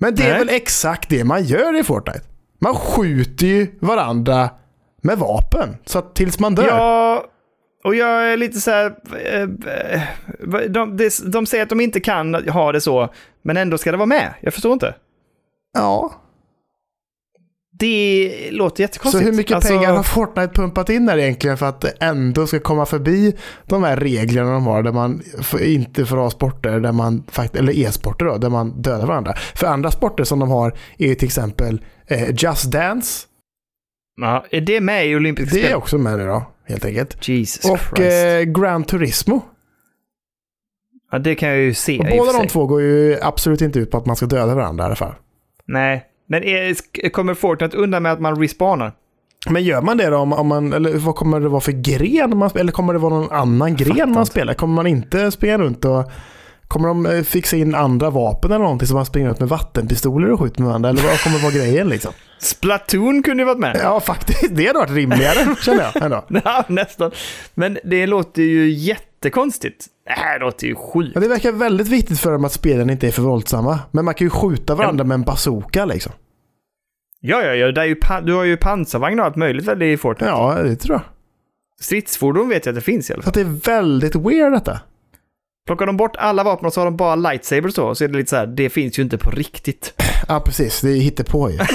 Men 0.00 0.14
det 0.14 0.22
är 0.22 0.28
Nej. 0.30 0.38
väl 0.38 0.48
exakt 0.48 1.08
det 1.10 1.24
man 1.24 1.44
gör 1.44 1.80
i 1.80 1.84
Fortnite? 1.84 2.20
Man 2.60 2.74
skjuter 2.74 3.46
ju 3.46 3.66
varandra 3.80 4.50
med 5.02 5.18
vapen. 5.18 5.76
Så 5.86 6.00
tills 6.02 6.38
man 6.38 6.54
dör. 6.54 6.66
Ja, 6.66 7.24
och 7.84 7.94
jag 7.94 8.32
är 8.32 8.36
lite 8.36 8.60
så 8.60 8.70
här... 8.70 8.94
eh, 9.26 9.42
eh, 9.42 10.02
De, 10.68 10.96
de, 10.96 11.10
de 11.32 11.46
säger 11.46 11.62
att 11.62 11.68
de 11.68 11.80
inte 11.80 12.00
kan 12.00 12.34
ha 12.34 12.72
det 12.72 12.80
så, 12.80 13.08
men 13.42 13.56
ändå 13.56 13.78
ska 13.78 13.90
det 13.90 13.96
vara 13.96 14.06
med. 14.06 14.34
Jag 14.40 14.54
förstår 14.54 14.72
inte. 14.72 14.94
ja. 15.74 16.12
Det 17.72 18.48
låter 18.52 18.76
Så 18.76 18.82
jättekonstigt. 18.82 19.26
hur 19.26 19.32
mycket 19.32 19.54
Alltså, 19.54 19.68
pengar 19.74 19.92
har 19.92 20.02
Fortnite 20.02 20.54
pumpat 20.54 20.88
in 20.90 21.06
där 21.06 21.18
egentligen 21.18 21.56
för 21.58 21.66
att 21.66 21.80
det 21.80 21.88
ändå 22.00 22.46
ska 22.46 22.60
komma 22.60 22.86
förbi 22.86 23.36
de 23.66 23.82
här 23.84 23.96
reglerna 23.96 24.52
de 24.52 24.66
har 24.66 24.82
där 24.82 24.92
man 24.92 25.22
inte 25.60 26.06
får 26.06 26.16
ha 26.16 26.30
sporter 26.30 26.80
där 26.80 26.92
man 26.92 27.24
eller 27.54 27.78
e-sporter 27.78 28.24
då, 28.24 28.38
där 28.38 28.48
man 28.50 28.82
dödar 28.82 29.06
varandra. 29.06 29.32
För 29.54 29.66
andra 29.66 29.90
sporter 29.90 30.24
som 30.24 30.38
de 30.38 30.50
har 30.50 30.74
är 30.98 31.14
till 31.14 31.26
exempel 31.26 31.84
eh, 32.06 32.28
Just 32.44 32.72
Dance. 32.72 33.26
Ja, 34.20 34.44
är 34.50 34.60
det 34.60 34.80
med 34.80 35.06
i 35.06 35.16
olympiska 35.16 35.54
Det 35.54 35.60
är 35.60 35.64
spel? 35.64 35.76
också 35.76 35.98
med 35.98 36.18
nu 36.18 36.26
då, 36.26 36.42
helt 36.70 36.84
enkelt. 36.84 37.28
Jesus 37.28 37.64
Och 37.64 38.00
eh, 38.00 38.42
Gran 38.44 38.84
Turismo. 38.84 39.42
ja, 41.12 41.18
det 41.18 41.34
kan 41.34 41.48
jag 41.48 41.58
ju 41.58 41.74
se 41.74 41.98
Och 41.98 42.06
båda 42.10 42.32
de 42.32 42.48
två 42.48 42.66
går 42.66 42.82
ju 42.82 43.18
absolut 43.22 43.60
inte 43.60 43.78
ut 43.78 43.90
på 43.90 43.96
att 43.96 44.06
man 44.06 44.16
ska 44.16 44.26
döda 44.26 44.54
varandra 44.54 44.84
i 44.84 44.86
alla 44.86 44.96
fall. 44.96 45.14
Nej, 45.66 46.04
men 46.26 46.44
är, 46.44 47.08
kommer 47.08 47.34
Fortnite 47.34 47.76
undan 47.76 48.02
med 48.02 48.12
att 48.12 48.20
man 48.20 48.40
respawnar? 48.40 48.92
Men 49.48 49.64
gör 49.64 49.82
man 49.82 49.96
det 49.96 50.10
då 50.10 50.16
om, 50.16 50.32
om 50.32 50.46
man, 50.46 50.72
eller 50.72 50.92
vad 50.92 51.14
kommer 51.14 51.40
det 51.40 51.48
vara 51.48 51.60
för 51.60 51.72
gren 51.72 52.38
man 52.38 52.50
spelar? 52.50 52.60
Eller 52.60 52.72
kommer 52.72 52.92
det 52.92 52.98
vara 52.98 53.14
någon 53.14 53.30
annan 53.30 53.76
gren 53.76 54.12
man 54.12 54.26
spelar? 54.26 54.54
Kommer 54.54 54.74
man 54.74 54.86
inte 54.86 55.30
springa 55.30 55.58
runt 55.58 55.84
och 55.84 56.10
Kommer 56.70 56.88
de 56.88 57.06
eh, 57.06 57.22
fixa 57.22 57.56
in 57.56 57.74
andra 57.74 58.10
vapen 58.10 58.50
eller 58.52 58.62
någonting 58.64 58.88
så 58.88 58.94
man 58.94 59.06
springer 59.06 59.28
runt 59.28 59.40
med 59.40 59.48
vattenpistoler 59.48 60.30
och 60.30 60.40
skjuter 60.40 60.60
med 60.60 60.68
varandra? 60.68 60.88
Eller 60.90 61.02
vad 61.02 61.20
kommer 61.22 61.38
vara 61.38 61.52
grejen 61.52 61.88
liksom? 61.88 62.12
Splatoon 62.38 63.22
kunde 63.22 63.42
ju 63.42 63.46
varit 63.46 63.58
med. 63.58 63.80
Ja, 63.82 64.00
faktiskt. 64.00 64.56
Det 64.56 64.66
hade 64.66 64.78
varit 64.78 64.90
rimligare, 64.90 65.56
känner 65.62 65.82
jag 65.94 66.02
ändå. 66.02 66.24
Ja, 66.44 66.64
nästan. 66.68 67.10
Men 67.54 67.78
det 67.84 68.06
låter 68.06 68.42
ju 68.42 68.70
jättekonstigt. 68.70 69.86
Det 70.06 70.12
här 70.12 70.40
låter 70.40 70.66
ju 70.66 70.74
sjukt. 70.74 71.14
Men 71.14 71.22
det 71.22 71.28
verkar 71.28 71.52
väldigt 71.52 71.88
viktigt 71.88 72.20
för 72.20 72.32
dem 72.32 72.44
att 72.44 72.52
spelen 72.52 72.90
inte 72.90 73.06
är 73.06 73.10
för 73.10 73.22
våldsamma. 73.22 73.78
Men 73.90 74.04
man 74.04 74.14
kan 74.14 74.26
ju 74.26 74.30
skjuta 74.30 74.74
varandra 74.74 75.04
med 75.04 75.14
en 75.14 75.22
bazooka 75.22 75.84
liksom. 75.84 76.12
Ja, 77.20 77.42
ja, 77.42 77.54
ja. 77.54 77.72
Det 77.72 77.80
är 77.80 77.84
ju 77.84 77.96
du 78.24 78.32
har 78.34 78.44
ju 78.44 78.56
pansarvagn 78.56 79.20
och 79.20 79.26
allt 79.26 79.36
möjligt 79.36 79.64
väl 79.68 79.82
i 79.82 79.96
Fortnite? 79.96 80.30
Ja, 80.30 80.58
det 80.62 80.76
tror 80.76 80.94
jag. 80.94 81.02
Stridsfordon 81.80 82.48
vet 82.48 82.66
jag 82.66 82.72
att 82.72 82.76
det 82.76 82.84
finns 82.84 83.10
i 83.10 83.12
alla 83.12 83.22
Så 83.22 83.30
fall. 83.32 83.42
att 83.42 83.60
det 83.60 83.70
är 83.70 83.74
väldigt 83.76 84.14
weird 84.16 84.52
detta. 84.52 84.80
Plockar 85.66 85.86
de 85.86 85.96
bort 85.96 86.16
alla 86.16 86.44
vapen 86.44 86.66
och 86.66 86.72
så 86.72 86.80
har 86.80 86.84
de 86.84 86.96
bara 86.96 87.14
lightsabers 87.16 87.74
så, 87.74 87.94
så 87.94 88.04
är 88.04 88.08
det 88.08 88.18
lite 88.18 88.30
så 88.30 88.36
här, 88.36 88.46
det 88.46 88.70
finns 88.70 88.98
ju 88.98 89.02
inte 89.02 89.18
på 89.18 89.30
riktigt. 89.30 89.94
Ja, 90.28 90.40
precis. 90.40 90.80
Det 90.80 90.90
är 90.90 90.96
hittepå 91.00 91.50
ju. 91.50 91.58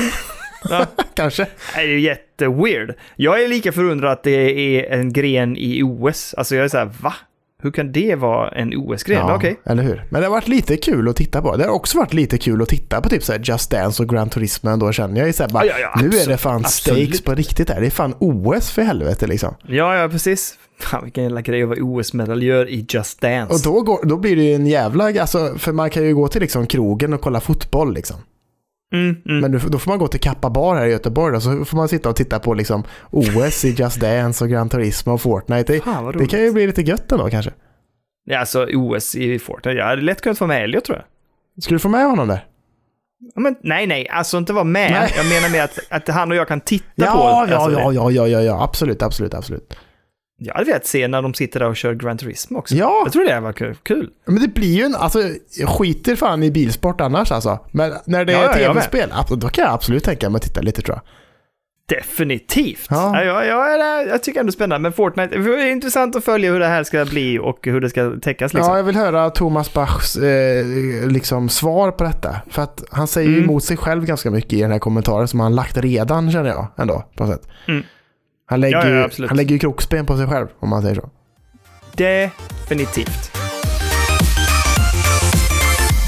Ja. 0.69 0.86
Kanske. 1.13 1.47
Det 1.75 1.81
är 1.81 1.88
ju 1.88 1.99
jätteweird. 1.99 2.93
Jag 3.15 3.43
är 3.43 3.47
lika 3.47 3.71
förundrad 3.71 4.11
att 4.11 4.23
det 4.23 4.31
är 4.79 4.99
en 4.99 5.13
gren 5.13 5.57
i 5.57 5.83
OS. 5.83 6.33
Alltså 6.38 6.55
jag 6.55 6.65
är 6.65 6.69
så 6.69 6.77
här, 6.77 6.91
va? 7.01 7.13
Hur 7.63 7.71
kan 7.71 7.91
det 7.91 8.15
vara 8.15 8.49
en 8.51 8.73
OS-gren? 8.75 9.25
Men 9.25 9.36
Okej. 9.36 9.59
eller 9.65 9.83
hur? 9.83 10.03
Men 10.09 10.21
det 10.21 10.27
har 10.27 10.31
varit 10.31 10.47
lite 10.47 10.77
kul 10.77 11.09
att 11.09 11.15
titta 11.15 11.41
på. 11.41 11.55
Det 11.57 11.63
har 11.63 11.71
också 11.71 11.97
varit 11.97 12.13
lite 12.13 12.38
kul 12.38 12.61
att 12.61 12.69
titta 12.69 13.01
på 13.01 13.09
typ 13.09 13.23
så 13.23 13.31
här 13.31 13.39
Just 13.43 13.71
Dance 13.71 14.03
och 14.03 14.09
Gran 14.09 14.29
Turismo 14.29 14.69
ändå 14.69 14.91
känner 14.91 15.17
jag 15.17 15.27
ju 15.27 15.33
så 15.33 15.43
här, 15.43 15.49
bara, 15.49 15.65
Ja, 15.65 15.73
ja, 15.79 15.91
ja, 15.95 16.01
Nu 16.01 16.17
är 16.17 16.27
det 16.27 16.38
fan 16.38 16.55
absolut. 16.65 17.03
stakes 17.03 17.21
på 17.21 17.36
riktigt 17.36 17.69
här. 17.69 17.81
Det 17.81 17.86
är 17.88 17.91
fan 17.91 18.15
OS 18.19 18.71
för 18.71 18.81
helvete 18.81 19.27
liksom. 19.27 19.55
Ja, 19.67 19.95
ja, 19.97 20.09
precis. 20.09 20.57
Fan 20.80 21.03
vilken 21.03 21.23
jävla 21.23 21.41
grej 21.41 21.63
att 21.63 21.69
vara 21.69 21.80
OS-medaljör 21.82 22.69
i 22.69 22.86
Just 22.89 23.21
Dance. 23.21 23.53
Och 23.53 23.59
då, 23.73 23.82
går, 23.82 24.05
då 24.05 24.17
blir 24.17 24.36
det 24.36 24.43
ju 24.43 24.53
en 24.55 24.67
jävla, 24.67 25.21
alltså, 25.21 25.53
för 25.57 25.71
man 25.71 25.89
kan 25.89 26.03
ju 26.03 26.15
gå 26.15 26.28
till 26.28 26.41
liksom 26.41 26.67
krogen 26.67 27.13
och 27.13 27.21
kolla 27.21 27.39
fotboll 27.39 27.93
liksom. 27.93 28.17
Mm, 28.93 29.15
mm. 29.26 29.39
Men 29.39 29.51
nu- 29.51 29.59
då 29.69 29.80
får 29.80 29.91
man 29.91 29.99
gå 29.99 30.07
till 30.07 30.19
Kappa 30.19 30.49
Bar 30.49 30.76
här 30.76 30.86
i 30.86 30.91
Göteborg 30.91 31.34
då, 31.34 31.41
så 31.41 31.65
får 31.65 31.78
man 31.78 31.88
sitta 31.88 32.09
och 32.09 32.15
titta 32.15 32.39
på 32.39 32.53
liksom 32.53 32.84
OS 33.11 33.65
i 33.65 33.69
Just 33.71 33.99
Dance 34.01 34.43
och 34.43 34.49
Gran 34.49 34.69
Turismo 34.69 35.13
och 35.13 35.21
Fortnite. 35.21 35.73
Det, 35.73 35.80
Fan 35.80 36.17
det 36.17 36.28
kan 36.28 36.39
ju 36.41 36.51
bli 36.51 36.67
lite 36.67 36.82
gött 36.82 37.11
ändå 37.11 37.30
kanske. 37.30 37.51
Ja, 38.26 38.39
alltså 38.39 38.67
OS 38.73 39.15
i 39.15 39.39
Fortnite. 39.39 39.78
Jag 39.78 39.86
hade 39.86 40.01
lätt 40.01 40.21
kunnat 40.21 40.38
få 40.38 40.47
med 40.47 40.63
Elliot 40.63 40.86
tror 40.86 40.97
jag. 40.97 41.63
Skulle 41.63 41.76
du 41.76 41.80
få 41.80 41.89
med 41.89 42.05
honom 42.05 42.28
där? 42.28 42.45
Ja, 43.36 43.41
Men, 43.41 43.55
nej, 43.63 43.88
nej, 43.88 44.07
alltså 44.09 44.38
inte 44.38 44.53
vara 44.53 44.63
med. 44.63 44.91
Nej. 44.91 45.13
Jag 45.17 45.26
menar 45.30 45.49
med 45.49 45.63
att, 45.63 45.80
att 45.89 46.07
han 46.15 46.32
och 46.32 46.38
jag 46.38 46.47
kan 46.47 46.61
titta 46.61 46.86
på. 46.95 47.01
Ja, 47.05 47.47
ja, 47.49 47.55
alltså, 47.55 47.80
ja, 47.80 47.89
det. 47.89 47.95
ja, 47.95 48.11
ja, 48.11 48.28
ja, 48.28 48.41
ja, 48.41 48.63
absolut, 48.63 49.01
absolut, 49.01 49.34
absolut. 49.34 49.78
Jag 50.38 50.53
hade 50.53 50.65
velat 50.65 50.86
se 50.86 51.07
när 51.07 51.21
de 51.21 51.33
sitter 51.33 51.59
där 51.59 51.67
och 51.69 51.75
kör 51.75 51.93
Gran 51.93 52.17
Turismo 52.17 52.57
också. 52.59 52.75
Ja. 52.75 53.01
Jag 53.05 53.13
tror 53.13 53.25
det 53.25 53.39
var 53.39 53.53
kul. 53.83 54.09
Men 54.25 54.41
det 54.41 54.47
blir 54.47 54.75
ju 54.75 54.83
en, 54.83 54.95
alltså 54.95 55.19
jag 55.57 55.69
skiter 55.69 56.15
fan 56.15 56.43
i 56.43 56.51
bilsport 56.51 57.01
annars 57.01 57.31
alltså. 57.31 57.59
Men 57.71 57.93
när 58.05 58.25
det 58.25 58.33
Ja, 58.33 58.39
är 58.39 58.43
jag 58.43 58.73
tv-spel, 58.73 59.13
då 59.29 59.49
kan 59.49 59.63
jag 59.63 59.73
absolut 59.73 60.03
tänka 60.03 60.29
mig 60.29 60.38
att 60.38 60.43
titta 60.43 60.61
lite 60.61 60.81
tror 60.81 60.95
jag. 60.95 61.03
Definitivt. 61.99 62.88
Ja. 62.89 63.23
Ja. 63.23 63.43
Jag, 63.45 63.79
jag, 63.79 64.07
jag 64.07 64.23
tycker 64.23 64.39
ändå 64.39 64.47
det 64.49 64.53
är 64.53 64.55
spännande. 64.55 64.79
Men 64.79 64.93
Fortnite, 64.93 65.38
det 65.38 65.61
är 65.63 65.71
intressant 65.71 66.15
att 66.15 66.23
följa 66.25 66.51
hur 66.51 66.59
det 66.59 66.67
här 66.67 66.83
ska 66.83 67.05
bli 67.05 67.39
och 67.39 67.59
hur 67.63 67.81
det 67.81 67.89
ska 67.89 68.11
täckas 68.21 68.53
liksom. 68.53 68.71
Ja, 68.71 68.77
jag 68.77 68.83
vill 68.83 68.95
höra 68.95 69.29
Thomas 69.29 69.73
Bachs 69.73 70.15
eh, 70.15 70.65
liksom 71.07 71.49
svar 71.49 71.91
på 71.91 72.03
detta. 72.03 72.36
För 72.49 72.61
att 72.61 72.83
han 72.91 73.07
säger 73.07 73.29
ju 73.29 73.36
Mm. 73.36 73.49
emot 73.49 73.63
sig 73.63 73.77
själv 73.77 74.05
ganska 74.05 74.31
mycket 74.31 74.53
i 74.53 74.61
den 74.61 74.71
här 74.71 74.79
kommentaren 74.79 75.27
som 75.27 75.39
han 75.39 75.55
lagt 75.55 75.77
redan 75.77 76.31
känner 76.31 76.49
jag 76.49 76.67
ändå 76.77 77.03
på 77.17 77.23
något 77.25 77.33
sätt. 77.36 77.47
Mm. 77.67 77.83
Han 78.45 78.61
lägger, 78.61 78.95
Ja, 78.95 79.09
ja, 79.17 79.25
han 79.27 79.37
lägger 79.37 79.51
ju 79.51 79.59
kroksben 79.59 80.05
på 80.05 80.17
sig 80.17 80.27
själv 80.27 80.47
om 80.59 80.69
man 80.69 80.81
säger 80.81 80.95
så. 80.95 81.09
Definitivt. 81.95 83.31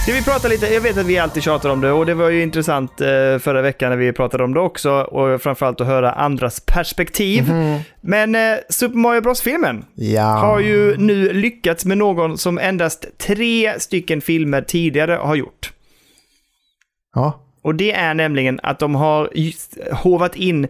Ska 0.03 0.13
vi 0.15 0.23
prata 0.23 0.47
lite, 0.47 0.65
jag 0.73 0.81
vet 0.81 0.97
att 0.97 1.05
vi 1.05 1.19
alltid 1.19 1.43
tjatar 1.43 1.69
om 1.69 1.81
det 1.81 1.91
och 1.91 2.05
det 2.05 2.13
var 2.13 2.29
ju 2.29 2.41
intressant 2.43 3.01
eh, 3.01 3.07
förra 3.39 3.61
veckan 3.61 3.89
när 3.89 3.97
vi 3.97 4.13
pratade 4.13 4.43
om 4.43 4.53
det 4.53 4.59
också 4.59 4.91
och 4.91 5.41
framförallt 5.41 5.81
att 5.81 5.87
höra 5.87 6.11
andras 6.11 6.59
perspektiv. 6.65 7.51
Men 8.01 8.35
eh, 8.35 8.57
Super 8.69 8.97
Mario 8.97 9.21
Bros-filmen 9.21 9.85
Ja. 9.95 10.23
har 10.23 10.59
ju 10.59 10.97
nu 10.97 11.33
lyckats 11.33 11.85
med 11.85 11.97
någon 11.97 12.37
som 12.37 12.57
endast 12.57 13.05
tre 13.17 13.79
stycken 13.79 14.21
filmer 14.21 14.61
tidigare 14.61 15.11
har 15.13 15.35
gjort. 15.35 15.71
Ja. 17.15 17.43
Och 17.67 17.75
det 17.75 17.91
är 17.91 18.13
nämligen 18.13 18.59
att 18.63 18.79
de 18.79 18.95
har 18.95 19.29
hovat 19.95 20.35
in 20.35 20.67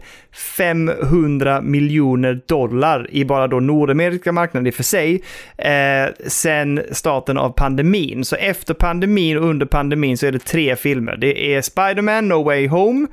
500 0.56 1.60
miljoner 1.60 2.40
dollar 2.46 3.06
i 3.10 3.24
bara 3.24 3.46
då 3.48 3.60
Nordamerika 3.60 4.32
marknaden 4.32 4.66
i 4.66 4.70
och 4.70 4.74
för 4.74 4.82
sig, 4.82 5.22
eh, 5.58 6.08
sen 6.26 6.82
starten 6.90 7.38
av 7.38 7.50
pandemin. 7.50 8.24
Så 8.24 8.36
efter 8.36 8.74
pandemin 8.74 9.38
och 9.38 9.44
under 9.44 9.66
pandemin 9.66 10.18
så 10.18 10.26
är 10.26 10.32
det 10.32 10.38
tre 10.38 10.76
filmer. 10.76 11.16
Det 11.16 11.54
är 11.54 11.60
Spider-Man 11.60 12.28
No 12.28 12.42
Way 12.42 12.68
Home, 12.68 13.06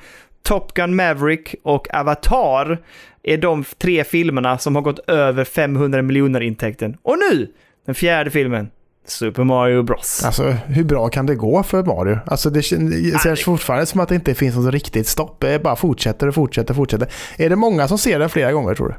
Top 0.43 0.73
Gun 0.73 0.95
Maverick 0.95 1.55
och 1.63 1.95
Avatar 1.95 2.77
är 3.23 3.37
de 3.37 3.63
tre 3.77 4.03
filmerna 4.03 4.57
som 4.57 4.75
har 4.75 4.81
gått 4.81 5.09
över 5.09 5.43
500 5.43 6.01
miljoner 6.01 6.41
intäkten. 6.41 6.97
Och 7.01 7.17
nu, 7.31 7.47
den 7.85 7.95
fjärde 7.95 8.31
filmen, 8.31 8.69
Super 9.05 9.43
Mario 9.43 9.83
Bros. 9.83 10.23
Alltså 10.25 10.43
hur 10.65 10.83
bra 10.83 11.09
kan 11.09 11.25
det 11.25 11.35
gå 11.35 11.63
för 11.63 11.83
Mario? 11.83 12.19
Alltså 12.27 12.49
det 12.49 12.59
kän- 12.59 13.11
det 13.13 13.19
känns 13.23 13.43
fortfarande 13.43 13.85
som 13.85 13.99
att 13.99 14.09
det 14.09 14.15
inte 14.15 14.33
finns 14.33 14.55
något 14.55 14.73
riktigt 14.73 15.07
stopp. 15.07 15.37
Det 15.41 15.63
bara 15.63 15.75
fortsätter 15.75 16.27
och 16.27 16.35
fortsätter 16.35 16.71
och 16.71 16.75
fortsätter. 16.75 17.07
Är 17.37 17.49
det 17.49 17.55
många 17.55 17.87
som 17.87 17.97
ser 17.97 18.19
den 18.19 18.29
flera 18.29 18.51
gånger 18.51 18.75
tror 18.75 18.87
du? 18.87 18.95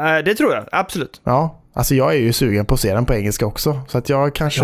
Eh, 0.00 0.24
det 0.24 0.34
tror 0.34 0.54
jag, 0.54 0.64
absolut. 0.72 1.20
Ja. 1.24 1.58
Alltså 1.74 1.94
jag 1.94 2.12
är 2.14 2.18
ju 2.18 2.32
sugen 2.32 2.66
på 2.66 2.74
att 2.74 2.80
se 2.80 2.94
den 2.94 3.06
på 3.06 3.14
engelska 3.14 3.46
också. 3.46 3.80
Så 3.88 3.98
att 3.98 4.08
jag 4.08 4.34
kanske 4.34 4.60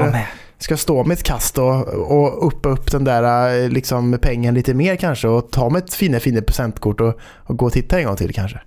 Jag 0.57 0.63
ska 0.65 0.77
stå 0.77 1.05
mitt 1.05 1.23
kast 1.23 1.59
och, 1.59 1.89
och 1.89 2.47
uppa 2.47 2.69
upp 2.69 2.91
den 2.91 3.05
där 3.05 3.55
eh, 3.65 3.69
liksom, 3.69 4.19
pengen 4.23 4.55
lite 4.55 4.75
mer 4.75 4.97
kanske. 4.97 5.29
Och 5.29 5.51
ta 5.51 5.71
med 5.71 5.85
ett 5.85 5.95
fina 5.95 6.21
fina 6.21 6.41
presentkort 6.43 7.01
och, 7.01 7.19
och 7.37 7.57
gå 7.57 7.67
och 7.67 7.73
titta 7.73 7.99
en 8.01 8.07
gång 8.07 8.17
till 8.17 8.35
kanske. 8.35 8.61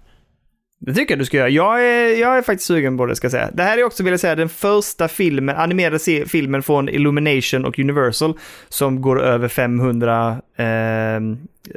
Det 0.84 0.94
tycker 0.94 1.12
jag 1.14 1.20
du 1.20 1.26
ska 1.26 1.38
göra. 1.38 1.50
Jag 1.50 1.86
är, 1.86 2.20
jag 2.20 2.38
är 2.38 2.42
faktiskt 2.42 2.68
sugen 2.68 2.98
på 2.98 3.06
det, 3.06 3.16
ska 3.16 3.26
jag 3.26 3.32
säga. 3.32 3.50
Det 3.54 3.64
här 3.64 3.78
är 3.78 3.84
också, 3.84 4.04
vill 4.04 4.14
jag 4.14 4.20
säga, 4.20 4.36
den 4.36 4.50
första 4.50 5.08
filmen, 5.08 5.56
animerade 5.56 6.00
filmen 6.28 6.64
från 6.64 6.90
Illumination 6.90 7.66
och 7.66 7.80
Universal 7.80 8.34
som 8.70 9.02
går 9.02 9.22
över 9.22 9.48
500 9.48 10.42
eh, 10.56 10.66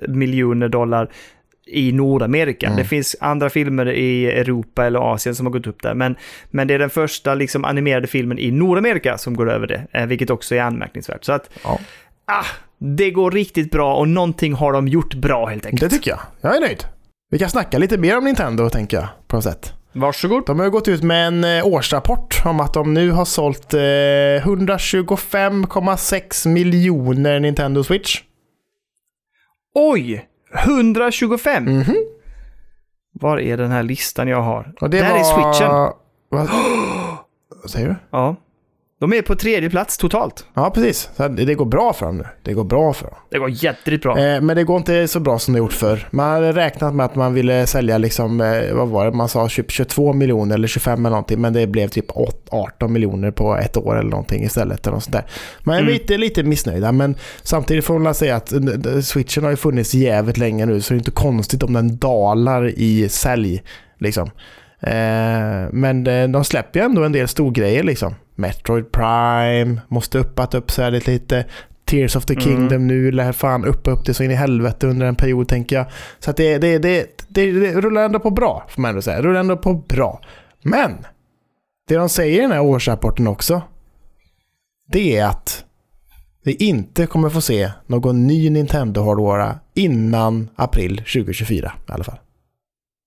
miljoner 0.09 0.69
dollar 0.69 1.11
i 1.67 1.93
Nordamerika. 1.93 2.67
Mm. 2.67 2.79
Det 2.79 2.85
finns 2.85 3.17
andra 3.21 3.51
filmer 3.51 3.87
i 3.89 4.27
Europa 4.31 4.85
eller 4.87 5.13
Asien 5.15 5.35
som 5.35 5.47
har 5.47 5.53
gått 5.53 5.67
upp 5.67 5.83
där, 5.83 5.95
men, 5.95 6.17
men 6.51 6.69
det 6.69 6.75
är 6.75 6.79
den 6.79 6.91
första 6.91 7.35
liksom, 7.35 7.65
animerade 7.65 8.07
filmen 8.07 8.39
i 8.39 8.51
Nordamerika 8.51 9.19
som 9.19 9.37
går 9.37 9.51
över 9.51 9.67
det, 9.67 9.87
eh, 9.93 10.07
vilket 10.07 10.31
också 10.31 10.55
är 10.55 10.61
anmärkningsvärt. 10.61 11.25
Så 11.25 11.33
att, 11.33 11.51
Ja. 11.65 11.81
ah, 12.25 12.45
det 12.79 13.11
går 13.11 13.31
riktigt 13.31 13.71
bra 13.71 13.97
och 13.97 14.09
någonting 14.09 14.53
har 14.53 14.73
de 14.73 14.89
gjort 14.89 15.15
bra 15.15 15.47
helt 15.47 15.67
enkelt. 15.67 15.91
Det 15.91 15.97
tycker 15.97 16.11
jag. 16.11 16.21
Jag 16.41 16.57
är 16.57 16.61
nöjd. 16.61 16.85
Vi 17.31 17.39
kan 17.39 17.51
snacka 17.51 17.79
lite 17.79 17.99
mer 17.99 18.19
om 18.19 18.25
Nintendo 18.25 18.71
tänker 18.71 18.97
jag 18.97 19.09
på 19.27 19.37
något 19.37 19.45
sätt. 19.45 19.73
Varsågod. 19.93 20.47
De 20.47 20.61
har 20.61 20.69
gått 20.69 20.89
ut 20.89 21.03
med 21.03 21.27
en 21.27 21.45
eh, 21.45 21.67
årsrapport 21.67 22.43
om 22.45 22.61
att 22.61 22.75
de 22.75 22.95
nu 22.95 23.11
har 23.11 23.25
sålt 23.25 23.75
eh, 23.75 23.79
125,6 23.79 26.49
miljoner 26.49 27.41
Nintendo 27.41 27.85
Switch. 27.85 28.21
Oj! 29.75 30.29
125! 30.65 31.65
Mhm. 31.65 31.97
Var 33.21 33.39
är 33.39 33.57
den 33.57 33.71
här 33.71 33.83
listan 33.83 34.29
jag 34.29 34.43
har? 34.43 34.73
Och 34.81 34.91
det 34.91 35.01
Där 35.01 35.11
var... 35.11 35.19
är 35.19 35.23
switchen. 35.25 35.71
Vad 36.29 36.49
Vad 37.63 37.71
säger 37.71 37.89
du? 37.89 37.95
Ja. 38.11 38.37
De 39.01 39.13
är 39.13 39.23
på 39.23 39.35
tredje 39.35 39.71
plats 39.71 39.99
totalt. 39.99 40.47
Ja, 40.55 40.71
precis. 40.71 41.11
Så 41.17 41.29
det 41.29 41.55
går 41.55 41.65
bra 41.65 41.93
för 41.93 42.07
dem 42.07 42.19
nu. 42.19 42.25
Det 42.43 42.53
går 42.53 42.65
bra 42.65 42.93
för 42.93 43.07
dem. 43.07 43.15
Det 43.31 43.39
går 43.39 43.51
jätteligt 43.51 44.03
bra. 44.03 44.19
Eh, 44.19 44.41
men 44.41 44.57
det 44.57 44.65
går 44.65 44.77
inte 44.77 45.09
så 45.09 45.21
bra 45.21 45.39
som 45.39 45.55
det 45.55 45.59
gjort 45.59 45.73
för. 45.73 46.09
Man 46.11 46.31
hade 46.33 46.53
räknat 46.53 46.95
med 46.95 47.07
att 47.07 47.15
man 47.15 47.35
ville 47.35 47.67
sälja 47.67 47.99
liksom, 47.99 48.41
eh, 48.41 48.75
vad 48.75 48.89
var 48.89 49.05
det, 49.05 49.13
man 49.13 49.29
sa 49.29 49.49
typ 49.49 49.71
22 49.71 50.13
miljoner 50.13 50.55
eller 50.55 50.69
25 50.69 50.99
eller 51.07 51.11
någonting. 51.11 51.41
Men 51.41 51.53
det 51.53 51.67
blev 51.67 51.89
typ 51.89 52.07
8 52.15 52.37
18 52.51 52.93
miljoner 52.93 53.31
på 53.31 53.57
ett 53.57 53.77
år 53.77 53.99
eller 53.99 54.11
någonting 54.11 54.43
istället. 54.45 54.87
Eller 54.87 54.95
något 54.95 55.05
sånt 55.05 55.13
där. 55.13 55.25
Man 55.65 55.75
är 55.77 55.81
Mm. 55.81 55.93
lite, 55.93 56.17
lite 56.17 56.43
missnöjda. 56.43 56.93
Men 56.93 57.17
samtidigt 57.43 57.85
får 57.85 57.99
man 57.99 58.15
säga 58.15 58.37
att 58.37 58.53
eh, 58.53 59.01
switchen 59.03 59.45
har 59.45 59.51
ju 59.51 59.57
funnits 59.57 59.95
jävligt 59.95 60.37
länge 60.39 60.67
nu. 60.67 60.81
Så 60.81 60.95
det 60.95 60.97
är 60.97 60.99
inte 60.99 61.11
konstigt 61.11 61.63
om 61.63 61.73
den 61.73 61.97
dalar 61.99 62.69
i 62.69 63.09
sälj. 63.09 63.63
Liksom. 63.99 64.31
Eh, 64.81 65.69
men 65.73 66.05
de 66.33 66.45
släpper 66.45 66.81
ju 66.81 66.87
ändå 66.87 67.05
en 67.05 67.13
del 67.13 67.29
storgrejer 67.29 67.83
liksom. 67.83 68.15
Metroid 68.35 68.93
Prime, 68.93 69.81
måste 69.89 70.19
uppat 70.19 70.55
upp 70.55 70.71
sig 70.71 70.91
lite. 70.91 71.11
lite. 71.11 71.45
Tears 71.85 72.17
of 72.17 72.25
the 72.25 72.35
Mm. 72.35 72.45
Kingdom 72.45 72.87
nu 72.87 73.13
lär 73.13 73.33
fan 73.33 73.65
uppa 73.65 73.91
upp 73.91 74.05
det 74.05 74.15
så 74.15 74.23
in 74.23 74.31
i 74.31 74.35
helvete 74.35 74.87
under 74.87 75.07
en 75.07 75.17
period 75.17 75.49
tänker 75.49 75.77
jag. 75.77 75.87
Så 76.19 76.31
att 76.31 76.37
det, 76.37 76.59
det, 76.59 76.79
det, 76.79 77.27
det, 77.29 77.53
det 77.53 77.81
rullar 77.81 78.05
ändå 78.05 78.21
på 78.21 78.31
bra, 78.31 78.67
får 78.69 78.83
man 78.83 78.89
ändå 78.89 79.03
säga. 79.03 79.17
Det 79.17 79.29
rullar 79.29 79.41
ändå 79.41 79.57
på 79.57 79.75
bra. 79.75 80.21
Men, 80.63 81.07
det 81.89 81.95
de 81.95 82.09
säger 82.09 82.39
i 82.39 82.41
den 82.43 82.53
här 82.53 82.61
årsrapporten 82.61 83.27
också, 83.27 83.63
det 84.93 85.17
är 85.17 85.27
att 85.27 85.65
vi 86.45 86.55
inte 86.55 87.07
kommer 87.07 87.31
få 87.31 87.41
se 87.41 87.71
någon 87.87 88.27
ny 88.27 88.51
Nintendo-hårdvara 88.51 89.59
innan 89.75 90.49
april 90.57 90.97
2024 90.97 91.73
i 91.89 91.93
alla 91.93 92.05
fall. 92.05 92.19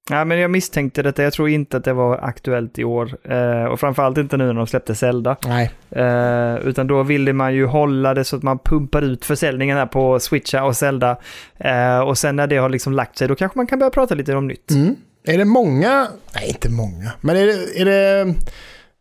Ja, 0.09 0.25
men 0.25 0.39
jag 0.39 0.51
misstänkte 0.51 1.01
detta. 1.03 1.23
Jag 1.23 1.33
tror 1.33 1.49
inte 1.49 1.77
att 1.77 1.83
det 1.83 1.93
var 1.93 2.17
aktuellt 2.17 2.79
i 2.79 2.83
år. 2.83 3.17
Eh, 3.31 3.63
och 3.63 3.79
framförallt 3.79 4.17
inte 4.17 4.37
nu 4.37 4.45
när 4.45 4.53
de 4.53 4.67
släppte 4.67 4.95
Zelda. 4.95 5.35
Nej. 5.45 5.71
Eh, 5.89 6.55
utan 6.55 6.87
då 6.87 7.03
ville 7.03 7.33
man 7.33 7.53
ju 7.55 7.65
hålla 7.65 8.13
det 8.13 8.23
så 8.23 8.35
att 8.35 8.43
man 8.43 8.59
pumpar 8.59 9.01
ut 9.01 9.25
försäljningen 9.25 9.77
här 9.77 9.85
på 9.85 10.19
Switcha 10.19 10.63
och 10.63 10.75
Zelda. 10.77 11.17
Eh, 11.57 11.99
och 11.99 12.17
sen 12.17 12.35
när 12.35 12.47
det 12.47 12.57
har 12.57 12.69
liksom 12.69 12.93
lagt 12.93 13.17
sig, 13.17 13.27
då 13.27 13.35
kanske 13.35 13.59
man 13.59 13.67
kan 13.67 13.79
börja 13.79 13.89
prata 13.89 14.15
lite 14.15 14.35
om 14.35 14.47
nytt. 14.47 14.71
Mm. 14.71 14.95
Är 15.23 15.37
det 15.37 15.45
många, 15.45 16.07
nej 16.35 16.47
inte 16.47 16.69
många, 16.69 17.11
men 17.21 17.35
är 17.35 17.45
det, 17.45 17.81
är 17.81 17.85
det, 17.85 18.33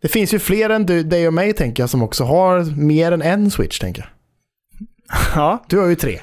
det 0.02 0.08
finns 0.08 0.34
ju 0.34 0.38
fler 0.38 0.70
än 0.70 0.86
du, 0.86 1.02
dig 1.02 1.26
och 1.26 1.34
mig 1.34 1.52
tänker 1.52 1.82
jag 1.82 1.90
som 1.90 2.02
också 2.02 2.24
har 2.24 2.76
mer 2.76 3.12
än 3.12 3.22
en 3.22 3.50
Switch 3.50 3.78
tänker 3.78 4.02
jag. 4.02 4.10
Ja, 5.34 5.64
Du 5.68 5.78
har 5.78 5.86
ju 5.86 5.94
tre. 5.94 6.20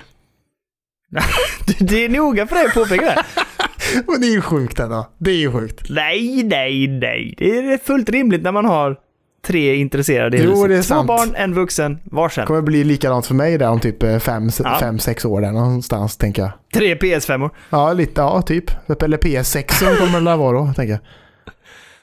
det 1.80 2.06
är 2.06 2.10
noga 2.10 2.48
för 2.48 2.56
dig 2.56 2.66
att 2.66 2.74
påpeka 2.74 3.06
det. 3.06 3.24
Men 4.08 4.22
det 4.22 4.28
är 4.28 4.32
ju 4.32 4.42
sjukt 4.42 4.80
ändå. 4.80 5.08
Det 5.18 5.32
är 5.32 5.36
ju 5.36 5.52
sjukt. 5.52 5.90
Nej, 5.90 6.44
nej, 6.44 6.88
nej. 6.88 7.36
Det 7.38 7.58
är 7.60 7.78
fullt 7.78 8.10
rimligt 8.10 8.42
när 8.44 8.52
man 8.52 8.66
har 8.66 8.96
tre 9.48 9.76
intresserade 9.76 10.38
i 10.38 10.44
Jo, 10.44 10.50
huset. 10.50 10.70
det 10.70 10.76
är 10.76 10.78
Två 10.78 10.84
sant. 10.84 11.08
barn, 11.08 11.30
en 11.36 11.54
vuxen, 11.54 12.00
varsin. 12.04 12.42
Det 12.42 12.46
kommer 12.48 12.62
bli 12.62 12.84
likadant 12.84 13.26
för 13.26 13.36
mig 13.36 13.58
där 13.58 13.70
om 13.70 13.80
typ 13.80 14.04
eh, 14.04 14.18
fem, 14.20 14.50
Ja. 14.64 14.78
fem 14.80 15.00
sex 15.00 15.26
år 15.26 15.42
där 15.42 15.52
någonstans 15.52 16.18
tänker 16.18 16.42
jag. 16.42 16.52
Tre 16.74 16.96
PS5-or. 16.96 17.50
Ja, 17.70 17.94
lite, 17.94 18.22
ja 18.22 18.42
typ. 18.42 18.66
Eller 19.04 19.18
PS6 19.18 19.72
som 19.74 19.96
kommer 20.08 20.32
det 20.32 20.38
vara 20.38 20.58
då, 20.60 20.74
tänker 20.76 20.92
jag. 20.94 21.00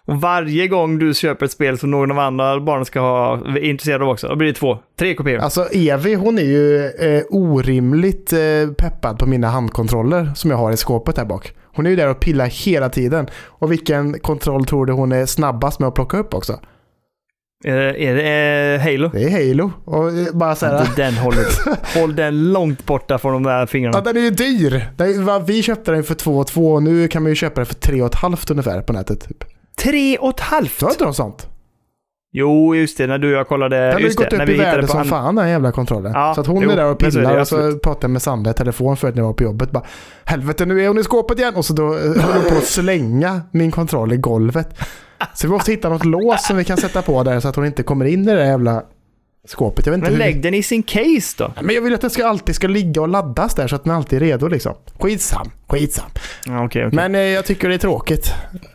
Och 0.04 0.20
varje 0.20 0.68
gång 0.68 0.98
du 0.98 1.14
köper 1.14 1.46
ett 1.46 1.52
spel 1.52 1.78
som 1.78 1.90
någon 1.90 2.10
av 2.10 2.18
andra 2.18 2.60
barnen 2.60 2.84
ska 2.84 3.00
ha 3.00 3.34
är 3.48 3.58
intresserade 3.64 4.04
av 4.04 4.10
också, 4.10 4.28
då 4.28 4.36
blir 4.36 4.48
det 4.48 4.54
två. 4.54 4.78
Tre 4.98 5.14
kopior. 5.14 5.38
Alltså 5.38 5.64
Evi 5.72 6.14
hon 6.14 6.38
är 6.38 6.42
ju 6.42 6.86
eh, 6.86 7.22
orimligt 7.30 8.32
eh, 8.32 8.38
peppad 8.78 9.18
på 9.18 9.26
mina 9.26 9.48
handkontroller 9.48 10.30
som 10.34 10.50
jag 10.50 10.58
har 10.58 10.72
i 10.72 10.76
skåpet 10.76 11.16
här 11.18 11.24
bak. 11.24 11.52
Hon 11.74 11.86
är 11.86 11.90
ju 11.90 11.96
där 11.96 12.08
och 12.08 12.20
pillar 12.20 12.46
hela 12.46 12.88
tiden. 12.88 13.28
Och 13.46 13.72
vilken 13.72 14.18
kontroll 14.20 14.64
tror 14.64 14.86
du 14.86 14.92
hon 14.92 15.12
är 15.12 15.26
snabbast 15.26 15.80
med 15.80 15.88
att 15.88 15.94
plocka 15.94 16.16
upp 16.16 16.34
också? 16.34 16.60
Är 17.64 17.76
det, 17.76 18.04
är 18.04 18.14
det 18.14 18.74
eh, 18.74 18.80
Halo? 18.80 19.08
Det 19.12 19.22
är 19.24 19.30
Halo. 19.48 19.72
Och 19.84 20.08
eh, 20.08 20.26
bara 20.34 20.54
så 20.56 20.66
här, 20.66 20.88
Den 20.96 21.14
håller 21.14 21.44
Håll 22.00 22.16
den 22.16 22.52
långt 22.52 22.86
borta 22.86 23.18
från 23.18 23.32
de 23.32 23.42
där 23.42 23.60
Ja, 23.60 23.66
fingrarna. 23.66 24.00
den 24.00 24.16
är 24.16 24.20
ju 24.20 24.30
dyr. 24.30 24.90
Vi 25.46 25.62
köpte 25.62 25.92
den 25.92 26.04
för 26.04 26.14
2 26.14 26.38
och 26.38 26.46
2 26.46 26.72
och 26.72 26.82
nu 26.82 27.08
kan 27.08 27.22
man 27.22 27.30
ju 27.32 27.36
köpa 27.36 27.54
den 27.60 27.66
för 27.66 27.74
3 27.74 28.00
och 28.02 28.06
ett 28.08 28.14
halvt 28.14 28.50
ungefär 28.50 28.80
på 28.82 28.92
nätet. 28.92 29.28
Typ. 29.28 29.44
Tre 29.82 30.18
och 30.18 30.28
ett 30.30 30.40
halvt! 30.40 30.82
Inte 30.82 31.04
de 31.04 31.14
sånt? 31.14 31.48
Jo, 32.32 32.74
just 32.74 32.98
det. 32.98 33.06
När 33.06 33.18
du 33.18 33.32
och 33.32 33.38
jag 33.38 33.48
kollade. 33.48 33.76
Den 33.76 33.92
har 33.92 34.00
ju 34.00 34.06
gått 34.08 34.30
det, 34.30 34.36
upp 34.42 34.48
i 34.48 34.52
vi 34.52 34.58
värde 34.58 34.86
som 34.86 35.00
an- 35.00 35.04
fan 35.06 35.34
den 35.34 35.48
jävla 35.48 35.72
kontrollen. 35.72 36.12
Ja, 36.14 36.34
så 36.34 36.40
att 36.40 36.46
hon 36.46 36.62
jo, 36.62 36.70
är 36.70 36.76
där 36.76 36.90
och 36.90 36.98
pillar 36.98 37.40
och 37.40 37.48
så 37.48 37.56
pratade 37.56 38.04
jag 38.04 38.10
med 38.10 38.22
Sandra 38.22 38.50
i 38.50 38.54
telefon 38.54 38.96
förut 38.96 39.14
när 39.14 39.22
jag 39.22 39.26
var 39.26 39.34
på 39.34 39.42
jobbet. 39.44 39.70
Bara, 39.70 39.84
Helvete 40.24 40.66
nu 40.66 40.82
är 40.82 40.88
hon 40.88 40.98
i 40.98 41.02
skåpet 41.04 41.38
igen! 41.38 41.54
Och 41.54 41.64
så 41.64 41.72
då 41.72 41.94
eh, 41.94 42.00
höll 42.00 42.32
hon 42.42 42.50
på 42.50 42.56
att 42.56 42.64
slänga 42.64 43.40
min 43.50 43.70
kontroll 43.70 44.12
i 44.12 44.16
golvet. 44.16 44.78
Så 45.34 45.46
vi 45.46 45.52
måste 45.52 45.70
hitta 45.72 45.88
något 45.88 46.04
lås 46.04 46.46
som 46.46 46.56
vi 46.56 46.64
kan 46.64 46.76
sätta 46.76 47.02
på 47.02 47.22
där 47.22 47.40
så 47.40 47.48
att 47.48 47.56
hon 47.56 47.66
inte 47.66 47.82
kommer 47.82 48.04
in 48.04 48.22
i 48.22 48.26
det 48.26 48.36
där 48.36 48.44
jävla 48.44 48.82
skåpet. 49.44 49.86
Jag 49.86 49.92
vet 49.92 49.98
inte 49.98 50.10
Men 50.10 50.20
hur... 50.20 50.26
lägg 50.26 50.42
den 50.42 50.54
i 50.54 50.62
sin 50.62 50.82
case 50.82 51.34
då. 51.38 51.52
Men 51.62 51.74
jag 51.74 51.82
vill 51.82 51.94
att 51.94 52.00
den 52.00 52.10
ska 52.10 52.26
alltid 52.26 52.54
ska 52.54 52.68
ligga 52.68 53.00
och 53.00 53.08
laddas 53.08 53.54
där 53.54 53.68
så 53.68 53.76
att 53.76 53.84
den 53.84 53.92
alltid 53.92 54.22
är 54.22 54.26
redo 54.26 54.48
liksom. 54.48 54.74
Skitsam, 54.98 55.50
skitsam. 55.68 56.10
Ja, 56.46 56.64
Okej, 56.64 56.86
okej. 56.86 56.96
Men 56.96 57.14
eh, 57.14 57.20
jag 57.20 57.44
tycker 57.44 57.68
det 57.68 57.74
är 57.74 57.78
tråkigt. 57.78 58.32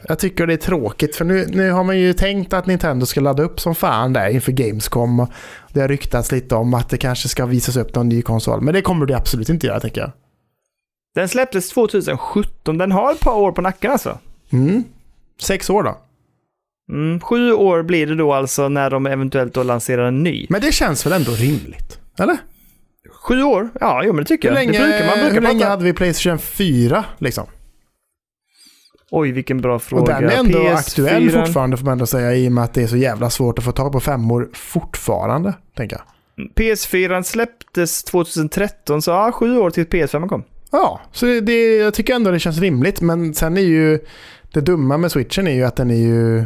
Jag 0.07 0.19
tycker 0.19 0.47
det 0.47 0.53
är 0.53 0.57
tråkigt 0.57 1.15
för 1.15 1.25
nu, 1.25 1.45
nu 1.49 1.71
har 1.71 1.83
man 1.83 1.99
ju 1.99 2.13
tänkt 2.13 2.53
att 2.53 2.65
Nintendo 2.65 3.05
ska 3.05 3.21
ladda 3.21 3.43
upp 3.43 3.59
som 3.59 3.75
fan 3.75 4.13
där 4.13 4.29
inför 4.29 4.51
Gamescom. 4.51 5.27
Det 5.73 5.81
har 5.81 5.87
ryktats 5.87 6.31
lite 6.31 6.55
om 6.55 6.73
att 6.73 6.89
det 6.89 6.97
kanske 6.97 7.27
ska 7.27 7.45
visas 7.45 7.75
upp 7.77 7.95
någon 7.95 8.09
ny 8.09 8.21
konsol. 8.21 8.61
Men 8.61 8.73
det 8.73 8.81
kommer 8.81 9.05
det 9.05 9.17
absolut 9.17 9.49
inte 9.49 9.67
göra 9.67 9.79
tänker 9.79 10.01
jag. 10.01 10.11
Den 11.15 11.29
släpptes 11.29 11.69
2017. 11.69 12.77
Den 12.77 12.91
har 12.91 13.11
ett 13.11 13.19
par 13.19 13.35
år 13.35 13.51
på 13.51 13.61
nacken 13.61 13.91
alltså. 13.91 14.17
Mm. 14.51 14.83
Sex 15.41 15.69
år 15.69 15.83
då. 15.83 15.97
Mm, 16.91 17.19
sju 17.19 17.51
år 17.51 17.83
blir 17.83 18.07
det 18.07 18.15
då 18.15 18.33
alltså 18.33 18.69
när 18.69 18.89
de 18.89 19.05
eventuellt 19.05 19.53
då 19.53 19.63
lanserar 19.63 20.07
en 20.07 20.23
ny. 20.23 20.47
Men 20.49 20.61
det 20.61 20.71
känns 20.71 21.05
väl 21.05 21.13
ändå 21.13 21.31
rimligt? 21.31 21.99
Eller? 22.19 22.37
Sju 23.27 23.43
år? 23.43 23.69
Ja, 23.79 24.01
jo 24.05 24.13
men 24.13 24.23
det 24.23 24.27
tycker 24.27 24.49
Hur 24.49 24.55
jag. 24.55 24.65
länge, 24.65 24.79
det 24.79 24.87
brukar, 24.87 25.07
man 25.07 25.19
brukar 25.19 25.33
hur 25.33 25.41
länge 25.41 25.59
prata... 25.59 25.69
hade 25.69 25.83
vi 25.83 25.93
Playstation 25.93 26.39
4 26.39 27.05
liksom? 27.19 27.45
Oj, 29.11 29.31
vilken 29.31 29.61
bra 29.61 29.79
fråga. 29.79 30.01
Och 30.01 30.21
den 30.21 30.29
är 30.29 30.37
ändå 30.37 30.59
PS4. 30.59 30.73
aktuell 30.73 31.31
fortfarande 31.31 31.77
får 31.77 31.85
man 31.85 31.91
ändå 31.91 32.05
säga 32.05 32.35
i 32.35 32.47
och 32.47 32.51
med 32.51 32.63
att 32.63 32.73
det 32.73 32.83
är 32.83 32.87
så 32.87 32.97
jävla 32.97 33.29
svårt 33.29 33.59
att 33.59 33.65
få 33.65 33.71
tag 33.71 33.91
på 33.91 33.99
femmor 33.99 34.49
fortfarande, 34.53 35.53
tänker 35.75 35.97
jag. 35.97 36.05
PS4 36.55 37.23
släpptes 37.23 38.03
2013, 38.03 39.01
så 39.01 39.11
ja, 39.11 39.31
sju 39.31 39.57
år 39.57 39.69
till 39.69 39.85
PS5 39.85 40.27
kom. 40.27 40.43
Ja, 40.71 41.01
så 41.11 41.25
det, 41.25 41.41
det, 41.41 41.77
jag 41.77 41.93
tycker 41.93 42.15
ändå 42.15 42.31
det 42.31 42.39
känns 42.39 42.59
rimligt. 42.59 43.01
Men 43.01 43.33
sen 43.33 43.57
är 43.57 43.61
ju 43.61 43.99
det 44.51 44.61
dumma 44.61 44.97
med 44.97 45.11
switchen 45.11 45.47
är 45.47 45.51
ju 45.51 45.63
att 45.63 45.75
den 45.75 45.91
är 45.91 45.95
ju 45.95 46.45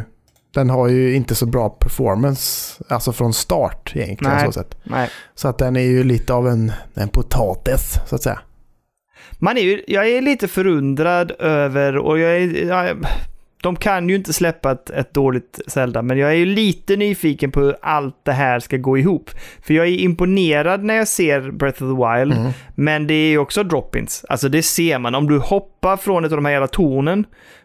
den 0.54 0.70
har 0.70 0.88
ju 0.88 1.14
inte 1.14 1.34
så 1.34 1.46
bra 1.46 1.68
performance, 1.68 2.74
alltså 2.88 3.12
från 3.12 3.32
start 3.32 3.92
egentligen. 3.94 4.34
Nej. 4.34 4.46
Så, 4.46 4.52
sätt. 4.52 4.78
Nej. 4.84 5.08
så 5.34 5.48
att 5.48 5.58
den 5.58 5.76
är 5.76 5.80
ju 5.80 6.04
lite 6.04 6.32
av 6.34 6.48
en, 6.48 6.72
en 6.94 7.08
potatis, 7.08 7.94
så 8.08 8.14
att 8.14 8.22
säga. 8.22 8.40
Man 9.38 9.58
är 9.58 9.62
ju, 9.62 9.82
jag 9.86 10.08
är 10.08 10.22
lite 10.22 10.48
förundrad 10.48 11.32
över, 11.38 11.96
och 11.96 12.18
jag 12.18 12.36
är, 12.36 12.66
jag, 12.66 12.96
de 13.62 13.76
kan 13.76 14.08
ju 14.08 14.14
inte 14.14 14.32
släppa 14.32 14.72
ett, 14.72 14.90
ett 14.90 15.14
dåligt 15.14 15.60
Zelda, 15.66 16.02
men 16.02 16.18
jag 16.18 16.30
är 16.30 16.34
ju 16.34 16.46
lite 16.46 16.96
nyfiken 16.96 17.50
på 17.50 17.60
hur 17.60 17.76
allt 17.82 18.16
det 18.22 18.32
här 18.32 18.60
ska 18.60 18.76
gå 18.76 18.98
ihop. 18.98 19.30
För 19.62 19.74
jag 19.74 19.86
är 19.86 19.90
imponerad 19.96 20.84
när 20.84 20.94
jag 20.94 21.08
ser 21.08 21.50
Breath 21.50 21.82
of 21.82 21.88
the 21.98 22.18
Wild, 22.18 22.32
Mm. 22.40 22.52
men 22.74 23.06
det 23.06 23.14
är 23.14 23.28
ju 23.30 23.38
också 23.38 23.62
drop-ins. 23.62 24.24
Alltså 24.28 24.48
det 24.48 24.62
ser 24.62 24.98
man, 24.98 25.14
om 25.14 25.28
du 25.28 25.38
hoppar 25.38 25.96
från 25.96 26.24
ett 26.24 26.32
av 26.32 26.38
de 26.38 26.44
här 26.44 26.52
jävla 26.52 26.68
tornen 26.68 27.24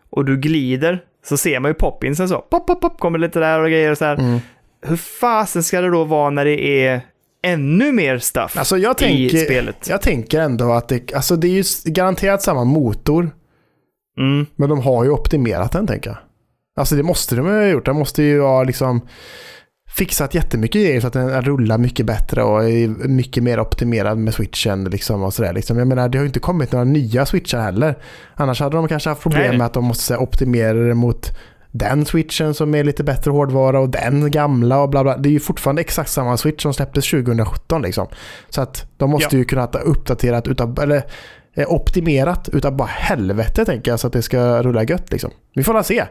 och 0.09 0.25
du 0.25 0.37
glider, 0.37 1.03
så 1.25 1.37
ser 1.37 1.59
man 1.59 1.69
ju 1.71 1.75
pop-insen 1.75 2.29
så. 2.29 2.37
Pop, 2.39 2.67
pop, 2.67 2.81
pop, 2.81 2.99
kommer 2.99 3.19
lite 3.19 3.39
där 3.39 3.59
och 3.59 3.69
grejer 3.69 3.91
och 3.91 3.97
så 3.97 4.05
här. 4.05 4.15
Mm. 4.17 4.39
Hur 4.87 4.95
fasen 4.97 5.63
ska 5.63 5.81
det 5.81 5.89
då 5.89 6.03
vara 6.03 6.29
när 6.29 6.45
det 6.45 6.63
är 6.85 7.01
ännu 7.43 7.91
mer 7.91 8.17
stuff 8.17 8.57
Alltså 8.57 8.77
jag 8.77 8.91
i 8.91 8.99
tänker, 8.99 9.37
spelet? 9.45 9.87
jag 9.89 10.01
tänker 10.01 10.39
ändå 10.41 10.71
att 10.71 10.87
det, 10.87 11.13
alltså 11.13 11.35
det 11.35 11.47
är 11.47 11.51
ju 11.51 11.63
garanterat 11.91 12.41
samma 12.41 12.63
motor, 12.63 13.29
Mm. 14.17 14.45
men 14.55 14.69
de 14.69 14.79
har 14.81 15.03
ju 15.03 15.09
optimerat 15.09 15.71
den 15.71 15.87
tänker 15.87 16.09
jag. 16.09 16.17
Alltså 16.77 16.95
det 16.95 17.03
måste 17.03 17.35
de 17.35 17.45
ju 17.47 17.53
ha 17.53 17.67
gjort. 17.67 17.85
De 17.85 17.97
måste 17.97 18.23
ju 18.23 18.41
ha 18.41 18.63
liksom 18.63 19.01
fixat 19.97 20.33
jättemycket 20.33 20.81
grejer 20.81 21.01
så 21.01 21.07
att 21.07 21.13
den 21.13 21.41
rullar 21.41 21.77
mycket 21.77 22.05
bättre 22.05 22.43
och 22.43 22.63
är 22.63 22.87
mycket 23.07 23.43
mer 23.43 23.59
optimerad 23.59 24.17
med 24.17 24.33
switchen. 24.33 24.83
Liksom 24.83 25.23
och 25.23 25.33
sådär, 25.33 25.53
liksom. 25.53 25.77
Jag 25.77 25.87
menar, 25.87 26.09
det 26.09 26.17
har 26.17 26.23
ju 26.23 26.27
inte 26.27 26.39
kommit 26.39 26.71
några 26.71 26.85
nya 26.85 27.25
switchar 27.25 27.59
heller. 27.61 27.97
Annars 28.35 28.59
hade 28.59 28.75
de 28.77 28.87
kanske 28.87 29.09
haft 29.09 29.21
problem 29.21 29.47
Nej. 29.49 29.57
med 29.57 29.65
att 29.67 29.73
de 29.73 29.83
måste 29.83 30.17
optimera 30.17 30.73
det 30.73 30.93
mot 30.93 31.31
den 31.71 32.05
switchen 32.05 32.53
som 32.53 32.75
är 32.75 32.83
lite 32.83 33.03
bättre 33.03 33.31
hårdvara 33.31 33.79
och 33.79 33.89
den 33.89 34.31
gamla 34.31 34.79
och 34.81 34.89
bla 34.89 35.03
bla. 35.03 35.17
Det 35.17 35.29
är 35.29 35.31
ju 35.31 35.39
fortfarande 35.39 35.81
exakt 35.81 36.09
samma 36.09 36.37
switch 36.37 36.63
som 36.63 36.73
släpptes 36.73 37.09
2017 37.09 37.81
liksom. 37.81 38.07
Så 38.49 38.61
att 38.61 38.85
de 38.97 39.09
måste 39.09 39.35
Ja. 39.35 39.39
ju 39.39 39.45
kunna 39.45 39.61
ha 39.61 39.79
uppdaterat 39.79 40.47
utav, 40.47 40.79
eller 40.81 41.03
eh, 41.53 41.71
optimerat 41.73 42.49
utav 42.53 42.75
bara 42.75 42.87
helvete 42.87 43.65
tänker 43.65 43.91
jag 43.91 43.99
så 43.99 44.07
att 44.07 44.13
det 44.13 44.21
ska 44.21 44.63
rulla 44.63 44.83
gött 44.83 45.11
liksom. 45.11 45.31
Vi 45.55 45.63
får 45.63 45.73
la 45.73 45.83
se. 45.83 46.05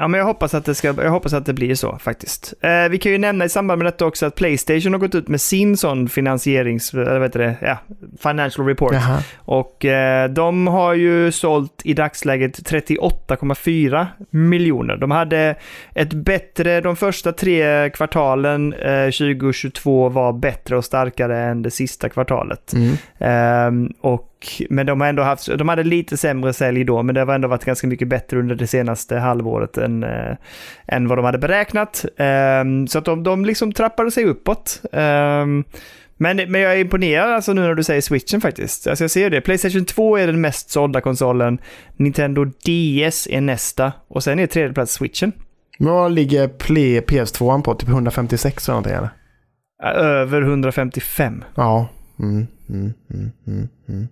Ja, 0.00 0.08
men 0.08 0.18
jag 0.18 0.26
hoppas 0.26 0.54
att 0.54 0.64
det, 0.64 0.74
ska, 0.74 0.94
jag 1.02 1.10
hoppas 1.10 1.32
att 1.32 1.46
det 1.46 1.52
blir 1.52 1.74
så 1.74 1.98
faktiskt. 1.98 2.54
Eh, 2.60 2.88
vi 2.90 2.98
kan 2.98 3.12
ju 3.12 3.18
nämna 3.18 3.44
i 3.44 3.48
samband 3.48 3.78
med 3.78 3.86
detta 3.86 4.06
också 4.06 4.26
att 4.26 4.34
Playstation 4.34 4.92
har 4.92 5.00
gått 5.00 5.14
ut 5.14 5.28
med 5.28 5.40
sin 5.40 5.76
sån 5.76 6.08
finansierings... 6.08 6.94
Eller 6.94 7.12
vad 7.12 7.22
heter 7.22 7.38
det? 7.38 7.56
Ja, 7.60 7.78
financial 8.22 8.66
report. 8.66 8.92
Jaha. 8.92 9.22
Och 9.36 9.84
eh, 9.84 10.30
de 10.30 10.66
har 10.66 10.94
ju 10.94 11.32
sålt 11.32 11.80
i 11.84 11.94
dagsläget 11.94 12.70
38,4 12.70 14.06
miljoner. 14.30 14.96
De 14.96 15.10
hade 15.10 15.54
ett 15.94 16.12
bättre, 16.12 16.80
de 16.80 16.96
första 16.96 17.32
tre 17.32 17.90
kvartalen 17.90 18.72
eh, 18.72 19.04
2022 19.04 20.08
var 20.08 20.32
bättre 20.32 20.76
och 20.76 20.84
starkare 20.84 21.38
än 21.38 21.62
det 21.62 21.70
sista 21.70 22.08
kvartalet. 22.08 22.72
Mm. 22.72 22.96
Ehm, 23.18 23.92
och, 24.40 24.62
men 24.70 24.86
de 24.86 25.00
har 25.00 25.08
ändå 25.08 25.22
haft, 25.22 25.46
de 25.58 25.68
hade 25.68 25.82
lite 25.82 26.16
sämre 26.16 26.52
sälj 26.52 26.84
då, 26.84 27.02
men 27.02 27.14
det 27.14 27.20
har 27.24 27.34
ändå 27.34 27.48
varit 27.48 27.64
ganska 27.64 27.86
mycket 27.86 28.08
bättre 28.08 28.38
under 28.38 28.54
det 28.54 28.66
senaste 28.66 29.16
halvåret 29.18 29.78
än, 29.78 30.02
eh, 30.04 30.36
än 30.86 31.08
vad 31.08 31.18
de 31.18 31.24
hade 31.24 31.38
beräknat. 31.38 32.04
Ehm, 32.16 32.86
så 32.86 32.98
att 32.98 33.04
de, 33.04 33.22
de 33.22 33.44
liksom 33.44 33.72
trappade 33.72 34.10
sig 34.10 34.24
uppåt. 34.24 34.82
Ehm, 34.92 35.64
men, 36.16 36.36
men 36.36 36.60
jag 36.60 36.72
är 36.74 36.78
imponerad 36.78 37.30
alltså 37.30 37.52
nu 37.52 37.60
när 37.60 37.74
du 37.74 37.82
säger 37.82 38.00
switchen 38.00 38.40
faktiskt. 38.40 38.86
Alltså 38.86 39.04
jag 39.04 39.10
ser 39.10 39.30
det. 39.30 39.40
Playstation 39.40 39.84
2 39.84 40.16
är 40.16 40.26
den 40.26 40.40
mest 40.40 40.70
sålda 40.70 41.00
konsolen. 41.00 41.58
Nintendo 41.96 42.44
DS 42.44 43.26
är 43.30 43.40
nästa. 43.40 43.92
Och 44.08 44.24
sen 44.24 44.38
är 44.38 44.46
tredje 44.46 44.72
plats 44.74 44.92
switchen. 44.92 45.32
Men 45.78 45.92
vad 45.92 46.12
ligger 46.12 46.48
Play- 46.48 47.00
PS2 47.00 47.62
på? 47.62 47.74
Typ 47.74 47.88
156 47.88 48.68
eller 48.68 48.74
någonting 48.74 48.92
eller? 48.94 49.10
Över 50.02 50.42
155. 50.42 51.44
Ja. 51.54 51.88
Mm, 52.18 52.46
mm, 52.68 52.92
mm, 53.14 53.30
mm, 53.46 53.68
mm. 53.88 54.08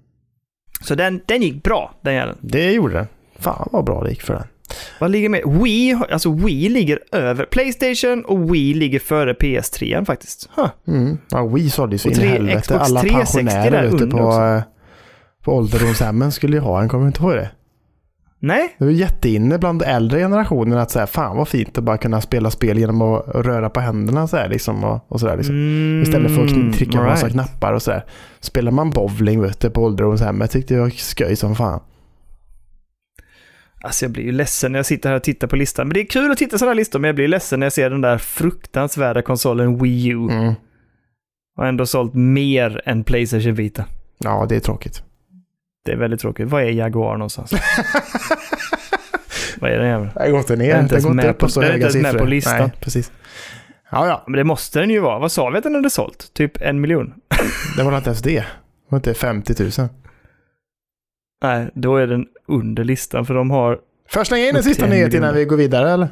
Så 0.81 0.95
den, 0.95 1.21
den 1.27 1.43
gick 1.43 1.63
bra, 1.63 1.95
den 2.03 2.15
jäveln. 2.15 2.39
Det 2.41 2.73
gjorde 2.73 2.95
den. 2.95 3.07
Fan 3.39 3.69
vad 3.73 3.85
bra 3.85 4.03
det 4.05 4.11
gick 4.11 4.23
för 4.23 4.35
den. 4.35 4.45
Vad 5.01 5.11
ligger 5.11 5.29
med? 5.29 5.43
Wii, 5.47 5.99
alltså 6.11 6.33
Wii 6.33 6.69
ligger 6.69 6.99
över 7.13 7.45
Playstation 7.45 8.25
och 8.25 8.55
Wii 8.55 8.75
ligger 8.75 8.99
före 8.99 9.33
PS3 9.33 10.05
faktiskt. 10.05 10.49
Huh. 10.57 10.69
Mm. 10.89 11.19
Ja, 11.31 11.47
Wii 11.47 11.71
sålde 11.71 11.99
så 11.99 12.09
in 12.09 12.21
i 12.21 12.27
helvete. 12.27 12.61
Xbox 12.61 12.81
Alla 12.81 13.01
360 13.01 13.39
pensionärer 13.45 13.85
ute 13.85 14.07
på, 14.07 14.19
också. 14.19 14.41
eh, 14.41 14.63
på 15.45 15.53
ålderdomshemmen 15.57 16.33
skulle 16.33 16.57
ju 16.57 16.61
ha 16.61 16.83
en. 16.83 16.89
Kommer 16.89 17.07
inte 17.07 17.23
ihåg 17.23 17.33
det? 17.33 17.51
Nej? 18.41 18.77
Det 18.79 18.85
var 18.85 18.93
jätteinne 18.93 19.59
bland 19.59 19.83
äldre 19.83 20.19
generationen 20.19 20.79
att 20.79 20.91
säga 20.91 21.07
fan 21.07 21.37
vad 21.37 21.49
fint 21.49 21.79
att 21.79 21.85
bara 21.85 21.99
kunna 21.99 22.21
spela 22.21 22.51
spel 22.51 22.79
genom 22.79 23.03
att 23.03 23.29
röra 23.29 23.71
på 23.71 23.81
händerna 23.81 24.29
så 24.29 24.37
här, 24.37 24.49
liksom, 24.49 24.85
och, 24.85 25.05
och 25.09 25.21
sådär. 25.21 25.37
Liksom. 25.37 25.55
Mm, 25.55 26.03
Istället 26.03 26.35
för 26.35 26.45
att 26.45 26.75
trycka 26.75 26.93
på 26.93 26.99
all 26.99 27.05
massa 27.05 27.27
right. 27.27 27.33
knappar 27.33 27.73
och 27.73 27.83
sådär. 27.83 28.05
Spelar 28.41 28.73
man 28.73 28.91
bowling 28.91 29.43
vet 29.43 29.61
du, 29.61 29.71
på 29.71 29.83
ålderdomshemmet 29.83 30.51
tyckte 30.51 30.75
jag 30.75 30.81
var 30.81 30.91
sköj 30.91 31.37
som 31.37 31.57
fan. 31.57 31.81
Alltså 33.81 34.05
jag 34.05 34.13
blir 34.13 34.25
ju 34.25 34.33
ledsen 34.33 34.73
när 34.73 34.79
jag 34.79 34.87
sitter 34.87 35.09
här 35.09 35.17
och 35.17 35.23
tittar 35.23 35.49
på 35.49 35.57
listan. 35.57 35.89
Men 35.89 35.95
det 35.95 36.01
är 36.01 36.07
kul 36.07 36.31
att 36.31 36.39
titta 36.39 36.51
på 36.51 36.59
sådana 36.59 36.71
här 36.71 36.77
listor, 36.77 36.99
men 36.99 37.09
jag 37.09 37.15
blir 37.15 37.29
ledsen 37.29 37.61
när 37.61 37.67
jag 37.67 37.73
ser 37.73 37.91
den 37.91 38.01
där 38.01 38.19
fruktansvärda 38.19 39.23
konsolen 39.23 39.79
Wii 39.83 40.09
U. 40.09 40.29
Mm. 40.31 40.55
Och 41.59 41.67
ändå 41.67 41.87
sålt 41.87 42.15
mer 42.15 42.83
än 42.85 43.05
Playstation 43.05 43.55
Vita. 43.55 43.85
Ja, 44.19 44.47
det 44.49 44.57
är 44.57 44.61
tråkigt. 44.61 45.03
Det 45.89 45.93
är 45.95 45.97
väldigt 45.97 46.21
tråkigt. 46.21 46.49
Vad 46.49 46.63
är 46.63 46.67
Jaguar 46.67 47.13
någonstans? 47.17 47.53
Vad 49.61 49.71
är 49.71 49.79
den 49.79 49.89
jäveln? 49.89 50.11
Jag 50.15 50.31
går 50.31 50.39
inte 50.39 50.57
ner. 50.57 50.69
Jag 50.69 50.89
Den 50.89 51.03
går 51.03 51.13
inte 51.13 51.31
upp 51.31 51.39
på- 51.39 51.49
så 51.49 51.61
den 51.61 51.69
är 51.69 51.73
höga 51.73 51.87
inte 51.87 51.99
ens 51.99 52.03
med 52.03 52.13
siffror. 52.13 52.25
på 52.27 52.31
listan. 52.31 52.59
Nej, 52.59 52.71
precis. 52.81 53.13
Ja, 53.91 54.07
ja. 54.09 54.25
Men 54.27 54.39
det 54.39 54.45
måste 54.45 54.81
den 54.81 54.91
ju 54.91 55.01
vara. 55.01 55.19
Vad 55.19 55.33
sa 55.33 55.51
vi 55.51 55.59
att 55.59 55.65
den 55.65 55.75
hade 55.75 55.91
sålt? 55.91 56.31
Typ 56.35 56.61
en 56.61 56.81
miljon? 56.81 57.15
Det 57.77 57.83
var 57.83 57.97
inte 57.97 58.09
ens 58.11 58.23
det. 58.23 58.35
Det 58.41 58.45
var 58.89 58.99
inte 58.99 59.15
50 59.15 59.55
000. 59.63 59.89
Nej, 61.43 61.71
då 61.75 61.97
är 61.97 62.07
den 62.07 62.27
under 62.49 62.85
listan 62.85 63.27
för 63.27 63.35
de 63.35 63.51
har... 63.51 63.79
Först 64.09 64.29
slänga 64.29 64.49
in 64.49 64.57
en 64.57 64.63
sista 64.63 64.87
nyhet 64.87 65.15
innan 65.15 65.35
vi 65.35 65.45
går 65.45 65.57
vidare 65.57 65.91
eller? 65.91 66.09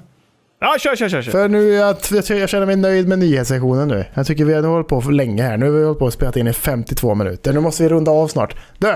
Ja, 0.61 0.77
kör, 0.79 0.97
kör, 0.97 1.09
kör! 1.09 1.23
kör. 1.23 1.33
För 1.33 1.49
nu, 1.49 1.69
jag, 1.69 1.97
jag, 2.11 2.39
jag 2.39 2.49
känner 2.49 2.67
mig 2.67 2.77
nöjd 2.77 3.09
med 3.09 3.19
nyhetssektionen 3.19 3.89
nu. 3.89 4.05
Jag 4.15 4.27
tycker 4.27 4.45
vi 4.45 4.55
har 4.55 4.63
hållit 4.63 4.89
på 4.89 5.01
för 5.01 5.13
länge 5.13 5.43
här. 5.43 5.57
Nu 5.57 5.67
har 5.67 5.73
vi 5.79 5.85
hållit 5.85 5.99
på 5.99 6.05
och 6.05 6.13
spelat 6.13 6.37
in 6.37 6.47
i 6.47 6.53
52 6.53 7.15
minuter. 7.15 7.53
Nu 7.53 7.61
måste 7.61 7.83
vi 7.83 7.89
runda 7.89 8.11
av 8.11 8.29
snart. 8.29 8.57
Du! 8.79 8.95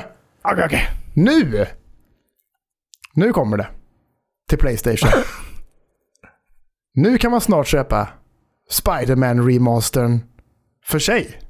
Okej, 0.53 0.65
okej. 0.65 0.89
Nu! 1.15 1.67
Nu 3.15 3.33
kommer 3.33 3.57
det. 3.57 3.69
Till 4.49 4.59
Playstation. 4.59 5.11
nu 6.95 7.19
kan 7.19 7.31
man 7.31 7.41
snart 7.41 7.67
köpa 7.67 8.09
Spider-Man 8.71 9.49
remastern 9.49 10.21
för 10.85 10.99
sig. 10.99 11.41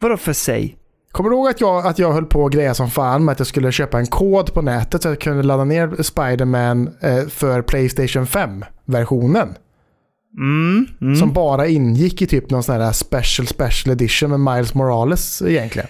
Vadå 0.00 0.16
för 0.16 0.32
sig? 0.32 0.76
Kommer 1.10 1.30
du 1.30 1.36
ihåg 1.36 1.48
att 1.48 1.60
jag, 1.60 1.86
att 1.86 1.98
jag 1.98 2.12
höll 2.12 2.26
på 2.26 2.46
att 2.46 2.52
greja 2.52 2.74
som 2.74 2.90
fan 2.90 3.24
med 3.24 3.32
att 3.32 3.38
jag 3.38 3.46
skulle 3.46 3.72
köpa 3.72 3.98
en 3.98 4.06
kod 4.06 4.54
på 4.54 4.62
nätet 4.62 5.02
så 5.02 5.08
att 5.08 5.12
jag 5.12 5.20
kunde 5.20 5.42
ladda 5.42 5.64
ner 5.64 6.02
Spider-Man 6.02 6.90
eh, 7.00 7.26
för 7.26 7.62
Playstation 7.62 8.26
5-versionen? 8.26 9.54
Mm, 10.38 10.86
mm. 11.00 11.16
Som 11.16 11.32
bara 11.32 11.66
ingick 11.66 12.22
i 12.22 12.26
typ 12.26 12.50
någon 12.50 12.62
sån 12.62 12.80
här 12.80 12.92
special 12.92 13.46
special 13.46 13.92
edition 13.92 14.30
med 14.30 14.40
Miles 14.40 14.74
Morales 14.74 15.42
egentligen. 15.42 15.88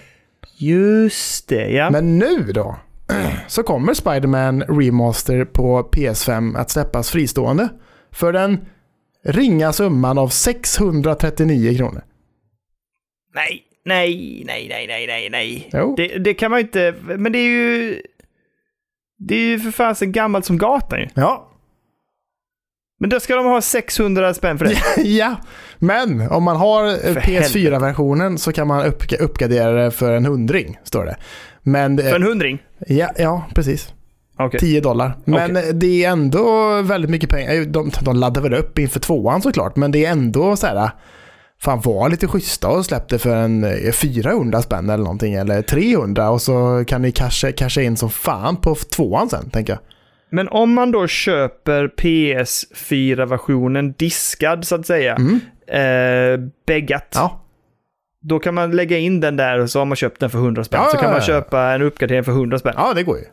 Just 0.65 1.49
det, 1.49 1.71
ja. 1.71 1.89
Men 1.89 2.19
nu 2.19 2.51
då? 2.53 2.75
Så 3.47 3.63
kommer 3.63 3.93
Spider-Man 3.93 4.61
Remaster 4.61 5.45
på 5.45 5.89
PS5 5.91 6.57
att 6.57 6.69
släppas 6.69 7.11
fristående. 7.11 7.69
För 8.11 8.33
den 8.33 8.65
ringa 9.25 9.73
summan 9.73 10.17
av 10.17 10.27
639 10.27 11.77
kronor. 11.77 12.01
Nej, 13.35 13.63
nej, 13.85 14.43
nej, 14.47 14.67
nej, 14.69 14.87
nej, 14.87 15.07
nej, 15.07 15.29
nej. 15.71 15.95
Det, 15.97 16.07
det 16.07 16.33
kan 16.33 16.51
man 16.51 16.59
ju 16.59 16.65
inte... 16.65 16.95
Men 17.01 17.31
det 17.31 17.39
är 17.39 17.49
ju... 17.49 18.01
Det 19.17 19.35
är 19.35 19.39
ju 19.47 19.59
för 19.59 19.71
fasen 19.71 20.11
gammalt 20.11 20.45
som 20.45 20.57
gatan 20.57 20.99
ju. 20.99 21.07
Ja. 21.13 21.52
Men 22.99 23.09
då 23.09 23.19
ska 23.19 23.35
de 23.35 23.45
ha 23.45 23.61
600 23.61 24.33
spänn 24.33 24.57
för 24.57 24.65
det. 24.65 25.01
ja. 25.01 25.35
Men 25.77 26.31
om 26.31 26.43
man 26.43 26.55
har 26.55 26.87
eh, 26.87 27.13
För 27.13 27.21
PS4-versionen 27.21 28.37
så 28.37 28.51
kan 28.51 28.67
man 28.67 28.85
upp, 28.85 29.03
uppgradera 29.19 29.71
det 29.83 29.91
för 29.91 30.13
en 30.13 30.25
hundring, 30.25 30.79
står 30.83 31.05
det. 31.05 31.15
Men 31.61 31.97
För 31.97 32.15
en 32.15 32.23
hundring. 32.23 32.59
ja, 32.87 33.09
ja, 33.17 33.45
precis. 33.55 33.93
Okej. 34.39 34.59
10 34.59 34.81
dollar. 34.81 35.17
Men 35.25 35.79
det 35.79 36.03
är 36.05 36.09
ändå 36.09 36.81
väldigt 36.81 37.11
mycket 37.11 37.29
pengar. 37.29 37.65
De, 37.65 37.91
de 38.01 38.15
laddar 38.15 38.41
väl 38.41 38.53
upp 38.53 38.79
inför 38.79 38.99
tvåan 38.99 39.41
såklart, 39.41 39.75
men 39.75 39.91
det 39.91 40.05
är 40.05 40.11
ändå 40.11 40.55
så 40.55 40.67
här. 40.67 40.89
Fan 41.61 41.81
var 41.81 42.09
lite 42.09 42.27
schyssta 42.27 42.67
och 42.67 42.85
släppte 42.85 43.19
för 43.19 43.35
en 43.35 43.63
eh, 43.63 43.91
400 43.91 44.61
spänn 44.61 44.89
eller 44.89 45.03
någonting, 45.03 45.33
eller 45.33 45.61
300 45.61 46.29
och 46.29 46.41
så 46.41 46.83
kan 46.87 47.01
ni 47.01 47.11
casha, 47.11 47.51
casha 47.51 47.81
in 47.81 47.97
som 47.97 48.09
fan 48.09 48.55
på 48.57 48.75
tvåan 48.75 49.29
sen, 49.29 49.49
tänker 49.49 49.73
jag. 49.73 49.79
Men 50.35 50.47
om 50.47 50.73
man 50.73 50.91
då 50.91 51.07
köper 51.07 51.87
PS4-versionen 51.87 53.93
diskad 53.97 54.65
så 54.65 54.75
att 54.75 54.87
säga, 54.87 55.15
Mm. 55.15 55.39
eh, 55.67 56.39
beggat, 56.67 57.11
Ja, 57.13 57.41
då 58.21 58.39
kan 58.39 58.53
man 58.53 58.71
lägga 58.71 58.97
in 58.97 59.19
den 59.19 59.37
där 59.37 59.59
och 59.59 59.69
så 59.69 59.79
har 59.79 59.85
man 59.85 59.95
köpt 59.95 60.19
den 60.19 60.29
för 60.29 60.37
100 60.37 60.63
spänn. 60.63 60.81
Ja, 60.83 60.89
så 60.91 60.97
kan 60.97 61.11
man 61.11 61.21
köpa 61.21 61.61
en 61.61 61.81
uppgradering 61.81 62.23
för 62.23 62.31
100 62.31 62.59
spänn. 62.59 62.73
ja 62.77 62.93
det 62.95 63.03
går 63.03 63.17
ju. 63.17 63.23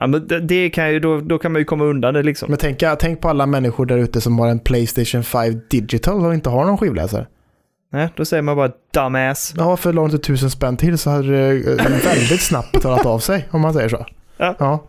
Ja, 0.00 0.06
men 0.06 0.26
det, 0.28 0.40
det 0.40 0.70
kan 0.70 0.92
ju, 0.92 1.00
då, 1.00 1.20
då 1.20 1.38
kan 1.38 1.52
man 1.52 1.60
ju 1.60 1.64
komma 1.64 1.84
undan 1.84 2.14
det 2.14 2.22
liksom. 2.22 2.50
Men 2.50 2.58
tänk, 2.58 2.82
tänk 2.98 3.20
på 3.20 3.28
alla 3.28 3.46
människor 3.46 3.86
där 3.86 3.98
ute 3.98 4.20
som 4.20 4.38
har 4.38 4.48
en 4.48 4.58
Playstation 4.58 5.22
5 5.24 5.60
Digital 5.70 6.26
och 6.26 6.34
inte 6.34 6.50
har 6.50 6.64
någon 6.64 6.78
skivläsare. 6.78 7.26
Nej, 7.92 8.08
då 8.16 8.24
säger 8.24 8.42
man 8.42 8.56
bara 8.56 8.70
dumbass. 8.94 9.54
Ja, 9.56 9.76
för 9.76 9.92
la 9.92 10.08
du 10.08 10.18
tusen 10.18 10.50
spänn 10.50 10.76
till 10.76 10.98
så 10.98 11.10
hade 11.10 11.28
det 11.28 11.48
eh, 11.72 11.76
väldigt 12.04 12.40
snabbt 12.42 12.72
betalat 12.72 13.06
av 13.06 13.18
sig, 13.18 13.48
om 13.50 13.60
man 13.60 13.74
säger 13.74 13.88
så. 13.88 14.06
Ja. 14.40 14.54
ja. 14.58 14.86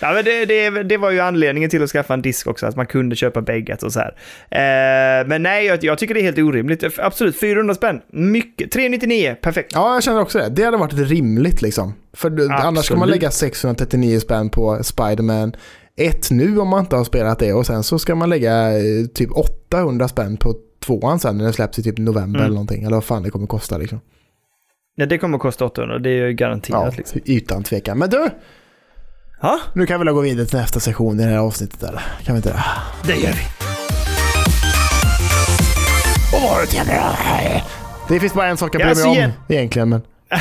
Ja, 0.00 0.12
men 0.12 0.24
det, 0.24 0.44
det, 0.44 0.82
det 0.82 0.96
var 0.96 1.10
ju 1.10 1.20
anledningen 1.20 1.70
till 1.70 1.82
att 1.82 1.90
skaffa 1.90 2.14
en 2.14 2.22
disk 2.22 2.46
också, 2.46 2.66
att 2.66 2.76
man 2.76 2.86
kunde 2.86 3.16
köpa 3.16 3.40
beggat 3.40 3.82
och 3.82 3.92
så 3.92 4.00
här. 4.00 4.14
Eh, 4.50 5.26
men 5.26 5.42
nej, 5.42 5.66
jag, 5.66 5.84
jag 5.84 5.98
tycker 5.98 6.14
det 6.14 6.20
är 6.20 6.22
helt 6.24 6.38
orimligt. 6.38 6.84
Absolut, 6.98 7.40
400 7.40 7.74
spänn. 7.74 8.00
Mycket. 8.12 8.70
399, 8.72 9.36
perfekt. 9.42 9.70
Ja, 9.74 9.94
jag 9.94 10.02
känner 10.02 10.20
också 10.20 10.38
det. 10.38 10.48
Det 10.48 10.62
hade 10.64 10.76
varit 10.76 10.92
rimligt 11.10 11.62
liksom. 11.62 11.94
För 12.12 12.30
du- 12.30 12.48
annars 12.48 12.84
ska 12.84 12.94
man 12.94 13.02
Absolut. 13.02 13.22
lägga 13.22 13.30
639 13.30 14.20
spänn 14.20 14.50
på 14.50 14.78
Spider-Man 14.84 15.52
1 15.96 16.30
nu 16.30 16.58
om 16.58 16.68
man 16.68 16.80
inte 16.80 16.96
har 16.96 17.04
spelat 17.04 17.38
det 17.38 17.52
och 17.52 17.66
sen 17.66 17.82
så 17.82 17.98
ska 17.98 18.14
man 18.14 18.30
lägga 18.30 18.72
eh, 18.78 19.06
typ 19.14 19.30
800 19.32 20.08
spänn 20.08 20.36
på 20.36 20.54
tvåan 20.86 21.18
sen 21.20 21.36
när 21.38 21.44
den 21.44 21.52
släpps 21.52 21.78
i 21.78 21.82
typ 21.82 21.98
november 21.98 22.38
Mm. 22.38 22.44
eller 22.44 22.54
någonting. 22.54 22.82
Eller 22.82 22.94
vad 22.96 23.04
fan 23.04 23.22
det 23.22 23.30
kommer 23.30 23.46
kosta 23.46 23.78
liksom. 23.78 24.00
Ja, 24.94 25.06
det 25.06 25.18
kommer 25.18 25.38
kosta 25.38 25.64
800, 25.64 25.98
det 25.98 26.10
är 26.10 26.26
ju 26.26 26.32
garanterat. 26.32 26.82
Ja, 26.84 26.92
liksom. 26.96 27.20
utan 27.24 27.62
tvekan. 27.62 27.98
Men 27.98 28.10
du, 28.10 28.28
ja, 29.40 29.60
nu 29.72 29.86
kan 29.86 30.00
vi 30.00 30.04
väl 30.04 30.14
gå 30.14 30.20
vidare 30.20 30.46
till 30.46 30.58
nästa 30.58 30.80
session 30.80 31.20
i 31.20 31.24
det 31.24 31.30
här 31.30 31.38
avsnittet 31.38 31.82
eller? 31.82 32.02
Kan 32.24 32.34
vi 32.34 32.36
inte 32.36 32.48
det? 32.48 32.64
det 33.02 33.16
gör 33.20 33.32
vi. 33.32 33.42
Det 38.08 38.20
finns 38.20 38.34
bara 38.34 38.46
en 38.46 38.56
sak 38.56 38.74
jag 38.74 38.80
Ja, 38.82 38.86
bryr 38.86 38.94
mig 38.96 39.04
om 39.10 39.14
igen- 39.16 39.32
egentligen. 39.48 39.88
Men, 39.88 40.02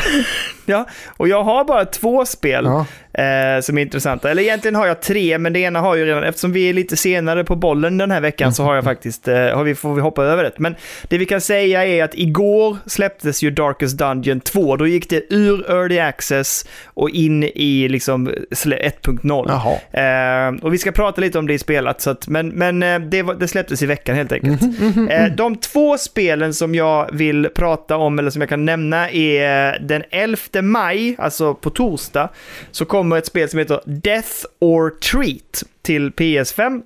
Ja, 0.65 0.85
och 1.17 1.27
jag 1.27 1.43
har 1.43 1.65
bara 1.65 1.85
två 1.85 2.25
spel 2.25 2.65
ja. 2.65 2.85
Eh, 3.17 3.61
som 3.61 3.77
är 3.77 3.81
intressanta. 3.81 4.31
Eller 4.31 4.43
egentligen 4.43 4.75
har 4.75 4.87
jag 4.87 5.01
tre, 5.01 5.37
men 5.37 5.53
det 5.53 5.59
ena 5.59 5.79
har 5.79 5.95
ju 5.95 6.05
redan, 6.05 6.23
eftersom 6.23 6.51
vi 6.51 6.69
är 6.69 6.73
lite 6.73 6.97
senare 6.97 7.43
på 7.43 7.55
bollen 7.55 7.97
den 7.97 8.11
här 8.11 8.21
veckan 8.21 8.53
så 8.53 8.63
har 8.63 8.75
jag 8.75 8.83
faktiskt, 8.83 9.27
eh, 9.27 9.35
har 9.35 9.63
vi, 9.63 9.75
får 9.75 9.93
vi 9.95 10.01
hoppa 10.01 10.23
över 10.23 10.43
det. 10.43 10.51
Men 10.57 10.75
det 11.09 11.17
vi 11.17 11.25
kan 11.25 11.41
säga 11.41 11.85
är 11.85 12.03
att 12.03 12.15
igår 12.15 12.77
släpptes 12.85 13.43
ju 13.43 13.51
Darkest 13.51 13.97
Dungeon 13.97 14.39
2. 14.39 14.75
Då 14.75 14.87
gick 14.87 15.09
det 15.09 15.33
ur 15.33 15.71
Early 15.71 15.99
Access 15.99 16.65
och 16.85 17.09
in 17.09 17.43
i 17.43 17.87
liksom 17.89 18.27
slä- 18.51 18.91
1.0. 19.03 19.45
Jaha. 19.49 20.47
Eh, 20.47 20.63
och 20.63 20.73
vi 20.73 20.77
ska 20.77 20.91
prata 20.91 21.21
lite 21.21 21.39
om 21.39 21.47
det 21.47 21.53
i 21.53 21.59
spelat, 21.59 22.01
så 22.01 22.09
att, 22.09 22.27
men, 22.27 22.47
men 22.49 22.83
eh, 22.83 22.99
det, 22.99 23.21
var, 23.23 23.33
det 23.33 23.47
släpptes 23.47 23.81
i 23.81 23.85
veckan 23.85 24.15
helt 24.15 24.31
enkelt. 24.31 24.61
Eh, 25.09 25.25
de 25.25 25.55
två 25.55 25.97
spelen 25.97 26.53
som 26.53 26.75
jag 26.75 27.09
vill 27.13 27.49
prata 27.55 27.97
om, 27.97 28.19
eller 28.19 28.29
som 28.29 28.41
jag 28.41 28.49
kan 28.49 28.65
nämna, 28.65 29.09
är 29.09 29.79
den 29.79 30.03
11 30.11 30.37
maj, 30.61 31.15
alltså 31.17 31.53
på 31.53 31.69
torsdag, 31.69 32.29
så 32.71 32.85
kommer 32.85 33.06
ett 33.15 33.25
spel 33.25 33.49
som 33.49 33.59
heter 33.59 33.81
Death 33.85 34.45
or 34.59 34.89
Treat 34.89 35.63
till 35.81 36.11
PS5. 36.11 36.81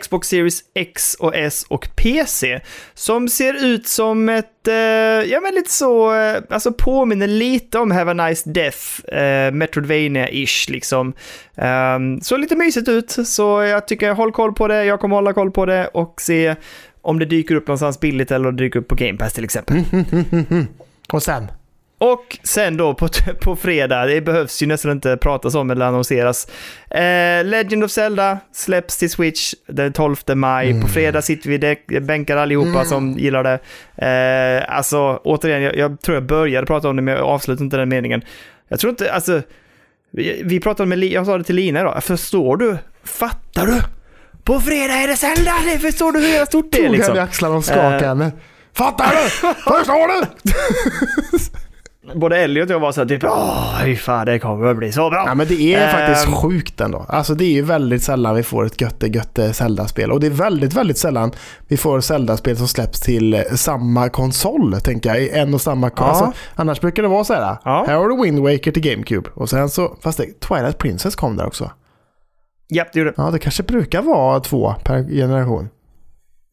Xbox 0.00 0.28
Series 0.28 0.60
X 0.74 1.14
och 1.14 1.36
S 1.36 1.66
och 1.68 1.88
PC. 1.96 2.60
Som 2.94 3.28
ser 3.28 3.64
ut 3.64 3.86
som 3.86 4.28
ett, 4.28 4.68
eh, 4.68 4.74
ja 4.74 5.40
men 5.40 5.54
lite 5.54 5.72
så, 5.72 6.14
eh, 6.14 6.42
alltså 6.50 6.72
påminner 6.72 7.26
lite 7.26 7.78
om 7.78 7.90
Have 7.90 8.10
a 8.10 8.28
Nice 8.28 8.50
Death, 8.50 8.78
eh, 9.08 9.52
Metroidvania-ish 9.52 10.70
liksom. 10.70 11.12
Um, 11.96 12.20
så 12.20 12.36
lite 12.36 12.56
mysigt 12.56 12.88
ut, 12.88 13.10
så 13.10 13.62
jag 13.62 13.88
tycker 13.88 14.12
håll 14.12 14.32
koll 14.32 14.52
på 14.52 14.68
det, 14.68 14.84
jag 14.84 15.00
kommer 15.00 15.16
hålla 15.16 15.32
koll 15.32 15.50
på 15.50 15.66
det 15.66 15.86
och 15.86 16.20
se 16.20 16.54
om 17.02 17.18
det 17.18 17.24
dyker 17.24 17.54
upp 17.54 17.66
någonstans 17.66 18.00
billigt 18.00 18.30
eller 18.30 18.48
om 18.48 18.56
det 18.56 18.64
dyker 18.64 18.80
upp 18.80 18.88
på 18.88 18.94
Game 18.94 19.18
Pass 19.18 19.32
till 19.32 19.44
exempel. 19.44 19.84
Och 21.12 21.22
sen? 21.22 21.48
Och 21.98 22.38
sen 22.42 22.76
då 22.76 22.94
på, 22.94 23.08
på 23.42 23.56
fredag, 23.56 24.06
det 24.06 24.20
behövs 24.20 24.62
ju 24.62 24.66
nästan 24.66 24.90
inte 24.92 25.16
pratas 25.16 25.54
om 25.54 25.70
eller 25.70 25.86
annonseras. 25.86 26.46
Eh, 26.90 27.44
Legend 27.44 27.84
of 27.84 27.90
Zelda 27.90 28.38
släpps 28.52 28.96
till 28.96 29.10
Switch 29.10 29.54
den 29.66 29.92
12 29.92 30.16
maj. 30.34 30.80
På 30.82 30.88
fredag 30.88 31.22
sitter 31.22 31.50
vi 31.50 31.58
däck- 31.58 32.00
bänkar 32.00 32.36
allihopa 32.36 32.84
som 32.84 33.12
gillar 33.18 33.44
det. 33.44 33.58
Eh, 34.66 34.76
alltså, 34.76 35.20
återigen, 35.24 35.62
jag, 35.62 35.76
jag 35.76 36.00
tror 36.00 36.14
jag 36.16 36.24
började 36.26 36.66
prata 36.66 36.88
om 36.88 36.96
det 36.96 37.02
men 37.02 37.14
jag 37.14 37.22
avslutar 37.24 37.64
inte 37.64 37.76
den 37.76 37.88
meningen. 37.88 38.22
Jag 38.68 38.80
tror 38.80 38.90
inte, 38.90 39.12
alltså, 39.12 39.42
vi, 40.10 40.42
vi 40.44 40.60
pratade 40.60 40.88
med, 40.88 41.04
jag 41.04 41.26
sa 41.26 41.38
det 41.38 41.44
till 41.44 41.56
Lina 41.56 41.80
idag, 41.80 42.04
förstår 42.04 42.56
du? 42.56 42.76
Fattar 43.04 43.66
du? 43.66 43.80
På 44.44 44.60
fredag 44.60 44.94
är 44.94 45.08
det 45.08 45.16
Zelda! 45.16 45.52
Det 45.72 45.78
förstår 45.78 46.12
du 46.12 46.18
hur 46.20 46.44
stort 46.44 46.72
det 46.72 46.78
är 46.78 46.82
Tog 46.82 46.92
liksom? 46.92 47.12
henne 47.12 47.20
i 47.20 47.28
axlarna 47.28 47.54
och 47.56 47.64
skakade 47.64 47.96
Eh. 47.96 48.08
henne. 48.08 48.32
Fattar 48.76 49.10
du? 49.10 49.28
Förstår 49.54 50.20
du? 50.20 50.26
Både 52.14 52.36
Elliot 52.38 52.68
och 52.70 52.74
jag 52.74 52.80
var 52.80 52.92
så 52.92 53.00
här 53.00 53.08
typ, 53.08 53.24
åh, 53.24 53.94
fan 53.94 54.26
det 54.26 54.38
kommer 54.38 54.66
att 54.66 54.76
bli 54.76 54.92
så 54.92 55.10
bra. 55.10 55.24
Ja 55.26 55.34
men 55.34 55.46
det 55.46 55.74
är 55.74 55.92
faktiskt 55.92 56.26
Ehm. 56.26 56.34
sjukt 56.34 56.80
ändå. 56.80 57.06
Alltså 57.08 57.34
det 57.34 57.44
är 57.44 57.52
ju 57.52 57.62
väldigt 57.62 58.02
sällan 58.02 58.34
vi 58.34 58.42
får 58.42 58.66
ett 58.66 58.80
götte 58.80 59.06
götte 59.06 59.52
Zelda-spel. 59.52 60.12
Och 60.12 60.20
det 60.20 60.26
är 60.26 60.30
väldigt, 60.30 60.74
väldigt 60.74 60.98
sällan 60.98 61.32
vi 61.68 61.76
får 61.76 62.00
Zelda-spel 62.00 62.56
som 62.56 62.68
släpps 62.68 63.00
till 63.00 63.44
samma 63.54 64.08
konsol, 64.08 64.74
tänker 64.80 65.14
jag. 65.14 65.38
En 65.38 65.54
och 65.54 65.60
samma 65.60 65.90
Ja. 65.96 66.02
alltså, 66.04 66.32
Annars 66.54 66.80
brukar 66.80 67.02
det 67.02 67.08
vara 67.08 67.24
så 67.24 67.34
här. 67.34 67.56
Ja. 67.64 67.84
Här 67.88 67.94
har 67.96 68.08
du 68.08 68.22
Wind 68.22 68.38
Waker 68.38 68.72
till 68.72 68.82
GameCube. 68.82 69.30
Och 69.34 69.50
sen 69.50 69.68
så, 69.68 69.96
fast 70.00 70.18
det, 70.18 70.40
Twilight 70.40 70.78
Princess 70.78 71.16
kom 71.16 71.36
där 71.36 71.46
också. 71.46 71.70
Japp, 72.74 72.88
det 72.92 72.98
gjorde. 72.98 73.12
Ja, 73.16 73.30
det 73.30 73.38
kanske 73.38 73.62
brukar 73.62 74.02
vara 74.02 74.40
två 74.40 74.74
per 74.84 75.02
generation. 75.04 75.68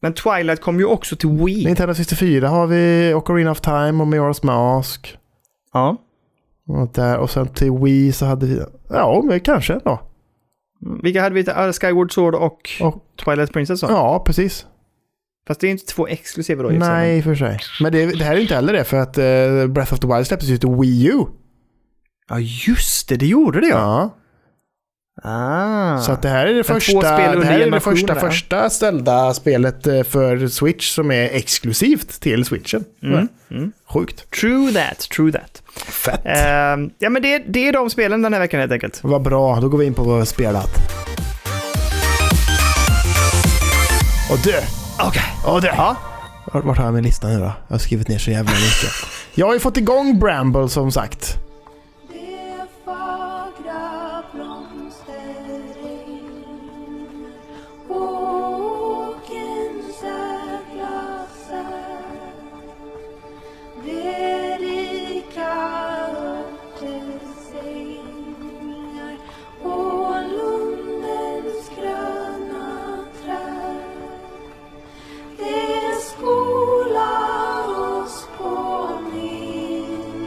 Men 0.02 0.14
Twilight 0.14 0.60
kom 0.60 0.78
ju 0.78 0.84
också 0.84 1.16
till 1.16 1.28
Wii. 1.28 1.64
Nintendo 1.66 1.94
64 1.94 2.48
har 2.48 2.66
vi 2.66 3.14
Ocarina 3.14 3.50
of 3.50 3.60
Time 3.60 4.02
och 4.02 4.06
Majora's 4.08 4.46
Mask. 4.46 5.18
Ja. 5.72 5.96
Och, 6.68 6.92
där, 6.92 7.18
och 7.18 7.30
sen 7.30 7.48
till 7.48 7.72
Wii 7.72 8.12
så 8.12 8.26
hade 8.26 8.46
vi, 8.46 8.62
ja 8.90 9.22
men 9.24 9.40
kanske 9.40 9.80
då. 9.84 10.00
Vilka 11.02 11.22
hade 11.22 11.34
vi? 11.34 11.40
Uh, 11.40 11.72
Skyward 11.72 12.12
Sword 12.12 12.34
och, 12.34 12.70
Och- 12.80 13.04
Twilight 13.24 13.52
Princess? 13.52 13.82
Ja, 13.82 14.22
precis. 14.26 14.66
Fast 15.48 15.60
det 15.60 15.66
är 15.66 15.70
inte 15.70 15.86
två 15.86 16.06
exklusiva 16.06 16.62
då 16.62 16.68
Nej, 16.68 17.16
i 17.16 17.20
och 17.20 17.24
för 17.24 17.34
sig. 17.34 17.58
Men 17.82 17.92
det, 17.92 18.06
det 18.18 18.24
här 18.24 18.36
är 18.36 18.40
inte 18.40 18.54
heller 18.54 18.72
det 18.72 18.84
för 18.84 18.96
att 18.96 19.18
eh, 19.18 19.66
Breath 19.66 19.92
of 19.92 20.00
the 20.00 20.06
Wild 20.06 20.26
släpptes 20.26 20.48
ju 20.48 20.58
till 20.58 20.68
Wii 20.68 21.06
U. 21.06 21.24
Ja, 22.28 22.38
just 22.38 23.08
det. 23.08 23.16
Det 23.16 23.26
gjorde 23.26 23.60
det 23.60 23.66
ja. 23.66 23.76
Ja. 23.76 24.16
Ah. 25.22 25.98
Så 25.98 26.12
att 26.12 26.22
det 26.22 26.28
här 26.28 26.46
är 26.46 26.54
det 26.54 26.64
första, 26.64 27.00
det 27.00 27.44
här 27.44 27.60
är 27.60 27.70
det 27.70 27.80
första, 27.80 28.14
första 28.14 28.70
ställda 28.70 29.34
spelet 29.34 29.86
eh, 29.86 30.02
för 30.02 30.48
Switch 30.48 30.94
som 30.94 31.10
är 31.10 31.24
exklusivt 31.24 32.20
till 32.20 32.44
Switchen. 32.44 32.84
Mm. 33.02 33.28
Mm. 33.50 33.72
Sjukt. 33.88 34.30
True 34.30 34.72
that, 34.72 34.98
true 34.98 35.32
that. 35.32 35.62
Fett. 35.76 36.20
Ehm, 36.24 36.90
ja, 36.98 37.10
men 37.10 37.22
det, 37.22 37.38
det 37.48 37.68
är 37.68 37.72
de 37.72 37.90
spelen 37.90 38.22
den 38.22 38.32
här 38.32 38.40
veckan 38.40 38.60
helt 38.60 38.72
enkelt. 38.72 38.98
Vad 39.02 39.22
bra, 39.22 39.60
då 39.60 39.68
går 39.68 39.78
vi 39.78 39.86
in 39.86 39.94
på 39.94 40.02
vad 40.02 40.14
vi 40.14 40.18
har 40.18 40.26
spelat. 40.26 40.70
Och 44.30 44.38
du! 44.44 44.54
Okej. 45.08 45.22
Och 45.46 45.62
du! 45.62 45.66
Ja. 45.66 45.96
Vart 46.52 46.78
har 46.78 46.84
jag 46.84 46.94
min 46.94 47.04
lista 47.04 47.28
nu 47.28 47.38
då? 47.38 47.52
Jag 47.68 47.74
har 47.74 47.78
skrivit 47.78 48.08
ner 48.08 48.18
så 48.18 48.30
jävla 48.30 48.52
mycket. 48.52 48.90
Jag 49.34 49.46
har 49.46 49.54
ju 49.54 49.60
fått 49.60 49.76
igång 49.76 50.18
Bramble 50.18 50.68
som 50.68 50.92
sagt. 50.92 51.38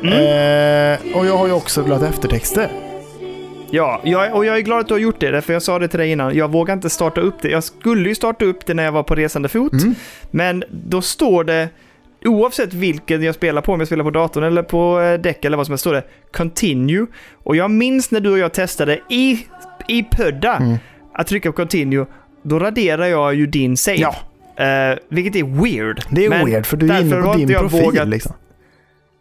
Min 0.05 0.13
Eh, 0.13 1.17
och 1.17 1.25
jag 1.25 1.37
har 1.37 1.47
ju 1.47 1.53
också 1.53 1.81
velat 1.81 2.01
eftertexter. 2.03 2.69
Ja, 3.71 4.01
jag, 4.03 4.35
och 4.35 4.45
jag 4.45 4.57
är 4.57 4.61
glad 4.61 4.79
att 4.79 4.87
du 4.87 4.93
har 4.93 4.99
gjort 5.01 5.19
det, 5.19 5.41
för 5.41 5.53
jag 5.53 5.61
sa 5.61 5.79
det 5.79 5.87
till 5.87 5.99
dig 5.99 6.11
innan. 6.11 6.35
Jag 6.35 6.51
vågar 6.51 6.73
inte 6.73 6.89
starta 6.89 7.21
upp 7.21 7.41
det. 7.41 7.49
Jag 7.49 7.63
skulle 7.63 8.09
ju 8.09 8.15
starta 8.15 8.45
upp 8.45 8.65
det 8.65 8.73
när 8.73 8.83
jag 8.83 8.91
var 8.91 9.03
på 9.03 9.15
resande 9.15 9.49
fot, 9.49 9.73
Mm. 9.73 9.95
men 10.31 10.63
då 10.71 11.01
står 11.01 11.43
det, 11.43 11.69
oavsett 12.25 12.73
vilken 12.73 13.23
jag 13.23 13.35
spelar 13.35 13.61
på, 13.61 13.73
om 13.73 13.79
jag 13.79 13.87
spelar 13.87 14.03
på 14.03 14.09
datorn 14.09 14.43
eller 14.43 14.63
på 14.63 15.01
eh, 15.01 15.13
däck 15.21 15.45
eller 15.45 15.57
vad 15.57 15.65
som 15.65 15.73
helst, 15.73 15.81
står 15.81 15.93
det 15.93 16.03
“Continue”. 16.33 17.05
Och 17.43 17.55
jag 17.55 17.71
minns 17.71 18.11
när 18.11 18.19
du 18.19 18.31
och 18.31 18.37
jag 18.39 18.53
testade 18.53 18.99
i 19.09 19.39
i 19.87 20.03
pudda 20.11 20.55
Mm. 20.55 20.77
att 21.13 21.27
trycka 21.27 21.49
på 21.51 21.55
continue, 21.55 22.05
då 22.43 22.59
raderar 22.59 23.05
jag 23.05 23.35
ju 23.35 23.47
din 23.47 23.77
save. 23.77 23.97
Ja, 23.97 24.15
Eh, 24.57 24.97
vilket 25.09 25.35
är 25.35 25.43
weird. 25.63 26.01
det 26.09 26.25
är 26.25 26.29
Men 26.29 26.45
weird 26.45 26.65
för 26.65 26.77
du 26.77 26.91
är 26.91 27.01
inne 27.01 27.21
på 27.21 27.33
din 27.33 27.47
profil 27.47 27.81
vågat- 27.83 28.07
liksom. 28.07 28.33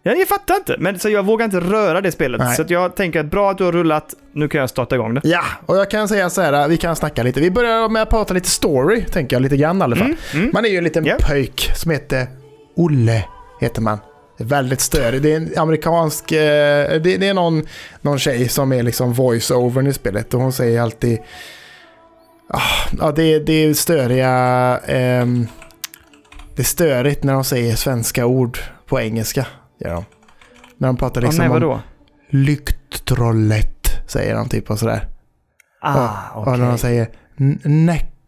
Ja, 0.07 0.13
jag 0.13 0.29
fattar 0.29 0.55
inte, 0.55 0.77
men 0.79 0.99
så 0.99 1.09
jag 1.09 1.23
vågar 1.23 1.45
inte 1.45 1.61
röra 1.61 2.01
det 2.01 2.13
spelet. 2.13 2.41
Nej. 2.41 2.57
Så 2.57 2.65
jag 2.69 2.97
tänker 2.97 3.21
att 3.21 3.27
bra 3.27 3.51
att 3.51 3.59
du 3.59 3.65
har 3.65 3.73
rullat, 3.73 4.15
nu 4.33 4.49
kan 4.49 4.61
jag 4.61 4.71
starta 4.71 4.95
igång 4.95 5.15
det. 5.15 5.21
Ja, 5.25 5.43
och 5.67 5.77
jag 5.77 5.91
kan 5.91 6.09
säga 6.09 6.31
så 6.31 6.41
här, 6.41 6.69
vi 6.69 6.77
kan 6.77 6.97
snacka 6.97 7.23
lite. 7.23 7.41
Vi 7.41 7.51
börjar 7.51 7.89
med 7.89 8.03
att 8.03 8.11
prata 8.11 8.35
lite 8.35 8.49
story, 8.49 9.05
tänker 9.05 9.37
jag, 9.37 9.43
lite 9.43 9.57
grann 9.57 9.79
i 9.79 9.83
alla 9.83 9.97
fall. 9.97 10.07
Mm, 10.07 10.19
mm. 10.35 10.51
Man 10.53 10.65
är 10.65 10.69
ju 10.69 10.79
en 10.79 10.85
liten 10.85 11.05
Ja. 11.05 11.17
pöjk 11.21 11.71
som 11.75 11.91
heter 11.91 12.27
Olle, 12.77 13.25
heter 13.61 13.83
man. 13.83 13.99
Är 14.39 14.45
väldigt 14.45 14.81
störig. 14.81 15.23
Det 15.23 15.33
är 15.33 15.37
en 15.37 15.53
amerikansk... 15.57 16.33
Eh, 16.33 17.01
det, 17.01 17.29
är 17.29 17.35
någon, 17.35 17.63
någon 18.01 18.19
tjej 18.19 18.49
som 18.49 18.73
är 18.73 18.83
liksom 18.83 19.13
voice-overn 19.15 19.87
i 19.87 19.93
spelet 19.93 20.35
och 20.35 20.41
hon 20.41 20.53
säger 20.53 20.81
alltid... 20.81 21.19
Ah, 22.49 22.61
ja, 23.01 23.13
det, 23.17 23.39
det 23.39 23.53
är 23.53 23.75
störiga... 23.75 24.31
ehm, 24.87 25.47
det 26.57 26.63
är 26.63 26.67
störigt 26.67 27.23
när 27.25 27.33
de 27.33 27.45
säger 27.45 27.77
svenska 27.77 28.27
ord 28.27 28.59
på 28.87 29.01
engelska. 29.01 29.47
Gör 29.79 29.95
de. 29.95 30.05
När 30.79 30.89
de 30.89 30.97
pratar 30.97 31.21
Ja, 31.23 31.27
liksom 31.27 31.39
nej, 31.45 31.49
om 31.49 31.61
vadå? 31.61 31.81
lyktrollet, 32.31 33.89
säger 34.07 34.35
de 34.35 34.49
typ 34.49 34.71
och 34.71 34.79
sådär. 34.79 35.09
Ah, 35.81 36.31
Och 36.35 36.59
när 36.59 36.67
de 36.69 36.79
säger 36.79 37.09
n- 37.41 37.61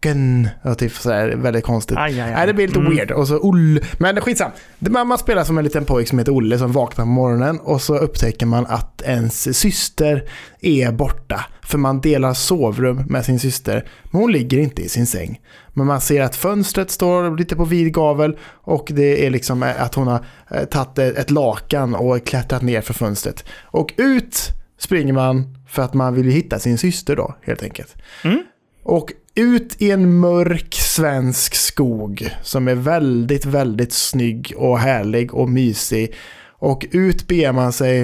näcken, 0.07 0.49
och 0.63 0.77
typ 0.77 0.91
sådär, 0.91 1.35
väldigt 1.35 1.63
konstigt. 1.65 1.97
Aj, 1.97 2.13
aj, 2.13 2.21
aj. 2.21 2.31
Nej, 2.31 2.47
det 2.47 2.53
blir 2.53 2.67
lite 2.67 2.79
Mm. 2.79 2.95
weird. 2.95 3.11
Och 3.11 3.27
så 3.27 3.37
Olle. 3.39 3.81
Men 3.97 4.21
skitsam. 4.21 4.51
Man, 4.79 5.17
spelar 5.17 5.43
som 5.43 5.57
en 5.57 5.63
liten 5.63 5.85
pojk 5.85 6.07
som 6.07 6.19
heter 6.19 6.31
Olle 6.31 6.57
som 6.57 6.71
vaknar 6.71 7.05
på 7.05 7.09
morgonen 7.11 7.59
och 7.59 7.81
så 7.81 7.97
upptäcker 7.97 8.45
man 8.45 8.65
att 8.65 9.01
ens 9.01 9.57
syster 9.59 10.23
är 10.61 10.91
borta. 10.91 11.45
För 11.63 11.77
man 11.77 12.01
delar 12.01 12.33
sovrum 12.33 13.03
med 13.09 13.25
sin 13.25 13.39
syster, 13.39 13.85
men 14.03 14.21
hon 14.21 14.31
ligger 14.31 14.57
inte 14.57 14.81
i 14.81 14.89
sin 14.89 15.07
säng. 15.07 15.41
Men 15.73 15.87
man 15.87 16.01
ser 16.01 16.21
att 16.21 16.35
fönstret 16.35 16.91
står 16.91 17.37
lite 17.37 17.55
på 17.55 17.65
vid 17.65 17.93
gavel 17.93 18.37
och 18.63 18.87
det 18.91 19.25
är 19.25 19.29
liksom 19.29 19.63
att 19.63 19.95
hon 19.95 20.07
har 20.07 20.25
eh, 20.51 20.63
tagit 20.65 21.17
ett 21.17 21.31
lakan 21.31 21.95
och 21.95 22.25
klättrat 22.25 22.61
ner 22.61 22.81
för 22.81 22.93
fönstret. 22.93 23.45
Och 23.63 23.93
ut 23.97 24.39
springer 24.79 25.13
man 25.13 25.57
för 25.69 25.81
att 25.83 25.93
man 25.93 26.13
vill 26.15 26.25
hitta 26.31 26.59
sin 26.59 26.77
syster 26.77 27.15
då, 27.15 27.35
helt 27.41 27.63
enkelt. 27.63 27.95
Mm. 28.23 28.43
Och 28.83 29.11
ut 29.37 29.81
i 29.81 29.91
en 29.91 30.19
mörk 30.19 30.73
svensk 30.73 31.55
skog 31.55 32.35
som 32.43 32.67
är 32.67 32.75
väldigt, 32.75 33.45
väldigt 33.45 33.93
snygg 33.93 34.53
och 34.57 34.79
härlig 34.79 35.33
och 35.33 35.49
mysig. 35.49 36.15
Och 36.59 36.85
ut 36.91 37.27
beger 37.27 37.51
man 37.51 37.73
sig. 37.73 38.01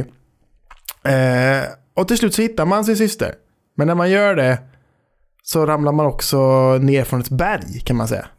Eh, 1.04 1.64
och 1.96 2.08
till 2.08 2.18
slut 2.18 2.34
så 2.34 2.42
hittar 2.42 2.66
man 2.66 2.86
sin 2.86 2.98
syster. 2.98 3.34
Men 3.78 3.88
när 3.88 3.96
man 3.96 4.10
gör 4.10 4.36
det 4.36 4.60
så 5.44 5.66
ramlar 5.66 5.92
man 5.92 6.06
också 6.06 6.38
ner 6.78 7.04
från 7.04 7.20
ett 7.20 7.30
berg 7.30 7.80
kan 7.80 7.96
man 7.96 8.08
säga. 8.08 8.26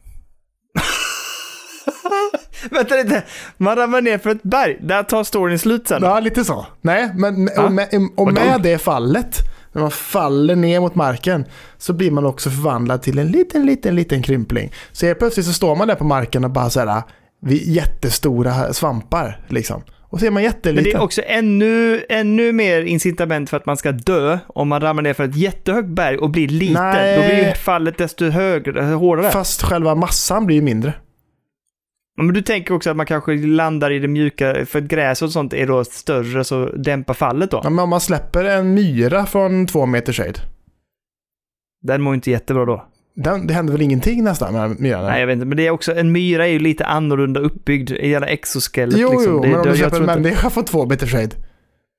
Vänta 2.71 2.95
lite, 2.95 3.23
man 3.57 3.75
ramlar 3.75 4.01
ner 4.01 4.17
för 4.17 4.29
ett 4.29 4.43
berg. 4.43 4.77
Där 4.81 5.03
tar 5.03 5.23
storyn 5.23 5.59
slut 5.59 5.87
sen. 5.87 6.03
Ja, 6.03 6.19
lite 6.19 6.45
så. 6.45 6.65
Nej, 6.81 7.11
men 7.15 7.49
och 7.57 7.71
med, 7.71 7.87
och 8.15 8.33
med 8.33 8.61
det 8.61 8.77
fallet, 8.77 9.39
när 9.75 9.81
man 9.81 9.91
faller 9.91 10.55
ner 10.55 10.79
mot 10.79 10.95
marken, 10.95 11.45
så 11.77 11.93
blir 11.93 12.11
man 12.11 12.25
också 12.25 12.49
förvandlad 12.49 13.01
till 13.01 13.19
en 13.19 13.27
liten, 13.27 13.65
liten, 13.65 13.95
liten 13.95 14.21
krympling. 14.21 14.71
Så 14.91 15.05
helt 15.05 15.19
plötsligt 15.19 15.45
så 15.45 15.53
står 15.53 15.75
man 15.75 15.87
där 15.87 15.95
på 15.95 16.03
marken 16.03 16.43
och 16.43 16.51
bara 16.51 16.69
så 16.69 16.79
här, 16.79 17.03
vid 17.41 17.67
jättestora 17.67 18.73
svampar 18.73 19.45
liksom. 19.47 19.83
Och 20.09 20.19
så 20.19 20.25
är 20.25 20.31
man 20.31 20.43
Men 20.43 20.51
det 20.51 20.55
jätteliten. 20.69 20.99
är 20.99 21.03
också 21.03 21.21
ännu, 21.25 22.03
ännu 22.09 22.51
mer 22.51 22.81
incitament 22.81 23.49
för 23.49 23.57
att 23.57 23.65
man 23.65 23.77
ska 23.77 23.91
dö 23.91 24.39
om 24.47 24.67
man 24.67 24.81
ramlar 24.81 25.03
ner 25.03 25.13
för 25.13 25.23
ett 25.23 25.35
jättehögt 25.35 25.87
berg 25.87 26.17
och 26.17 26.29
blir 26.29 26.47
liten. 26.47 26.83
Nej. 26.83 27.17
Då 27.17 27.23
blir 27.23 27.53
fallet 27.53 27.97
desto 27.97 28.29
högre, 28.29 28.81
hårdare. 28.83 29.31
Fast 29.31 29.63
själva 29.63 29.95
massan 29.95 30.45
blir 30.45 30.55
ju 30.55 30.61
mindre. 30.61 30.93
Men 32.17 32.33
du 32.33 32.41
tänker 32.41 32.73
också 32.73 32.89
att 32.89 32.97
man 32.97 33.05
kanske 33.05 33.33
landar 33.35 33.91
i 33.91 33.99
det 33.99 34.07
mjuka, 34.07 34.65
för 34.65 34.81
gräs 34.81 35.21
och 35.21 35.31
sånt 35.31 35.53
är 35.53 35.67
då 35.67 35.83
större 35.83 36.43
så 36.43 36.65
dämpar 36.65 37.13
fallet 37.13 37.51
då. 37.51 37.61
Ja, 37.63 37.69
men 37.69 37.79
om 37.83 37.89
man 37.89 38.01
släpper 38.01 38.43
en 38.45 38.73
myra 38.73 39.25
från 39.25 39.67
två 39.67 39.85
meters 39.85 40.19
höjd, 40.19 40.39
Den 41.81 42.01
mår 42.01 42.13
inte 42.15 42.31
jättebra 42.31 42.65
då. 42.65 42.85
den, 43.15 43.47
det 43.47 43.53
händer 43.53 43.73
väl 43.73 43.81
ingenting 43.81 44.23
nästan 44.23 44.53
med 44.53 44.79
myran? 44.79 45.05
Nej, 45.05 45.19
jag 45.19 45.27
vet 45.27 45.33
inte. 45.33 45.45
Men 45.45 45.57
det 45.57 45.67
är 45.67 45.71
också, 45.71 45.95
en 45.95 46.11
myra 46.11 46.47
är 46.47 46.51
ju 46.51 46.59
lite 46.59 46.85
annorlunda 46.85 47.39
uppbyggd. 47.39 47.91
En 47.91 48.09
jävla 48.09 48.27
exoskelett 48.27 48.99
jo, 48.99 49.11
liksom. 49.11 49.33
jo, 49.33 49.41
det, 49.41 49.47
men 49.47 49.59
om 49.59 49.67
du 49.67 49.77
släpper 49.77 49.99
en 49.99 50.05
människa 50.05 50.49
från 50.49 50.65
två 50.65 50.85
meters 50.85 51.13
höjd, 51.13 51.35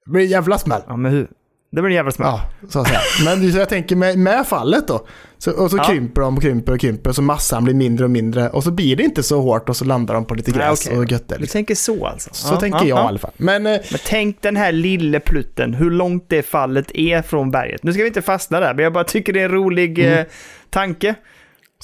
det 0.05 0.11
blir 0.13 0.23
en 0.23 0.29
jävla 0.31 0.59
smäll. 0.59 0.83
Ja, 0.87 0.97
men 0.97 1.13
hur? 1.13 1.29
Det 1.71 1.83
blir 1.83 1.91
en 1.91 1.97
jävla 1.97 2.11
smäll. 2.13 2.29
Ja, 2.29 2.41
så 2.69 2.81
att 2.81 2.89
säga. 2.89 3.01
Men 3.25 3.51
jag 3.51 3.69
tänker 3.69 3.97
med, 3.97 4.19
med 4.19 4.47
fallet 4.47 4.89
då. 4.89 5.07
Så, 5.39 5.51
och 5.53 5.71
så 5.71 5.77
Ja. 5.77 5.85
krymper 5.85 6.21
de 6.23 6.37
och 6.37 6.43
krymper 6.43 6.73
och 6.73 6.81
krymper 6.81 7.13
så 7.13 7.23
massan 7.23 7.65
blir 7.65 7.75
mindre 7.75 8.05
och 8.05 8.11
mindre. 8.11 8.49
Och 8.51 8.65
så 8.65 8.71
blir 8.71 8.97
det 8.97 9.03
inte 9.03 9.23
så 9.23 9.41
hårt 9.41 9.69
och 9.69 9.77
så 9.77 9.85
landar 9.85 10.15
de 10.15 10.25
på 10.25 10.35
lite 10.35 10.51
Nej, 10.51 10.61
gräs 10.61 10.87
okej. 10.87 10.99
och 10.99 11.05
götte. 11.05 11.35
Du 11.35 11.41
Liksom. 11.41 11.59
tänker 11.59 11.75
så 11.75 12.07
alltså? 12.07 12.31
Så 12.33 12.55
Ja, 12.55 12.61
tänker 12.61 12.79
ja, 12.79 12.85
jag 12.87 12.99
ja. 12.99 13.05
i 13.05 13.09
alla 13.09 13.19
fall. 13.19 13.31
Men 13.37 13.67
eh, 13.67 13.81
Men 13.91 14.01
tänk 14.07 14.43
den 14.43 14.57
här 14.57 14.73
lille 14.73 15.21
plutten, 15.21 15.75
hur 15.75 15.91
långt 15.91 16.25
det 16.29 16.43
fallet 16.43 16.91
är 16.95 17.23
från 17.23 17.51
berget. 17.51 17.83
Nu 17.83 17.93
ska 17.93 18.03
vi 18.03 18.09
inte 18.09 18.23
fastna 18.23 18.61
där, 18.61 18.75
men 18.75 18.83
jag 18.85 18.93
bara 18.93 19.05
tycker 19.05 19.33
det 19.33 19.41
är 19.41 19.45
en 19.45 19.51
rolig 19.51 19.99
Mm. 19.99 20.19
eh, 20.19 20.25
tanke. 20.71 21.15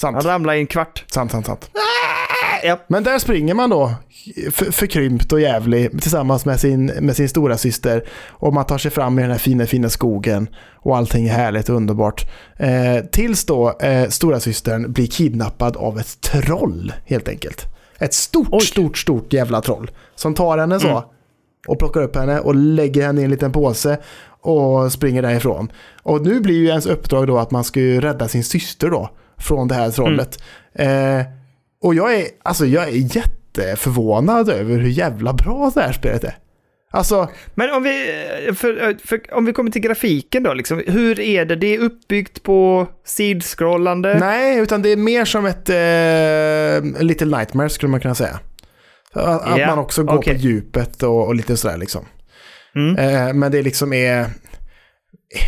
sant, 0.01 0.15
Han 0.17 0.25
ramlar 0.25 0.55
i 0.55 0.59
en 0.59 0.67
kvart. 0.67 1.05
sant, 1.07 1.31
sant, 1.31 1.47
sant. 1.47 1.71
Ja. 2.63 2.79
Men 2.87 3.05
där 3.05 3.19
springer 3.19 3.55
man 3.55 3.71
då, 3.71 3.95
för, 4.51 4.73
förkrympt 4.73 5.33
och 5.33 5.41
jävlig, 5.41 6.03
tillsammans 6.03 6.45
med 6.45 6.61
sin, 6.61 6.87
med 6.87 7.17
sin 7.17 7.29
stora 7.29 7.59
syster 7.59 8.05
Och 8.31 8.55
man 8.55 8.67
tar 8.67 8.79
sig 8.79 8.91
fram 8.91 9.19
i 9.19 9.23
den 9.23 9.31
här 9.31 9.39
fina, 9.39 9.67
fina 9.67 9.89
skogen. 9.89 10.49
Och 10.75 10.97
allting 10.97 11.29
är 11.29 11.33
härligt 11.33 11.69
och 11.69 11.77
underbart. 11.77 12.31
Eh, 12.57 13.05
tills 13.13 13.45
då 13.45 13.79
eh, 13.79 14.09
stora 14.09 14.41
systern 14.41 14.93
blir 14.93 15.07
kidnappad 15.07 15.77
av 15.77 15.99
ett 15.99 16.21
troll, 16.21 16.93
helt 17.07 17.29
enkelt. 17.29 17.67
Ett 17.99 18.15
stort, 18.15 18.49
Oj. 18.51 18.61
stort, 18.61 18.99
stort 18.99 19.33
jävla 19.33 19.61
troll. 19.61 19.91
Som 20.15 20.35
tar 20.35 20.59
henne 20.59 20.81
så. 20.81 20.89
Mm. 20.89 21.03
Och 21.67 21.79
plockar 21.79 22.03
upp 22.03 22.17
henne 22.17 22.41
och 22.41 22.55
lägger 22.55 23.07
henne 23.07 23.21
i 23.21 23.25
en 23.25 23.31
liten 23.31 23.53
påse. 23.53 23.99
Och 24.41 24.93
springer 24.93 25.23
därifrån. 25.23 25.73
Och 26.03 26.23
nu 26.23 26.41
blir 26.41 26.55
ju 26.55 26.67
ens 26.67 26.87
uppdrag 26.87 27.27
då 27.27 27.39
att 27.39 27.51
man 27.51 27.65
ska 27.65 27.81
ju 27.81 28.01
rädda 28.01 28.29
sin 28.29 28.45
syster 28.45 28.91
då. 28.91 29.11
Från 29.39 29.69
det 29.69 29.75
här 29.75 29.91
trollet. 29.91 30.43
Eh, 30.75 31.21
och 31.83 31.95
jag 31.95 32.15
är, 32.15 32.27
alltså 32.43 32.67
jag 32.67 32.85
är 32.89 33.17
jätteförvånad 33.17 34.49
över 34.49 34.79
hur 34.79 34.89
jävla 34.91 35.33
bra 35.33 35.71
det 35.75 35.81
här 35.81 35.93
spelet 35.93 36.25
är. 36.25 36.37
Alltså, 36.95 37.29
Men 37.55 37.71
om 37.71 37.83
vi, 37.83 37.91
för, 38.55 38.99
för, 39.07 39.35
om 39.35 39.45
vi 39.45 39.53
kommer 39.53 39.71
till 39.71 39.83
grafiken 39.83 40.43
då, 40.43 40.55
liksom, 40.55 40.83
hur 40.87 41.21
är 41.21 41.45
det? 41.45 41.57
Det 41.57 41.75
är 41.75 41.79
uppbyggt 41.79 42.43
på 42.43 42.87
sidskrollande? 43.05 44.19
nej, 44.19 44.59
utan 44.59 44.83
det 44.83 44.89
är 44.89 44.97
mer 44.97 45.25
som 45.25 45.47
ett 45.47 45.69
eh, 45.69 47.03
Little 47.03 47.37
Nightmare 47.39 47.69
skulle 47.69 47.91
man 47.91 48.01
kunna 48.01 48.15
säga. 48.15 48.41
Att, 49.13 49.43
att 49.43 49.59
Ja, 49.59 49.67
man 49.67 49.79
också 49.79 50.05
går 50.05 50.19
okej. 50.19 50.35
på 50.35 50.41
djupet 50.41 51.03
och, 51.03 51.27
och 51.27 51.35
lite 51.35 51.57
sådär 51.57 51.77
liksom. 51.77 52.05
Mm. 52.77 52.97
Eh, 52.99 53.35
men 53.35 53.53
det 53.53 53.63
liksom 53.63 53.93
är 53.93 54.27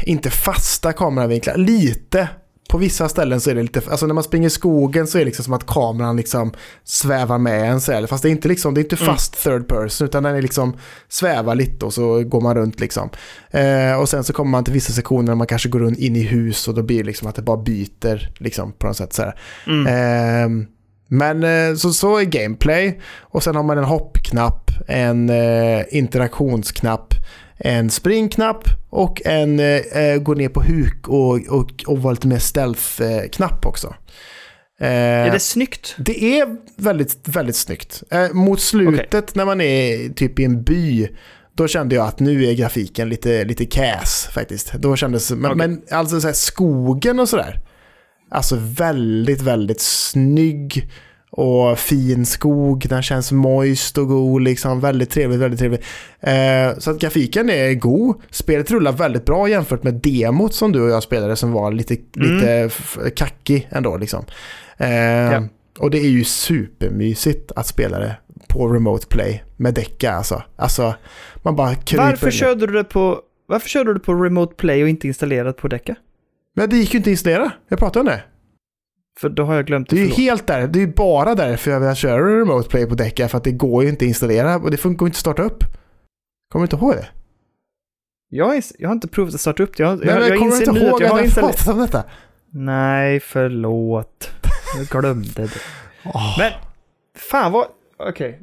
inte 0.05 0.30
fasta 0.30 0.93
kameravinklar, 0.93 1.57
lite. 1.57 2.28
På 2.75 2.79
vissa 2.79 3.09
ställen 3.09 3.41
så 3.41 3.51
är 3.51 3.55
det 3.55 3.62
lite, 3.62 3.83
alltså 3.91 4.07
när 4.07 4.14
man 4.14 4.25
springer 4.25 4.47
i 4.47 4.51
skogen 4.51 5.07
så 5.07 5.18
är 5.18 5.20
det 5.20 5.25
liksom 5.25 5.45
som 5.45 5.55
att 5.55 5.66
kameran 5.66 6.16
liksom 6.16 6.53
svävar 6.85 7.39
med 7.39 7.70
en 7.70 7.81
så. 7.81 8.07
Fast 8.07 8.22
det 8.22 8.29
är 8.29 8.31
inte 8.31 8.49
liksom, 8.49 8.75
det 8.75 8.81
är 8.81 8.83
inte 8.83 8.97
Mm. 8.97 9.07
fast 9.07 9.43
third 9.43 9.68
person 9.68 10.05
utan 10.07 10.22
den 10.22 10.35
är 10.35 10.43
liksom 10.43 10.77
svävar 11.09 11.55
lite 11.55 11.85
och 11.85 11.95
så 11.95 12.22
går 12.22 12.41
man 12.41 12.55
runt 12.55 12.81
liksom. 12.81 13.11
Eh, 13.51 14.01
och 14.01 14.09
sen 14.09 14.25
så 14.25 14.33
kommer 14.33 14.51
man 14.51 14.64
till 14.64 14.72
vissa 14.72 14.93
sektioner 14.93 15.27
där 15.27 15.35
man 15.35 15.47
kanske 15.47 15.68
går 15.68 15.79
runt 15.79 15.99
in 15.99 16.16
i 16.16 16.22
hus 16.22 16.68
och 16.68 16.75
då 16.75 16.83
blir 16.83 16.99
det 16.99 17.05
liksom 17.05 17.29
att 17.29 17.35
det 17.35 17.43
bara 17.43 17.57
byter 17.57 18.33
liksom 18.39 18.72
på 18.72 18.87
något 18.87 18.97
sätt 18.97 19.12
så. 19.12 19.33
Mm. 19.66 19.87
Ehm, 19.87 20.66
men 21.09 21.45
eh, 21.45 21.77
så, 21.77 21.93
så 21.93 22.16
är 22.16 22.25
gameplay. 22.25 23.01
Och 23.20 23.43
sen 23.43 23.57
har 23.57 23.62
man 23.62 23.79
en 23.79 23.85
hoppknapp, 23.85 24.70
en 24.89 25.31
eh, 25.31 25.83
interaktionsknapp, 25.91 27.14
en 27.57 27.91
springknapp 27.91 28.65
och 28.91 29.23
en 29.25 29.61
eh, 29.61 29.67
eh, 29.77 30.23
gå 30.23 30.35
ner 30.35 30.49
på 30.49 30.63
huk 30.63 31.09
och, 31.09 31.47
och, 31.49 31.85
och 31.87 32.03
vara 32.03 32.13
lite 32.13 32.29
mer 32.29 32.39
stealth-knapp 32.39 33.67
också. 33.67 33.95
Eh, 34.81 34.89
Är 34.89 35.31
det 35.31 35.41
snyggt? 35.41 35.95
det 35.99 36.39
är 36.39 36.57
väldigt, 36.77 37.29
väldigt 37.29 37.57
snyggt. 37.57 38.03
Eh, 38.11 38.33
mot 38.33 38.61
slutet 38.61 39.35
när 39.35 39.45
man 39.45 39.61
är 39.61 40.09
typ 40.09 40.39
i 40.39 40.45
en 40.45 40.63
by, 40.63 41.09
då 41.57 41.69
kände 41.69 41.95
jag 41.95 42.07
att 42.07 42.21
nu 42.21 42.45
är 42.45 42.55
grafiken 42.55 43.09
lite, 43.09 43.45
lite 43.45 43.65
cass 43.65 44.29
faktiskt. 44.33 44.73
Då 44.73 44.97
kändes, 44.97 45.31
men, 45.31 45.45
Okej. 45.45 45.57
men 45.57 45.83
alltså 45.91 46.21
så 46.21 46.33
skogen 46.33 47.21
och 47.21 47.29
sådär. 47.29 47.61
Alltså 48.31 48.57
väldigt, 48.61 49.41
väldigt 49.41 49.81
snygg 49.81 50.91
och 51.37 51.78
fin 51.78 52.26
skog. 52.26 52.87
Den 52.89 53.03
känns 53.03 53.32
moist 53.32 53.99
och 53.99 54.09
god 54.09 54.43
liksom. 54.43 54.80
Väldigt 54.80 55.11
trevligt, 55.11 55.41
väldigt 55.41 55.61
trevligt. 55.61 55.85
Eh, 56.20 56.78
så 56.78 56.91
att 56.91 56.99
grafiken 56.99 57.51
är 57.51 57.74
god. 57.74 58.16
Spelet 58.30 58.70
rullar 58.70 58.93
väldigt 58.93 59.24
bra 59.24 59.49
jämfört 59.49 59.82
med 59.82 59.95
demot 59.95 60.55
som 60.55 60.72
du 60.72 60.82
och 60.82 60.89
jag 60.91 61.03
spelade 61.03 61.37
som 61.37 61.53
var 61.53 61.72
lite, 61.72 61.97
Mm. 62.16 62.35
lite 62.37 62.70
kackig 63.16 63.68
ändå 63.70 63.97
liksom. 63.97 64.24
Eh, 64.76 65.43
Och 65.78 65.91
det 65.91 65.99
är 65.99 66.09
ju 66.09 66.24
supermysigt 66.24 67.53
att 67.57 67.66
spela 67.66 67.99
det 67.99 68.16
på 68.49 68.68
remote 68.68 69.07
play 69.07 69.45
med 69.57 69.74
däcka 69.74 70.12
alltså. 70.12 70.43
Alltså, 70.57 70.95
man 71.43 71.57
bara 71.57 71.74
Varför 71.97 72.30
körde 72.30 72.66
du 72.66 72.72
det 72.72 72.85
på, 72.85 73.20
varför 73.49 73.68
körde 73.68 73.91
du 73.91 73.95
det 73.95 74.01
på 74.01 74.14
Remote 74.14 74.55
Play 74.55 74.82
och 74.82 74.89
inte 74.89 75.07
installerat 75.07 75.57
på 75.57 75.68
Deca? 75.68 75.95
Men 76.57 76.70
det 76.70 76.76
gick 76.76 76.95
ju 76.95 76.97
inte 76.97 77.09
att 77.11 77.12
installera. 77.12 77.51
Jag 77.68 77.78
pratade 77.78 78.01
om 78.01 78.07
det. 78.07 78.22
För 79.21 79.29
då 79.29 79.45
har 79.45 79.55
jag 79.55 79.67
glömt 79.67 79.91
det. 79.91 79.97
Det 79.97 80.03
är 80.03 80.07
ju 80.07 80.12
helt 80.12 80.47
där. 80.47 80.67
Det 80.67 80.83
är 80.83 80.87
bara 80.87 81.35
därför 81.35 81.71
jag 81.71 81.81
vill 81.81 81.95
köra 81.95 82.41
remote 82.41 82.69
play 82.69 82.87
på 82.87 82.95
Deca. 82.95 83.29
För 83.29 83.39
att 83.39 83.45
det 83.45 83.53
går 83.53 83.83
ju 83.83 83.89
inte 83.89 84.05
att 84.05 84.09
installera 84.09 84.57
och 84.57 84.71
det 84.71 84.77
funkar 84.77 85.07
ju 85.07 85.09
inte 85.09 85.17
att 85.17 85.21
starta 85.21 85.43
upp. 85.43 85.65
Kommer 86.53 86.67
du 86.67 86.77
inte 86.77 86.77
ihåg 86.85 86.95
det? 86.95 87.07
Jag, 88.29 88.45
har 88.47 88.55
ins- 88.55 88.75
jag 88.79 88.89
har 88.89 88.95
inte 88.95 89.09
provat 89.09 89.35
att 89.35 89.41
starta 89.41 89.62
upp 89.62 89.77
det. 89.77 89.83
Jag, 89.83 89.99
Nej, 89.99 90.09
jag, 90.09 90.23
jag 90.29 90.39
kommer 90.39 90.45
inser 90.53 90.69
inte 90.69 90.81
nu 90.81 90.87
ihåg 90.87 90.95
att 90.95 91.01
jag 91.01 91.09
har 91.17 91.23
installerat... 91.25 91.69
om 91.69 91.79
detta? 91.79 92.05
Nej, 92.51 93.21
förlåt. 93.21 94.31
Jag 94.77 95.03
glömde 95.03 95.43
det. 95.43 95.49
Åh. 96.05 96.39
Men, 96.39 96.53
fan 97.17 97.53
vad... 97.53 97.67
Okej. 97.99 98.41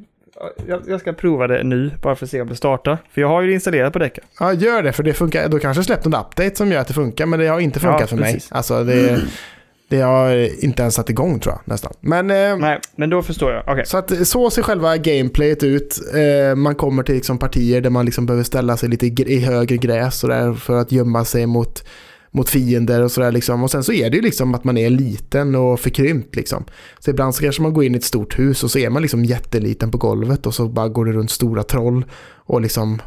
Jag, 0.66 0.82
jag 0.86 1.00
ska 1.00 1.12
prova 1.12 1.46
det 1.46 1.62
nu, 1.64 1.90
bara 2.02 2.16
för 2.16 2.26
att 2.26 2.30
se 2.30 2.40
om 2.40 2.48
det 2.48 2.56
startar. 2.56 2.98
För 3.10 3.20
jag 3.20 3.28
har 3.28 3.42
ju 3.42 3.52
installerat 3.54 3.92
på 3.92 3.98
däcken. 3.98 4.24
Ja, 4.40 4.52
gör 4.52 4.82
det 4.82 4.92
för 4.92 5.02
det 5.02 5.12
funkar. 5.14 5.48
Då 5.48 5.58
kanske 5.58 5.82
släppt 5.84 6.06
en 6.06 6.14
update 6.14 6.54
som 6.56 6.72
gör 6.72 6.80
att 6.80 6.88
det 6.88 6.94
funkar, 6.94 7.26
men 7.26 7.40
det 7.40 7.46
har 7.46 7.60
inte 7.60 7.80
funkat 7.80 8.00
Ja, 8.00 8.06
för 8.06 8.16
mig. 8.16 8.34
precis. 8.34 8.52
Alltså 8.52 8.84
det, 8.84 9.20
det 9.92 10.00
har 10.00 10.64
inte 10.64 10.82
ens 10.82 10.94
satt 10.94 11.10
igång 11.10 11.40
tror 11.40 11.54
jag 11.54 11.72
nästan. 11.72 11.92
Men 12.00 12.30
eh, 12.30 12.56
Nej, 12.56 12.80
men 12.96 13.10
då 13.10 13.22
förstår 13.22 13.52
jag. 13.52 13.62
Okej. 13.66 13.86
så 13.86 13.96
att 13.96 14.26
så 14.28 14.50
ser 14.50 14.62
själva 14.62 14.96
gameplayet 14.96 15.62
ut. 15.62 16.00
Eh, 16.14 16.56
man 16.56 16.74
kommer 16.74 17.02
till 17.02 17.14
liksom 17.14 17.38
partier 17.38 17.80
där 17.80 17.90
man 17.90 18.04
liksom 18.04 18.26
behöver 18.26 18.44
ställa 18.44 18.76
sig 18.76 18.88
lite 18.88 19.06
i 19.06 19.38
högre 19.38 19.76
gräs 19.76 20.24
och 20.24 20.30
där 20.30 20.54
för 20.54 20.76
att 20.78 20.92
gömma 20.92 21.24
sig 21.24 21.46
mot 21.46 21.84
mot 22.30 22.48
fiender 22.48 23.02
och 23.02 23.10
sådär 23.12 23.32
liksom. 23.32 23.62
Och 23.62 23.70
sen 23.70 23.84
så 23.84 23.92
är 23.92 24.10
det 24.10 24.16
ju 24.16 24.22
liksom 24.22 24.54
att 24.54 24.64
man 24.64 24.78
är 24.78 24.90
liten 24.90 25.54
och 25.54 25.80
förkrympt 25.80 26.36
liksom. 26.36 26.64
Så 26.98 27.10
ibland 27.10 27.34
så 27.34 27.42
kanske 27.42 27.62
man 27.62 27.74
går 27.74 27.84
in 27.84 27.94
i 27.94 27.98
ett 27.98 28.04
stort 28.04 28.38
hus 28.38 28.64
och 28.64 28.70
så 28.70 28.78
är 28.78 28.90
man 28.90 29.02
liksom 29.02 29.24
jätteliten 29.24 29.90
på 29.90 29.98
golvet 29.98 30.46
och 30.46 30.54
så 30.54 30.68
bara 30.68 30.88
går 30.88 31.04
det 31.04 31.12
runt 31.12 31.30
stora 31.30 31.62
troll 31.62 32.04
och 32.46 32.60
liksom 32.60 33.00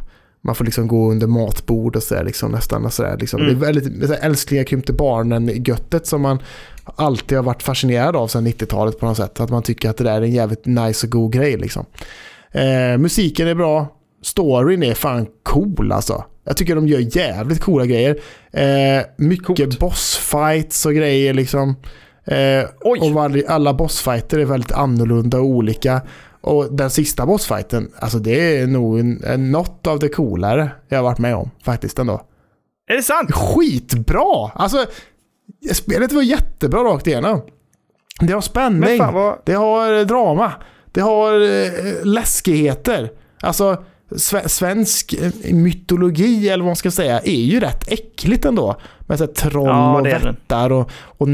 man 0.46 0.56
får 0.56 0.66
liksom 0.66 0.88
gå 0.88 1.12
under 1.12 1.28
matbord 1.28 1.96
och 1.96 2.04
sådär 2.04 2.24
liksom 2.24 2.52
nästan 2.52 2.86
och 2.86 2.94
sådär 2.94 3.18
liksom. 3.20 3.42
Mm. 3.42 3.54
Det 3.60 3.66
är 3.66 3.74
väldigt 3.74 4.08
så 4.08 4.14
här, 4.14 4.22
älsklingar 4.22 4.64
krympte 4.64 4.94
barnen-göttet 4.94 6.08
som 6.08 6.22
man 6.22 6.40
alltid 6.96 7.38
har 7.38 7.44
varit 7.44 7.64
fascinerad 7.64 8.16
av 8.16 8.28
sedan 8.28 8.48
90-talet 8.48 9.00
på 9.00 9.06
något 9.06 9.18
sätt. 9.18 9.40
Att 9.40 9.50
man 9.50 9.64
tycker 9.64 9.90
att 9.90 9.98
det 9.98 10.04
där 10.04 10.14
är 10.14 10.22
en 10.22 10.32
jävligt 10.32 10.66
nice 10.66 11.08
och 11.08 11.12
god 11.12 11.34
grej 11.34 11.58
liksom. 11.58 11.86
Eh, 12.52 12.98
musiken 12.98 13.48
är 13.48 13.56
bra. 13.56 13.88
Storyn 14.24 14.84
är 14.84 14.94
fan 14.94 15.28
cool 15.44 15.92
alltså. 15.92 16.24
Jag 16.44 16.58
tycker 16.58 16.76
de 16.76 16.88
gör 16.88 17.18
jävligt 17.18 17.62
coola 17.62 17.86
grejer. 17.86 18.20
Eh, 18.52 19.06
mycket 19.18 19.46
Coolt. 19.58 19.80
bossfights 19.80 20.86
och 20.86 20.94
grejer 20.94 21.34
liksom. 21.34 21.76
Eh, 22.26 22.66
och 22.82 22.98
alla 23.48 23.74
bossfighter 23.74 24.40
är 24.40 24.46
väldigt 24.46 24.72
annorlunda 24.72 25.38
och 25.40 25.46
olika. 25.46 26.02
Och 26.46 26.74
den 26.74 26.90
sista 26.90 27.26
bossfighten, 27.26 27.92
alltså 28.00 28.20
det 28.20 28.58
är 28.58 28.68
nog 28.68 29.00
en, 29.00 29.52
något 29.52 29.88
av 29.88 30.00
det 30.00 30.10
coolare 30.10 30.72
jag 30.88 30.98
har 30.98 31.04
varit 31.04 31.18
med 31.20 31.36
om 31.36 31.50
faktiskt 31.64 32.00
ändå. 32.00 32.22
Är 32.88 32.96
det 32.96 33.04
sant? 33.04 33.32
Skitbra! 33.32 34.52
Alltså, 34.56 34.86
spelet 35.72 36.12
var 36.12 36.22
jättebra 36.22 36.80
rakt 36.84 37.08
igenom. 37.08 37.42
Det 38.20 38.34
har 38.34 38.42
spänning. 38.42 38.98
vad... 38.98 39.38
Det 39.46 39.54
har 39.54 39.94
eh, 40.00 40.06
drama. 40.06 40.52
Det 40.92 41.02
har 41.02 41.42
eh, 41.42 42.04
läskigheter. 42.04 43.12
Alltså, 43.42 43.84
sve- 44.12 44.48
svensk 44.48 45.14
eh, 45.14 45.54
mytologi, 45.54 46.50
eller 46.50 46.64
vad 46.64 46.70
man 46.70 46.76
ska 46.76 46.92
säga, 46.92 47.20
är 47.20 47.42
ju 47.42 47.60
rätt 47.60 47.88
äckligt 47.92 48.46
ändå. 48.46 48.76
Med 49.08 49.18
så 49.18 49.26
här 49.26 49.34
troll 49.34 49.68
Ja, 49.68 50.00
och 50.00 50.06
vättar 50.06 50.72
och, 50.72 50.92
och 51.18 51.28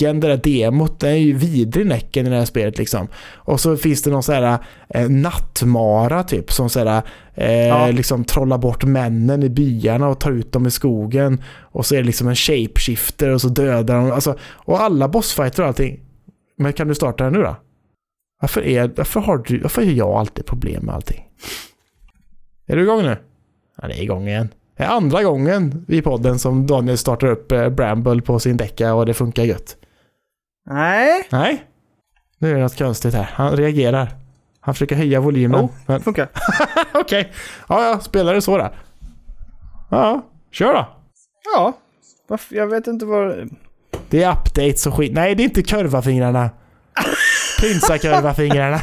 Näcken, 0.00 0.20
det 0.20 0.28
där 0.28 0.36
demot, 0.36 1.00
den 1.00 1.10
är 1.10 1.14
ju 1.16 1.32
vidrig 1.32 1.86
Näcken 1.86 2.26
i 2.26 2.30
det 2.30 2.36
här 2.36 2.44
spelet 2.44 2.78
liksom. 2.78 3.08
Och 3.34 3.60
så 3.60 3.76
finns 3.76 4.02
det 4.02 4.10
någon 4.10 4.22
så 4.22 4.32
här 4.32 4.58
eh, 4.88 5.08
nattmara 5.08 6.22
typ, 6.22 6.52
som 6.52 6.70
så 6.70 6.84
här, 6.84 7.02
eh, 7.34 7.52
Ja. 7.52 7.90
liksom 7.90 8.24
trollar 8.24 8.58
bort 8.58 8.84
männen 8.84 9.42
i 9.42 9.48
byarna 9.48 10.08
och 10.08 10.20
tar 10.20 10.30
ut 10.30 10.52
dem 10.52 10.66
i 10.66 10.70
skogen. 10.70 11.42
Och 11.60 11.86
så 11.86 11.94
är 11.94 11.98
det 11.98 12.06
liksom 12.06 12.28
en 12.28 12.36
shapeshifter 12.36 13.28
och 13.30 13.40
så 13.40 13.48
dödar 13.48 13.96
de. 13.96 14.10
Alltså, 14.12 14.38
och 14.54 14.80
alla 14.80 15.08
bossfighter 15.08 15.62
och 15.62 15.68
allting. 15.68 16.00
Men 16.56 16.72
kan 16.72 16.88
du 16.88 16.94
starta 16.94 17.24
den 17.24 17.32
nu 17.32 17.42
då? 17.42 17.56
Varför, 18.40 18.62
är, 18.66 18.90
varför, 18.96 19.20
har 19.20 19.38
du, 19.38 19.58
varför 19.58 19.84
har 19.84 19.92
jag 19.92 20.10
alltid 20.10 20.46
problem 20.46 20.84
med 20.84 20.94
allting? 20.94 21.24
Är 22.66 22.76
du 22.76 22.82
igång 22.82 23.02
nu? 23.02 23.16
Ja, 23.82 23.88
det 23.88 23.94
är 23.94 24.02
igång 24.02 24.28
igen. 24.28 24.48
Det 24.76 24.84
är 24.84 24.88
andra 24.88 25.22
gången 25.22 25.84
i 25.88 26.02
podden 26.02 26.38
som 26.38 26.66
Daniel 26.66 26.98
startar 26.98 27.26
upp 27.26 27.52
eh, 27.52 27.68
Bramble 27.68 28.22
på 28.22 28.38
sin 28.38 28.56
däcka 28.56 28.94
och 28.94 29.06
det 29.06 29.14
funkar 29.14 29.44
gött. 29.44 29.76
Nej, 30.66 31.26
Nej, 31.30 31.64
nu 32.38 32.50
är 32.50 32.54
det 32.54 32.60
något 32.60 32.78
konstigt 32.78 33.14
här. 33.14 33.30
Han 33.34 33.56
reagerar. 33.56 34.08
Han 34.60 34.74
försöker 34.74 34.96
höja 34.96 35.20
volymen. 35.20 35.60
Oh. 35.60 35.70
Men, 35.86 36.00
funkar. 36.00 36.28
Okej, 36.94 37.32
ja, 37.68 37.84
ja, 37.84 38.00
spelar 38.00 38.34
det 38.34 38.42
så 38.42 38.58
då? 38.58 38.70
Ja, 39.90 40.26
kör 40.52 40.74
då. 40.74 40.88
Ja. 41.54 41.72
Jag 42.48 42.66
vet 42.66 42.86
inte 42.86 43.06
vad... 43.06 43.50
Det 44.10 44.22
är 44.22 44.32
updates 44.32 44.86
och 44.86 44.94
skit. 44.94 45.12
Nej, 45.14 45.34
det 45.34 45.42
är 45.42 45.44
inte 45.44 45.62
kurvafingrarna. 45.62 46.50
Prinsarkurvafingrarna. 47.60 48.80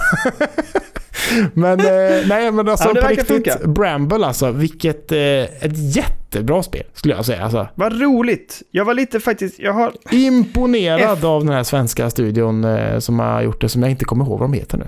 men 1.53 1.79
eh, 1.79 2.27
nej, 2.27 2.51
men 2.51 2.69
alltså 2.69 2.87
Ja, 2.87 2.93
det 2.93 3.01
på 3.01 3.07
riktigt. 3.07 3.27
funka. 3.27 3.57
Bramble 3.67 4.25
alltså. 4.25 4.51
Vilket 4.51 5.11
eh, 5.11 5.19
ett 5.19 5.93
jättebra 6.37 6.63
spel 6.63 6.83
skulle 6.93 7.13
jag 7.13 7.25
säga. 7.25 7.43
Alltså, 7.43 7.67
Vad 7.75 8.01
roligt. 8.01 8.63
Jag 8.71 8.85
var 8.85 8.93
lite 8.93 9.19
faktiskt... 9.19 9.59
Jag 9.59 9.73
har... 9.73 9.93
imponerad 10.11 11.17
F. 11.17 11.23
av 11.23 11.45
den 11.45 11.53
här 11.53 11.63
svenska 11.63 12.09
studion 12.09 12.63
eh, 12.63 12.99
som 12.99 13.19
har 13.19 13.41
gjort 13.41 13.61
det. 13.61 13.69
Som 13.69 13.81
jag 13.81 13.91
inte 13.91 14.05
kommer 14.05 14.25
ihåg 14.25 14.39
vad 14.39 14.49
de 14.49 14.53
heter 14.53 14.77
nu. 14.77 14.85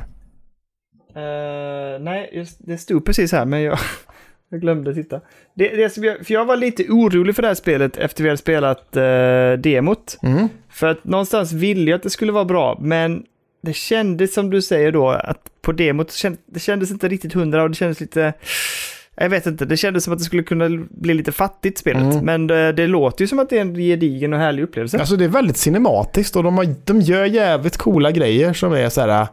Eh, 1.15 1.99
nej, 1.99 2.29
just, 2.33 2.57
det 2.59 2.77
stod 2.77 3.05
precis 3.05 3.31
här, 3.31 3.45
men 3.45 3.61
jag, 3.61 3.79
jag 4.49 4.61
glömde 4.61 4.93
titta. 4.93 5.21
Det, 5.55 5.69
det 5.69 5.89
som 5.89 6.03
jag, 6.03 6.25
för 6.25 6.33
jag 6.33 6.45
var 6.45 6.55
lite 6.55 6.85
orolig 6.89 7.35
för 7.35 7.41
det 7.41 7.47
här 7.47 7.55
spelet 7.55 7.97
efter 7.97 8.23
vi 8.23 8.29
hade 8.29 8.37
spelat 8.37 8.97
uh, 8.97 9.61
demot. 9.61 10.17
Mm. 10.23 10.47
För 10.69 10.87
att 10.87 11.03
någonstans 11.03 11.51
ville 11.51 11.91
jag 11.91 11.97
att 11.97 12.03
det 12.03 12.09
skulle 12.09 12.31
vara 12.31 12.45
bra, 12.45 12.77
men 12.81 13.23
det 13.63 13.73
kändes 13.73 14.33
som 14.33 14.49
du 14.49 14.61
säger 14.61 14.91
då, 14.91 15.09
att 15.09 15.61
på 15.61 15.71
demot 15.71 16.15
det 16.45 16.59
kändes 16.59 16.91
inte 16.91 17.07
riktigt 17.07 17.33
hundra 17.33 17.63
och 17.63 17.69
det 17.69 17.75
kändes 17.75 17.99
lite... 17.99 18.33
Jag 19.21 19.29
vet 19.29 19.45
inte, 19.45 19.65
det 19.65 19.77
kändes 19.77 20.03
som 20.03 20.13
att 20.13 20.19
det 20.19 20.25
skulle 20.25 20.43
kunna 20.43 20.69
bli 20.89 21.13
lite 21.13 21.31
fattigt 21.31 21.77
spelet. 21.77 22.13
Mm. 22.13 22.25
Men 22.25 22.47
det, 22.47 22.71
det 22.71 22.87
låter 22.87 23.23
ju 23.23 23.27
som 23.27 23.39
att 23.39 23.49
det 23.49 23.57
är 23.57 23.61
en 23.61 23.75
gedigen 23.75 24.33
och 24.33 24.39
härlig 24.39 24.63
upplevelse. 24.63 24.99
Alltså 24.99 25.15
det 25.15 25.25
är 25.25 25.29
väldigt 25.29 25.57
cinematiskt 25.57 26.35
och 26.35 26.43
de, 26.43 26.57
har, 26.57 26.75
de 26.85 27.01
gör 27.01 27.25
jävligt 27.25 27.77
coola 27.77 28.11
grejer 28.11 28.53
som 28.53 28.73
är 28.73 28.89
så 28.89 29.01
här. 29.01 29.27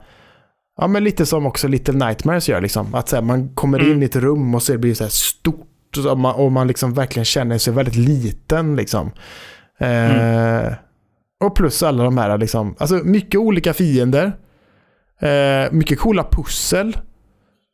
Ja 0.78 0.86
men 0.86 1.04
lite 1.04 1.26
som 1.26 1.46
också 1.46 1.68
Little 1.68 2.06
Nightmares 2.06 2.48
gör 2.48 2.60
liksom. 2.60 2.94
Att 2.94 3.08
så 3.08 3.16
här, 3.16 3.22
man 3.22 3.48
kommer 3.48 3.78
in 3.80 3.86
Mm. 3.86 4.02
i 4.02 4.04
ett 4.06 4.16
rum 4.16 4.54
och 4.54 4.62
så 4.62 4.72
det 4.72 4.78
blir 4.78 4.94
så 4.94 5.04
här 5.04 5.10
stort 5.10 5.66
och 6.10 6.18
man, 6.18 6.34
och 6.34 6.52
man 6.52 6.66
liksom 6.66 6.94
verkligen 6.94 7.24
känner 7.24 7.58
sig 7.58 7.72
väldigt 7.72 7.96
liten 7.96 8.76
liksom. 8.76 9.10
Eh, 9.78 10.72
och 11.44 11.56
plus 11.56 11.82
alla 11.82 12.04
de 12.04 12.18
här 12.18 12.38
liksom, 12.38 12.74
alltså 12.78 12.94
mycket 12.94 13.40
olika 13.40 13.74
fiender. 13.74 14.32
Eh, 15.20 15.72
mycket 15.72 15.98
coola 15.98 16.24
pussel. 16.30 16.96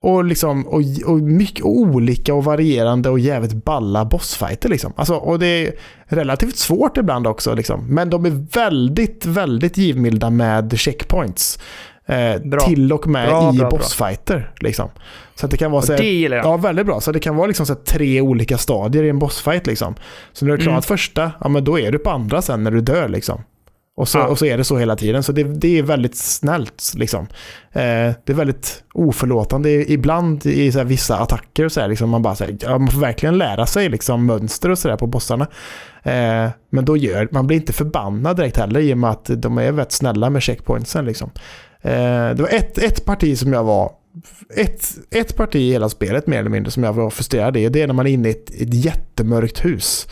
Och, 0.02 0.24
liksom, 0.24 0.66
och, 0.68 0.82
och 1.06 1.18
mycket 1.20 1.64
olika 1.64 2.34
och 2.34 2.44
varierande 2.44 3.10
och 3.10 3.18
jävligt 3.18 3.64
balla 3.64 4.04
bossfighter. 4.04 4.68
Liksom. 4.68 4.92
Alltså, 4.96 5.14
och 5.14 5.38
det 5.38 5.46
är 5.46 5.72
relativt 6.06 6.56
svårt 6.56 6.96
ibland 6.96 7.26
också. 7.26 7.54
Liksom. 7.54 7.86
Men 7.94 8.10
de 8.10 8.24
är 8.26 8.46
väldigt, 8.54 9.26
väldigt 9.26 9.76
givmilda 9.76 10.30
med 10.30 10.78
checkpoints. 10.78 11.58
Eh, 12.06 12.40
Bra. 12.44 12.60
till 12.60 12.92
och 12.92 13.06
med 13.06 13.28
Bra, 13.28 13.54
i 13.54 13.58
bra, 13.58 13.68
bra. 13.68 13.78
bossfighter. 13.78 14.52
Liksom. 14.60 14.88
Så 15.34 15.46
det 15.46 15.56
kan 15.56 15.70
vara 15.70 15.82
så 15.82 15.92
här, 15.92 15.98
det 15.98 16.04
gillar 16.10 16.36
jag. 16.36 16.46
Ja, 16.46 16.56
väldigt 16.56 16.86
bra. 16.86 17.00
Så 17.00 17.12
det 17.12 17.20
kan 17.20 17.36
vara 17.36 17.46
liksom 17.46 17.66
så 17.66 17.72
här 17.72 17.80
tre 17.80 18.20
olika 18.20 18.58
stadier 18.58 19.02
i 19.04 19.08
en 19.08 19.18
bossfight. 19.18 19.66
Liksom. 19.66 19.94
Så 20.32 20.44
när 20.44 20.52
du 20.52 20.52
har 20.52 20.62
klarat 20.62 20.72
Mm. 20.72 20.98
första, 20.98 21.32
ja 21.40 21.48
men 21.48 21.64
då 21.64 21.78
är 21.80 21.92
du 21.92 21.98
på 21.98 22.10
andra 22.10 22.42
sen 22.42 22.62
när 22.62 22.70
du 22.70 22.80
dör. 22.80 23.08
Liksom. 23.08 23.40
Och, 23.96 24.08
så, 24.08 24.18
Ja. 24.18 24.26
och 24.26 24.38
så 24.38 24.46
är 24.46 24.58
det 24.58 24.64
så 24.64 24.78
hela 24.78 24.96
tiden. 24.96 25.22
Så 25.22 25.32
det, 25.32 25.42
det 25.42 25.78
är 25.78 25.82
väldigt 25.82 26.16
snällt. 26.16 26.92
Liksom. 26.96 27.26
Eh, 27.72 28.12
det 28.24 28.28
är 28.28 28.34
väldigt 28.34 28.84
oförlåtande 28.94 29.92
ibland 29.92 30.46
i 30.46 30.72
så 30.72 30.78
här, 30.78 30.84
vissa 30.84 31.18
attacker. 31.18 31.64
Och 31.64 31.72
så 31.72 31.80
här, 31.80 31.88
liksom, 31.88 32.10
man, 32.10 32.22
bara, 32.22 32.34
så 32.34 32.44
här, 32.44 32.56
ja, 32.60 32.78
man 32.78 32.88
får 32.88 33.00
verkligen 33.00 33.38
lära 33.38 33.66
sig 33.66 33.88
liksom, 33.88 34.26
mönster 34.26 34.70
och 34.70 34.78
sådär 34.78 34.96
på 34.96 35.06
bossarna. 35.06 35.46
Eh, 36.02 36.48
men 36.70 36.84
då 36.84 36.96
gör, 36.96 37.28
man 37.30 37.46
blir 37.46 37.56
inte 37.56 37.72
förbannad 37.72 38.36
direkt 38.36 38.56
heller 38.56 38.80
i 38.80 38.94
och 38.94 38.98
med 38.98 39.10
att 39.10 39.30
de 39.36 39.58
är 39.58 39.72
väldigt 39.72 39.92
snälla 39.92 40.30
med 40.30 40.42
checkpointsen. 40.42 41.04
Liksom. 41.04 41.30
Eh, 41.82 41.90
det 42.34 42.38
var 42.38 42.48
ett, 42.48 42.78
ett 42.78 43.04
parti 43.04 43.38
som 43.38 43.52
jag 43.52 43.64
var 43.64 43.92
ett, 44.56 44.88
ett 45.10 45.36
parti 45.36 45.56
i 45.56 45.72
hela 45.72 45.88
spelet 45.88 46.26
mer 46.26 46.38
eller 46.38 46.50
mindre 46.50 46.70
som 46.70 46.84
jag 46.84 46.92
var 46.92 47.10
frustrerad 47.10 47.56
i. 47.56 47.68
Det 47.68 47.82
är 47.82 47.86
när 47.86 47.94
man 47.94 48.06
är 48.06 48.10
inne 48.10 48.28
i 48.28 48.30
ett, 48.30 48.50
ett 48.50 48.74
jättemörkt 48.74 49.64
hus. 49.64 50.08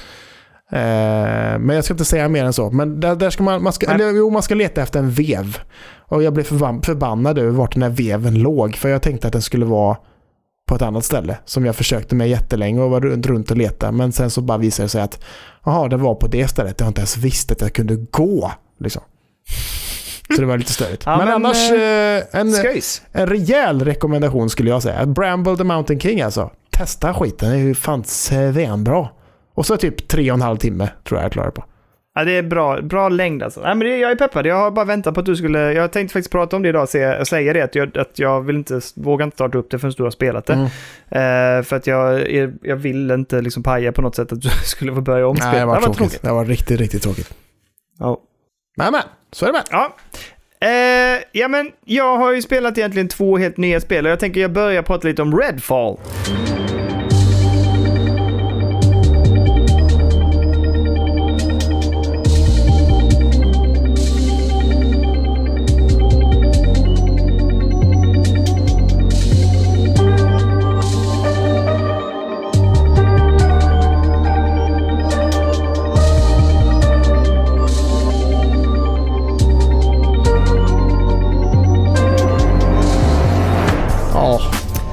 Eh, 0.72 1.58
men 1.58 1.68
jag 1.68 1.84
ska 1.84 1.94
inte 1.94 2.04
säga 2.04 2.28
mer 2.28 2.44
än 2.44 2.52
så. 2.52 2.70
Men 2.70 3.00
där, 3.00 3.14
där 3.14 3.30
ska 3.30 3.42
man, 3.42 3.62
man 3.62 3.72
ska, 3.72 3.90
eller, 3.90 4.10
jo, 4.10 4.30
man 4.30 4.42
ska 4.42 4.54
leta 4.54 4.82
efter 4.82 4.98
en 4.98 5.10
vev. 5.10 5.58
Och 5.98 6.22
jag 6.22 6.32
blev 6.32 6.44
förban, 6.44 6.82
förbannad 6.82 7.38
över 7.38 7.50
vart 7.50 7.74
den 7.74 7.82
här 7.82 7.90
veven 7.90 8.34
låg. 8.34 8.76
För 8.76 8.88
jag 8.88 9.02
tänkte 9.02 9.26
att 9.26 9.32
den 9.32 9.42
skulle 9.42 9.66
vara 9.66 9.96
på 10.68 10.76
ett 10.76 10.82
annat 10.82 11.04
ställe. 11.04 11.38
Som 11.44 11.66
jag 11.66 11.76
försökte 11.76 12.14
med 12.14 12.28
jättelänge 12.28 12.82
och 12.82 12.90
var 12.90 13.00
runt, 13.00 13.26
runt 13.26 13.50
och 13.50 13.56
leta. 13.56 13.92
Men 13.92 14.12
sen 14.12 14.30
så 14.30 14.40
bara 14.40 14.58
visade 14.58 14.84
det 14.84 14.88
sig 14.88 15.02
att 15.02 15.24
jaha, 15.64 15.88
det 15.88 15.96
var 15.96 16.14
på 16.14 16.26
det 16.26 16.48
stället. 16.48 16.80
Jag 16.80 16.88
inte 16.88 17.00
ens 17.00 17.16
visste 17.16 17.54
att 17.54 17.60
jag 17.60 17.72
kunde 17.72 17.96
gå. 17.96 18.52
Liksom. 18.80 19.02
Så 20.34 20.40
det 20.40 20.46
var 20.46 20.58
lite 20.58 20.72
störigt. 20.72 21.02
Ja, 21.06 21.16
men, 21.16 21.26
men, 21.26 21.34
annars, 21.34 21.70
eh, 21.70 22.40
en, 22.40 22.52
Sköjs. 22.52 23.02
en 23.12 23.26
rejäl 23.26 23.84
rekommendation 23.84 24.50
skulle 24.50 24.70
jag 24.70 24.82
säga. 24.82 25.06
Bramble 25.06 25.56
the 25.56 25.64
Mountain 25.64 26.00
King 26.00 26.20
alltså. 26.20 26.50
Testa 26.70 27.14
skiten, 27.14 27.50
det 27.50 27.56
är 27.56 27.58
ju 27.58 27.74
fan 27.74 28.04
svinbra. 28.04 29.08
Och 29.54 29.66
så 29.66 29.76
typ 29.76 30.08
tre 30.08 30.30
och 30.30 30.34
en 30.34 30.42
halv 30.42 30.56
timme 30.56 30.88
tror 31.04 31.18
jag 31.20 31.24
jag 31.24 31.32
klarar 31.32 31.50
på. 31.50 31.64
Ja, 32.14 32.24
det 32.24 32.32
är 32.32 32.42
bra, 32.42 32.82
bra 32.82 33.08
längd 33.08 33.42
alltså. 33.42 33.60
Nej, 33.60 33.74
men 33.74 33.88
det, 33.88 33.98
jag 33.98 34.10
är 34.10 34.16
peppad. 34.16 34.46
Jag 34.46 34.56
har 34.56 34.70
bara 34.70 34.84
väntat 34.84 35.14
på 35.14 35.20
att 35.20 35.26
du 35.26 35.36
skulle... 35.36 35.72
Jag 35.72 35.92
tänkte 35.92 36.12
faktiskt 36.12 36.32
prata 36.32 36.56
om 36.56 36.62
det 36.62 36.68
idag 36.68 36.82
och 36.82 37.28
säga 37.28 37.52
det. 37.52 37.62
Att 37.62 37.74
jag, 37.74 37.98
att 37.98 38.18
jag 38.18 38.40
vill 38.40 38.56
inte, 38.56 38.80
vågar 38.94 39.24
inte 39.24 39.36
starta 39.36 39.58
upp 39.58 39.70
det 39.70 39.78
förrän 39.78 39.94
du 39.96 40.02
har 40.02 40.10
spelat 40.10 40.46
det. 40.46 40.52
Mm. 40.52 40.66
Eh, 41.58 41.64
för 41.64 41.76
att 41.76 41.86
jag, 41.86 42.30
jag 42.62 42.76
vill 42.76 43.10
inte 43.10 43.40
liksom 43.40 43.62
paja 43.62 43.92
på 43.92 44.02
något 44.02 44.16
sätt 44.16 44.32
att 44.32 44.42
du 44.42 44.48
skulle 44.64 44.94
få 44.94 45.00
börja 45.00 45.26
om 45.26 45.36
Nej, 45.40 45.52
det 45.52 45.60
spelet. 45.60 45.66
var 45.66 45.94
tråkigt. 45.94 46.22
Det 46.22 46.32
var 46.32 46.44
riktigt, 46.44 46.80
riktigt 46.80 47.02
tråkigt. 47.02 47.34
Ja. 47.98 48.20
Men, 48.76 48.92
men. 48.92 49.02
Så 49.32 49.46
är 49.46 49.48
det 49.48 49.52
med. 49.52 49.64
Ja. 49.70 49.96
Eh, 50.68 51.22
ja, 51.32 51.48
men 51.48 51.70
jag 51.84 52.16
har 52.16 52.32
ju 52.32 52.42
spelat 52.42 52.78
egentligen 52.78 53.08
två 53.08 53.38
helt 53.38 53.56
nya 53.56 53.80
spel 53.80 54.06
och 54.06 54.12
jag 54.12 54.20
tänker 54.20 54.40
jag 54.40 54.52
börjar 54.52 54.82
prata 54.82 55.08
lite 55.08 55.22
om 55.22 55.38
Redfall. 55.38 55.96
Ja, 56.06 56.79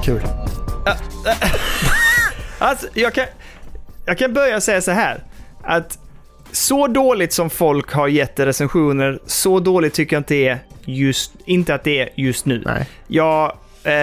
kul. 0.08 0.22
Alltså, 2.60 2.88
jag 2.94 3.14
kan, 3.14 3.26
jag 4.06 4.18
kan 4.18 4.34
börja 4.34 4.62
säga 4.62 4.82
så 4.82 4.92
här. 4.92 5.24
Att 5.64 6.00
så 6.52 6.88
dåligt 6.88 7.34
som 7.34 7.50
folk 7.50 7.92
har 7.92 8.08
gett 8.08 8.40
recensioner, 8.40 9.20
så 9.26 9.60
dåligt 9.60 9.94
tycker 9.94 10.16
jag 10.16 10.20
inte 10.20 10.36
är 10.36 10.60
just, 10.86 11.32
inte 11.46 11.76
att 11.76 11.84
det 11.84 12.00
är 12.00 12.10
just 12.16 12.46
nu. 12.46 12.64
Nej. 12.66 12.86
Jag, 13.08 13.58
eh, 13.84 13.94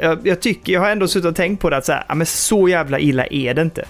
jag, 0.00 0.26
jag 0.26 0.40
tycker, 0.40 0.72
jag 0.72 0.80
har 0.80 0.90
ändå 0.90 1.08
suttit 1.08 1.26
och 1.26 1.36
tänkt 1.36 1.60
på 1.60 1.70
det 1.70 1.76
att 1.76 1.84
så, 1.84 1.92
här, 1.92 2.04
ja, 2.08 2.14
men 2.14 2.26
så 2.26 2.68
jävla 2.68 2.98
illa 2.98 3.26
är 3.26 3.54
det 3.54 3.62
inte. 3.62 3.84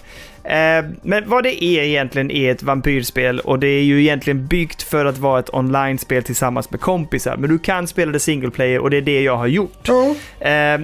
Eh, 0.44 0.84
men 1.02 1.28
vad 1.28 1.42
det 1.42 1.64
är 1.64 1.82
egentligen 1.82 2.30
är 2.30 2.52
ett 2.52 2.62
vampyrspel 2.62 3.40
och 3.40 3.58
det 3.58 3.68
är 3.68 3.82
ju 3.82 4.00
egentligen 4.00 4.46
byggt 4.46 4.82
för 4.82 5.04
att 5.04 5.18
vara 5.18 5.40
ett 5.40 5.54
online-spel 5.54 6.22
tillsammans 6.22 6.70
med 6.70 6.80
kompisar. 6.80 7.36
Men 7.36 7.50
du 7.50 7.58
kan 7.58 7.86
spela 7.86 8.12
det 8.12 8.20
single 8.20 8.50
player 8.50 8.78
och 8.78 8.90
det 8.90 8.96
är 8.96 9.02
det 9.02 9.22
jag 9.22 9.36
har 9.36 9.46
gjort. 9.46 9.88
Ja. 9.88 10.14
Eh, 10.48 10.80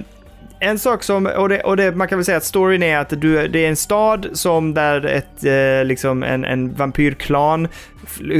en 0.63 0.79
sak 0.79 1.03
som, 1.03 1.25
och, 1.25 1.49
det, 1.49 1.61
och 1.61 1.77
det, 1.77 1.95
man 1.95 2.07
kan 2.07 2.17
väl 2.17 2.25
säga 2.25 2.37
att 2.37 2.43
storyn 2.43 2.83
är 2.83 2.97
att 2.97 3.21
du, 3.21 3.47
det 3.47 3.65
är 3.65 3.69
en 3.69 3.75
stad 3.75 4.27
som 4.33 4.73
där 4.73 5.05
ett, 5.05 5.43
eh, 5.43 5.85
liksom 5.85 6.23
en, 6.23 6.45
en 6.45 6.73
vampyrklan 6.73 7.67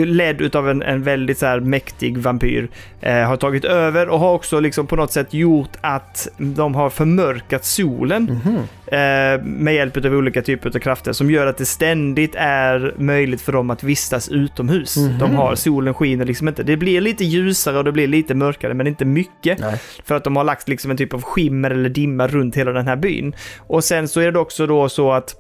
ledd 0.06 0.42
utav 0.42 0.70
en, 0.70 0.82
en 0.82 1.04
väldigt 1.04 1.38
så 1.38 1.46
här 1.46 1.60
mäktig 1.60 2.18
vampyr 2.18 2.70
eh, 3.02 3.16
har 3.16 3.38
tagit 3.38 3.66
över 3.66 4.10
och 4.10 4.20
har 4.20 4.34
också 4.34 4.60
liksom 4.60 4.88
på 4.88 4.96
något 4.96 5.12
sätt 5.12 5.34
gjort 5.34 5.78
att 5.82 6.28
de 6.38 6.76
har 6.76 6.90
förmörkat 6.90 7.66
solen 7.66 8.42
eh, 8.86 9.44
med 9.44 9.74
hjälp 9.76 9.98
av 9.98 10.06
olika 10.06 10.42
typer 10.42 10.70
av 10.70 10.80
krafter 10.80 11.14
som 11.14 11.32
gör 11.32 11.48
att 11.48 11.58
det 11.58 11.66
ständigt 11.66 12.36
är 12.38 12.94
möjligt 12.98 13.42
för 13.42 13.52
dem 13.52 13.70
att 13.70 13.84
vistas 13.84 14.30
utomhus. 14.30 14.96
De 15.20 15.36
har, 15.36 15.56
solen 15.56 15.94
skiner 15.94 16.26
liksom 16.26 16.48
inte. 16.48 16.64
Det 16.64 16.78
blir 16.78 17.02
lite 17.02 17.24
ljusare 17.24 17.78
och 17.78 17.84
det 17.84 17.92
blir 17.92 18.08
lite 18.08 18.36
mörkare 18.36 18.74
men 18.74 18.88
inte 18.88 19.06
mycket. 19.06 19.60
Nej. 19.60 19.82
För 20.06 20.16
att 20.16 20.24
de 20.24 20.36
har 20.36 20.44
lagt 20.44 20.68
liksom 20.70 20.92
en 20.92 20.98
typ 20.98 21.14
av 21.14 21.22
skimmer 21.22 21.72
eller 21.72 21.90
dimma 21.90 22.28
runt 22.28 22.56
hela 22.56 22.72
den 22.72 22.88
här 22.88 22.96
byn. 22.96 23.36
Och 23.58 23.84
sen 23.84 24.08
så 24.08 24.20
är 24.22 24.32
det 24.32 24.40
också 24.40 24.68
då 24.68 24.90
så 24.90 25.12
att 25.12 25.36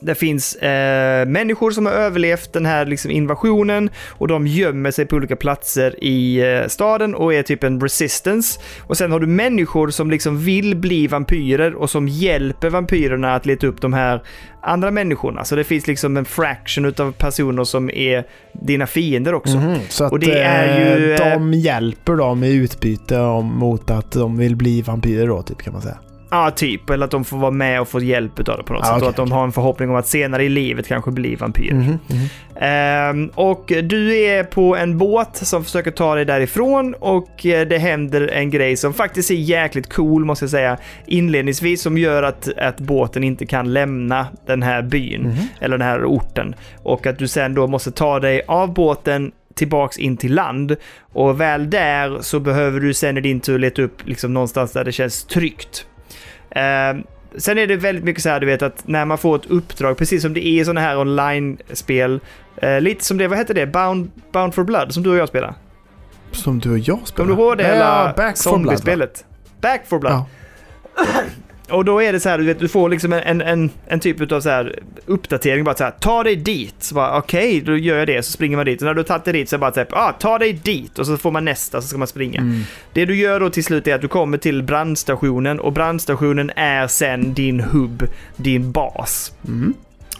det 0.00 0.14
finns 0.14 0.54
eh, 0.54 1.26
människor 1.26 1.70
som 1.70 1.86
har 1.86 1.92
överlevt 1.92 2.52
den 2.52 2.66
här 2.66 2.86
liksom 2.86 3.10
invasionen 3.10 3.90
och 4.08 4.28
de 4.28 4.46
gömmer 4.46 4.90
sig 4.90 5.06
på 5.06 5.16
olika 5.16 5.36
platser 5.36 6.04
i 6.04 6.40
eh, 6.40 6.68
staden 6.68 7.14
och 7.14 7.34
är 7.34 7.42
typ 7.42 7.64
en 7.64 7.80
resistance. 7.80 8.60
Och 8.80 8.96
sen 8.96 9.12
har 9.12 9.20
du 9.20 9.26
människor 9.26 9.90
som 9.90 10.10
liksom 10.10 10.38
vill 10.38 10.76
bli 10.76 11.06
vampyrer 11.06 11.74
och 11.74 11.90
som 11.90 12.08
hjälper 12.08 12.70
vampyrerna 12.70 13.34
att 13.34 13.46
leta 13.46 13.66
upp 13.66 13.80
de 13.80 13.92
här 13.92 14.22
andra 14.62 14.90
människorna. 14.90 15.44
Så 15.44 15.56
det 15.56 15.64
finns 15.64 15.86
liksom 15.86 16.16
en 16.16 16.24
fraction 16.24 16.84
utav 16.84 17.12
personer 17.12 17.64
som 17.64 17.90
är 17.90 18.24
dina 18.52 18.86
fiender 18.86 19.34
också. 19.34 19.56
Mhm, 19.56 19.78
Så 19.88 20.04
att 20.04 20.12
Och 20.12 20.18
det 20.18 20.38
är 20.42 20.78
ju, 20.98 21.12
eh, 21.14 21.32
eh, 21.32 21.32
de 21.34 21.52
hjälper 21.54 22.16
dem 22.16 22.44
i 22.44 22.52
utbyte 22.52 23.20
om, 23.20 23.58
mot 23.58 23.90
att 23.90 24.12
de 24.12 24.36
vill 24.36 24.56
bli 24.56 24.82
vampyrer 24.82 25.26
då, 25.26 25.42
typ 25.42 25.62
kan 25.62 25.72
man 25.72 25.82
säga. 25.82 25.98
Ja, 26.34 26.50
typ. 26.50 26.90
Eller 26.90 27.04
att 27.04 27.10
de 27.10 27.24
får 27.24 27.36
vara 27.38 27.50
med 27.50 27.80
och 27.80 27.88
få 27.88 28.00
hjälp 28.00 28.38
av 28.38 28.56
det 28.56 28.62
på 28.62 28.72
något 28.72 28.82
Ah, 28.82 28.86
sätt. 28.86 28.92
okej, 28.94 29.04
och 29.04 29.10
att 29.10 29.16
de 29.16 29.32
har 29.32 29.44
en 29.44 29.52
förhoppning 29.52 29.90
om 29.90 29.96
att 29.96 30.06
senare 30.06 30.44
i 30.44 30.48
livet 30.48 30.88
kanske 30.88 31.10
bli 31.10 31.34
vampyrer. 31.34 31.74
Mhm, 31.74 31.98
mhm. 32.06 32.26
Ehm, 32.60 33.30
och 33.34 33.72
du 33.82 34.16
är 34.16 34.44
på 34.44 34.76
en 34.76 34.98
båt 34.98 35.36
som 35.36 35.64
försöker 35.64 35.90
ta 35.90 36.14
dig 36.14 36.24
därifrån 36.24 36.94
och 36.94 37.46
eh, 37.46 37.66
det 37.68 37.78
händer 37.78 38.28
en 38.28 38.50
grej 38.50 38.76
som 38.76 38.94
faktiskt 38.94 39.30
är 39.30 39.34
jäkligt 39.34 39.92
cool 39.94 40.24
måste 40.24 40.42
jag 40.44 40.50
säga 40.50 40.76
inledningsvis 41.06 41.82
som 41.82 41.98
gör 41.98 42.22
att, 42.22 42.48
att 42.58 42.80
båten 42.80 43.24
inte 43.24 43.46
kan 43.46 43.72
lämna 43.72 44.26
den 44.46 44.62
här 44.62 44.82
byn 44.82 45.22
Mhm. 45.22 45.36
eller 45.60 45.78
den 45.78 45.86
här 45.88 46.04
orten. 46.04 46.54
Och 46.82 47.06
att 47.06 47.18
du 47.18 47.28
sen 47.28 47.54
då 47.54 47.66
måste 47.66 47.90
ta 47.90 48.20
dig 48.20 48.42
av 48.48 48.74
båten 48.74 49.32
tillbaks 49.54 49.98
in 49.98 50.16
till 50.16 50.34
land 50.34 50.76
och 51.12 51.40
väl 51.40 51.70
där 51.70 52.18
så 52.20 52.40
behöver 52.40 52.80
du 52.80 52.94
sen 52.94 53.16
i 53.18 53.20
din 53.20 53.40
tur 53.40 53.58
leta 53.58 53.82
upp 53.82 54.06
liksom 54.08 54.34
någonstans 54.34 54.72
där 54.72 54.84
det 54.84 54.92
känns 54.92 55.24
tryggt. 55.24 55.86
Ehm, 56.54 57.02
sen 57.36 57.58
är 57.58 57.66
det 57.66 57.76
väldigt 57.76 58.04
mycket 58.04 58.22
så 58.22 58.28
här, 58.28 58.40
du 58.40 58.46
vet 58.46 58.62
att 58.62 58.88
när 58.88 59.04
man 59.04 59.18
får 59.18 59.36
ett 59.36 59.46
uppdrag, 59.46 59.96
precis 59.98 60.22
som 60.22 60.34
det 60.34 60.46
är 60.46 60.60
i 60.60 60.64
sådana 60.64 60.80
här 60.80 60.98
online-spel, 60.98 62.20
eh, 62.56 62.80
lite 62.80 63.04
som 63.04 63.18
det, 63.18 63.28
vad 63.28 63.38
heter 63.38 63.54
det, 63.54 63.66
Bound, 63.66 64.10
Bound 64.32 64.54
for 64.54 64.64
Blood, 64.64 64.94
som 64.94 65.02
du 65.02 65.10
och 65.10 65.16
jag 65.16 65.28
spelar. 65.28 65.54
Som 66.32 66.58
du 66.58 66.70
och 66.70 66.78
jag 66.78 67.06
spelar. 67.06 67.26
Kommer 67.26 67.36
du 67.36 67.42
ihåg 67.42 67.58
det? 67.58 67.62
Ja, 67.62 67.74
eller 67.74 68.14
Back 68.14 68.38
for 68.38 68.58
Blood. 68.58 68.98
va? 68.98 69.06
Back 69.60 69.86
for 69.86 69.98
Blood. 69.98 70.12
Ja. 70.12 70.26
Och 71.68 71.84
då 71.84 72.02
är 72.02 72.12
det 72.12 72.20
så 72.20 72.28
här, 72.28 72.38
du 72.38 72.44
vet, 72.44 72.58
du 72.58 72.68
får 72.68 72.88
liksom 72.88 73.12
en, 73.12 73.40
en, 73.40 73.70
en, 73.86 74.00
typ 74.00 74.32
av 74.32 74.40
så 74.40 74.48
här 74.48 74.78
uppdatering, 75.06 75.64
bara 75.64 75.74
så 75.74 75.84
här, 75.84 75.90
ta 75.90 76.22
dig 76.22 76.36
dit. 76.36 76.74
Så 76.78 76.94
bara, 76.94 77.18
okej, 77.18 77.60
då 77.60 77.76
gör 77.76 77.98
jag 77.98 78.06
det, 78.06 78.22
så 78.22 78.32
springer 78.32 78.56
man 78.56 78.66
dit. 78.66 78.82
Och 78.82 78.86
när 78.86 78.94
du 78.94 78.98
har 78.98 79.04
tagit 79.04 79.24
dig 79.24 79.32
dit 79.32 79.48
så 79.48 79.56
är 79.56 79.58
det 79.58 79.60
bara 79.60 79.72
här, 79.76 79.86
ah, 79.90 80.12
ta 80.12 80.38
dig 80.38 80.52
dit. 80.52 80.98
Och 80.98 81.06
så 81.06 81.16
får 81.16 81.30
man 81.30 81.44
nästa, 81.44 81.80
så 81.80 81.88
ska 81.88 81.98
man 81.98 82.08
springa. 82.08 82.40
Mm. 82.40 82.60
Det 82.92 83.04
du 83.04 83.16
gör 83.16 83.40
då 83.40 83.50
till 83.50 83.64
slut 83.64 83.86
är 83.86 83.94
att 83.94 84.00
du 84.00 84.08
kommer 84.08 84.38
till 84.38 84.62
brandstationen 84.62 85.60
och 85.60 85.72
brandstationen 85.72 86.50
är 86.56 86.86
sen 86.86 87.34
din 87.34 87.60
hubb, 87.60 88.06
din 88.36 88.72
bas. 88.72 89.32
Mm. 89.48 89.74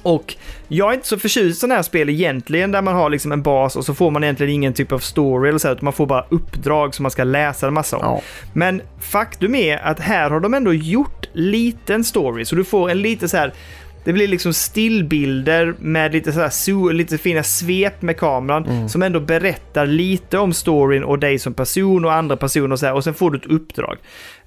Och 0.04 0.36
jag 0.68 0.90
är 0.90 0.94
inte 0.94 1.06
så 1.06 1.18
förtjust 1.18 1.56
i 1.56 1.60
sådana 1.60 1.74
här 1.74 1.82
spel 1.82 2.10
egentligen 2.10 2.72
där 2.72 2.82
man 2.82 2.94
har 2.94 3.10
liksom 3.10 3.32
en 3.32 3.42
bas 3.42 3.76
och 3.76 3.84
så 3.84 3.94
får 3.94 4.10
man 4.10 4.24
egentligen 4.24 4.52
ingen 4.52 4.72
typ 4.72 4.92
av 4.92 4.98
story 4.98 5.48
eller 5.48 5.58
så 5.58 5.68
här, 5.68 5.74
utan 5.74 5.84
man 5.84 5.92
får 5.92 6.06
bara 6.06 6.26
uppdrag 6.28 6.94
som 6.94 7.02
man 7.02 7.10
ska 7.10 7.24
läsa 7.24 7.66
en 7.66 7.74
massa 7.74 7.96
om. 7.96 8.02
Ja. 8.04 8.20
Men 8.52 8.82
faktum 9.00 9.54
är 9.54 9.76
att 9.76 10.00
här 10.00 10.30
har 10.30 10.40
de 10.40 10.54
ändå 10.54 10.74
gjort 10.74 11.28
liten 11.32 12.04
story, 12.04 12.44
så 12.44 12.56
du 12.56 12.64
får 12.64 12.90
en 12.90 13.02
lite 13.02 13.28
så 13.28 13.36
här 13.36 13.52
det 14.04 14.12
blir 14.12 14.28
liksom 14.28 14.52
stillbilder 14.54 15.74
med 15.78 16.12
lite, 16.12 16.32
så 16.32 16.40
här, 16.40 16.92
lite 16.92 17.18
fina 17.18 17.42
svep 17.42 18.02
med 18.02 18.16
kameran 18.16 18.64
Mm. 18.66 18.88
som 18.88 19.02
ändå 19.02 19.20
berättar 19.20 19.86
lite 19.86 20.38
om 20.38 20.52
storyn 20.52 21.04
och 21.04 21.18
dig 21.18 21.38
som 21.38 21.54
person 21.54 22.04
och 22.04 22.12
andra 22.12 22.36
personer 22.36 22.72
och 22.72 22.78
så 22.78 22.86
här, 22.86 22.94
och 22.94 23.04
sen 23.04 23.14
får 23.14 23.30
du 23.30 23.38
ett 23.38 23.46
uppdrag. 23.46 23.96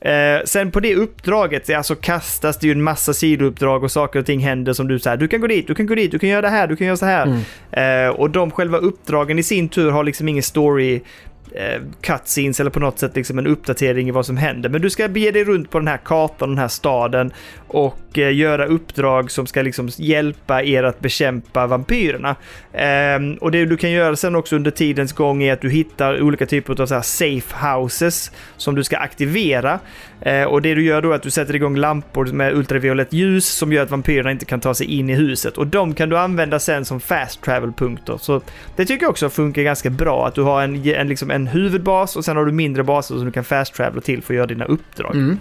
Eh, 0.02 0.44
sen 0.46 0.72
på 0.72 0.80
det 0.80 0.96
uppdraget 0.96 1.70
alltså 1.70 1.96
kastas 1.96 2.60
det 2.60 2.68
ju 2.68 2.72
en 2.72 2.84
massa 2.84 3.14
sidouppdrag 3.14 3.84
och 3.84 3.92
saker 3.92 4.20
och 4.20 4.26
ting 4.26 4.40
händer 4.40 4.74
som 4.74 4.88
du 4.88 5.00
säger. 5.00 5.18
Du 5.18 5.28
kan 5.28 5.42
gå 5.42 5.48
dit, 5.48 5.68
du 5.68 5.76
kan 5.76 5.86
gå 5.86 5.96
dit, 5.96 6.12
du 6.12 6.20
kan 6.20 6.30
göra 6.30 6.42
det 6.42 6.50
här, 6.50 6.68
du 6.68 6.76
kan 6.76 6.88
göra 6.88 6.98
så 6.98 7.06
här. 7.06 7.24
Mm. 7.72 8.06
Eh, 8.08 8.16
och 8.16 8.30
de 8.30 8.52
själva 8.52 8.78
uppdragen 8.78 9.40
i 9.40 9.44
sin 9.44 9.70
tur 9.70 9.92
har 9.92 10.04
liksom 10.04 10.28
ingen 10.28 10.44
story 10.44 11.02
eh, 11.58 11.82
cutscenes 12.02 12.60
eller 12.60 12.70
på 12.70 12.80
något 12.80 13.00
sätt 13.00 13.16
liksom 13.16 13.40
en 13.40 13.48
uppdatering 13.48 14.08
i 14.08 14.12
vad 14.12 14.26
som 14.26 14.38
händer. 14.38 14.70
Men 14.70 14.82
du 14.82 14.90
ska 14.90 15.08
bege 15.08 15.32
dig 15.32 15.44
runt 15.44 15.70
på 15.70 15.80
den 15.80 15.88
här 15.88 15.98
kartan, 15.98 16.50
den 16.50 16.58
här 16.58 16.68
staden 16.68 17.32
och 17.68 18.18
eh, 18.18 18.36
göra 18.36 18.66
uppdrag 18.66 19.32
som 19.32 19.48
ska 19.48 19.62
liksom 19.62 19.90
hjälpa 19.98 20.64
er 20.64 20.84
att 20.84 21.00
bekämpa 21.00 21.68
vampyrerna. 21.68 22.36
Ehm, 22.74 23.34
och 23.34 23.52
det 23.52 23.66
du 23.66 23.78
kan 23.78 23.92
göra 23.92 24.16
sen 24.16 24.36
också 24.36 24.56
under 24.56 24.72
tidens 24.72 25.14
gång 25.14 25.44
är 25.44 25.54
att 25.54 25.62
du 25.62 25.70
hittar 25.70 26.22
olika 26.22 26.46
typer 26.46 26.82
av 26.82 26.86
så 26.86 26.96
här 26.96 27.02
safe 27.02 27.68
houses 27.68 28.32
som 28.58 28.76
du 28.76 28.84
ska 28.84 28.98
aktivera. 28.98 29.80
Eh, 30.22 30.44
och 30.44 30.62
det 30.62 30.76
du 30.76 30.86
gör 30.86 31.02
då 31.02 31.12
är 31.12 31.16
att 31.16 31.24
du 31.24 31.32
sätter 31.32 31.56
igång 31.56 31.76
lampor 31.76 32.26
med 32.26 32.54
ultraviolett 32.54 33.14
ljus 33.14 33.46
som 33.46 33.74
gör 33.74 33.84
att 33.84 33.92
vampyrerna 33.92 34.32
inte 34.32 34.46
kan 34.46 34.60
ta 34.60 34.74
sig 34.74 34.88
in 34.88 35.10
i 35.10 35.14
huset. 35.16 35.58
Och 35.58 35.68
de 35.68 35.94
kan 35.94 36.10
du 36.10 36.18
använda 36.18 36.60
sen 36.60 36.86
som 36.86 37.00
fast 37.00 37.42
travel-punkter. 37.42 38.18
Så 38.18 38.42
det 38.76 38.86
tycker 38.86 39.04
jag 39.04 39.10
också 39.10 39.30
funkar 39.30 39.62
ganska 39.62 39.90
bra. 39.90 40.28
Att 40.28 40.36
du 40.36 40.42
har 40.42 40.62
en, 40.62 40.86
en, 40.86 41.08
liksom 41.08 41.32
en 41.32 41.47
huvudbas 41.48 42.16
och 42.16 42.26
sen 42.26 42.38
har 42.38 42.46
du 42.46 42.52
mindre 42.52 42.84
baser 42.84 43.16
som 43.16 43.26
du 43.26 43.32
kan 43.32 43.44
fast 43.44 43.74
travela 43.74 44.02
till 44.02 44.22
för 44.22 44.34
att 44.34 44.36
göra 44.36 44.48
dina 44.48 44.66
uppdrag. 44.66 45.16
Mm. 45.16 45.40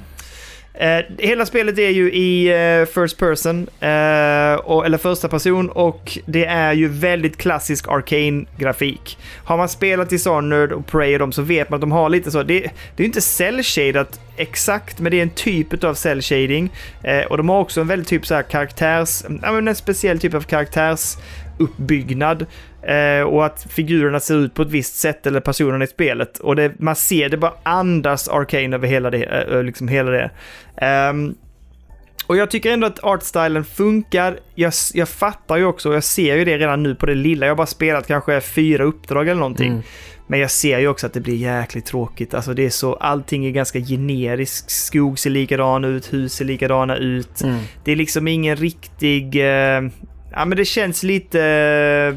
Eh, 0.78 1.04
hela 1.18 1.46
spelet 1.46 1.78
är 1.78 1.90
ju 1.90 2.12
i 2.12 2.48
eh, 2.48 2.86
first 2.86 3.18
person, 3.18 3.68
eh, 3.80 4.54
och, 4.54 4.86
eller 4.86 4.98
första 4.98 5.28
person, 5.28 5.70
och 5.70 6.18
det 6.26 6.44
är 6.44 6.72
ju 6.72 6.88
väldigt 6.88 7.36
klassisk 7.36 7.88
arcane-grafik. 7.88 9.18
Har 9.44 9.56
man 9.56 9.68
spelat 9.68 10.10
Dishonored 10.10 10.72
och 10.72 10.86
Prey 10.86 11.12
och 11.12 11.18
dem 11.18 11.32
så 11.32 11.42
vet 11.42 11.70
man 11.70 11.76
att 11.76 11.80
de 11.80 11.92
har 11.92 12.08
lite 12.08 12.30
så. 12.30 12.42
Det, 12.42 12.60
det 12.60 12.66
är 12.96 12.98
ju 12.98 13.04
inte 13.04 13.20
cell-shadat 13.20 14.20
exakt, 14.36 14.98
men 14.98 15.10
det 15.10 15.18
är 15.18 15.22
en 15.22 15.30
typ 15.30 15.84
av 15.84 15.94
cell-shading. 15.94 16.70
Eh, 17.02 17.24
och 17.24 17.36
de 17.36 17.48
har 17.48 17.60
också 17.60 17.80
en 17.80 17.88
väldigt 17.88 18.08
typ 18.08 18.26
så 18.26 18.34
här 18.34 18.42
karaktärs... 18.42 19.22
Ja, 19.42 19.52
men 19.52 19.68
en 19.68 19.74
speciell 19.74 20.20
typ 20.20 20.34
av 20.34 20.40
karaktärs 20.40 21.16
uppbyggnad 21.58 22.46
eh, 22.82 23.22
och 23.26 23.46
att 23.46 23.66
figurerna 23.70 24.20
ser 24.20 24.34
ut 24.34 24.54
på 24.54 24.62
ett 24.62 24.70
visst 24.70 24.96
sätt 24.96 25.26
eller 25.26 25.40
personerna 25.40 25.84
i 25.84 25.86
spelet. 25.86 26.38
Och 26.38 26.56
det, 26.56 26.72
man 26.78 26.96
ser 26.96 27.28
det 27.28 27.36
bara 27.36 27.52
andas 27.62 28.28
Arcane 28.28 28.76
över 28.76 28.88
hela 28.88 29.10
det. 29.10 29.24
eh, 29.24 29.62
liksom 29.62 29.88
hela 29.88 30.10
det. 30.10 30.30
Ehm, 30.76 31.34
och 32.26 32.36
jag 32.36 32.50
tycker 32.50 32.72
ändå 32.72 32.86
att 32.86 33.04
artstylen 33.04 33.64
funkar. 33.64 34.38
Jag, 34.54 34.72
jag 34.94 35.08
fattar 35.08 35.56
ju 35.56 35.64
också, 35.64 35.88
och 35.88 35.94
jag 35.94 36.04
ser 36.04 36.36
ju 36.36 36.44
det 36.44 36.58
redan 36.58 36.82
nu 36.82 36.94
på 36.94 37.06
det 37.06 37.14
lilla. 37.14 37.46
Jag 37.46 37.50
har 37.50 37.56
bara 37.56 37.66
spelat 37.66 38.06
kanske 38.06 38.40
fyra 38.40 38.84
uppdrag 38.84 39.28
eller 39.28 39.40
någonting. 39.40 39.70
Mm. 39.70 39.82
Men 40.26 40.40
jag 40.40 40.50
ser 40.50 40.78
ju 40.78 40.88
också 40.88 41.06
att 41.06 41.12
det 41.12 41.20
blir 41.20 41.36
jäkligt 41.36 41.86
tråkigt. 41.86 42.34
Alltså 42.34 42.54
det 42.54 42.64
är 42.64 42.70
så, 42.70 42.94
allting 42.94 43.46
är 43.46 43.50
ganska 43.50 43.80
generiskt. 43.80 44.70
Skog 44.70 45.18
ser 45.18 45.30
likadan 45.30 45.84
ut, 45.84 46.12
hus 46.12 46.32
ser 46.32 46.44
likadana 46.44 46.96
ut. 46.96 47.42
Mm. 47.42 47.58
Det 47.84 47.92
är 47.92 47.96
liksom 47.96 48.28
ingen 48.28 48.56
riktig... 48.56 49.36
Eh, 49.36 49.82
ja 50.36 50.44
men 50.44 50.56
det 50.56 50.64
känns 50.64 51.02
lite 51.02 51.42
eh, 51.42 52.14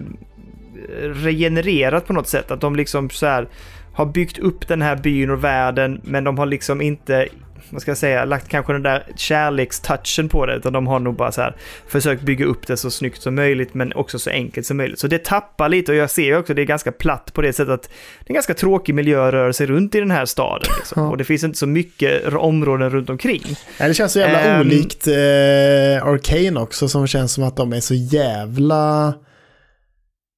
regenererat 1.04 2.08
på 2.08 2.14
något 2.14 2.28
sätt. 2.28 2.52
Att 2.52 2.62
de 2.62 2.76
liksom 2.76 3.10
så 3.10 3.26
här 3.26 3.48
har 3.94 4.06
byggt 4.06 4.38
upp 4.38 4.68
den 4.68 4.82
här 4.82 4.96
byn 4.96 5.30
och 5.30 5.44
världen 5.44 6.02
men 6.04 6.24
de 6.24 6.38
har 6.38 6.46
liksom 6.46 6.82
inte 6.82 7.28
vad 7.70 7.82
ska 7.82 7.92
jag 7.92 7.98
säga, 7.98 8.26
lagt 8.26 8.48
kanske 8.50 8.74
den 8.74 8.84
där 8.84 9.04
kärlekstouchen 9.16 10.30
på 10.30 10.46
det, 10.46 10.56
utan 10.56 10.74
de 10.74 10.88
har 10.88 11.00
nog 11.00 11.16
bara 11.16 11.32
så 11.32 11.42
här 11.42 11.56
försökt 11.88 12.22
bygga 12.22 12.46
upp 12.46 12.68
det 12.68 12.78
så 12.78 12.92
snyggt 12.92 13.22
som 13.22 13.36
möjligt, 13.36 13.74
men 13.74 13.94
också 13.94 14.20
så 14.20 14.30
enkelt 14.30 14.68
som 14.68 14.78
möjligt. 14.78 15.00
Så 15.00 15.08
det 15.08 15.24
tappar 15.24 15.70
lite 15.70 15.92
och 15.92 15.98
jag 15.98 16.10
ser 16.10 16.24
ju 16.24 16.38
också 16.38 16.52
att 16.52 16.56
det 16.56 16.62
är 16.62 16.66
ganska 16.66 16.92
platt 16.92 17.34
på 17.34 17.42
det 17.42 17.54
sättet 17.54 17.74
att 17.74 17.84
det 17.84 18.26
är 18.26 18.32
en 18.32 18.34
ganska 18.34 18.54
tråkig 18.54 18.96
miljö 18.96 19.28
att 19.28 19.34
röra 19.34 19.54
sig 19.54 19.68
runt 19.68 19.96
i 19.96 20.00
den 20.00 20.12
här 20.12 20.26
staden. 20.26 20.70
Liksom. 20.78 21.04
Ja. 21.04 21.10
Och 21.10 21.18
det 21.18 21.24
finns 21.24 21.44
inte 21.44 21.58
så 21.58 21.68
mycket 21.68 22.34
områden 22.34 22.90
runt 22.90 23.10
omkring. 23.10 23.44
Ja, 23.80 23.88
det 23.88 23.94
känns 23.94 24.14
så 24.14 24.20
jävla 24.20 24.40
Ehm. 24.42 24.62
olikt 24.62 25.08
eh, 25.08 25.14
Arcane 26.08 26.60
också, 26.60 26.88
som 26.90 27.08
känns 27.08 27.34
som 27.34 27.44
att 27.44 27.58
de 27.58 27.74
är 27.74 27.80
så 27.80 27.94
jävla... 27.94 29.14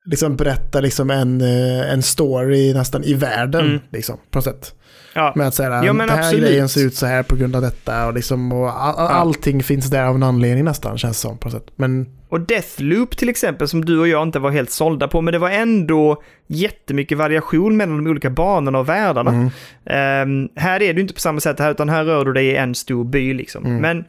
Liksom 0.05 0.35
berättar 0.35 0.81
liksom 0.81 1.09
en, 1.09 1.41
eh, 1.41 1.91
en 1.93 2.01
story 2.01 2.73
nästan 2.73 3.03
i 3.03 3.13
världen, 3.13 3.65
Mm. 3.65 3.79
liksom, 3.91 4.17
på 4.31 4.37
något 4.37 4.43
sätt. 4.45 4.75
Ja. 5.13 5.33
Med 5.35 5.47
att 5.47 5.55
säga 5.55 5.69
Ja, 5.69 5.93
den 5.93 6.09
här 6.09 6.17
absolut. 6.19 6.45
grejen 6.45 6.69
ser 6.69 6.85
ut 6.85 6.95
så 6.95 7.05
här 7.05 7.23
på 7.23 7.35
grund 7.35 7.55
av 7.55 7.61
detta 7.61 8.07
och, 8.07 8.13
liksom, 8.13 8.51
och 8.51 8.83
all, 8.83 8.95
allting 8.97 9.63
finns 9.63 9.89
där 9.89 10.03
av 10.05 10.15
en 10.15 10.23
anledning 10.23 10.65
nästan, 10.65 10.97
känns 10.97 11.17
det 11.17 11.21
som 11.21 11.37
på 11.37 11.47
något 11.47 11.53
sätt. 11.53 11.71
Men 11.75 12.09
Och 12.29 12.39
Deathloop 12.41 13.17
till 13.17 13.29
exempel, 13.29 13.67
som 13.67 13.85
du 13.85 13.99
och 13.99 14.07
jag 14.07 14.23
inte 14.23 14.39
var 14.39 14.49
helt 14.51 14.71
sålda 14.71 15.07
på, 15.07 15.21
men 15.21 15.31
det 15.31 15.39
var 15.39 15.49
ändå 15.49 16.23
jättemycket 16.47 17.17
variation 17.17 17.77
mellan 17.77 18.03
de 18.03 18.09
olika 18.09 18.29
banorna 18.29 18.79
och 18.79 18.89
världarna. 18.89 19.31
mm, 19.31 19.49
Ehm, 19.85 20.49
här 20.55 20.81
är 20.81 20.93
du 20.93 21.01
inte 21.01 21.13
på 21.13 21.19
samma 21.19 21.39
sätt 21.39 21.59
här, 21.59 21.71
utan 21.71 21.89
här 21.89 22.03
rör 22.05 22.25
du 22.25 22.33
dig 22.33 22.45
i 22.45 22.55
en 22.55 22.75
stor 22.75 23.03
by 23.03 23.33
liksom. 23.33 23.65
Mm. 23.65 23.81
Men, 23.81 24.05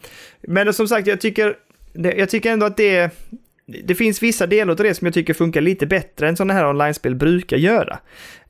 men 0.49 0.73
som 0.73 0.89
sagt, 0.89 1.07
jag 1.07 1.20
tycker, 1.20 1.55
jag 2.16 2.29
tycker 2.29 2.53
ändå 2.53 2.66
att 2.66 2.77
det, 2.77 3.11
det 3.85 3.95
finns 3.95 4.23
vissa 4.23 4.47
delar 4.47 4.70
av 4.70 4.77
det 4.77 4.95
som 4.95 5.07
jag 5.07 5.15
tycker 5.15 5.35
funkar 5.35 5.61
lite 5.61 5.87
bättre 5.87 6.29
än 6.29 6.37
sådana 6.37 6.55
här 6.55 6.69
online-spel 6.69 7.15
brukar 7.15 7.57
göra. 7.57 7.99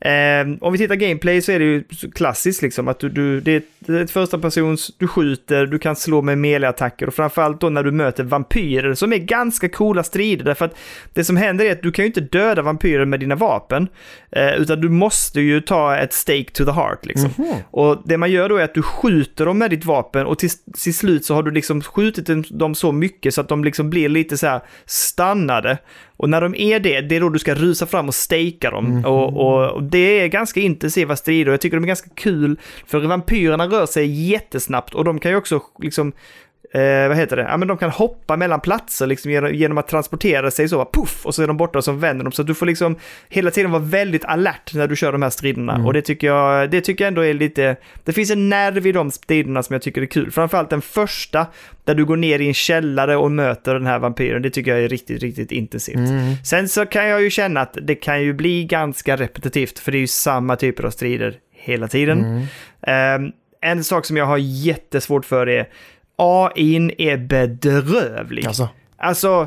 Ehm, 0.05 0.59
om 0.61 0.73
vi 0.73 0.79
tittar 0.79 0.95
gameplay 0.95 1.43
så 1.43 1.53
är 1.53 1.59
det 1.59 1.65
ju 1.65 1.85
klassiskt 2.15 2.63
liksom 2.63 2.89
att 2.89 2.99
du, 2.99 3.09
du, 3.09 3.41
det, 3.41 3.53
är 3.89 4.03
ett, 4.03 4.11
första 4.11 4.39
persons, 4.39 4.91
du 4.99 5.09
skjuter, 5.09 5.67
du 5.67 5.79
kan 5.79 5.97
slå 5.97 6.23
med 6.23 6.39
melee-attacker 6.39 7.07
och 7.07 7.15
framförallt 7.15 7.61
då 7.61 7.69
när 7.69 7.83
du 7.83 7.91
möter 7.91 8.25
vampyrer 8.25 8.95
som 8.95 9.13
är 9.13 9.19
ganska 9.19 9.69
coola 9.69 10.03
strider 10.03 10.45
därför 10.45 10.65
att 10.65 10.77
det 11.13 11.25
som 11.25 11.37
händer 11.37 11.65
är 11.65 11.73
att 11.73 11.83
du 11.83 11.93
kan 11.93 12.03
ju 12.03 12.07
inte 12.07 12.21
döda 12.21 12.63
vampyrer 12.63 13.05
med 13.05 13.21
dina 13.21 13.35
vapen 13.35 13.89
eh, 14.33 14.55
utan 14.55 14.81
du 14.81 14.89
måste 14.89 15.41
ju 15.41 15.61
ta 15.61 15.97
ett 15.97 16.13
stake 16.13 16.51
to 16.53 16.65
the 16.65 16.73
heart 16.73 17.07
liksom. 17.07 17.31
mhm. 17.39 17.55
Och 17.71 18.03
det 18.05 18.17
man 18.17 18.31
gör 18.31 18.49
då 18.49 18.57
är 18.57 18.65
att 18.65 18.75
du 18.75 18.83
skjuter 18.83 19.47
dem 19.47 19.59
med 19.59 19.71
ditt 19.71 19.85
vapen 19.85 20.27
och 20.27 20.39
till, 20.39 20.51
till 20.83 20.95
slut 20.95 21.25
så 21.25 21.35
har 21.35 21.43
du 21.43 21.51
liksom 21.51 21.83
skjutit 21.83 22.27
dem- 22.27 22.45
dem 22.51 22.75
så 22.75 22.93
mycket 22.93 23.35
så 23.35 23.41
att 23.41 23.49
de 23.49 23.65
liksom 23.65 23.91
blir 23.91 24.09
lite 24.09 24.39
så 24.39 24.47
här 24.47 24.61
stannade. 24.87 25.79
Och 26.23 26.31
när 26.31 26.41
de 26.41 26.55
är 26.55 26.81
det, 26.81 27.01
det 27.01 27.17
är 27.17 27.21
då 27.21 27.29
du 27.29 27.39
ska 27.39 27.55
rusa 27.55 27.87
fram 27.87 28.09
och 28.09 28.15
stejka 28.15 28.71
dem. 28.71 29.05
Och, 29.05 29.37
och, 29.37 29.71
och 29.71 29.83
det 29.83 30.21
är 30.21 30.27
ganska 30.29 30.61
intensiva 30.61 31.17
strider 31.17 31.49
och 31.49 31.53
jag 31.53 31.61
tycker 31.61 31.77
de 31.77 31.85
är 31.85 31.89
ganska 31.89 32.11
kul. 32.15 32.59
För 32.87 33.01
vampyrerna 33.01 33.67
rör 33.67 33.87
sig 33.87 34.31
jättesnabbt 34.31 34.95
och 34.95 35.05
de 35.05 35.19
kan 35.19 35.31
ju 35.31 35.37
också 35.37 35.63
liksom 35.79 36.13
Eh, 36.75 37.09
vad 37.09 37.17
heter 37.17 37.37
det? 37.37 37.43
Ja, 37.43 37.57
men 37.57 37.69
de 37.69 37.77
kan 37.77 37.91
hoppa 37.91 38.37
mellan 38.37 38.61
platser 38.61 39.07
liksom, 39.07 39.31
genom, 39.31 39.55
genom 39.55 39.79
att 39.79 39.89
transportera 39.89 40.51
sig 40.51 40.69
så, 40.69 40.91
puff, 40.93 41.27
och 41.27 41.35
så 41.35 41.43
är 41.43 41.47
de 41.47 41.57
borta 41.57 41.79
och 41.79 41.85
så 41.85 41.93
vänder 41.93 42.25
de. 42.25 42.33
Så 42.33 42.43
du 42.43 42.55
får 42.55 42.67
liksom 42.67 42.97
hela 43.29 43.51
tiden 43.51 43.71
vara 43.71 43.83
väldigt 43.83 44.25
alert 44.25 44.75
när 44.75 44.87
du 44.87 44.97
kör 44.97 45.13
de 45.13 45.23
här 45.23 45.31
striderna. 45.31 45.75
Mm. 45.75 45.87
Och 45.87 45.93
det 45.93 46.03
tycker, 46.03 46.27
jag, 46.27 46.71
det 46.71 46.81
tycker 46.81 47.05
jag 47.05 47.09
ändå 47.09 47.25
är 47.25 47.35
lite... 47.35 47.77
Det 48.05 48.13
finns 48.13 48.31
en 48.31 48.49
nerv 48.49 48.87
i 48.87 48.93
de 48.93 49.11
striderna 49.11 49.63
som 49.63 49.75
jag 49.75 49.83
tycker 49.83 50.03
är 50.03 50.07
kul. 50.07 50.31
Framförallt 50.31 50.71
den 50.71 50.83
första, 50.83 51.47
där 51.85 51.95
du 51.95 52.05
går 52.05 52.17
ner 52.17 52.39
i 52.39 52.47
en 52.47 52.55
källare 52.55 53.17
och 53.17 53.31
möter 53.31 53.75
den 53.75 53.87
här 53.87 53.99
vampyren. 53.99 54.43
Det 54.43 54.51
tycker 54.51 54.71
jag 54.71 54.85
är 54.85 54.89
riktigt, 54.89 55.23
riktigt 55.23 55.53
intensivt. 55.53 55.97
Mm. 55.97 56.35
Sen 56.45 56.69
så 56.69 56.87
kan 56.87 57.09
jag 57.09 57.23
ju 57.23 57.31
känna 57.31 57.61
att 57.61 57.79
det 57.83 57.95
kan 57.95 58.23
ju 58.23 58.33
bli 58.33 58.65
ganska 58.65 59.17
repetitivt, 59.17 59.79
för 59.79 59.93
det 59.93 59.99
är 59.99 60.01
ju 60.01 60.07
samma 60.07 60.57
typer 60.57 60.85
av 60.85 60.91
strider 60.91 61.35
hela 61.53 61.89
tiden. 61.89 62.25
Mm. 62.25 62.47
Ehm, 62.83 63.33
en 63.61 63.85
sak 63.85 64.07
som 64.07 64.17
jag 64.17 64.27
har 64.27 64.39
jättesvårt 64.39 65.25
för 65.25 65.49
är 65.49 65.69
AIn 66.23 66.91
är 66.99 67.17
bedrövlig. 67.17 68.47
Alltså, 68.47 68.69
Alltså, 68.97 69.47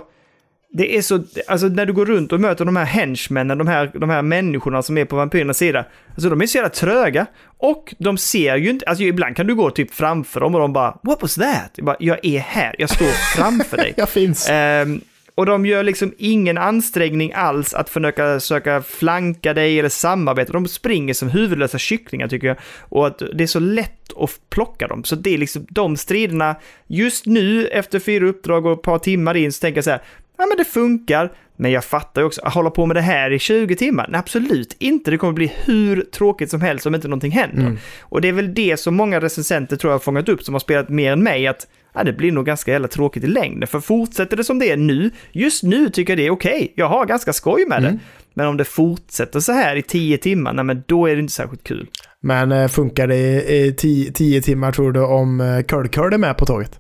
det 0.73 0.97
är 0.97 1.01
så, 1.01 1.23
alltså 1.47 1.67
när 1.67 1.85
du 1.85 1.93
går 1.93 2.05
runt 2.05 2.33
och 2.33 2.39
möter 2.39 2.65
de 2.65 2.75
här 2.75 2.85
henchmännen, 2.85 3.57
de 3.57 3.67
här, 3.67 3.91
de 3.93 4.09
här 4.09 4.21
människorna 4.21 4.81
som 4.81 4.97
är 4.97 5.05
på 5.05 5.15
vampyrernas 5.15 5.57
sida, 5.57 5.85
alltså 6.13 6.29
de 6.29 6.41
är 6.41 6.47
så 6.47 6.57
jävla 6.57 6.69
tröga. 6.69 7.25
Och 7.57 7.95
de 7.97 8.17
ser 8.17 8.55
ju 8.55 8.69
inte, 8.69 8.85
alltså 8.85 9.03
ibland 9.03 9.35
kan 9.35 9.47
du 9.47 9.55
gå 9.55 9.71
typ 9.71 9.93
framför 9.93 10.39
dem 10.39 10.55
och 10.55 10.61
de 10.61 10.73
bara 10.73 10.97
“What 11.03 11.21
was 11.21 11.35
that?” 11.35 11.71
jag, 11.75 11.85
bara, 11.85 11.95
jag 11.99 12.25
är 12.25 12.39
här, 12.39 12.75
jag 12.77 12.89
står 12.89 13.35
framför 13.35 13.77
dig. 13.77 13.93
jag 13.97 14.09
finns. 14.09 14.49
Ehm, 14.49 15.01
och 15.35 15.45
de 15.45 15.65
gör 15.65 15.83
liksom 15.83 16.13
ingen 16.17 16.57
ansträngning 16.57 17.33
alls 17.33 17.73
att 17.73 17.89
försöka 17.89 18.39
söka 18.39 18.81
flanka 18.81 19.53
dig 19.53 19.79
eller 19.79 19.89
samarbeta. 19.89 20.53
De 20.53 20.67
springer 20.67 21.13
som 21.13 21.29
huvudlösa 21.29 21.77
kycklingar 21.77 22.27
tycker 22.27 22.47
jag. 22.47 22.57
Och 22.79 23.07
att 23.07 23.21
det 23.33 23.43
är 23.43 23.47
så 23.47 23.59
lätt 23.59 24.13
att 24.17 24.39
plocka 24.49 24.87
dem. 24.87 25.03
Så 25.03 25.15
det 25.15 25.33
är 25.33 25.37
liksom 25.37 25.65
de 25.69 25.97
striderna, 25.97 26.55
just 26.87 27.25
nu 27.25 27.67
efter 27.67 27.99
fyra 27.99 28.27
uppdrag 28.27 28.65
och 28.65 28.73
ett 28.73 28.81
par 28.81 28.99
timmar 28.99 29.37
in 29.37 29.51
så 29.51 29.59
tänker 29.59 29.77
jag 29.77 29.83
så 29.83 29.91
här, 29.91 30.01
ja 30.37 30.45
men 30.45 30.57
det 30.57 30.65
funkar. 30.65 31.31
Men 31.57 31.71
jag 31.71 31.85
fattar 31.85 32.21
ju 32.21 32.25
också, 32.25 32.41
att 32.41 32.53
hålla 32.53 32.69
på 32.69 32.85
med 32.85 32.95
det 32.95 33.01
här 33.01 33.31
i 33.31 33.39
20 33.39 33.75
timmar? 33.75 34.07
Nej, 34.09 34.19
absolut 34.19 34.75
inte. 34.79 35.11
Det 35.11 35.17
kommer 35.17 35.33
bli 35.33 35.51
hur 35.65 36.01
tråkigt 36.01 36.49
som 36.49 36.61
helst 36.61 36.85
om 36.85 36.95
inte 36.95 37.07
någonting 37.07 37.31
händer. 37.31 37.61
Mm. 37.61 37.77
Och 38.01 38.21
det 38.21 38.27
är 38.27 38.33
väl 38.33 38.53
det 38.53 38.77
som 38.77 38.95
många 38.95 39.21
recensenter 39.21 39.75
tror 39.75 39.91
jag 39.91 39.95
har 39.95 40.03
fångat 40.03 40.29
upp 40.29 40.43
som 40.43 40.53
har 40.53 40.59
spelat 40.59 40.89
mer 40.89 41.11
än 41.11 41.23
mig, 41.23 41.47
att 41.47 41.67
ja, 41.95 42.03
det 42.03 42.13
blir 42.13 42.31
nog 42.31 42.45
ganska 42.45 42.71
jävla 42.71 42.87
tråkigt 42.87 43.23
i 43.23 43.27
längden. 43.27 43.67
För 43.67 43.79
fortsätter 43.79 44.37
det 44.37 44.43
som 44.43 44.59
det 44.59 44.71
är 44.71 44.77
nu, 44.77 45.11
just 45.31 45.63
nu 45.63 45.89
tycker 45.89 46.13
jag 46.13 46.17
det 46.17 46.25
är 46.27 46.31
okej. 46.31 46.73
Jag 46.75 46.87
har 46.89 47.05
ganska 47.05 47.33
skoj 47.33 47.65
med 47.67 47.79
Mm. 47.79 47.93
det. 47.93 47.99
Men 48.33 48.47
om 48.47 48.57
det 48.57 48.65
fortsätter 48.65 49.39
så 49.39 49.51
här 49.51 49.75
i 49.75 49.81
10 49.81 50.17
timmar, 50.17 50.53
nej 50.53 50.65
men 50.65 50.83
då 50.87 51.07
är 51.07 51.15
det 51.15 51.19
inte 51.21 51.33
särskilt 51.33 51.63
kul. 51.63 51.87
Men 52.21 52.51
eh, 52.51 52.67
funkar 52.67 53.07
det 53.07 53.51
i 53.53 53.73
10 54.13 54.41
timmar 54.41 54.71
tror 54.71 54.91
du 54.91 54.99
om 55.05 55.41
eh, 55.41 55.61
Curl 55.61 55.87
Curl 55.87 56.13
är 56.13 56.17
med 56.17 56.37
på 56.37 56.45
tåget? 56.45 56.79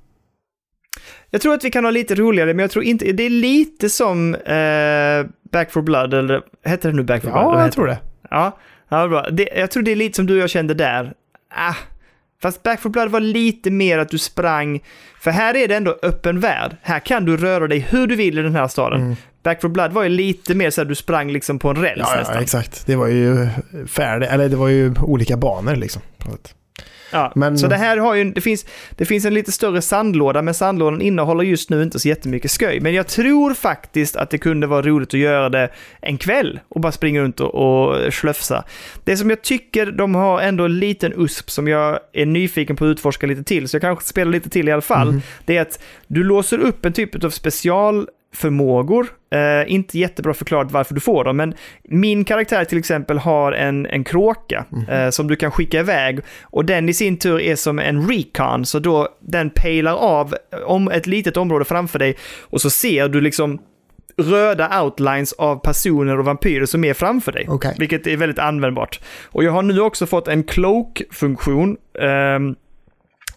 Jag 1.29 1.41
tror 1.41 1.53
att 1.53 1.63
vi 1.63 1.71
kan 1.71 1.83
ha 1.83 1.91
lite 1.91 2.15
roligare, 2.15 2.53
men 2.53 2.59
jag 2.63 2.71
tror 2.71 2.83
inte, 2.83 3.11
det 3.11 3.23
är 3.23 3.29
lite 3.29 3.89
som 3.89 4.35
eh, 4.35 5.31
Back 5.51 5.71
for 5.71 5.81
Blood, 5.81 6.13
eller 6.13 6.41
heter 6.65 6.89
det 6.89 6.95
nu 6.95 7.03
Back 7.03 7.21
for 7.23 7.31
Blood? 7.31 7.43
Vad 7.45 7.55
Ja, 7.59 7.61
jag 7.63 7.71
tror 7.71 7.87
det. 7.87 7.97
Ja, 8.29 8.59
ja 8.89 9.07
bra. 9.07 9.29
Det, 9.29 9.49
jag 9.55 9.71
tror 9.71 9.83
det 9.83 9.91
är 9.91 9.95
lite 9.95 10.15
som 10.15 10.25
du 10.25 10.33
och 10.33 10.39
jag 10.43 10.49
kände 10.49 10.73
där. 10.73 11.13
Ah, 11.55 11.75
fast 12.41 12.63
Back 12.63 12.79
for 12.81 12.89
Blood 12.89 13.09
var 13.11 13.19
lite 13.19 13.71
mer 13.71 13.97
att 13.99 14.09
du 14.09 14.17
sprang, 14.17 14.79
för 15.19 15.31
här 15.31 15.55
är 15.55 15.67
det 15.67 15.75
ändå 15.75 15.97
öppen 16.01 16.39
värld. 16.39 16.75
Här 16.81 16.99
kan 16.99 17.25
du 17.25 17.37
röra 17.37 17.67
dig 17.67 17.79
hur 17.79 18.07
du 18.07 18.15
vill 18.15 18.39
i 18.39 18.41
den 18.41 18.55
här 18.55 18.67
staden. 18.67 19.01
Mm. 19.01 19.15
Back 19.43 19.61
for 19.61 19.69
Blood 19.69 19.91
var 19.91 20.03
ju 20.03 20.09
lite 20.09 20.55
mer 20.55 20.69
så 20.69 20.81
att 20.81 20.87
du 20.87 20.95
sprang 20.95 21.31
liksom 21.31 21.59
på 21.59 21.69
en 21.69 21.75
räls 21.75 21.99
Ja, 21.99 22.11
ja, 22.11 22.19
nästan. 22.19 22.37
exakt. 22.43 22.85
Det 22.85 22.95
var 22.95 23.07
ju 23.07 23.47
färdigt, 23.87 24.29
eller 24.29 24.49
det 24.49 24.55
var 24.55 24.67
ju 24.67 24.93
olika 25.01 25.37
banor 25.37 25.75
liksom. 25.75 26.01
på 26.17 26.29
något 26.29 26.47
sätt. 26.47 26.55
Ja, 27.15 27.31
Men- 27.35 27.57
Så 27.57 27.67
det 27.67 27.75
här 27.75 27.97
har 27.97 28.15
ju, 28.15 28.31
det 28.31 28.41
finns, 28.41 28.65
det 28.91 29.05
finns 29.05 29.25
en 29.25 29.33
lite 29.33 29.51
större 29.51 29.81
sandlåda, 29.81 30.41
men 30.41 30.53
sandlådan 30.53 31.01
innehåller 31.01 31.43
just 31.43 31.69
nu 31.69 31.83
inte 31.83 31.99
så 31.99 32.07
jättemycket 32.07 32.51
sköj. 32.51 32.79
Men 32.79 32.93
jag 32.93 33.07
tror 33.07 33.53
faktiskt 33.53 34.15
att 34.15 34.29
det 34.29 34.37
kunde 34.37 34.67
vara 34.67 34.81
roligt 34.81 35.13
att 35.13 35.19
göra 35.19 35.49
det 35.49 35.69
en 36.01 36.17
kväll 36.17 36.59
och 36.69 36.81
bara 36.81 36.91
springa 36.91 37.21
runt 37.21 37.39
och, 37.39 37.55
och 37.55 38.13
slöfsa. 38.13 38.63
Det 39.03 39.17
som 39.17 39.29
jag 39.29 39.41
tycker 39.41 39.85
de 39.85 40.15
har 40.15 40.41
ändå 40.41 40.63
en 40.65 40.79
liten 40.79 41.13
USP 41.17 41.49
som 41.51 41.67
jag 41.67 41.99
är 42.13 42.25
nyfiken 42.25 42.75
på 42.75 42.85
att 42.85 42.89
utforska 42.89 43.27
lite 43.27 43.43
till, 43.43 43.67
så 43.69 43.75
jag 43.75 43.81
kanske 43.81 44.05
spelar 44.05 44.31
lite 44.31 44.49
till 44.49 44.69
i 44.69 44.71
alla 44.71 44.81
fall, 44.81 45.11
Mhm. 45.11 45.21
det 45.45 45.57
är 45.57 45.61
att 45.61 45.79
du 46.07 46.23
låser 46.23 46.57
upp 46.59 46.85
en 46.85 46.93
typ 46.93 47.23
av 47.23 47.29
specialförmågor. 48.35 49.07
Eh, 49.31 49.73
inte 49.73 49.99
jättebra 49.99 50.33
förklarat 50.33 50.71
varför 50.71 50.95
du 50.95 51.01
får 51.01 51.23
dem, 51.23 51.37
men 51.37 51.53
min 51.83 52.25
karaktär 52.25 52.65
till 52.65 52.77
exempel 52.77 53.17
har 53.17 53.51
en, 53.51 53.85
en 53.85 54.03
kråka 54.03 54.65
eh, 54.89 55.09
som 55.09 55.27
du 55.27 55.35
kan 55.35 55.51
skicka 55.51 55.79
iväg 55.79 56.19
och 56.43 56.65
den 56.65 56.89
i 56.89 56.93
sin 56.93 57.17
tur 57.17 57.39
är 57.39 57.55
som 57.55 57.79
en 57.79 58.07
recon, 58.07 58.65
så 58.65 58.79
då 58.79 59.09
den 59.19 59.49
pejlar 59.49 59.95
av 59.95 60.35
om 60.65 60.87
ett 60.87 61.07
litet 61.07 61.37
område 61.37 61.65
framför 61.65 61.99
dig 61.99 62.15
och 62.41 62.61
så 62.61 62.69
ser 62.69 63.07
du 63.09 63.21
liksom 63.21 63.59
röda 64.17 64.83
outlines 64.83 65.33
av 65.33 65.59
personer 65.59 66.19
och 66.19 66.25
vampyrer 66.25 66.65
som 66.65 66.83
är 66.83 66.93
framför 66.93 67.31
dig. 67.31 67.45
Okej. 67.49 67.75
Vilket 67.79 68.07
är 68.07 68.17
väldigt 68.17 68.39
användbart. 68.39 68.99
Och 69.33 69.43
jag 69.43 69.51
har 69.51 69.61
nu 69.61 69.81
också 69.81 70.05
fått 70.05 70.27
en 70.27 70.43
cloak-funktion. 70.43 71.77
ehm, 71.99 72.55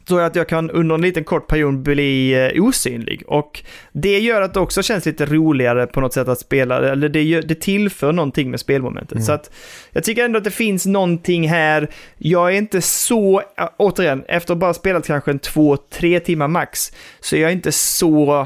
så 0.09 0.19
att 0.19 0.37
jag 0.37 0.49
kan 0.49 0.71
under 0.71 0.95
en 0.95 1.01
liten 1.01 1.25
kort 1.25 1.47
period 1.47 1.79
bli 1.79 2.33
eh, 2.33 2.63
osynlig. 2.63 3.23
Och 3.27 3.63
det 3.93 4.19
gör 4.19 4.43
att 4.43 4.55
det 4.55 4.61
också 4.61 4.83
känns 4.83 5.07
lite 5.07 5.27
roligare 5.27 5.87
på 5.87 6.01
något 6.01 6.13
sätt 6.13 6.29
att 6.29 6.41
spela, 6.41 6.91
eller 6.93 7.09
det, 7.09 7.23
gör, 7.23 7.43
det 7.43 7.55
tillför 7.55 8.13
någonting 8.13 8.51
med 8.51 8.61
spelmomentet. 8.61 9.13
Mm. 9.13 9.25
Så 9.25 9.33
att 9.33 9.51
jag 9.91 10.05
tycker 10.05 10.25
ändå 10.25 10.39
att 10.39 10.45
det 10.45 10.51
finns 10.51 10.87
någonting 10.87 11.49
här. 11.49 11.89
Jag 12.19 12.53
är 12.53 12.57
inte 12.57 12.81
så, 12.81 13.43
återigen, 13.77 14.25
efter 14.29 14.53
att 14.53 14.59
bara 14.59 14.75
spelat 14.75 15.07
kanske 15.07 15.31
en 15.31 15.39
två, 15.39 15.77
tre 15.77 16.21
timmar 16.21 16.49
max, 16.49 16.93
så 17.21 17.37
är 17.37 17.41
jag 17.41 17.53
inte 17.53 17.73
så 17.73 18.41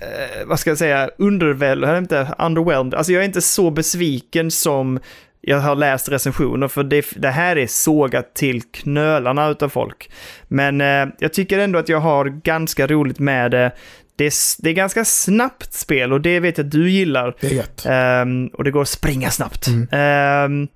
eh, 0.00 0.46
vad 0.46 0.60
ska 0.60 0.70
jag 0.70 0.78
säga, 0.78 1.10
underwhelmed, 1.18 1.98
inte 1.98 2.34
underwhelmed. 2.38 2.94
Alltså 2.94 3.12
jag 3.12 3.22
är 3.22 3.26
inte 3.26 3.40
så 3.40 3.70
besviken 3.70 4.50
som 4.50 5.00
jag 5.40 5.60
har 5.60 5.76
läst 5.76 6.08
recensioner, 6.08 6.68
för 6.68 6.84
det, 6.84 7.06
det 7.16 7.30
här 7.30 7.56
är 7.56 7.66
sågat 7.66 8.34
till 8.34 8.62
knölarna 8.62 9.48
utav 9.48 9.68
folk. 9.68 10.10
Men 10.48 10.80
eh, 10.80 11.14
jag 11.18 11.32
tycker 11.32 11.58
ändå 11.58 11.78
att 11.78 11.88
jag 11.88 12.00
har 12.00 12.24
ganska 12.24 12.86
roligt 12.86 13.18
med 13.18 13.50
det. 13.50 13.72
Det 14.16 14.24
är, 14.24 14.62
det 14.62 14.70
är 14.70 14.74
ganska 14.74 15.04
snabbt 15.04 15.72
spel 15.72 16.12
och 16.12 16.20
det 16.20 16.40
vet 16.40 16.58
jag 16.58 16.64
att 16.64 16.70
du 16.70 16.90
gillar. 16.90 17.36
Det 17.40 17.46
är 17.46 17.54
gött. 17.54 17.86
Ehm, 17.88 18.46
och 18.46 18.64
det 18.64 18.70
går 18.70 18.82
att 18.82 18.88
springa 18.88 19.30
snabbt. 19.30 19.66
Mm. 19.66 19.88
Ehm, 19.92 20.68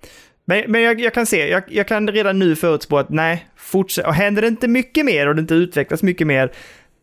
men 0.44 0.64
men 0.68 0.82
jag, 0.82 1.01
jag 1.01 1.14
kan 1.14 1.26
se, 1.26 1.48
jag, 1.48 1.62
jag 1.68 1.89
kan 1.89 2.09
redan 2.09 2.39
nu 2.39 2.56
förutspå 2.56 2.98
att 2.98 3.09
nej, 3.09 3.47
fortsätt, 3.56 4.06
och 4.06 4.14
händer 4.14 4.43
det 4.43 4.48
inte 4.48 4.68
mycket 4.68 5.05
mer 5.05 5.28
och 5.28 5.34
det 5.34 5.40
inte 5.40 5.55
utvecklas 5.55 6.02
mycket 6.02 6.26
mer 6.26 6.52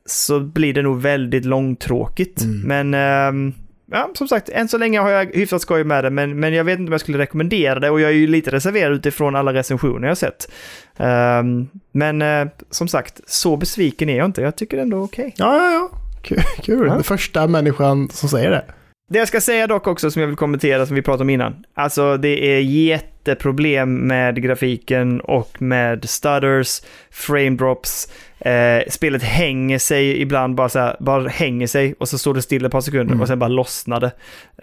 så 0.06 0.40
blir 0.40 0.74
det 0.74 0.82
nog 0.82 1.02
väldigt 1.02 1.46
långtråkigt. 1.46 2.42
Mm. 2.42 2.62
Men 2.62 2.94
ehm, 2.94 3.54
ja, 3.92 4.10
som 4.14 4.28
sagt, 4.28 4.50
än 4.50 4.68
så 4.68 4.78
länge 4.78 5.00
har 5.00 5.10
jag 5.10 5.26
hyfsat 5.26 5.62
skoj 5.62 5.84
med 5.84 6.04
det, 6.04 6.10
men, 6.10 6.40
men 6.40 6.54
jag 6.54 6.64
vet 6.64 6.80
inte 6.80 6.90
om 6.90 6.92
jag 6.92 7.02
skulle 7.02 7.18
rekommendera 7.18 7.80
det 7.80 7.90
och 7.90 8.02
jag 8.02 8.10
är 8.10 8.16
ju 8.16 8.28
lite 8.28 8.52
reserverad 8.52 8.94
utifrån 8.94 9.36
alla 9.36 9.54
recensioner 9.54 10.02
jag 10.02 10.10
har 10.10 10.16
sett. 10.16 10.52
Ehm, 10.98 11.68
men 11.92 12.22
eh, 12.22 12.48
som 12.70 12.88
sagt, 12.88 13.22
så 13.26 13.58
besviken 13.58 14.10
är 14.10 14.18
jag 14.18 14.26
inte. 14.26 14.42
Jag 14.42 14.56
tycker 14.56 14.78
ändå 14.78 15.04
okej. 15.04 15.34
Ja, 15.38 15.56
ja, 15.58 15.72
ja. 15.72 15.90
Kul. 16.24 16.42
kul. 16.64 16.88
Ja. 16.88 16.94
Den 16.94 17.04
första 17.04 17.48
människan 17.48 18.10
som 18.10 18.30
säger 18.30 18.52
det. 18.52 18.64
Det 19.10 19.20
jag 19.20 19.28
ska 19.28 19.42
säga 19.42 19.68
dock 19.68 19.88
också 19.88 20.12
som 20.12 20.22
jag 20.22 20.28
vill 20.28 20.38
kommentera 20.38 20.86
som 20.86 20.96
vi 20.96 21.02
pratade 21.02 21.22
om 21.22 21.30
innan. 21.30 21.64
Alltså 21.74 22.18
det 22.18 22.56
är 22.56 22.60
jätteproblem 22.60 24.08
med 24.08 24.44
grafiken 24.44 25.22
och 25.22 25.62
med 25.62 26.10
stutters, 26.10 26.82
frame 27.12 27.50
drops. 27.50 28.08
Eh, 28.40 28.84
spelet 28.90 29.24
hänger 29.24 29.80
sig 29.80 30.22
ibland 30.22 30.56
bara 30.56 30.70
så 30.70 30.80
här, 30.80 30.96
bara 31.00 31.28
hänger 31.30 31.68
sig 31.68 31.96
och 32.00 32.10
så 32.10 32.18
står 32.18 32.34
det 32.34 32.42
still 32.42 32.66
ett 32.66 32.72
par 32.72 32.82
sekunder 32.82 33.14
Mm. 33.14 33.22
och 33.22 33.28
sen 33.28 33.40
bara 33.40 33.48
lossnade. 33.48 34.06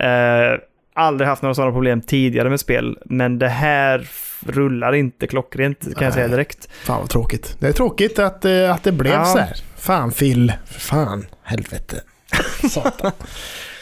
Eh, 0.01 0.61
aldrig 0.95 1.29
haft 1.29 1.43
några 1.43 1.55
sådana 1.55 1.73
problem 1.73 2.01
tidigare 2.01 2.51
med 2.51 2.61
spel, 2.61 2.99
men 3.05 3.39
det 3.39 3.49
här 3.49 4.09
rullar 4.47 4.95
inte 4.95 5.27
klockrent 5.27 5.95
kan 5.97 6.05
jag 6.05 6.13
säga 6.15 6.27
Nej. 6.27 6.37
direkt. 6.37 6.69
Fan 6.85 7.01
vad 7.01 7.11
tråkigt. 7.11 7.57
Det 7.61 7.67
är 7.69 7.73
tråkigt 7.73 8.19
att, 8.19 8.45
eh, 8.45 8.75
att 8.75 8.83
det 8.85 8.93
blev 8.93 9.13
Ja. 9.13 9.25
så 9.25 9.39
här. 9.39 9.57
Fan 9.77 10.11
Phil. 10.13 10.53
Fan. 10.79 11.27
Helvete. 11.43 12.01
Satan. 12.71 13.13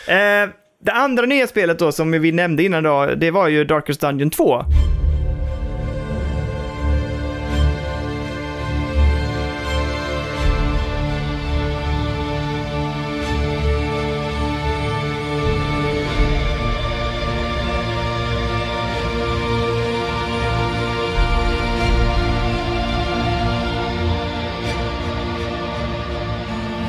Eh, 0.09 0.49
det 0.85 0.93
andra 0.93 1.27
nya 1.27 1.47
spelet 1.47 1.79
då 1.79 1.93
som 1.93 2.11
vi 2.11 2.33
nämnde 2.33 2.63
innan 2.63 2.83
då, 2.83 3.07
det 3.17 3.31
var 3.31 3.49
ju 3.49 3.65
Darkest 3.65 4.01
Dungeon 4.01 4.31
2. 4.31 4.65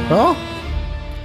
Ja. 0.10 0.36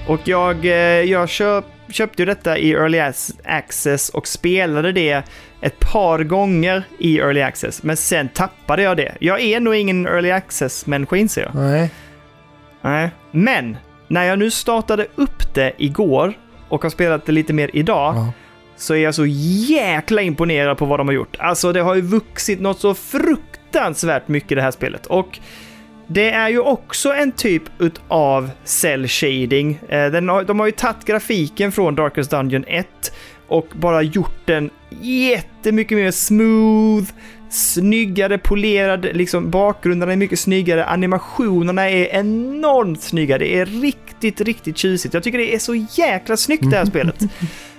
Och 0.09 0.21
jag, 0.25 0.65
eh, 0.65 0.73
jag 1.03 1.29
köp, 1.29 1.65
köpte 1.89 2.23
ju 2.23 2.27
detta 2.27 2.59
i 2.59 2.73
Early 2.73 2.99
Ac- 2.99 3.33
Access 3.45 4.09
och 4.09 4.27
spelade 4.29 4.93
det 4.93 5.23
ett 5.61 5.81
par 5.81 6.19
gånger 6.25 6.83
i 6.99 7.19
Early 7.19 7.41
Access, 7.43 7.83
men 7.83 7.97
sen 7.97 8.29
tappade 8.29 8.83
jag 8.83 8.97
det. 8.97 9.15
Jag 9.21 9.41
är 9.41 9.61
nog 9.61 9.75
ingen 9.75 10.07
Early 10.07 10.31
Access-människa 10.31 11.17
inser 11.17 11.43
jag. 11.43 11.55
Nej. 11.55 11.91
Nej. 12.83 13.11
Men, 13.31 13.77
när 14.09 14.25
jag 14.25 14.39
nu 14.39 14.51
startade 14.51 15.07
upp 15.15 15.55
det 15.55 15.73
igår 15.79 16.33
och 16.69 16.83
har 16.83 16.91
spelat 16.91 17.27
det 17.27 17.33
lite 17.33 17.53
mer 17.53 17.71
idag, 17.73 18.15
Ja. 18.17 18.33
så 18.77 18.95
är 18.95 18.99
jag 18.99 19.15
så 19.15 19.27
jäkla 19.27 20.23
imponerad 20.23 20.79
på 20.79 20.85
vad 20.85 21.01
de 21.01 21.09
har 21.09 21.15
gjort. 21.15 21.37
Alltså 21.39 21.73
det 21.73 21.81
har 21.81 21.95
ju 21.95 22.01
vuxit 22.01 22.61
något 22.61 22.81
så 22.81 22.95
fruktansvärt 22.95 24.29
mycket 24.29 24.57
det 24.57 24.63
här 24.63 24.71
spelet. 24.71 25.07
Och 25.07 25.39
det 26.13 26.31
är 26.31 26.49
ju 26.49 26.59
också 26.59 27.13
en 27.13 27.33
typ 27.33 27.63
utav 27.79 28.51
cell 28.65 29.09
shading. 29.09 29.81
Eh, 29.89 30.11
de 30.47 30.61
har 30.61 30.67
ju 30.67 30.73
tagit 30.73 31.05
grafiken 31.05 31.73
från 31.73 31.95
Darkest 31.95 32.31
Dungeon 32.31 32.65
1 32.69 32.87
och 33.49 33.67
bara 33.73 34.03
gjort 34.03 34.47
den 34.47 34.71
jättemycket 35.01 35.99
mer 35.99 36.11
smooth, 36.11 37.05
snyggare, 37.51 38.39
polerad, 38.39 39.07
liksom 39.13 39.51
bakgrunderna 39.51 40.13
är 40.13 40.17
mycket 40.17 40.39
snyggare, 40.39 40.85
animationerna 40.85 41.91
är 41.91 42.07
enormt 42.07 43.03
snygga, 43.03 43.39
det 43.39 43.57
är 43.57 43.67
riktigt, 43.67 44.41
riktigt 44.41 44.79
tjusigt. 44.79 45.15
Jag 45.15 45.23
tycker 45.23 45.39
det 45.39 45.55
är 45.55 45.59
så 45.59 45.75
jäkla 45.75 46.37
snyggt 46.37 46.71
det 46.71 46.77
här 46.77 46.85
spelet. 46.95 47.23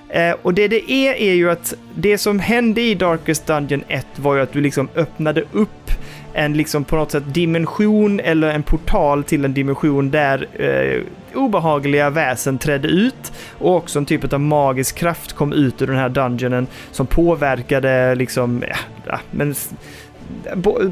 Eh, 0.10 0.36
och 0.42 0.54
det 0.54 0.68
det 0.68 0.92
är, 0.92 1.14
är 1.14 1.34
ju 1.34 1.52
att 1.52 1.74
det 1.96 2.18
som 2.18 2.40
hände 2.40 2.82
i 2.82 2.96
Darkest 2.96 3.48
Dungeon 3.48 3.84
1 3.88 4.08
var 4.16 4.36
ju 4.36 4.42
att 4.42 4.54
du 4.54 4.62
liksom 4.62 4.90
öppnade 4.96 5.44
upp 5.52 5.92
en 6.34 6.54
liksom 6.54 6.84
på 6.84 6.96
något 6.96 7.12
sätt 7.12 7.24
dimension 7.34 8.20
eller 8.20 8.50
en 8.50 8.64
portal 8.64 9.24
till 9.24 9.46
en 9.46 9.54
dimension 9.54 10.12
där 10.12 10.48
eh, 10.54 11.02
obehagliga 11.34 12.10
väsen 12.10 12.58
trädde 12.58 12.88
ut 12.88 13.32
och 13.58 13.76
också 13.76 14.00
en 14.00 14.06
typ 14.06 14.34
av 14.34 14.40
magisk 14.40 14.96
kraft 14.96 15.34
kom 15.34 15.54
ut 15.54 15.82
ur 15.82 15.88
den 15.88 15.96
här 15.96 16.10
dungeonen 16.10 16.68
som 16.92 17.08
påverkade 17.08 18.16
liksom, 18.16 18.64
ja, 19.06 19.20
men 19.32 19.56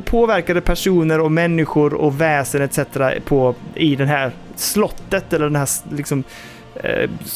påverkade 0.06 0.62
personer 0.62 1.20
och 1.20 1.32
människor 1.32 1.94
och 1.94 2.22
väsen 2.22 2.62
etc. 2.62 2.80
på, 3.26 3.56
i 3.76 3.96
den 3.96 4.08
här 4.08 4.32
slottet 4.56 5.34
eller 5.34 5.46
den 5.46 5.56
här 5.56 5.70
liksom 5.96 6.20
eh, 6.20 6.24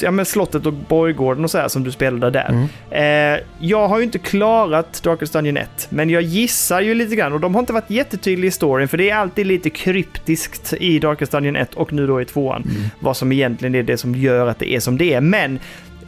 ja, 0.01 0.11
men 0.11 0.25
slottet 0.25 0.65
och 0.65 0.73
borggården 0.73 1.43
och 1.43 1.51
så 1.51 1.57
här 1.57 1.67
som 1.67 1.83
du 1.83 1.91
spelade 1.91 2.29
där. 2.39 2.49
Mm. 2.91 3.35
Eh, 3.35 3.43
jag 3.59 3.87
har 3.87 3.97
ju 3.97 4.03
inte 4.03 4.19
klarat 4.19 5.03
Darkest 5.03 5.33
Dungeon 5.33 5.57
1, 5.57 5.87
men 5.89 6.09
jag 6.09 6.21
gissar 6.21 6.81
ju 6.81 6.93
lite 6.95 7.15
grann 7.15 7.33
och 7.33 7.39
de 7.39 7.55
har 7.55 7.59
inte 7.59 7.73
varit 7.73 7.89
jättetydliga 7.89 8.47
i 8.47 8.51
storyn 8.51 8.87
för 8.87 8.97
det 8.97 9.09
är 9.09 9.15
alltid 9.15 9.47
lite 9.47 9.69
kryptiskt 9.69 10.73
i 10.73 10.99
Darkest 10.99 11.31
Dungeon 11.31 11.55
1 11.55 11.73
och 11.73 11.93
nu 11.93 12.07
då 12.07 12.21
i 12.21 12.25
2 12.25 12.53
Mm. 12.53 12.67
vad 12.99 13.17
som 13.17 13.31
egentligen 13.31 13.75
är 13.75 13.83
det 13.83 13.97
som 13.97 14.15
gör 14.15 14.47
att 14.47 14.59
det 14.59 14.73
är 14.75 14.79
som 14.79 14.97
det 14.97 15.13
är. 15.13 15.21
Men 15.21 15.59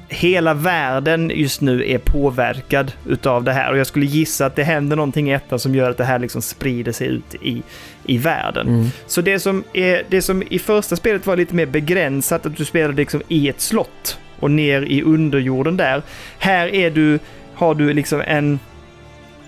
hela 0.07 0.53
världen 0.53 1.31
just 1.35 1.61
nu 1.61 1.89
är 1.89 1.97
påverkad 1.97 2.91
utav 3.05 3.43
det 3.43 3.53
här 3.53 3.71
och 3.71 3.77
jag 3.77 3.87
skulle 3.87 4.05
gissa 4.05 4.45
att 4.45 4.55
det 4.55 4.63
händer 4.63 4.95
någonting 4.95 5.29
i 5.29 5.33
ettan 5.33 5.59
som 5.59 5.75
gör 5.75 5.89
att 5.89 5.97
det 5.97 6.03
här 6.03 6.19
liksom 6.19 6.41
sprider 6.41 6.91
sig 6.91 7.07
ut 7.07 7.35
i, 7.41 7.63
i 8.05 8.17
världen. 8.17 8.67
Mm. 8.67 8.87
Så 9.07 9.21
det 9.21 9.39
som, 9.39 9.63
är, 9.73 10.03
det 10.09 10.21
som 10.21 10.43
i 10.49 10.59
första 10.59 10.95
spelet 10.95 11.27
var 11.27 11.37
lite 11.37 11.55
mer 11.55 11.65
begränsat, 11.65 12.45
att 12.45 12.57
du 12.57 12.65
spelade 12.65 12.93
liksom 12.93 13.21
i 13.27 13.49
ett 13.49 13.61
slott 13.61 14.19
och 14.39 14.51
ner 14.51 14.81
i 14.81 15.01
underjorden 15.01 15.77
där. 15.77 16.01
Här 16.39 16.67
är 16.67 16.91
du, 16.91 17.19
har 17.53 17.75
du 17.75 17.93
liksom 17.93 18.21
en, 18.27 18.59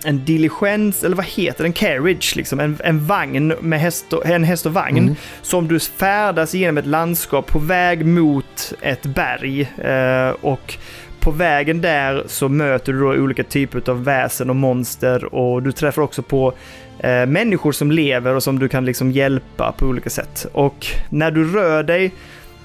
en 0.07 0.25
diligens, 0.25 1.03
eller 1.03 1.15
vad 1.15 1.25
heter 1.25 1.63
det, 1.63 1.67
en 1.67 1.73
carriage, 1.73 2.33
liksom, 2.35 2.59
en, 2.59 2.77
en 2.83 3.05
vagn 3.05 3.53
med 3.61 3.79
häst 3.79 4.13
och, 4.13 4.25
en 4.25 4.43
häst 4.43 4.65
och 4.65 4.73
vagn 4.73 4.97
Mm. 4.97 5.15
som 5.41 5.67
du 5.67 5.79
färdas 5.79 6.53
genom 6.53 6.77
ett 6.77 6.85
landskap 6.85 7.47
på 7.47 7.59
väg 7.59 8.05
mot 8.05 8.73
ett 8.81 9.03
berg. 9.05 9.61
Eh, 9.77 10.29
och 10.41 10.77
på 11.19 11.31
vägen 11.31 11.81
där 11.81 12.23
så 12.27 12.49
möter 12.49 12.93
du 12.93 12.99
då 12.99 13.07
olika 13.07 13.43
typer 13.43 13.89
av 13.89 14.03
väsen 14.03 14.49
och 14.49 14.55
monster 14.55 15.33
och 15.35 15.63
du 15.63 15.71
träffar 15.71 16.01
också 16.01 16.21
på 16.21 16.53
eh, 16.99 17.25
människor 17.25 17.71
som 17.71 17.91
lever 17.91 18.35
och 18.35 18.43
som 18.43 18.59
du 18.59 18.67
kan 18.67 18.85
liksom 18.85 19.11
hjälpa 19.11 19.71
på 19.77 19.85
olika 19.85 20.09
sätt. 20.09 20.47
Och 20.51 20.85
när 21.09 21.31
du 21.31 21.53
rör 21.53 21.83
dig 21.83 22.11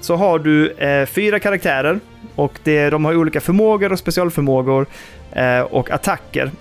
så 0.01 0.15
har 0.15 0.39
du 0.39 0.71
eh, 0.71 1.05
fyra 1.05 1.39
karaktärer 1.39 1.99
och 2.35 2.59
det, 2.63 2.89
de 2.89 3.05
har 3.05 3.15
olika 3.15 3.41
förmågor 3.41 3.91
och 3.91 3.99
specialförmågor 3.99 4.85
eh, 5.31 5.59
och 5.59 5.91
attacker. 5.91 6.51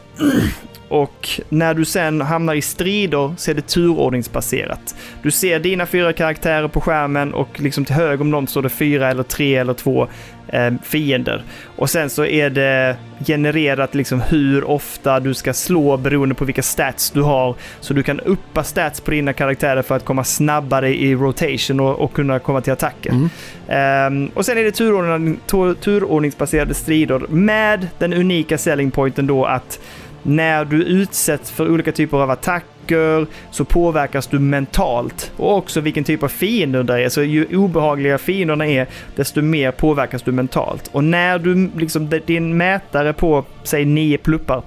Och 0.93 1.29
när 1.49 1.75
du 1.75 1.85
sen 1.85 2.21
hamnar 2.21 2.55
i 2.55 2.63
strider 2.63 3.35
så 3.37 3.51
är 3.51 3.55
det 3.55 3.69
turordningsbaserat. 3.69 4.95
Du 5.23 5.31
ser 5.31 5.61
dina 5.61 5.87
fyra 5.87 6.13
karaktärer 6.13 6.69
på 6.69 6.81
skärmen 6.81 7.35
och 7.35 7.61
liksom 7.61 7.85
till 7.85 7.95
höger 7.95 8.21
om 8.21 8.31
dem 8.31 8.47
står 8.47 8.63
det 8.63 8.69
fyra 8.69 9.11
eller 9.11 9.23
tre 9.23 9.57
eller 9.57 9.75
två 9.75 10.09
eh, 10.49 10.73
fiender. 10.83 11.45
Och 11.77 11.91
sen 11.91 12.11
så 12.11 12.25
är 12.25 12.51
det 12.51 12.97
genererat 13.27 13.95
liksom 13.95 14.21
hur 14.21 14.65
ofta 14.65 15.21
du 15.21 15.35
ska 15.35 15.53
slå 15.53 15.97
beroende 15.97 16.35
på 16.35 16.45
vilka 16.45 16.63
stats 16.63 17.11
du 17.11 17.23
har. 17.23 17.55
Så 17.81 17.95
du 17.95 18.03
kan 18.03 18.21
uppa 18.21 18.65
stats 18.65 19.01
på 19.01 19.11
dina 19.11 19.33
karaktärer 19.33 19.83
för 19.83 19.97
att 19.97 20.05
komma 20.05 20.25
snabbare 20.25 20.95
i 20.97 21.15
rotation 21.15 21.81
och, 21.81 22.01
och 22.01 22.13
kunna 22.13 22.39
komma 22.39 22.61
till 22.61 22.73
attacker. 22.73 23.11
Mm. 23.11 23.29
Ehm, 23.69 24.31
och 24.35 24.47
sen 24.47 24.59
är 24.59 24.65
det 24.65 24.73
turordning, 24.73 25.39
tur, 25.47 25.75
turordningsbaserade 25.75 26.75
strider 26.75 27.19
med 27.29 27.89
den 27.99 28.13
unika 28.13 28.59
selling 28.59 28.91
pointen 28.91 29.27
då 29.27 29.45
att 29.45 29.81
när 30.23 30.65
du 30.65 30.83
utsätts 30.83 31.51
för 31.51 31.71
olika 31.71 31.93
typer 31.93 32.17
av 32.17 32.31
attacker 32.31 33.27
så 33.51 33.65
påverkas 33.65 34.27
du 34.27 34.39
mentalt. 34.39 35.33
Och 35.37 35.57
också 35.57 35.81
vilken 35.81 36.05
typ 36.05 36.23
av 36.23 36.29
fiender 36.29 36.83
det 36.83 37.05
är. 37.05 37.09
Så 37.09 37.23
ju 37.23 37.57
obehagligare 37.57 38.19
fienderna 38.19 38.67
är, 38.67 38.87
desto 39.17 39.43
mer 39.43 39.71
påverkas 39.71 40.23
du 40.23 40.33
mentalt. 40.33 40.91
Och 40.93 41.05
när 41.05 41.39
du, 41.39 41.71
liksom, 41.77 42.11
din 42.27 42.57
mätare 42.57 43.13
på, 43.13 43.45
säg 43.63 43.85
nio 43.85 44.19
pluppar, 44.19 44.63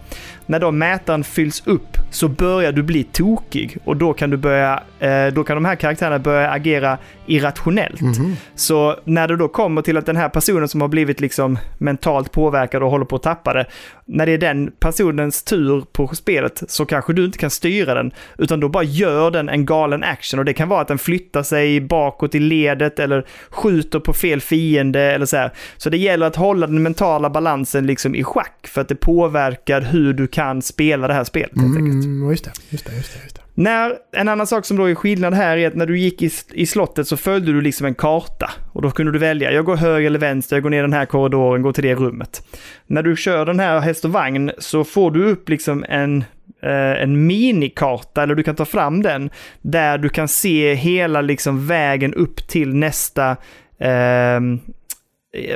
när 0.45 0.59
då 0.59 0.71
mätaren 0.71 1.23
fylls 1.23 1.63
upp 1.65 1.97
så 2.15 2.27
börjar 2.27 2.71
du 2.71 2.83
bli 2.83 3.03
tokig 3.03 3.77
och 3.83 3.97
då 3.97 4.13
kan 4.13 4.29
du 4.29 4.37
börja, 4.37 4.83
eh, 4.99 5.27
då 5.33 5.43
kan 5.43 5.57
de 5.57 5.65
här 5.65 5.75
karaktärerna 5.75 6.19
börja 6.19 6.51
agera 6.51 6.97
irrationellt. 7.25 8.01
Mhm. 8.01 8.35
Så 8.55 8.95
när 9.03 9.27
det 9.27 9.37
då 9.37 9.47
kommer 9.47 9.81
till 9.81 9.97
att 9.97 10.05
den 10.05 10.15
här 10.15 10.29
personen 10.29 10.67
som 10.67 10.81
har 10.81 10.87
blivit 10.87 11.19
liksom 11.21 11.57
mentalt 11.77 12.31
påverkad 12.31 12.83
och 12.83 12.89
håller 12.89 13.05
på 13.05 13.15
att 13.15 13.23
tappa 13.23 13.53
det, 13.53 13.65
när 14.05 14.25
det 14.25 14.31
är 14.31 14.37
den 14.37 14.71
personens 14.79 15.43
tur 15.43 15.83
på 15.91 16.07
spelet 16.07 16.63
så 16.67 16.85
kanske 16.85 17.13
du 17.13 17.25
inte 17.25 17.37
kan 17.37 17.49
styra 17.49 17.93
den, 17.93 18.11
utan 18.37 18.59
då 18.59 18.69
bara 18.69 18.83
gör 18.83 19.31
den 19.31 19.49
en 19.49 19.65
galen 19.65 20.03
action 20.03 20.39
och 20.39 20.45
det 20.45 20.53
kan 20.53 20.69
vara 20.69 20.81
att 20.81 20.87
den 20.87 20.97
flyttar 20.97 21.43
sig 21.43 21.81
bakåt 21.81 22.35
i 22.35 22.39
ledet 22.39 22.99
eller 22.99 23.25
skjuter 23.49 23.99
på 23.99 24.13
fel 24.13 24.41
fiende 24.41 25.01
eller 25.01 25.25
så 25.25 25.37
här. 25.37 25.51
Så 25.77 25.89
det 25.89 25.97
gäller 25.97 26.25
att 26.27 26.35
hålla 26.35 26.67
den 26.67 26.83
mentala 26.83 27.29
balansen 27.29 27.87
liksom 27.87 28.15
i 28.15 28.23
schack 28.23 28.67
för 28.67 28.81
att 28.81 28.87
det 28.87 28.95
påverkar 28.95 29.81
hur 29.81 30.13
du 30.13 30.27
kan 30.27 30.61
spela 30.61 31.07
det 31.07 31.13
här 31.13 31.23
spelet 31.23 31.51
helt 31.55 31.77
enkelt. 31.77 32.04
Mm, 32.05 32.29
just 32.29 32.45
det, 32.45 32.51
just 32.69 32.85
det, 32.85 32.95
just 32.95 33.13
det. 33.13 33.19
Just 33.23 33.35
det. 33.35 33.41
När, 33.53 33.93
en 34.11 34.27
annan 34.27 34.47
sak 34.47 34.65
som 34.65 34.77
då 34.77 34.85
är 34.85 34.95
skillnad 34.95 35.33
här 35.33 35.57
är 35.57 35.67
att 35.67 35.75
när 35.75 35.85
du 35.85 35.99
gick 35.99 36.21
i, 36.21 36.29
i 36.53 36.65
slottet 36.65 37.07
så 37.07 37.17
följde 37.17 37.51
du 37.51 37.61
liksom 37.61 37.85
en 37.85 37.95
karta. 37.95 38.51
Och 38.73 38.81
då 38.81 38.91
kunde 38.91 39.11
du 39.11 39.19
välja, 39.19 39.51
jag 39.51 39.65
går 39.65 39.75
höger 39.75 40.07
eller 40.07 40.19
vänster, 40.19 40.55
jag 40.55 40.63
går 40.63 40.69
ner 40.69 40.81
den 40.81 40.93
här 40.93 41.05
korridoren, 41.05 41.61
går 41.61 41.73
till 41.73 41.83
det 41.83 41.95
rummet. 41.95 42.47
När 42.87 43.03
du 43.03 43.15
kör 43.15 43.45
den 43.45 43.59
här 43.59 43.79
häst 43.79 44.05
och 44.05 44.11
vagn 44.11 44.51
så 44.57 44.83
får 44.83 45.11
du 45.11 45.25
upp 45.25 45.49
liksom 45.49 45.85
en, 45.89 46.23
eh, 46.61 47.01
en 47.03 47.27
minikarta, 47.27 48.23
eller 48.23 48.35
du 48.35 48.43
kan 48.43 48.55
ta 48.55 48.65
fram 48.65 49.01
den, 49.01 49.29
där 49.61 49.97
du 49.97 50.09
kan 50.09 50.27
se 50.27 50.73
hela 50.73 51.21
liksom 51.21 51.67
vägen 51.67 52.13
upp 52.13 52.47
till 52.47 52.75
nästa 52.75 53.31
eh, 53.79 54.39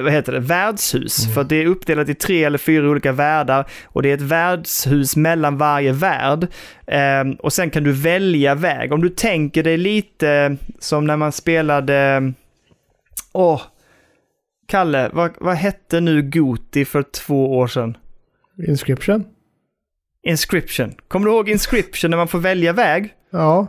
vad 0.02 0.12
heter 0.12 0.32
det, 0.32 0.40
värdshus. 0.40 1.34
För 1.34 1.42
att 1.42 1.50
det 1.50 1.56
är 1.56 1.66
uppdelat 1.66 2.10
i 2.10 2.16
tre 2.16 2.44
eller 2.44 2.58
fyra 2.58 2.90
olika 2.90 3.12
världar 3.12 3.66
och 3.86 4.02
det 4.02 4.10
är 4.10 4.14
ett 4.14 4.22
värdshus 4.22 5.16
mellan 5.16 5.58
varje 5.58 5.92
värld. 5.92 6.48
Ehm, 6.88 7.34
och 7.34 7.54
sen 7.54 7.70
kan 7.70 7.84
du 7.84 7.92
välja 7.92 8.56
väg. 8.56 8.94
Om 8.94 9.02
du 9.02 9.10
tänker 9.10 9.64
dig 9.64 9.78
lite 9.78 10.58
som 10.80 11.06
när 11.06 11.18
man 11.18 11.32
spelade, 11.32 12.34
åh, 13.34 13.62
Kalle, 14.68 15.10
vad, 15.14 15.32
vad 15.40 15.56
hette 15.56 16.00
nu 16.00 16.22
Goti 16.22 16.86
för 16.86 17.04
två 17.04 17.58
år 17.58 17.68
sedan? 17.68 17.98
Inscription? 18.68 19.26
Inscription. 20.24 20.94
Kommer 21.08 21.26
du 21.26 21.32
ihåg 21.32 21.50
Inscription 21.50 22.12
när 22.12 22.18
man 22.18 22.28
får 22.28 22.40
välja 22.40 22.74
väg? 22.74 23.14
Ja. 23.32 23.68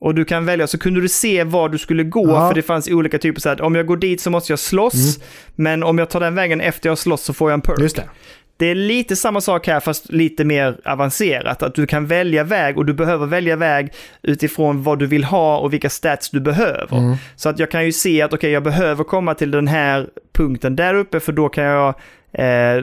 Och 0.00 0.14
du 0.14 0.24
kan 0.24 0.44
välja, 0.46 0.66
så 0.66 0.78
kunde 0.78 1.00
du 1.00 1.08
se 1.08 1.44
var 1.44 1.68
du 1.68 1.78
skulle 1.78 2.04
gå, 2.04 2.28
Ja. 2.28 2.48
för 2.48 2.54
det 2.54 2.62
fanns 2.62 2.88
olika 2.88 3.18
typer 3.18 3.40
så 3.40 3.48
här, 3.48 3.62
om 3.62 3.74
jag 3.74 3.86
går 3.86 3.96
dit 3.96 4.20
så 4.20 4.30
måste 4.30 4.52
jag 4.52 4.58
slåss, 4.58 5.18
men 5.54 5.82
om 5.82 5.98
jag 5.98 6.10
tar 6.10 6.20
den 6.20 6.34
vägen 6.34 6.60
efter 6.60 6.88
jag 6.88 6.98
slåss 6.98 7.22
så 7.22 7.32
får 7.32 7.50
jag 7.50 7.54
en 7.54 7.60
perk. 7.60 7.80
Just 7.80 7.96
det. 7.96 8.04
Det 8.58 8.66
är 8.66 8.74
lite 8.74 9.16
samma 9.16 9.40
sak 9.40 9.66
här, 9.66 9.80
fast 9.80 10.12
lite 10.12 10.44
mer 10.44 10.80
avancerat. 10.84 11.62
Att 11.62 11.74
du 11.74 11.86
kan 11.86 12.06
välja 12.06 12.44
väg 12.44 12.78
och 12.78 12.86
du 12.86 12.92
behöver 12.94 13.26
välja 13.26 13.56
väg 13.56 13.92
utifrån 14.22 14.82
vad 14.82 14.98
du 14.98 15.06
vill 15.06 15.24
ha 15.24 15.58
och 15.58 15.72
vilka 15.72 15.90
stats 15.90 16.30
du 16.30 16.40
behöver. 16.40 17.18
Så 17.36 17.48
att 17.48 17.58
jag 17.58 17.70
kan 17.70 17.84
ju 17.84 17.92
se 17.92 18.22
att 18.22 18.32
okej, 18.32 18.50
jag 18.50 18.62
behöver 18.62 19.04
komma 19.04 19.34
till 19.34 19.50
den 19.50 19.68
här 19.68 20.06
punkten 20.34 20.76
där 20.76 20.94
uppe 20.94 21.20
för 21.20 21.32
då 21.32 21.48
kan 21.48 21.64
jag 21.64 21.94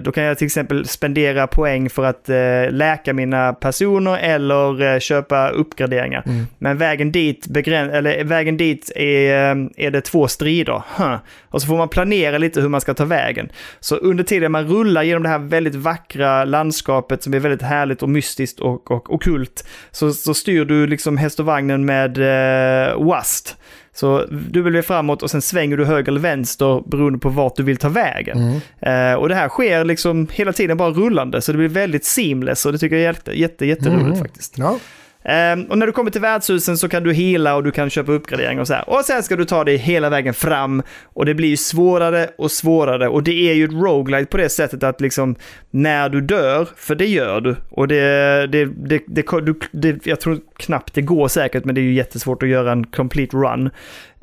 då 0.01 0.11
kan 0.11 0.23
jag 0.23 0.37
till 0.37 0.45
exempel 0.45 0.87
spendera 0.87 1.47
poäng 1.47 1.89
för 1.89 2.03
att 2.03 2.29
eh, 2.29 2.71
läka 2.71 3.13
mina 3.13 3.53
personer 3.53 4.17
eller 4.17 4.93
eh, 4.93 4.99
köpa 4.99 5.49
uppgraderingar. 5.49 6.23
Men 6.57 6.77
vägen 6.77 7.11
dit, 7.11 7.47
begräns- 7.47 7.91
eller, 7.91 8.23
vägen 8.23 8.57
dit 8.57 8.91
är, 8.95 9.51
eh, 9.51 9.67
är 9.77 9.91
det 9.91 10.01
två 10.01 10.27
strider. 10.27 10.83
Huh. 10.97 11.15
Och 11.49 11.61
så 11.61 11.67
får 11.67 11.77
man 11.77 11.89
planera 11.89 12.37
lite 12.37 12.61
hur 12.61 12.69
man 12.69 12.81
ska 12.81 12.93
ta 12.93 13.05
vägen. 13.05 13.49
Så 13.79 13.95
under 13.95 14.23
tiden 14.23 14.51
man 14.51 14.67
rullar 14.67 15.03
genom 15.03 15.23
det 15.23 15.29
här 15.29 15.39
väldigt 15.39 15.75
vackra 15.75 16.45
landskapet 16.45 17.23
som 17.23 17.33
är 17.33 17.39
väldigt 17.39 17.61
härligt 17.61 18.03
och 18.03 18.09
mystiskt 18.09 18.59
och, 18.59 18.91
och 18.91 19.13
ockult 19.13 19.67
så, 19.91 20.13
så 20.13 20.33
styr 20.33 20.65
du 20.65 20.87
liksom 20.87 21.17
häst 21.17 21.39
och 21.39 21.45
vagnen 21.45 21.85
med 21.85 22.17
eh, 22.17 23.03
WAST. 23.03 23.57
Så 23.95 24.25
du 24.29 24.61
vill 24.61 24.81
framåt 24.81 25.23
och 25.23 25.31
sen 25.31 25.41
svänger 25.41 25.77
du 25.77 25.85
höger 25.85 26.11
eller 26.11 26.21
vänster 26.21 26.83
beroende 26.85 27.19
på 27.19 27.29
vart 27.29 27.55
du 27.55 27.63
vill 27.63 27.77
ta 27.77 27.89
vägen. 27.89 28.61
Eh, 28.79 29.13
och 29.13 29.29
det 29.29 29.35
här 29.35 29.49
sker 29.49 29.85
liksom 29.85 30.27
hela 30.31 30.53
tiden 30.53 30.77
bara 30.77 30.89
rullande 30.89 31.41
så 31.41 31.51
det 31.51 31.57
blir 31.57 31.67
väldigt 31.67 32.05
seamless 32.05 32.65
och 32.65 32.71
det 32.71 32.77
tycker 32.77 32.95
jag 32.95 33.03
är 33.03 33.07
jätte, 33.07 33.39
jätte, 33.39 33.65
jätteroligt 33.65 34.19
faktiskt. 34.19 34.57
Ja. 34.57 34.79
Ehm, 35.25 35.63
och 35.63 35.77
när 35.77 35.87
du 35.87 35.91
kommer 35.91 36.11
till 36.11 36.21
värdshusen 36.21 36.77
så 36.77 36.89
kan 36.89 37.03
du 37.03 37.13
hela 37.13 37.55
och 37.55 37.63
du 37.63 37.71
kan 37.71 37.89
köpa 37.89 38.11
uppgraderingar 38.11 38.61
och 38.61 38.67
så 38.67 38.73
här. 38.73 38.89
Och 38.89 39.05
sen 39.05 39.23
ska 39.23 39.35
du 39.35 39.45
ta 39.45 39.63
dig 39.63 39.77
hela 39.77 40.09
vägen 40.09 40.33
fram 40.33 40.83
och 41.03 41.25
det 41.25 41.33
blir 41.33 41.49
ju 41.49 41.57
svårare 41.57 42.29
och 42.37 42.51
svårare 42.51 43.07
och 43.07 43.23
det 43.23 43.49
är 43.49 43.53
ju 43.53 43.65
ett 43.65 43.71
roguelite 43.71 44.25
på 44.25 44.37
det 44.37 44.49
sättet 44.49 44.83
att 44.83 45.01
liksom 45.01 45.35
när 45.71 46.09
du 46.09 46.21
dör, 46.21 46.67
för 46.75 46.95
det 46.95 47.05
gör 47.05 47.41
du, 47.41 47.55
och 47.69 47.87
det, 47.87 48.47
det, 48.47 48.65
det, 48.65 49.03
det, 49.07 49.25
du, 49.41 49.59
det 49.71 50.05
jag 50.05 50.19
tror 50.19 50.39
knappt 50.57 50.93
det 50.93 51.01
går 51.01 51.27
säkert 51.27 51.65
men 51.65 51.75
det 51.75 51.81
är 51.81 51.83
ju 51.83 51.93
jättesvårt 51.93 52.43
att 52.43 52.49
göra 52.49 52.71
en 52.71 52.85
complete 52.85 53.37
run. 53.37 53.69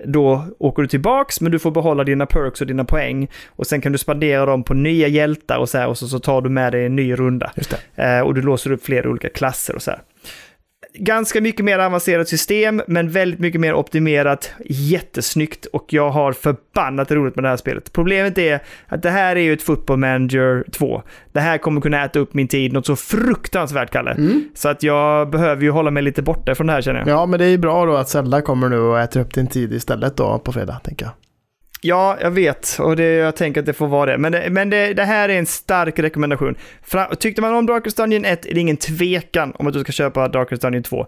Då 0.04 0.44
åker 0.58 0.82
du 0.82 0.88
tillbaks 0.88 1.40
men 1.40 1.52
du 1.52 1.58
får 1.58 1.70
behålla 1.70 2.04
dina 2.04 2.26
perks 2.26 2.60
och 2.60 2.66
dina 2.66 2.84
poäng 2.84 3.28
och 3.48 3.66
sen 3.66 3.80
kan 3.80 3.92
du 3.92 3.98
spendera 3.98 4.46
dem 4.46 4.62
på 4.62 4.74
nya 4.74 5.08
hjältar 5.08 5.58
och 5.58 5.68
så 5.68 5.78
här 5.78 5.88
och 5.88 5.98
så, 5.98 6.08
så 6.08 6.18
tar 6.18 6.40
du 6.40 6.50
med 6.50 6.72
dig 6.72 6.86
en 6.86 6.96
ny 6.96 7.14
runda. 7.14 7.52
Just 7.56 7.76
det. 7.94 8.02
Eh, 8.02 8.20
och 8.20 8.34
du 8.34 8.42
låser 8.42 8.72
upp 8.72 8.84
flera 8.84 9.10
olika 9.10 9.28
klasser 9.28 9.74
och 9.74 9.82
så 9.82 9.90
här. 9.90 10.00
Ganska 10.94 11.40
mycket 11.40 11.64
mer 11.64 11.78
avancerat 11.78 12.28
system, 12.28 12.82
men 12.86 13.10
väldigt 13.10 13.40
mycket 13.40 13.60
mer 13.60 13.74
optimerat. 13.74 14.52
Jättesnyggt 14.64 15.66
och 15.66 15.92
jag 15.92 16.10
har 16.10 16.32
förbannat 16.32 17.10
roligt 17.10 17.36
med 17.36 17.44
det 17.44 17.48
här 17.48 17.56
spelet. 17.56 17.92
Problemet 17.92 18.38
är 18.38 18.60
att 18.86 19.02
det 19.02 19.10
här 19.10 19.36
är 19.36 19.40
ju 19.40 19.52
ett 19.52 19.62
Football 19.62 19.96
Manager 19.96 20.64
2. 20.72 21.02
Det 21.32 21.40
här 21.40 21.58
kommer 21.58 21.80
kunna 21.80 22.04
äta 22.04 22.18
upp 22.18 22.34
min 22.34 22.48
tid 22.48 22.72
något 22.72 22.86
så 22.86 22.96
fruktansvärt, 22.96 23.90
Kalle. 23.90 24.16
Så 24.54 24.68
att 24.68 24.82
jag 24.82 25.30
behöver 25.30 25.62
ju 25.62 25.70
hålla 25.70 25.90
mig 25.90 26.02
lite 26.02 26.22
borta 26.22 26.54
från 26.54 26.66
det 26.66 26.72
här 26.72 26.82
känner 26.82 27.00
jag. 27.00 27.08
Ja, 27.08 27.26
men 27.26 27.38
det 27.40 27.46
är 27.46 27.58
bra 27.58 27.86
då 27.86 27.96
att 27.96 28.08
Zelda 28.08 28.42
kommer 28.42 28.68
nu 28.68 28.78
och 28.78 29.00
äter 29.00 29.20
upp 29.20 29.34
din 29.34 29.46
tid 29.46 29.72
istället 29.72 30.16
då 30.16 30.38
på 30.38 30.52
fredag, 30.52 30.80
tänker 30.84 31.06
jag. 31.06 31.12
Ja, 31.82 32.18
jag 32.20 32.30
vet 32.30 32.76
och 32.80 32.96
det, 32.96 33.12
jag 33.12 33.36
tänker 33.36 33.60
att 33.60 33.66
det 33.66 33.72
får 33.72 33.86
vara 33.86 34.10
det. 34.10 34.18
Men, 34.18 34.32
det, 34.32 34.50
men 34.50 34.70
det, 34.70 34.94
det 34.94 35.04
här 35.04 35.28
är 35.28 35.38
en 35.38 35.46
stark 35.46 35.98
rekommendation. 35.98 36.54
Fra, 36.82 37.14
tyckte 37.14 37.42
man 37.42 37.54
om 37.54 37.66
Darkest 37.66 37.96
Dungeon 37.96 38.24
1 38.24 38.46
är 38.46 38.54
det 38.54 38.60
ingen 38.60 38.76
tvekan 38.76 39.52
om 39.54 39.66
att 39.66 39.72
du 39.72 39.80
ska 39.80 39.92
köpa 39.92 40.28
Darkest 40.28 40.62
Dungeon 40.62 40.82
2. 40.82 41.06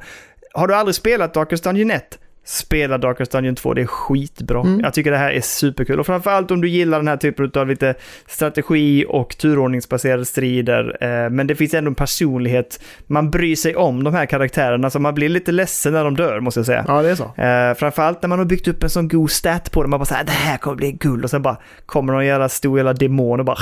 Har 0.55 0.69
du 0.69 0.75
aldrig 0.75 0.95
spelat 0.95 1.35
Darkest 1.35 1.65
Dungeon 1.65 1.91
1? 1.91 2.19
Spela 2.45 2.99
Darkest 2.99 3.33
Dungeon 3.33 3.55
2, 3.55 3.75
det 3.75 3.83
är 3.83 3.87
skitbra. 3.87 4.63
Jag 4.83 4.95
tycker 4.95 5.11
det 5.11 5.17
här 5.17 5.31
är 5.31 5.41
superkul. 5.41 6.01
Och 6.01 6.07
framförallt 6.07 6.51
om 6.51 6.61
du 6.61 6.69
gillar 6.69 6.99
den 6.99 7.09
här 7.09 7.17
typen 7.17 7.51
av 7.55 7.69
lite 7.69 7.95
strategi 8.27 9.05
och 9.09 9.37
turordningsbaserade 9.39 10.25
strider. 10.25 10.97
Eh, 11.01 11.31
men 11.31 11.47
det 11.47 11.55
finns 11.55 11.75
ändå 11.75 11.89
en 11.89 11.95
personlighet. 11.95 12.81
Man 13.07 13.31
bryr 13.31 13.57
sig 13.57 13.77
om 13.77 14.05
de 14.05 14.15
här 14.15 14.27
karaktärerna, 14.27 14.91
så 14.91 14.99
man 14.99 15.15
blir 15.15 15.29
lite 15.29 15.53
ledsen 15.53 15.93
när 15.93 16.05
de 16.05 16.17
dör, 16.17 16.41
måste 16.41 16.61
jag 16.61 16.67
säga. 16.67 16.85
Ja, 16.89 17.03
det 17.03 17.11
är 17.11 17.15
så. 17.15 17.43
Eh, 17.43 17.75
framförallt 17.75 18.23
när 18.23 18.29
man 18.29 18.39
har 18.39 18.47
byggt 18.47 18.69
upp 18.69 18.83
en 18.83 18.91
sån 18.91 19.09
god 19.09 19.31
stat 19.31 19.73
på 19.73 19.83
dem. 19.83 19.91
Man 19.91 20.01
bara 20.01 20.05
såhär, 20.05 20.25
det 20.25 20.33
här 20.33 20.57
kommer 20.59 20.77
bli 20.77 20.93
guld. 20.93 21.25
Och 21.25 21.31
sen 21.31 21.43
bara 21.43 21.57
kommer 21.87 22.13
någon 22.13 22.27
jävla 22.27 22.49
stor 22.49 22.79
jävla 22.79 22.93
demon 22.93 23.41
och 23.41 23.47
bara... 23.47 23.59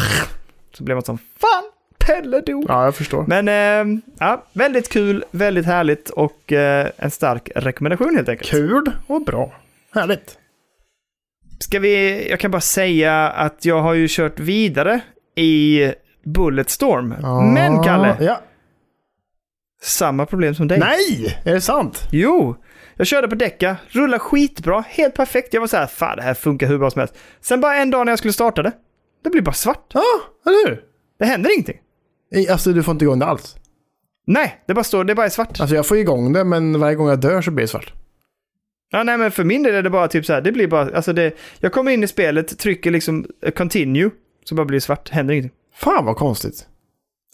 Så 0.73 0.85
blir 0.85 0.95
man 0.95 1.05
som, 1.05 1.19
fan, 1.19 1.65
Pelle 2.07 2.41
dog. 2.41 2.65
Ja, 2.69 2.85
jag 2.85 2.95
förstår. 2.95 3.25
Men 3.29 3.49
eh, 3.49 4.01
ja, 4.19 4.45
väldigt 4.53 4.89
kul, 4.89 5.25
väldigt 5.31 5.67
härligt 5.67 6.11
och 6.11 6.53
eh, 6.53 6.89
en 6.97 7.11
stark 7.11 7.51
rekommendation 7.57 8.17
helt 8.17 8.29
enkelt. 8.29 8.51
Kul 8.51 8.93
och 9.07 9.25
bra. 9.25 9.53
Härligt. 9.95 10.37
Ska 11.59 11.79
vi, 11.79 12.27
jag 12.31 12.41
kan 12.41 12.51
bara 12.51 12.61
säga 12.61 13.29
att 13.29 13.65
jag 13.65 13.81
har 13.83 13.95
ju 13.95 14.07
kört 14.11 14.41
vidare 14.41 15.01
i 15.37 15.93
Bulletstorm. 16.25 17.15
Ja, 17.23 17.41
Men 17.41 17.83
Kalle, 17.83 18.17
Ja. 18.21 18.41
samma 19.83 20.27
problem 20.27 20.55
som 20.55 20.69
dig. 20.69 20.79
Nej! 20.79 21.39
Är 21.45 21.53
det 21.55 21.61
sant? 21.61 22.03
Jo, 22.13 22.57
jag 22.97 23.07
körde 23.07 23.29
på 23.29 23.35
däcka, 23.35 23.77
rullade 23.89 24.19
skitbra, 24.19 24.85
helt 24.89 25.15
perfekt. 25.15 25.55
Jag 25.55 25.61
var 25.61 25.69
så 25.69 25.77
här, 25.77 25.87
fan 25.87 26.17
det 26.17 26.23
här 26.23 26.35
funkar 26.35 26.67
hur 26.67 26.79
bra 26.79 26.91
som 26.91 26.99
helst. 26.99 27.15
Sen 27.41 27.61
bara 27.61 27.75
en 27.77 27.91
dag 27.91 28.07
när 28.07 28.13
jag 28.13 28.19
skulle 28.19 28.33
starta 28.33 28.63
det, 28.63 28.73
det 29.25 29.31
blir 29.31 29.43
bara 29.43 29.53
svart. 29.53 29.91
Ja, 29.95 30.03
eller 30.47 30.69
hur? 30.69 30.83
Det 31.19 31.25
händer 31.25 31.53
ingenting. 31.55 31.79
Alltså, 32.51 32.73
du 32.73 32.83
får 32.83 32.93
inte 32.93 33.05
igång 33.05 33.19
det 33.19 33.27
alls. 33.27 33.57
Nej, 34.27 34.61
det 34.67 34.75
bara 34.75 34.85
står, 34.85 35.05
det 35.05 35.15
bara 35.15 35.27
är 35.27 35.31
svart. 35.31 35.61
Alltså, 35.61 35.77
jag 35.77 35.87
får 35.87 35.97
igång 35.97 36.33
det, 36.33 36.45
men 36.45 36.81
varje 36.81 36.97
gång 36.97 37.09
jag 37.09 37.21
dör 37.21 37.43
så 37.43 37.51
blir 37.51 37.65
det 37.65 37.69
svart. 37.69 37.93
Ja, 38.93 39.03
nej, 39.03 39.19
men 39.19 39.31
för 39.31 39.45
min 39.45 39.63
del 39.63 39.75
är 39.75 39.83
det 39.83 39.91
bara 39.91 40.09
typ 40.09 40.27
så 40.27 40.33
här, 40.33 40.41
det 40.41 40.53
blir 40.53 40.67
bara, 40.67 40.97
alltså 40.97 41.13
det, 41.13 41.33
jag 41.61 41.73
kommer 41.73 41.93
in 41.93 42.05
i 42.05 42.09
spelet, 42.09 42.59
trycker 42.59 42.91
liksom 42.91 43.27
continue, 43.57 44.11
så 44.45 44.55
bara 44.55 44.67
blir 44.67 44.77
det 44.77 44.81
svart, 44.81 45.09
händer 45.09 45.35
ingenting. 45.35 45.57
Fan 45.75 46.05
vad 46.05 46.17
konstigt. 46.17 46.67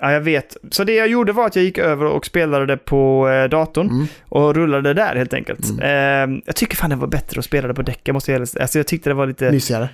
Ja, 0.01 0.13
jag 0.13 0.21
vet. 0.21 0.57
Så 0.71 0.85
det 0.85 0.95
jag 0.95 1.09
gjorde 1.09 1.33
var 1.33 1.47
att 1.47 1.57
jag 1.57 1.65
gick 1.65 1.79
över 1.79 2.05
och 2.07 2.27
spelade 2.27 2.67
det 2.67 2.77
på 2.77 3.29
eh, 3.29 3.45
datorn 3.49 3.91
Mm. 3.91 4.07
och 4.29 4.55
rullade 4.55 4.95
där 4.95 5.17
helt 5.17 5.35
enkelt. 5.35 5.61
Eh, 5.83 5.89
jag 6.47 6.57
tycker 6.57 6.77
fan 6.77 6.91
det 6.91 6.97
var 6.97 7.07
bättre 7.07 7.39
att 7.39 7.45
spela 7.45 7.69
det 7.69 7.75
på 7.75 7.83
däck, 7.83 8.01
jag 8.05 8.15
måste 8.15 8.33
jag, 8.33 8.41
alltså 8.41 8.79
jag 8.79 8.87
tyckte 8.87 9.11
det 9.11 9.15
var 9.15 9.27
lite... 9.27 9.51
Mysigare. 9.51 9.89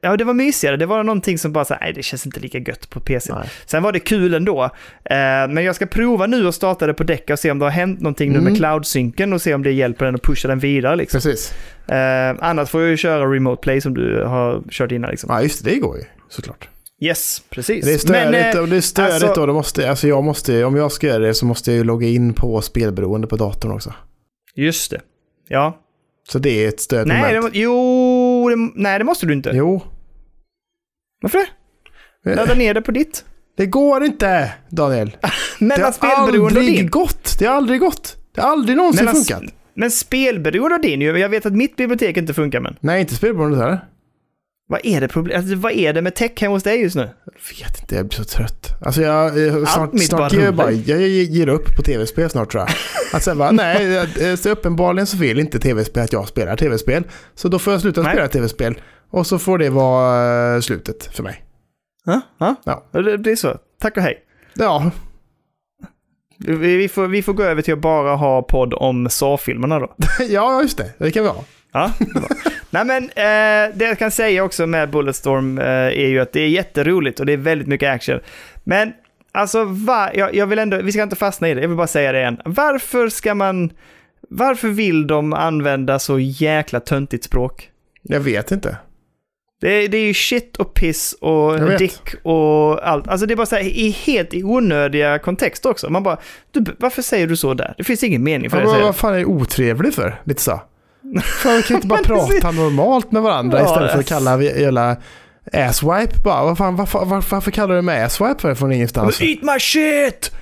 Ja, 0.00 0.16
det 0.16 0.24
var 0.24 0.34
mysigare. 0.34 0.76
Det 0.76 0.86
var 0.86 1.02
någonting 1.02 1.38
som 1.38 1.52
bara 1.52 1.64
så 1.64 1.74
här, 1.74 1.80
nej 1.80 1.92
det 1.92 2.02
känns 2.02 2.26
inte 2.26 2.40
lika 2.40 2.58
gött 2.58 2.90
på 2.90 3.00
PC. 3.00 3.32
Nej. 3.32 3.48
Sen 3.66 3.82
var 3.82 3.92
det 3.92 4.00
kul 4.00 4.34
ändå. 4.34 4.64
Eh, 4.64 5.16
men 5.48 5.64
jag 5.64 5.74
ska 5.74 5.86
prova 5.86 6.26
nu 6.26 6.48
att 6.48 6.54
starta 6.54 6.86
det 6.86 6.94
på 6.94 7.04
däck 7.04 7.30
och 7.30 7.38
se 7.38 7.50
om 7.50 7.58
det 7.58 7.64
har 7.64 7.70
hänt 7.70 8.00
någonting 8.00 8.32
nu 8.32 8.38
Mm. 8.38 8.52
med 8.52 8.56
cloud-synken 8.60 9.32
och 9.32 9.42
se 9.42 9.54
om 9.54 9.62
det 9.62 9.72
hjälper 9.72 10.04
den 10.04 10.14
att 10.14 10.22
pusha 10.22 10.48
den 10.48 10.58
vidare 10.58 10.96
liksom. 10.96 11.20
Precis. 11.20 11.52
Eh, 11.88 12.36
annars 12.40 12.68
får 12.70 12.80
jag 12.80 12.90
ju 12.90 12.96
köra 12.96 13.32
remote 13.34 13.62
play 13.62 13.80
som 13.80 13.94
du 13.94 14.24
har 14.24 14.62
kört 14.70 14.92
innan 14.92 15.10
liksom. 15.10 15.30
Ja, 15.32 15.42
just 15.42 15.64
det. 15.64 15.70
Det 15.70 15.76
går 15.76 15.96
ju 15.96 16.04
såklart. 16.28 16.68
Yes, 17.00 17.42
precis. 17.50 17.84
Det 17.84 17.92
är 17.92 17.98
störigt 17.98 18.54
eh, 18.54 18.60
och 18.60 18.68
det 18.68 18.76
är 18.76 18.80
störigt 18.80 19.12
alltså- 19.24 19.40
och 19.40 19.46
då 19.46 19.52
måste, 19.52 19.90
alltså 19.90 20.08
jag 20.08 20.24
måste, 20.24 20.64
om 20.64 20.76
jag 20.76 20.92
ska 20.92 21.06
göra 21.06 21.18
det 21.18 21.34
så 21.34 21.46
måste 21.46 21.70
jag 21.70 21.78
ju 21.78 21.84
logga 21.84 22.08
in 22.08 22.34
på 22.34 22.62
spelberoende 22.62 23.26
på 23.26 23.36
datorn 23.36 23.72
också. 23.72 23.94
Just 24.54 24.90
det. 24.90 25.00
Ja. 25.48 25.78
Så 26.28 26.38
det 26.38 26.64
är 26.64 26.68
ett 26.68 26.80
stödmoment. 26.80 27.22
Nej, 27.22 27.40
det, 27.52 27.58
jo, 27.58 28.48
det, 28.48 28.70
nej, 28.74 28.98
det 28.98 29.04
måste 29.04 29.26
du 29.26 29.32
inte. 29.32 29.50
Jo. 29.54 29.82
Varför 31.22 31.38
det? 32.24 32.34
Ladda 32.34 32.54
ner 32.54 32.74
det 32.74 32.82
på 32.82 32.90
ditt. 32.90 33.24
Det 33.56 33.66
går 33.66 34.04
inte, 34.04 34.52
Daniel. 34.68 35.16
Det 35.58 35.64
Mellan 35.64 35.84
har 35.84 35.92
spelberoende 35.92 36.60
och 36.60 36.66
aldrig 36.66 36.90
gått. 36.90 37.36
Det 37.38 37.46
har 37.46 37.54
aldrig 37.54 37.80
gått. 37.80 38.16
Det 38.34 38.40
har 38.40 38.50
aldrig 38.50 38.76
någonsin 38.76 39.04
Mellan, 39.04 39.24
funkat. 39.24 39.54
men 39.74 39.90
spelberoende 39.90 40.74
och 40.74 40.80
din, 40.82 41.00
jag 41.00 41.28
vet 41.28 41.46
att 41.46 41.52
mitt 41.52 41.76
bibliotek 41.76 42.16
inte 42.16 42.34
funkar 42.34 42.60
men. 42.60 42.76
Nej, 42.80 43.00
inte 43.00 43.14
spelberoende 43.14 43.58
heller. 43.58 43.80
Vad 44.70 44.80
är 44.82 45.00
det 45.00 45.08
problem? 45.08 45.38
Alltså, 45.40 45.54
vad 45.56 45.72
är 45.72 45.92
det 45.92 46.02
med 46.02 46.14
tech 46.14 46.30
hemma 46.40 46.54
hos 46.54 46.62
dig 46.62 46.80
just 46.80 46.96
nu? 46.96 47.10
Jag 47.24 47.66
vet 47.66 47.80
inte, 47.80 47.94
jag 47.94 48.06
blir 48.08 48.16
så 48.16 48.24
trött. 48.24 48.66
Alltså 48.80 49.02
jag, 49.02 49.38
jag 49.38 49.68
snart, 49.68 49.92
mitt 49.92 50.06
snart 50.06 50.18
bara 50.18 50.30
ger 50.38 50.44
jag, 50.44 50.54
bara, 50.54 50.70
jag 50.70 51.00
ger 51.08 51.48
upp 51.48 51.76
på 51.76 51.82
tv-spel 51.82 52.30
snart 52.30 52.50
tror 52.52 52.62
jag. 52.62 52.70
Att 53.12 53.22
sen 53.22 53.38
bara, 53.38 53.50
nej, 53.50 53.86
jag- 54.18 54.38
så 54.38 54.50
uppenbarligen 54.50 55.06
så 55.06 55.16
vill 55.16 55.38
inte 55.40 55.58
tv-spel 55.58 56.02
att 56.04 56.12
jag 56.12 56.28
spelar 56.28 56.56
tv-spel. 56.56 57.04
Så 57.34 57.48
då 57.48 57.58
får 57.58 57.72
jag 57.72 57.80
sluta 57.80 58.02
Nej. 58.02 58.12
spela 58.12 58.28
tv-spel. 58.28 58.80
Och 59.10 59.26
så 59.26 59.38
får 59.38 59.58
det 59.58 59.70
vara 59.70 60.54
eh, 60.54 60.60
slutet 60.60 61.16
för 61.16 61.22
mig. 61.22 61.44
Ja, 62.04 62.20
ja. 62.38 62.54
Ja. 62.64 62.84
Det 62.92 63.18
blir 63.18 63.36
så. 63.36 63.56
Tack 63.80 63.96
och 63.96 64.02
hej. 64.02 64.18
Ja, 64.54 64.90
Vi, 66.38 66.88
får, 66.88 67.06
vi 67.06 67.22
får 67.22 67.32
gå 67.32 67.42
över 67.42 67.62
till 67.62 67.74
att 67.74 67.80
bara 67.80 68.14
ha 68.16 68.42
podd 68.42 68.74
om 68.74 69.08
Saw-filmerna 69.08 69.78
då. 69.78 69.94
ja 70.28 70.62
just 70.62 70.78
det. 70.78 70.90
Det 70.98 71.10
kan 71.10 71.22
vi 71.22 71.28
ha. 71.28 71.44
Ja. 71.72 71.92
Nej 72.70 72.84
men 72.84 73.02
eh, 73.04 73.76
det 73.76 73.84
jag 73.84 73.98
kan 73.98 74.10
säga 74.10 74.44
också 74.44 74.66
med 74.66 74.90
Bulletstorm 74.90 75.58
eh, 75.58 75.64
är 75.66 76.06
ju 76.08 76.20
att 76.20 76.32
det 76.32 76.40
är 76.40 76.48
jätteroligt 76.48 77.20
och 77.20 77.26
det 77.26 77.32
är 77.32 77.36
väldigt 77.36 77.68
mycket 77.68 77.90
action. 77.94 78.20
Men 78.64 78.92
alltså, 79.32 79.64
va, 79.64 80.10
jag, 80.14 80.34
jag 80.34 80.46
vill 80.46 80.58
ändå, 80.58 80.76
vi 80.82 80.92
ska 80.92 81.02
inte 81.02 81.16
fastna 81.16 81.48
i 81.48 81.54
det, 81.54 81.60
jag 81.60 81.68
vill 81.68 81.76
bara 81.76 81.86
säga 81.86 82.12
det 82.12 82.18
igen. 82.18 82.40
Varför 82.44 83.08
ska 83.08 83.34
man, 83.34 83.72
varför 84.28 84.68
vill 84.68 85.06
de 85.06 85.32
använda 85.32 85.98
så 85.98 86.18
jäkla 86.18 86.80
töntigt 86.80 87.24
språk? 87.24 87.70
Jag 88.02 88.20
vet 88.20 88.50
inte. 88.50 88.76
Det 89.60 89.84
är, 89.84 89.88
det 89.88 89.96
är 89.98 90.06
ju 90.06 90.14
shit 90.14 90.56
och 90.56 90.74
piss 90.74 91.12
och 91.20 91.60
dick 91.78 92.00
och 92.22 92.88
allt. 92.88 93.08
Alltså 93.08 93.26
det 93.26 93.34
är 93.34 93.36
bara 93.36 93.46
så 93.46 93.56
här, 93.56 93.62
i 93.62 93.90
helt 93.90 94.34
i 94.34 94.44
onödiga 94.44 95.18
kontexter 95.18 95.70
också. 95.70 95.90
Man 95.90 96.02
bara, 96.02 96.18
du, 96.50 96.64
varför 96.78 97.02
säger 97.02 97.26
du 97.26 97.36
så 97.36 97.54
där? 97.54 97.74
Det 97.78 97.84
finns 97.84 98.04
ingen 98.04 98.22
mening 98.22 98.50
för 98.50 98.60
Ja, 98.60 98.72
det. 98.72 98.82
vad 98.82 98.96
fan 98.96 99.14
är 99.14 99.18
det 99.18 99.24
otrevlig 99.24 99.94
för? 99.94 100.20
Lite 100.24 100.42
så. 100.42 100.60
Fan, 101.22 101.56
vi 101.56 101.62
kan 101.62 101.76
inte 101.76 101.88
bara 101.88 102.02
prata 102.02 102.50
normalt 102.50 103.12
med 103.12 103.22
varandra 103.22 103.58
Ja, 103.58 103.64
istället 103.66 103.92
för 103.92 103.98
att 103.98 104.06
kalla 104.06 104.42
jävla 104.42 104.96
asswipe 105.52 106.20
bara. 106.24 106.44
Vad 106.44 106.58
fan, 106.58 106.76
varför, 106.76 107.04
varför, 107.04 107.36
varför 107.36 107.50
kallar 107.50 107.74
du 107.74 107.82
mig 107.82 108.02
asswipe 108.02 108.40
för 108.40 108.54
från 108.54 108.72
ingenstans? 108.72 109.20
Eat 109.22 109.42
my 109.42 109.58
shit! 109.60 110.32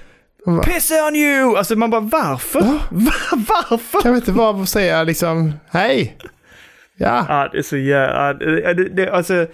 Piss 0.65 0.91
on 1.09 1.16
you! 1.16 1.57
Alltså 1.57 1.77
man 1.77 1.91
bara 1.91 2.01
varför? 2.01 2.61
Va? 2.61 2.78
Va- 2.91 3.45
varför? 3.70 4.03
Kan 4.03 4.12
vi 4.12 4.19
inte 4.19 4.33
bara 4.33 4.66
säga 4.66 5.03
liksom 5.03 5.53
hej? 5.70 6.16
Ja, 6.97 7.27
Ja, 7.28 7.49
det 7.53 7.59
är 7.59 7.62
så 7.62 7.77
jävla... 7.77 8.35
Det, 8.35 8.74
det, 8.74 8.89
det, 8.89 9.11
alltså, 9.11 9.47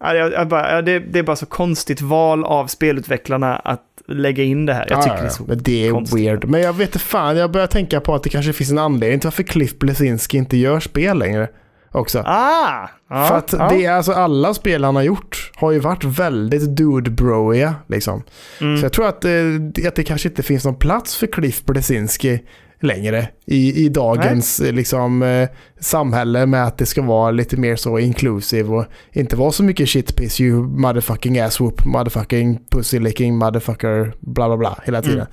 ja, 0.00 0.14
ja, 0.14 0.82
det, 0.82 0.98
det 0.98 1.18
är 1.18 1.22
bara 1.22 1.36
så 1.36 1.46
konstigt 1.46 2.00
val 2.00 2.44
av 2.44 2.66
spelutvecklarna 2.66 3.56
att 3.56 3.82
lägga 4.08 4.44
in 4.44 4.66
det 4.66 4.74
här. 4.74 4.86
Jag 4.88 4.98
Ja, 4.98 5.02
tycker 5.02 5.16
ja, 5.16 5.22
det 5.22 5.28
är 5.28 5.30
så... 5.30 5.44
Men 5.44 5.58
det 5.62 5.86
är 5.86 5.90
konstigt. 5.90 6.18
weird. 6.20 6.44
Men 6.44 6.60
jag 6.60 6.72
vet 6.72 6.88
inte 6.88 6.98
fan, 6.98 7.36
jag 7.36 7.50
börjar 7.50 7.66
tänka 7.66 8.00
på 8.00 8.14
att 8.14 8.22
det 8.22 8.28
kanske 8.28 8.52
finns 8.52 8.70
en 8.70 8.78
anledning 8.78 9.20
till 9.20 9.26
varför 9.26 9.42
Cliff 9.42 9.78
Blesinski 9.78 10.36
inte 10.36 10.56
gör 10.56 10.80
spel 10.80 11.18
längre. 11.18 11.48
Också. 11.92 12.22
Ah! 12.26 12.88
För 13.08 13.36
att 13.36 13.52
ja. 13.58 13.68
det 13.68 13.84
är 13.84 13.92
alltså 13.92 14.12
alla 14.12 14.54
spel 14.54 14.84
han 14.84 14.96
har 14.96 15.02
gjort 15.02 15.52
har 15.54 15.72
ju 15.72 15.78
varit 15.78 16.04
väldigt 16.04 16.62
dude-broiga 16.76 17.74
liksom. 17.86 18.22
Mm. 18.60 18.78
Så 18.78 18.84
jag 18.84 18.92
tror 18.92 19.06
att, 19.06 19.24
eh, 19.24 19.88
att 19.88 19.94
det 19.94 20.02
kanske 20.02 20.28
inte 20.28 20.42
finns 20.42 20.64
någon 20.64 20.78
plats 20.78 21.16
för 21.16 21.26
Cliff 21.26 21.64
Blesinski 21.64 22.40
längre 22.80 23.28
i, 23.44 23.84
i 23.84 23.88
dagens 23.88 24.58
liksom, 24.58 25.22
eh, 25.22 25.48
samhälle 25.80 26.46
med 26.46 26.64
att 26.66 26.78
det 26.78 26.86
ska 26.86 27.02
vara 27.02 27.30
lite 27.30 27.56
mer 27.56 27.76
så 27.76 27.98
inclusive 27.98 28.68
och 28.74 28.84
inte 29.12 29.36
vara 29.36 29.52
så 29.52 29.62
mycket 29.62 29.88
shit 29.88 30.16
piss 30.16 30.40
you 30.40 30.62
motherfucking 30.62 31.38
ass 31.40 31.60
whoop 31.60 31.84
motherfucking 31.84 32.58
pussy 32.70 32.98
licking 32.98 33.36
motherfucker 33.36 34.12
bla 34.20 34.48
bla 34.48 34.56
bla 34.56 34.78
hela 34.84 35.02
tiden. 35.02 35.16
Mm. 35.18 35.28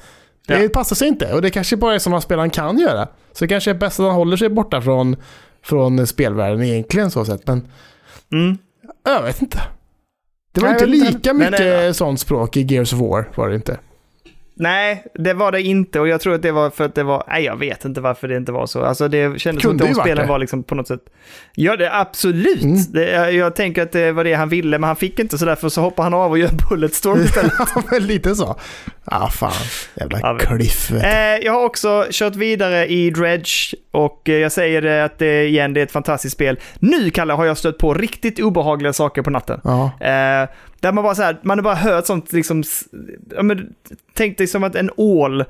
Ja. 0.48 0.58
Det 0.58 0.70
passar 0.70 0.96
sig 0.96 1.08
inte 1.08 1.34
och 1.34 1.42
det 1.42 1.50
kanske 1.50 1.78
bara 1.78 1.96
är 1.96 2.00
som 2.00 2.14
att 2.14 2.24
spelaren 2.24 2.50
kan 2.50 2.78
göra. 2.80 3.08
Så 3.34 3.44
det 3.44 3.48
kanske 3.48 3.70
är 3.72 3.76
bäst 3.76 4.00
att 4.00 4.06
han 4.06 4.16
håller 4.16 4.38
sig 4.38 4.50
borta 4.50 4.82
från, 4.82 5.16
från 5.64 6.08
spelvärlden 6.08 6.64
egentligen 6.64 7.12
så 7.12 7.26
sett. 7.26 7.48
Men 7.48 7.68
Mm. 8.32 8.58
jag 9.06 9.24
vet 9.24 9.42
inte. 9.42 9.62
Det 10.52 10.62
var 10.62 10.68
Nej, 10.68 10.76
inte 10.76 10.86
lika 10.86 11.34
mycket 11.34 11.86
eh, 11.86 11.92
sånt 11.92 12.20
språk 12.20 12.58
i 12.58 12.62
Gears 12.62 12.94
of 12.94 13.00
War 13.00 13.30
var 13.36 13.50
det 13.50 13.56
inte. 13.56 13.78
Nej, 14.56 15.06
det 15.14 15.34
var 15.34 15.52
det 15.52 15.62
inte 15.62 16.00
och 16.00 16.08
jag 16.08 16.22
tror 16.22 16.36
att 16.36 16.42
det 16.42 16.52
var 16.52 16.70
för 16.70 16.86
att 16.86 16.96
det 16.96 17.04
var... 17.04 17.24
Nej, 17.28 17.44
jag 17.44 17.56
vet 17.56 17.86
inte 17.86 18.02
varför 18.02 18.28
det 18.28 18.38
inte 18.38 18.52
var 18.52 18.66
så. 18.66 18.84
Alltså 18.84 19.08
det 19.08 19.42
kändes 19.42 19.64
som 19.64 19.72
Kunde 19.72 19.84
att 19.84 19.90
ju 19.90 19.94
de 19.94 20.02
spelen 20.02 20.28
var 20.28 20.40
liksom 20.40 20.64
på 20.64 20.76
något 20.76 20.88
sätt... 20.88 21.02
Ja, 21.56 21.76
det 21.76 21.96
absolut. 21.96 22.64
Mm. 22.64 22.78
Det, 22.90 23.12
jag, 23.12 23.34
jag 23.34 23.56
tänker 23.56 23.84
att 23.84 23.92
det 23.92 24.12
var 24.12 24.24
det 24.24 24.34
han 24.34 24.50
ville, 24.50 24.80
men 24.80 24.88
han 24.88 24.96
fick 24.96 25.20
inte 25.20 25.38
så 25.38 25.46
därför 25.46 25.70
så 25.70 25.82
hoppar 25.82 26.04
han 26.04 26.14
av 26.14 26.32
och 26.32 26.38
gör 26.38 26.50
Bulletstorm 26.70 27.22
istället. 27.22 27.54
Lite 28.02 28.36
så. 28.36 28.56
Ja, 29.06 29.30
fan. 29.30 29.52
Jävla 29.96 30.20
Ja, 30.22 30.38
Cliff. 30.40 30.92
Eh, 30.92 31.38
jag 31.38 31.54
har 31.54 31.66
också 31.66 32.06
kört 32.12 32.36
vidare 32.36 32.88
i 32.88 33.10
Dredge 33.10 33.76
och 33.92 34.30
eh, 34.30 34.36
jag 34.36 34.52
säger 34.52 34.82
det 34.82 35.04
att 35.04 35.20
det, 35.20 35.46
igen, 35.46 35.74
det 35.74 35.80
är 35.82 35.84
ett 35.84 35.92
fantastiskt 35.92 36.36
spel. 36.36 36.60
Nu, 36.80 37.10
Kalle, 37.10 37.34
har 37.34 37.46
jag 37.46 37.58
stött 37.58 37.78
på 37.78 37.94
riktigt 37.94 38.40
obehagliga 38.40 38.94
saker 38.94 39.22
på 39.22 39.30
natten. 39.30 39.62
Ja. 39.64 39.92
Eh, 40.00 40.50
där 40.84 40.92
man 40.92 41.04
bara 41.04 41.16
så 41.16 41.22
här, 41.22 41.40
man 41.44 41.58
har 41.58 41.64
bara 41.64 41.76
hört 41.76 42.06
sånt 42.06 42.34
liksom, 42.34 42.64
ja, 43.36 43.44
men, 43.44 43.74
tänk 44.14 44.38
dig 44.38 44.48
som 44.48 44.64
att 44.64 44.76
en 44.76 44.90
ål 44.98 45.42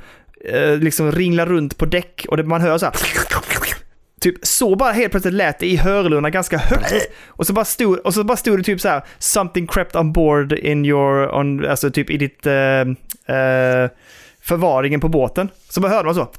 eh, 0.45 0.77
liksom 0.77 1.11
ringlar 1.11 1.45
runt 1.45 1.77
på 1.77 1.85
däck 1.85 2.25
och 2.27 2.37
det, 2.37 2.43
man 2.43 2.61
hör 2.61 2.77
så 2.77 2.85
här. 2.85 2.95
Typ 4.21 4.35
så 4.41 4.75
bara 4.75 4.91
helt 4.91 5.11
plötsligt 5.11 5.33
lät 5.33 5.59
det 5.59 5.67
i 5.67 5.75
hörlurarna 5.75 6.29
ganska 6.29 6.57
högt. 6.57 6.93
Och 7.27 7.47
så 7.47 7.53
bara 7.53 7.65
stod, 7.65 7.99
och 7.99 8.13
så 8.13 8.23
bara 8.23 8.37
stod 8.37 8.59
det 8.59 8.63
typ 8.63 8.81
så 8.81 8.89
här, 8.89 9.01
something 9.19 9.67
crept 9.67 9.95
on 9.95 10.13
board 10.13 10.53
in 10.53 10.85
your, 10.85 11.35
on, 11.35 11.65
alltså 11.65 11.91
typ 11.91 12.09
i 12.09 12.17
ditt 12.17 12.45
eh, 12.45 13.35
eh, 13.37 13.89
förvaringen 14.41 14.99
på 14.99 15.09
båten. 15.09 15.49
Så 15.69 15.81
bara 15.81 15.91
hörde 15.91 16.05
man 16.05 16.15
så. 16.15 16.31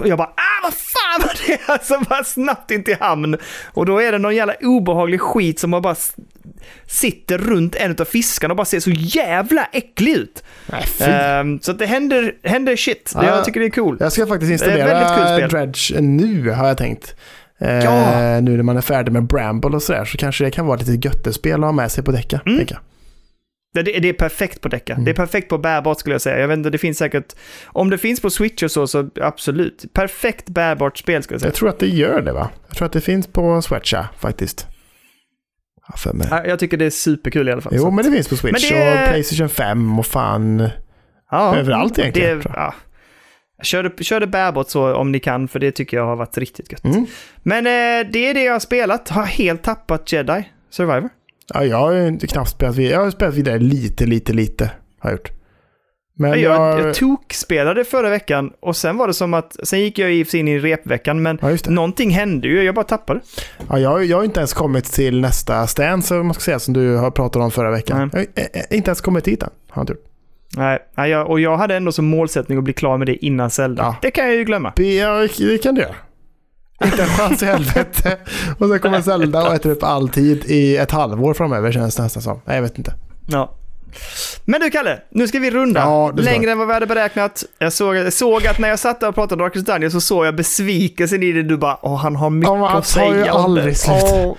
Och 0.00 0.08
jag 0.08 0.18
bara, 0.18 0.28
ah 0.28 0.62
vad 0.62 0.74
fan 0.74 1.20
var 1.20 1.46
det? 1.46 1.60
Alltså 1.72 2.00
bara 2.08 2.24
snabbt 2.24 2.70
in 2.70 2.84
till 2.84 2.96
hamn. 3.00 3.36
Och 3.72 3.86
då 3.86 3.98
är 4.02 4.12
det 4.12 4.18
någon 4.18 4.36
jävla 4.36 4.54
obehaglig 4.60 5.20
skit 5.20 5.58
som 5.58 5.72
har 5.72 5.80
bara 5.80 5.96
sitter 6.86 7.38
runt 7.38 7.74
en 7.74 7.96
av 7.98 8.04
fiskarna 8.04 8.52
och 8.52 8.56
bara 8.56 8.64
ser 8.64 8.80
så 8.80 8.90
jävla 8.90 9.68
äcklig 9.72 10.12
ut. 10.12 10.44
Nej. 10.66 11.10
Ehm, 11.10 11.60
så 11.60 11.70
att 11.70 11.78
det 11.78 11.86
händer, 11.86 12.34
händer 12.42 12.76
shit. 12.76 13.12
Ja. 13.14 13.24
jag 13.24 13.44
tycker 13.44 13.60
det 13.60 13.66
är 13.66 13.70
cool. 13.70 13.96
Jag 14.00 14.12
ska 14.12 14.26
faktiskt 14.26 14.52
installera. 14.52 15.48
Dredge 15.48 16.00
nu 16.00 16.50
har 16.50 16.68
jag 16.68 16.78
tänkt. 16.78 17.14
Eh, 17.58 17.84
Ja. 17.84 18.40
Nu 18.40 18.56
när 18.56 18.62
man 18.62 18.76
är 18.76 18.80
färdig 18.80 19.12
med 19.12 19.22
Bramble 19.22 19.70
och 19.70 19.82
sådär 19.82 20.04
så 20.04 20.18
kanske 20.18 20.44
det 20.44 20.50
kan 20.50 20.66
vara 20.66 20.78
lite 20.78 21.08
göttespel 21.08 21.54
att 21.54 21.60
ha 21.60 21.72
med 21.72 21.92
sig 21.92 22.04
på 22.04 22.12
däcka. 22.12 22.40
Mm. 22.46 22.66
Det, 23.74 23.82
det, 23.82 24.08
är 24.08 24.12
perfekt 24.12 24.60
på 24.60 24.68
däcka. 24.68 24.92
Mm. 24.92 25.04
Det 25.04 25.10
är 25.10 25.14
perfekt 25.14 25.48
på 25.48 25.58
bärbart 25.58 26.00
skulle 26.00 26.14
jag 26.14 26.22
säga. 26.22 26.38
Jag 26.38 26.48
vet 26.48 26.56
inte, 26.58 26.70
det 26.70 26.78
finns 26.78 26.98
säkert... 26.98 27.32
Om 27.66 27.90
det 27.90 27.98
finns 27.98 28.20
på 28.20 28.30
Switch 28.30 28.62
och 28.62 28.70
så, 28.70 28.86
så 28.86 29.10
absolut. 29.20 29.84
Perfekt 29.92 30.48
bärbart 30.48 30.98
spel 30.98 31.22
skulle 31.22 31.34
jag 31.34 31.40
säga. 31.40 31.48
Jag 31.48 31.54
tror 31.54 31.68
att 31.68 31.78
det 31.78 31.88
gör 31.88 32.20
det 32.20 32.32
va? 32.32 32.50
Jag 32.68 32.76
tror 32.76 32.86
att 32.86 32.92
det 32.92 33.00
finns 33.00 33.26
på 33.26 33.62
Swatcha 33.62 34.08
faktiskt. 34.18 34.66
Ja, 35.88 35.96
för 35.96 36.12
mig. 36.12 36.28
Jag 36.46 36.58
tycker 36.58 36.76
det 36.76 36.84
är 36.84 36.90
superkul 36.90 37.48
i 37.48 37.52
alla 37.52 37.60
fall. 37.60 37.72
Jo, 37.76 37.90
men 37.90 38.04
det 38.04 38.10
finns 38.10 38.28
på 38.28 38.36
Switch 38.36 38.70
det- 38.70 39.02
och 39.02 39.08
Playstation 39.08 39.48
5 39.48 39.98
och 39.98 40.06
fan 40.06 40.68
ja, 41.30 41.56
överallt 41.56 41.98
egentligen. 41.98 42.38
Det, 42.38 42.50
ja. 42.54 42.74
Kör 43.62 43.82
det, 43.82 44.04
kör 44.04 44.20
det 44.20 44.26
bärbart 44.26 44.68
så 44.68 44.94
om 44.94 45.12
ni 45.12 45.20
kan, 45.20 45.48
för 45.48 45.58
det 45.58 45.72
tycker 45.72 45.96
jag 45.96 46.06
har 46.06 46.16
varit 46.16 46.38
riktigt 46.38 46.72
gött. 46.72 46.84
Mm. 46.84 47.06
Men 47.42 47.66
eh, 47.66 48.10
det 48.12 48.26
är 48.30 48.34
det 48.34 48.42
jag 48.44 48.52
har 48.52 48.60
spelat. 48.60 49.08
Har 49.08 49.24
helt 49.24 49.62
tappat 49.62 50.12
Jedi 50.12 50.48
Survivor. 50.70 51.08
Ja, 51.54 51.64
jag 51.64 51.76
har 51.76 52.26
knappt 52.26 52.50
spelat 52.50 52.76
vidare. 52.76 52.94
Jag 52.94 53.04
har 53.04 53.10
spelat 53.10 53.34
vidare 53.34 53.58
lite, 53.58 54.06
lite, 54.06 54.32
lite. 54.32 54.70
Har 54.98 55.10
jag 55.10 55.12
gjort. 55.18 55.30
Men 56.16 56.30
jag, 56.30 56.40
jag... 56.40 56.80
jag 56.80 56.94
tokspelade 56.94 57.84
förra 57.84 58.10
veckan 58.10 58.52
och 58.60 58.76
sen 58.76 58.96
var 58.96 59.06
det 59.06 59.14
som 59.14 59.34
att, 59.34 59.56
sen 59.62 59.80
gick 59.80 59.98
jag 59.98 60.12
i 60.12 60.26
in 60.32 60.48
i 60.48 60.58
repveckan, 60.58 61.22
men 61.22 61.38
Ja, 61.42 61.56
någonting 61.66 62.10
hände 62.10 62.48
ju, 62.48 62.62
jag 62.62 62.74
bara 62.74 62.84
tappade. 62.84 63.20
Ja, 63.68 63.78
jag, 63.78 64.04
jag 64.04 64.16
har 64.16 64.24
inte 64.24 64.40
ens 64.40 64.52
kommit 64.52 64.84
till 64.84 65.20
nästa 65.20 65.66
stand, 65.66 66.04
så 66.04 66.14
man 66.14 66.34
ska 66.34 66.40
säga, 66.40 66.58
som 66.58 66.74
du 66.74 66.96
har 66.96 67.10
pratat 67.10 67.42
om 67.42 67.50
förra 67.50 67.70
veckan. 67.70 68.10
Jag 68.12 68.18
har 68.18 68.26
eh, 68.34 68.44
eh, 68.52 68.76
inte 68.76 68.88
ens 68.88 69.00
kommit 69.00 69.24
dit 69.24 69.42
än. 69.42 69.50
Har 69.68 69.80
jag 69.80 69.82
inte 69.82 69.92
gjort. 69.92 70.04
Nej, 70.56 70.78
nej 70.96 71.10
jag, 71.10 71.30
och 71.30 71.40
jag 71.40 71.56
hade 71.56 71.76
ändå 71.76 71.92
som 71.92 72.04
målsättning 72.04 72.58
att 72.58 72.64
bli 72.64 72.72
klar 72.72 72.98
med 72.98 73.06
det 73.06 73.24
innan 73.24 73.50
Zelda. 73.50 73.82
Ja. 73.82 73.96
Det 74.02 74.10
kan 74.10 74.24
jag 74.24 74.34
ju 74.34 74.44
glömma. 74.44 74.72
Ja, 74.76 75.28
det 75.38 75.62
kan 75.62 75.74
du 75.74 75.80
göra. 75.80 75.94
Inte 76.84 77.02
en 77.02 77.08
chans 77.08 77.42
i 77.42 77.46
helvete. 77.46 78.18
Och 78.58 78.68
sen 78.68 78.78
kommer 78.78 79.00
Zelda 79.00 79.48
och 79.48 79.54
äter 79.54 79.70
upp 79.70 79.82
all 79.82 80.08
tid 80.08 80.44
i 80.46 80.76
ett 80.76 80.90
halvår 80.90 81.34
framöver 81.34 81.72
känns 81.72 81.96
det 81.96 82.02
nästan 82.02 82.22
som. 82.22 82.40
Nej, 82.44 82.56
jag 82.56 82.62
vet 82.62 82.78
inte. 82.78 82.94
Ja. 83.26 83.54
Men 84.44 84.60
du 84.60 84.70
Kalle, 84.70 85.00
nu 85.10 85.28
ska 85.28 85.38
vi 85.38 85.50
runda. 85.50 85.80
Ja, 85.80 86.10
Längre 86.16 86.50
än 86.50 86.58
vad 86.58 86.66
vi 86.66 86.74
hade 86.74 86.86
beräknat. 86.86 87.44
Jag 87.58 87.72
såg, 87.72 87.96
jag 87.96 88.12
såg 88.12 88.46
att 88.46 88.58
när 88.58 88.68
jag 88.68 88.78
satt 88.78 89.00
där 89.00 89.08
och 89.08 89.14
pratade 89.14 89.42
om 89.42 89.48
Darkest 89.48 89.66
Dungeon 89.66 89.90
så 89.90 90.00
såg 90.00 90.26
jag 90.26 90.36
besvikelsen 90.36 91.22
i 91.22 91.32
det. 91.32 91.42
Du 91.42 91.56
bara, 91.56 91.78
åh 91.82 91.96
han 91.96 92.16
har 92.16 92.30
mycket 92.30 92.48
Ja, 92.48 92.54
men 92.54 92.64
han 92.64 92.78
att 92.78 92.94
tar 92.94 93.14
ju 93.14 93.20
säga 93.20 93.32
aldrig 93.32 93.76
slut. 93.76 94.36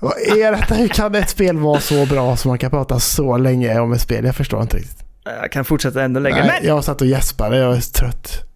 Vad 0.00 0.18
är 0.18 0.52
detta? 0.52 0.74
Hur 0.74 0.88
kan 0.88 1.14
ett 1.14 1.30
spel 1.30 1.58
vara 1.58 1.80
så 1.80 2.06
bra 2.06 2.36
som 2.36 2.48
man 2.48 2.58
kan 2.58 2.70
prata 2.70 3.00
så 3.00 3.36
länge 3.36 3.78
om 3.80 3.92
ett 3.92 4.00
spel? 4.00 4.24
Jag 4.24 4.36
förstår 4.36 4.62
inte 4.62 4.76
riktigt. 4.76 4.98
Jag 5.24 5.52
kan 5.52 5.64
fortsätta 5.64 6.02
ännu 6.02 6.20
längre. 6.20 6.38
Nej, 6.46 6.58
Men 6.60 6.68
Jag 6.68 6.84
satt 6.84 7.00
och 7.00 7.06
gäspade, 7.06 7.56
jag 7.56 7.76
är 7.76 7.80
trött. 7.80 8.53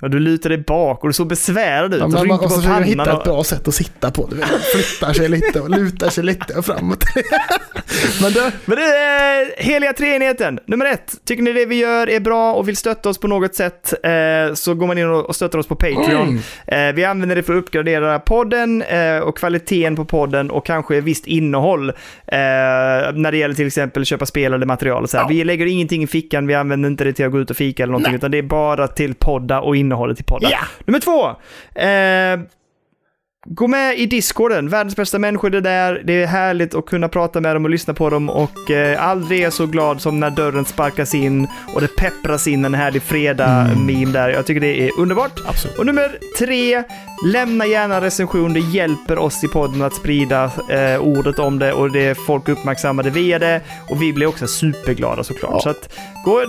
Ja, 0.00 0.08
du 0.08 0.18
lutar 0.18 0.50
dig 0.50 0.58
bak 0.58 1.02
och 1.02 1.08
du 1.08 1.12
såg 1.12 1.26
besvärad 1.26 1.94
ut. 1.94 2.00
Ja, 2.00 2.06
och 2.06 2.12
men 2.12 2.26
måste 2.26 2.48
på 2.48 2.54
försöka 2.54 2.80
hitta 2.80 3.18
ett 3.18 3.24
bra 3.24 3.44
sätt 3.44 3.68
att 3.68 3.74
sitta 3.74 4.10
på. 4.10 4.26
Du 4.26 4.36
vet, 4.36 4.48
flyttar 4.48 5.12
sig 5.12 5.28
lite 5.28 5.60
och 5.60 5.70
lutar 5.70 6.10
sig 6.10 6.24
lite 6.24 6.54
och 6.54 6.64
framåt. 6.64 7.04
Men 8.22 8.32
du, 8.32 8.50
Men 8.64 8.76
det 8.76 8.84
är 8.84 9.62
heliga 9.62 9.92
treenigheten. 9.92 10.58
Nummer 10.66 10.86
ett, 10.86 11.14
tycker 11.24 11.42
ni 11.42 11.52
det 11.52 11.66
vi 11.66 11.74
gör 11.74 12.08
är 12.08 12.20
bra 12.20 12.54
och 12.54 12.68
vill 12.68 12.76
stötta 12.76 13.08
oss 13.08 13.18
på 13.18 13.28
något 13.28 13.54
sätt 13.54 13.94
eh, 14.02 14.54
så 14.54 14.74
går 14.74 14.86
man 14.86 14.98
in 14.98 15.10
och 15.10 15.28
och 15.28 15.36
stöttar 15.36 15.58
oss 15.58 15.66
på 15.66 15.74
Patreon. 15.74 16.40
Mm. 16.66 16.88
Eh, 16.88 16.94
vi 16.94 17.04
använder 17.04 17.36
det 17.36 17.42
för 17.42 17.52
att 17.52 17.62
uppgradera 17.62 18.18
podden 18.18 18.82
eh, 18.82 19.18
och 19.18 19.38
kvaliteten 19.38 19.96
på 19.96 20.04
podden 20.04 20.50
och 20.50 20.66
kanske 20.66 21.00
visst 21.00 21.26
innehåll 21.26 21.88
eh, 21.88 21.94
när 23.14 23.30
det 23.30 23.36
gäller 23.36 23.54
till 23.54 23.66
exempel 23.66 24.04
köpa 24.04 24.26
spel 24.26 24.52
eller 24.54 24.66
material. 24.66 25.02
Och 25.02 25.10
så. 25.10 25.16
Ja. 25.16 25.26
Vi 25.28 25.44
lägger 25.44 25.66
ingenting 25.66 26.02
i 26.02 26.06
fickan, 26.06 26.46
vi 26.46 26.54
använder 26.54 26.88
inte 26.88 27.04
det 27.04 27.12
till 27.12 27.26
att 27.26 27.32
gå 27.32 27.40
ut 27.40 27.50
och 27.50 27.56
fika 27.56 27.82
eller 27.82 27.90
någonting, 27.90 28.12
Nej. 28.12 28.16
utan 28.18 28.30
det 28.30 28.38
är 28.38 28.42
bara 28.42 28.88
till 28.88 29.14
podda 29.14 29.60
och 29.60 29.76
innehållet 29.88 30.16
till 30.16 30.26
podda. 30.26 30.50
Ja. 30.50 30.58
Nummer 30.84 31.00
två. 31.00 31.28
Eh, 31.80 32.48
Gå 33.50 33.66
med 33.66 33.98
i 33.98 34.06
Discorden, 34.06 34.68
världens 34.68 34.96
bästa 34.96 35.18
människor 35.18 35.54
är 35.54 35.60
där. 35.60 36.02
Det 36.04 36.22
är 36.22 36.26
härligt 36.26 36.74
att 36.74 36.86
kunna 36.86 37.08
prata 37.08 37.40
med 37.40 37.56
dem 37.56 37.64
och 37.64 37.70
lyssna 37.70 37.94
på 37.94 38.10
dem 38.10 38.30
och 38.30 38.70
eh, 38.70 39.08
aldrig 39.08 39.42
är 39.42 39.50
så 39.50 39.66
glad 39.66 40.00
som 40.00 40.20
när 40.20 40.30
dörren 40.30 40.64
sparkas 40.64 41.14
in 41.14 41.48
och 41.74 41.80
det 41.80 41.96
peppras 41.96 42.46
in 42.46 42.64
en 42.64 42.74
härlig 42.74 43.02
fredag-meme 43.02 44.12
där. 44.12 44.28
Jag 44.28 44.46
tycker 44.46 44.60
det 44.60 44.80
är 44.80 44.90
underbart. 45.00 45.40
absolut. 45.46 45.78
Och 45.78 45.86
nummer 45.86 46.18
tre, 46.38 46.82
lämna 47.26 47.66
gärna 47.66 47.94
en 47.96 48.00
recension. 48.00 48.52
Det 48.52 48.60
hjälper 48.60 49.18
oss 49.18 49.44
i 49.44 49.48
podden 49.48 49.82
att 49.82 49.94
sprida 49.94 50.50
eh, 50.70 51.00
ordet 51.00 51.38
om 51.38 51.58
det 51.58 51.72
och 51.72 51.90
det 51.92 52.02
är 52.06 52.14
folk 52.14 52.48
uppmärksammade 52.48 53.10
via 53.10 53.38
det. 53.38 53.60
Och 53.90 54.02
vi 54.02 54.12
blir 54.12 54.26
också 54.26 54.46
superglada 54.46 55.24
såklart. 55.24 55.52
Ja. 55.54 55.60
Så 55.60 55.68
att 55.70 55.94
gå 56.24 56.42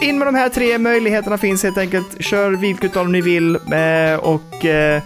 in 0.00 0.18
med 0.18 0.28
de 0.28 0.34
här 0.34 0.48
tre 0.48 0.78
möjligheterna 0.78 1.38
finns 1.38 1.62
helt 1.62 1.78
enkelt. 1.78 2.06
Kör 2.24 2.50
vilket 2.50 2.96
av 2.96 3.08
ni 3.10 3.20
vill 3.20 3.54
eh, 3.56 4.18
och 4.20 4.64
eh, 4.64 5.02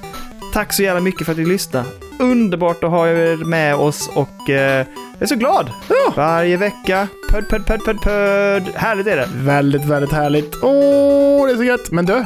tack 0.52 0.72
så 0.72 0.82
jävla 0.82 1.00
mycket 1.00 1.24
för 1.26 1.32
att 1.32 1.38
ni 1.38 1.44
lyssnar. 1.46 1.84
Underbart 2.18 2.84
att 2.84 2.90
ha 2.90 3.08
er 3.08 3.36
med 3.44 3.74
oss 3.74 4.10
och 4.14 4.50
eh, 4.50 4.86
jag 5.12 5.22
är 5.22 5.26
så 5.26 5.34
glad. 5.34 5.70
Varje 6.16 6.56
vecka. 6.56 7.08
Pöd, 7.30 7.48
pöd, 7.48 7.66
pöd, 7.66 7.84
pöd, 7.84 8.00
pöd. 8.02 8.62
Härligt 8.74 9.06
är 9.06 9.16
det. 9.16 9.28
Väldigt, 9.34 9.84
väldigt 9.84 10.12
härligt. 10.12 10.54
Åh, 10.62 11.46
det 11.46 11.52
är 11.52 11.56
så 11.56 11.64
gött. 11.64 11.90
Men 11.90 12.06
du, 12.06 12.24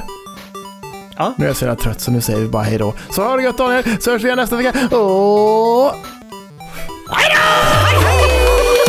Ja. 1.16 1.34
nu 1.36 1.44
är 1.44 1.48
jag 1.48 1.56
så 1.56 1.64
jävla 1.64 1.82
trött 1.82 2.00
så 2.00 2.10
nu 2.10 2.20
säger 2.20 2.38
vi 2.40 2.46
bara 2.48 2.62
hej 2.62 2.78
då. 2.78 2.94
Så 3.10 3.22
ha 3.24 3.36
det 3.36 3.42
gött 3.42 3.58
Daniel, 3.58 3.84
så 4.00 4.10
hörs 4.10 4.22
vi 4.22 4.26
igen 4.26 4.38
nästa 4.38 4.56
vecka. 4.56 4.72
Åh! 4.92 5.94
Hej 7.10 7.34
då! 7.34 8.83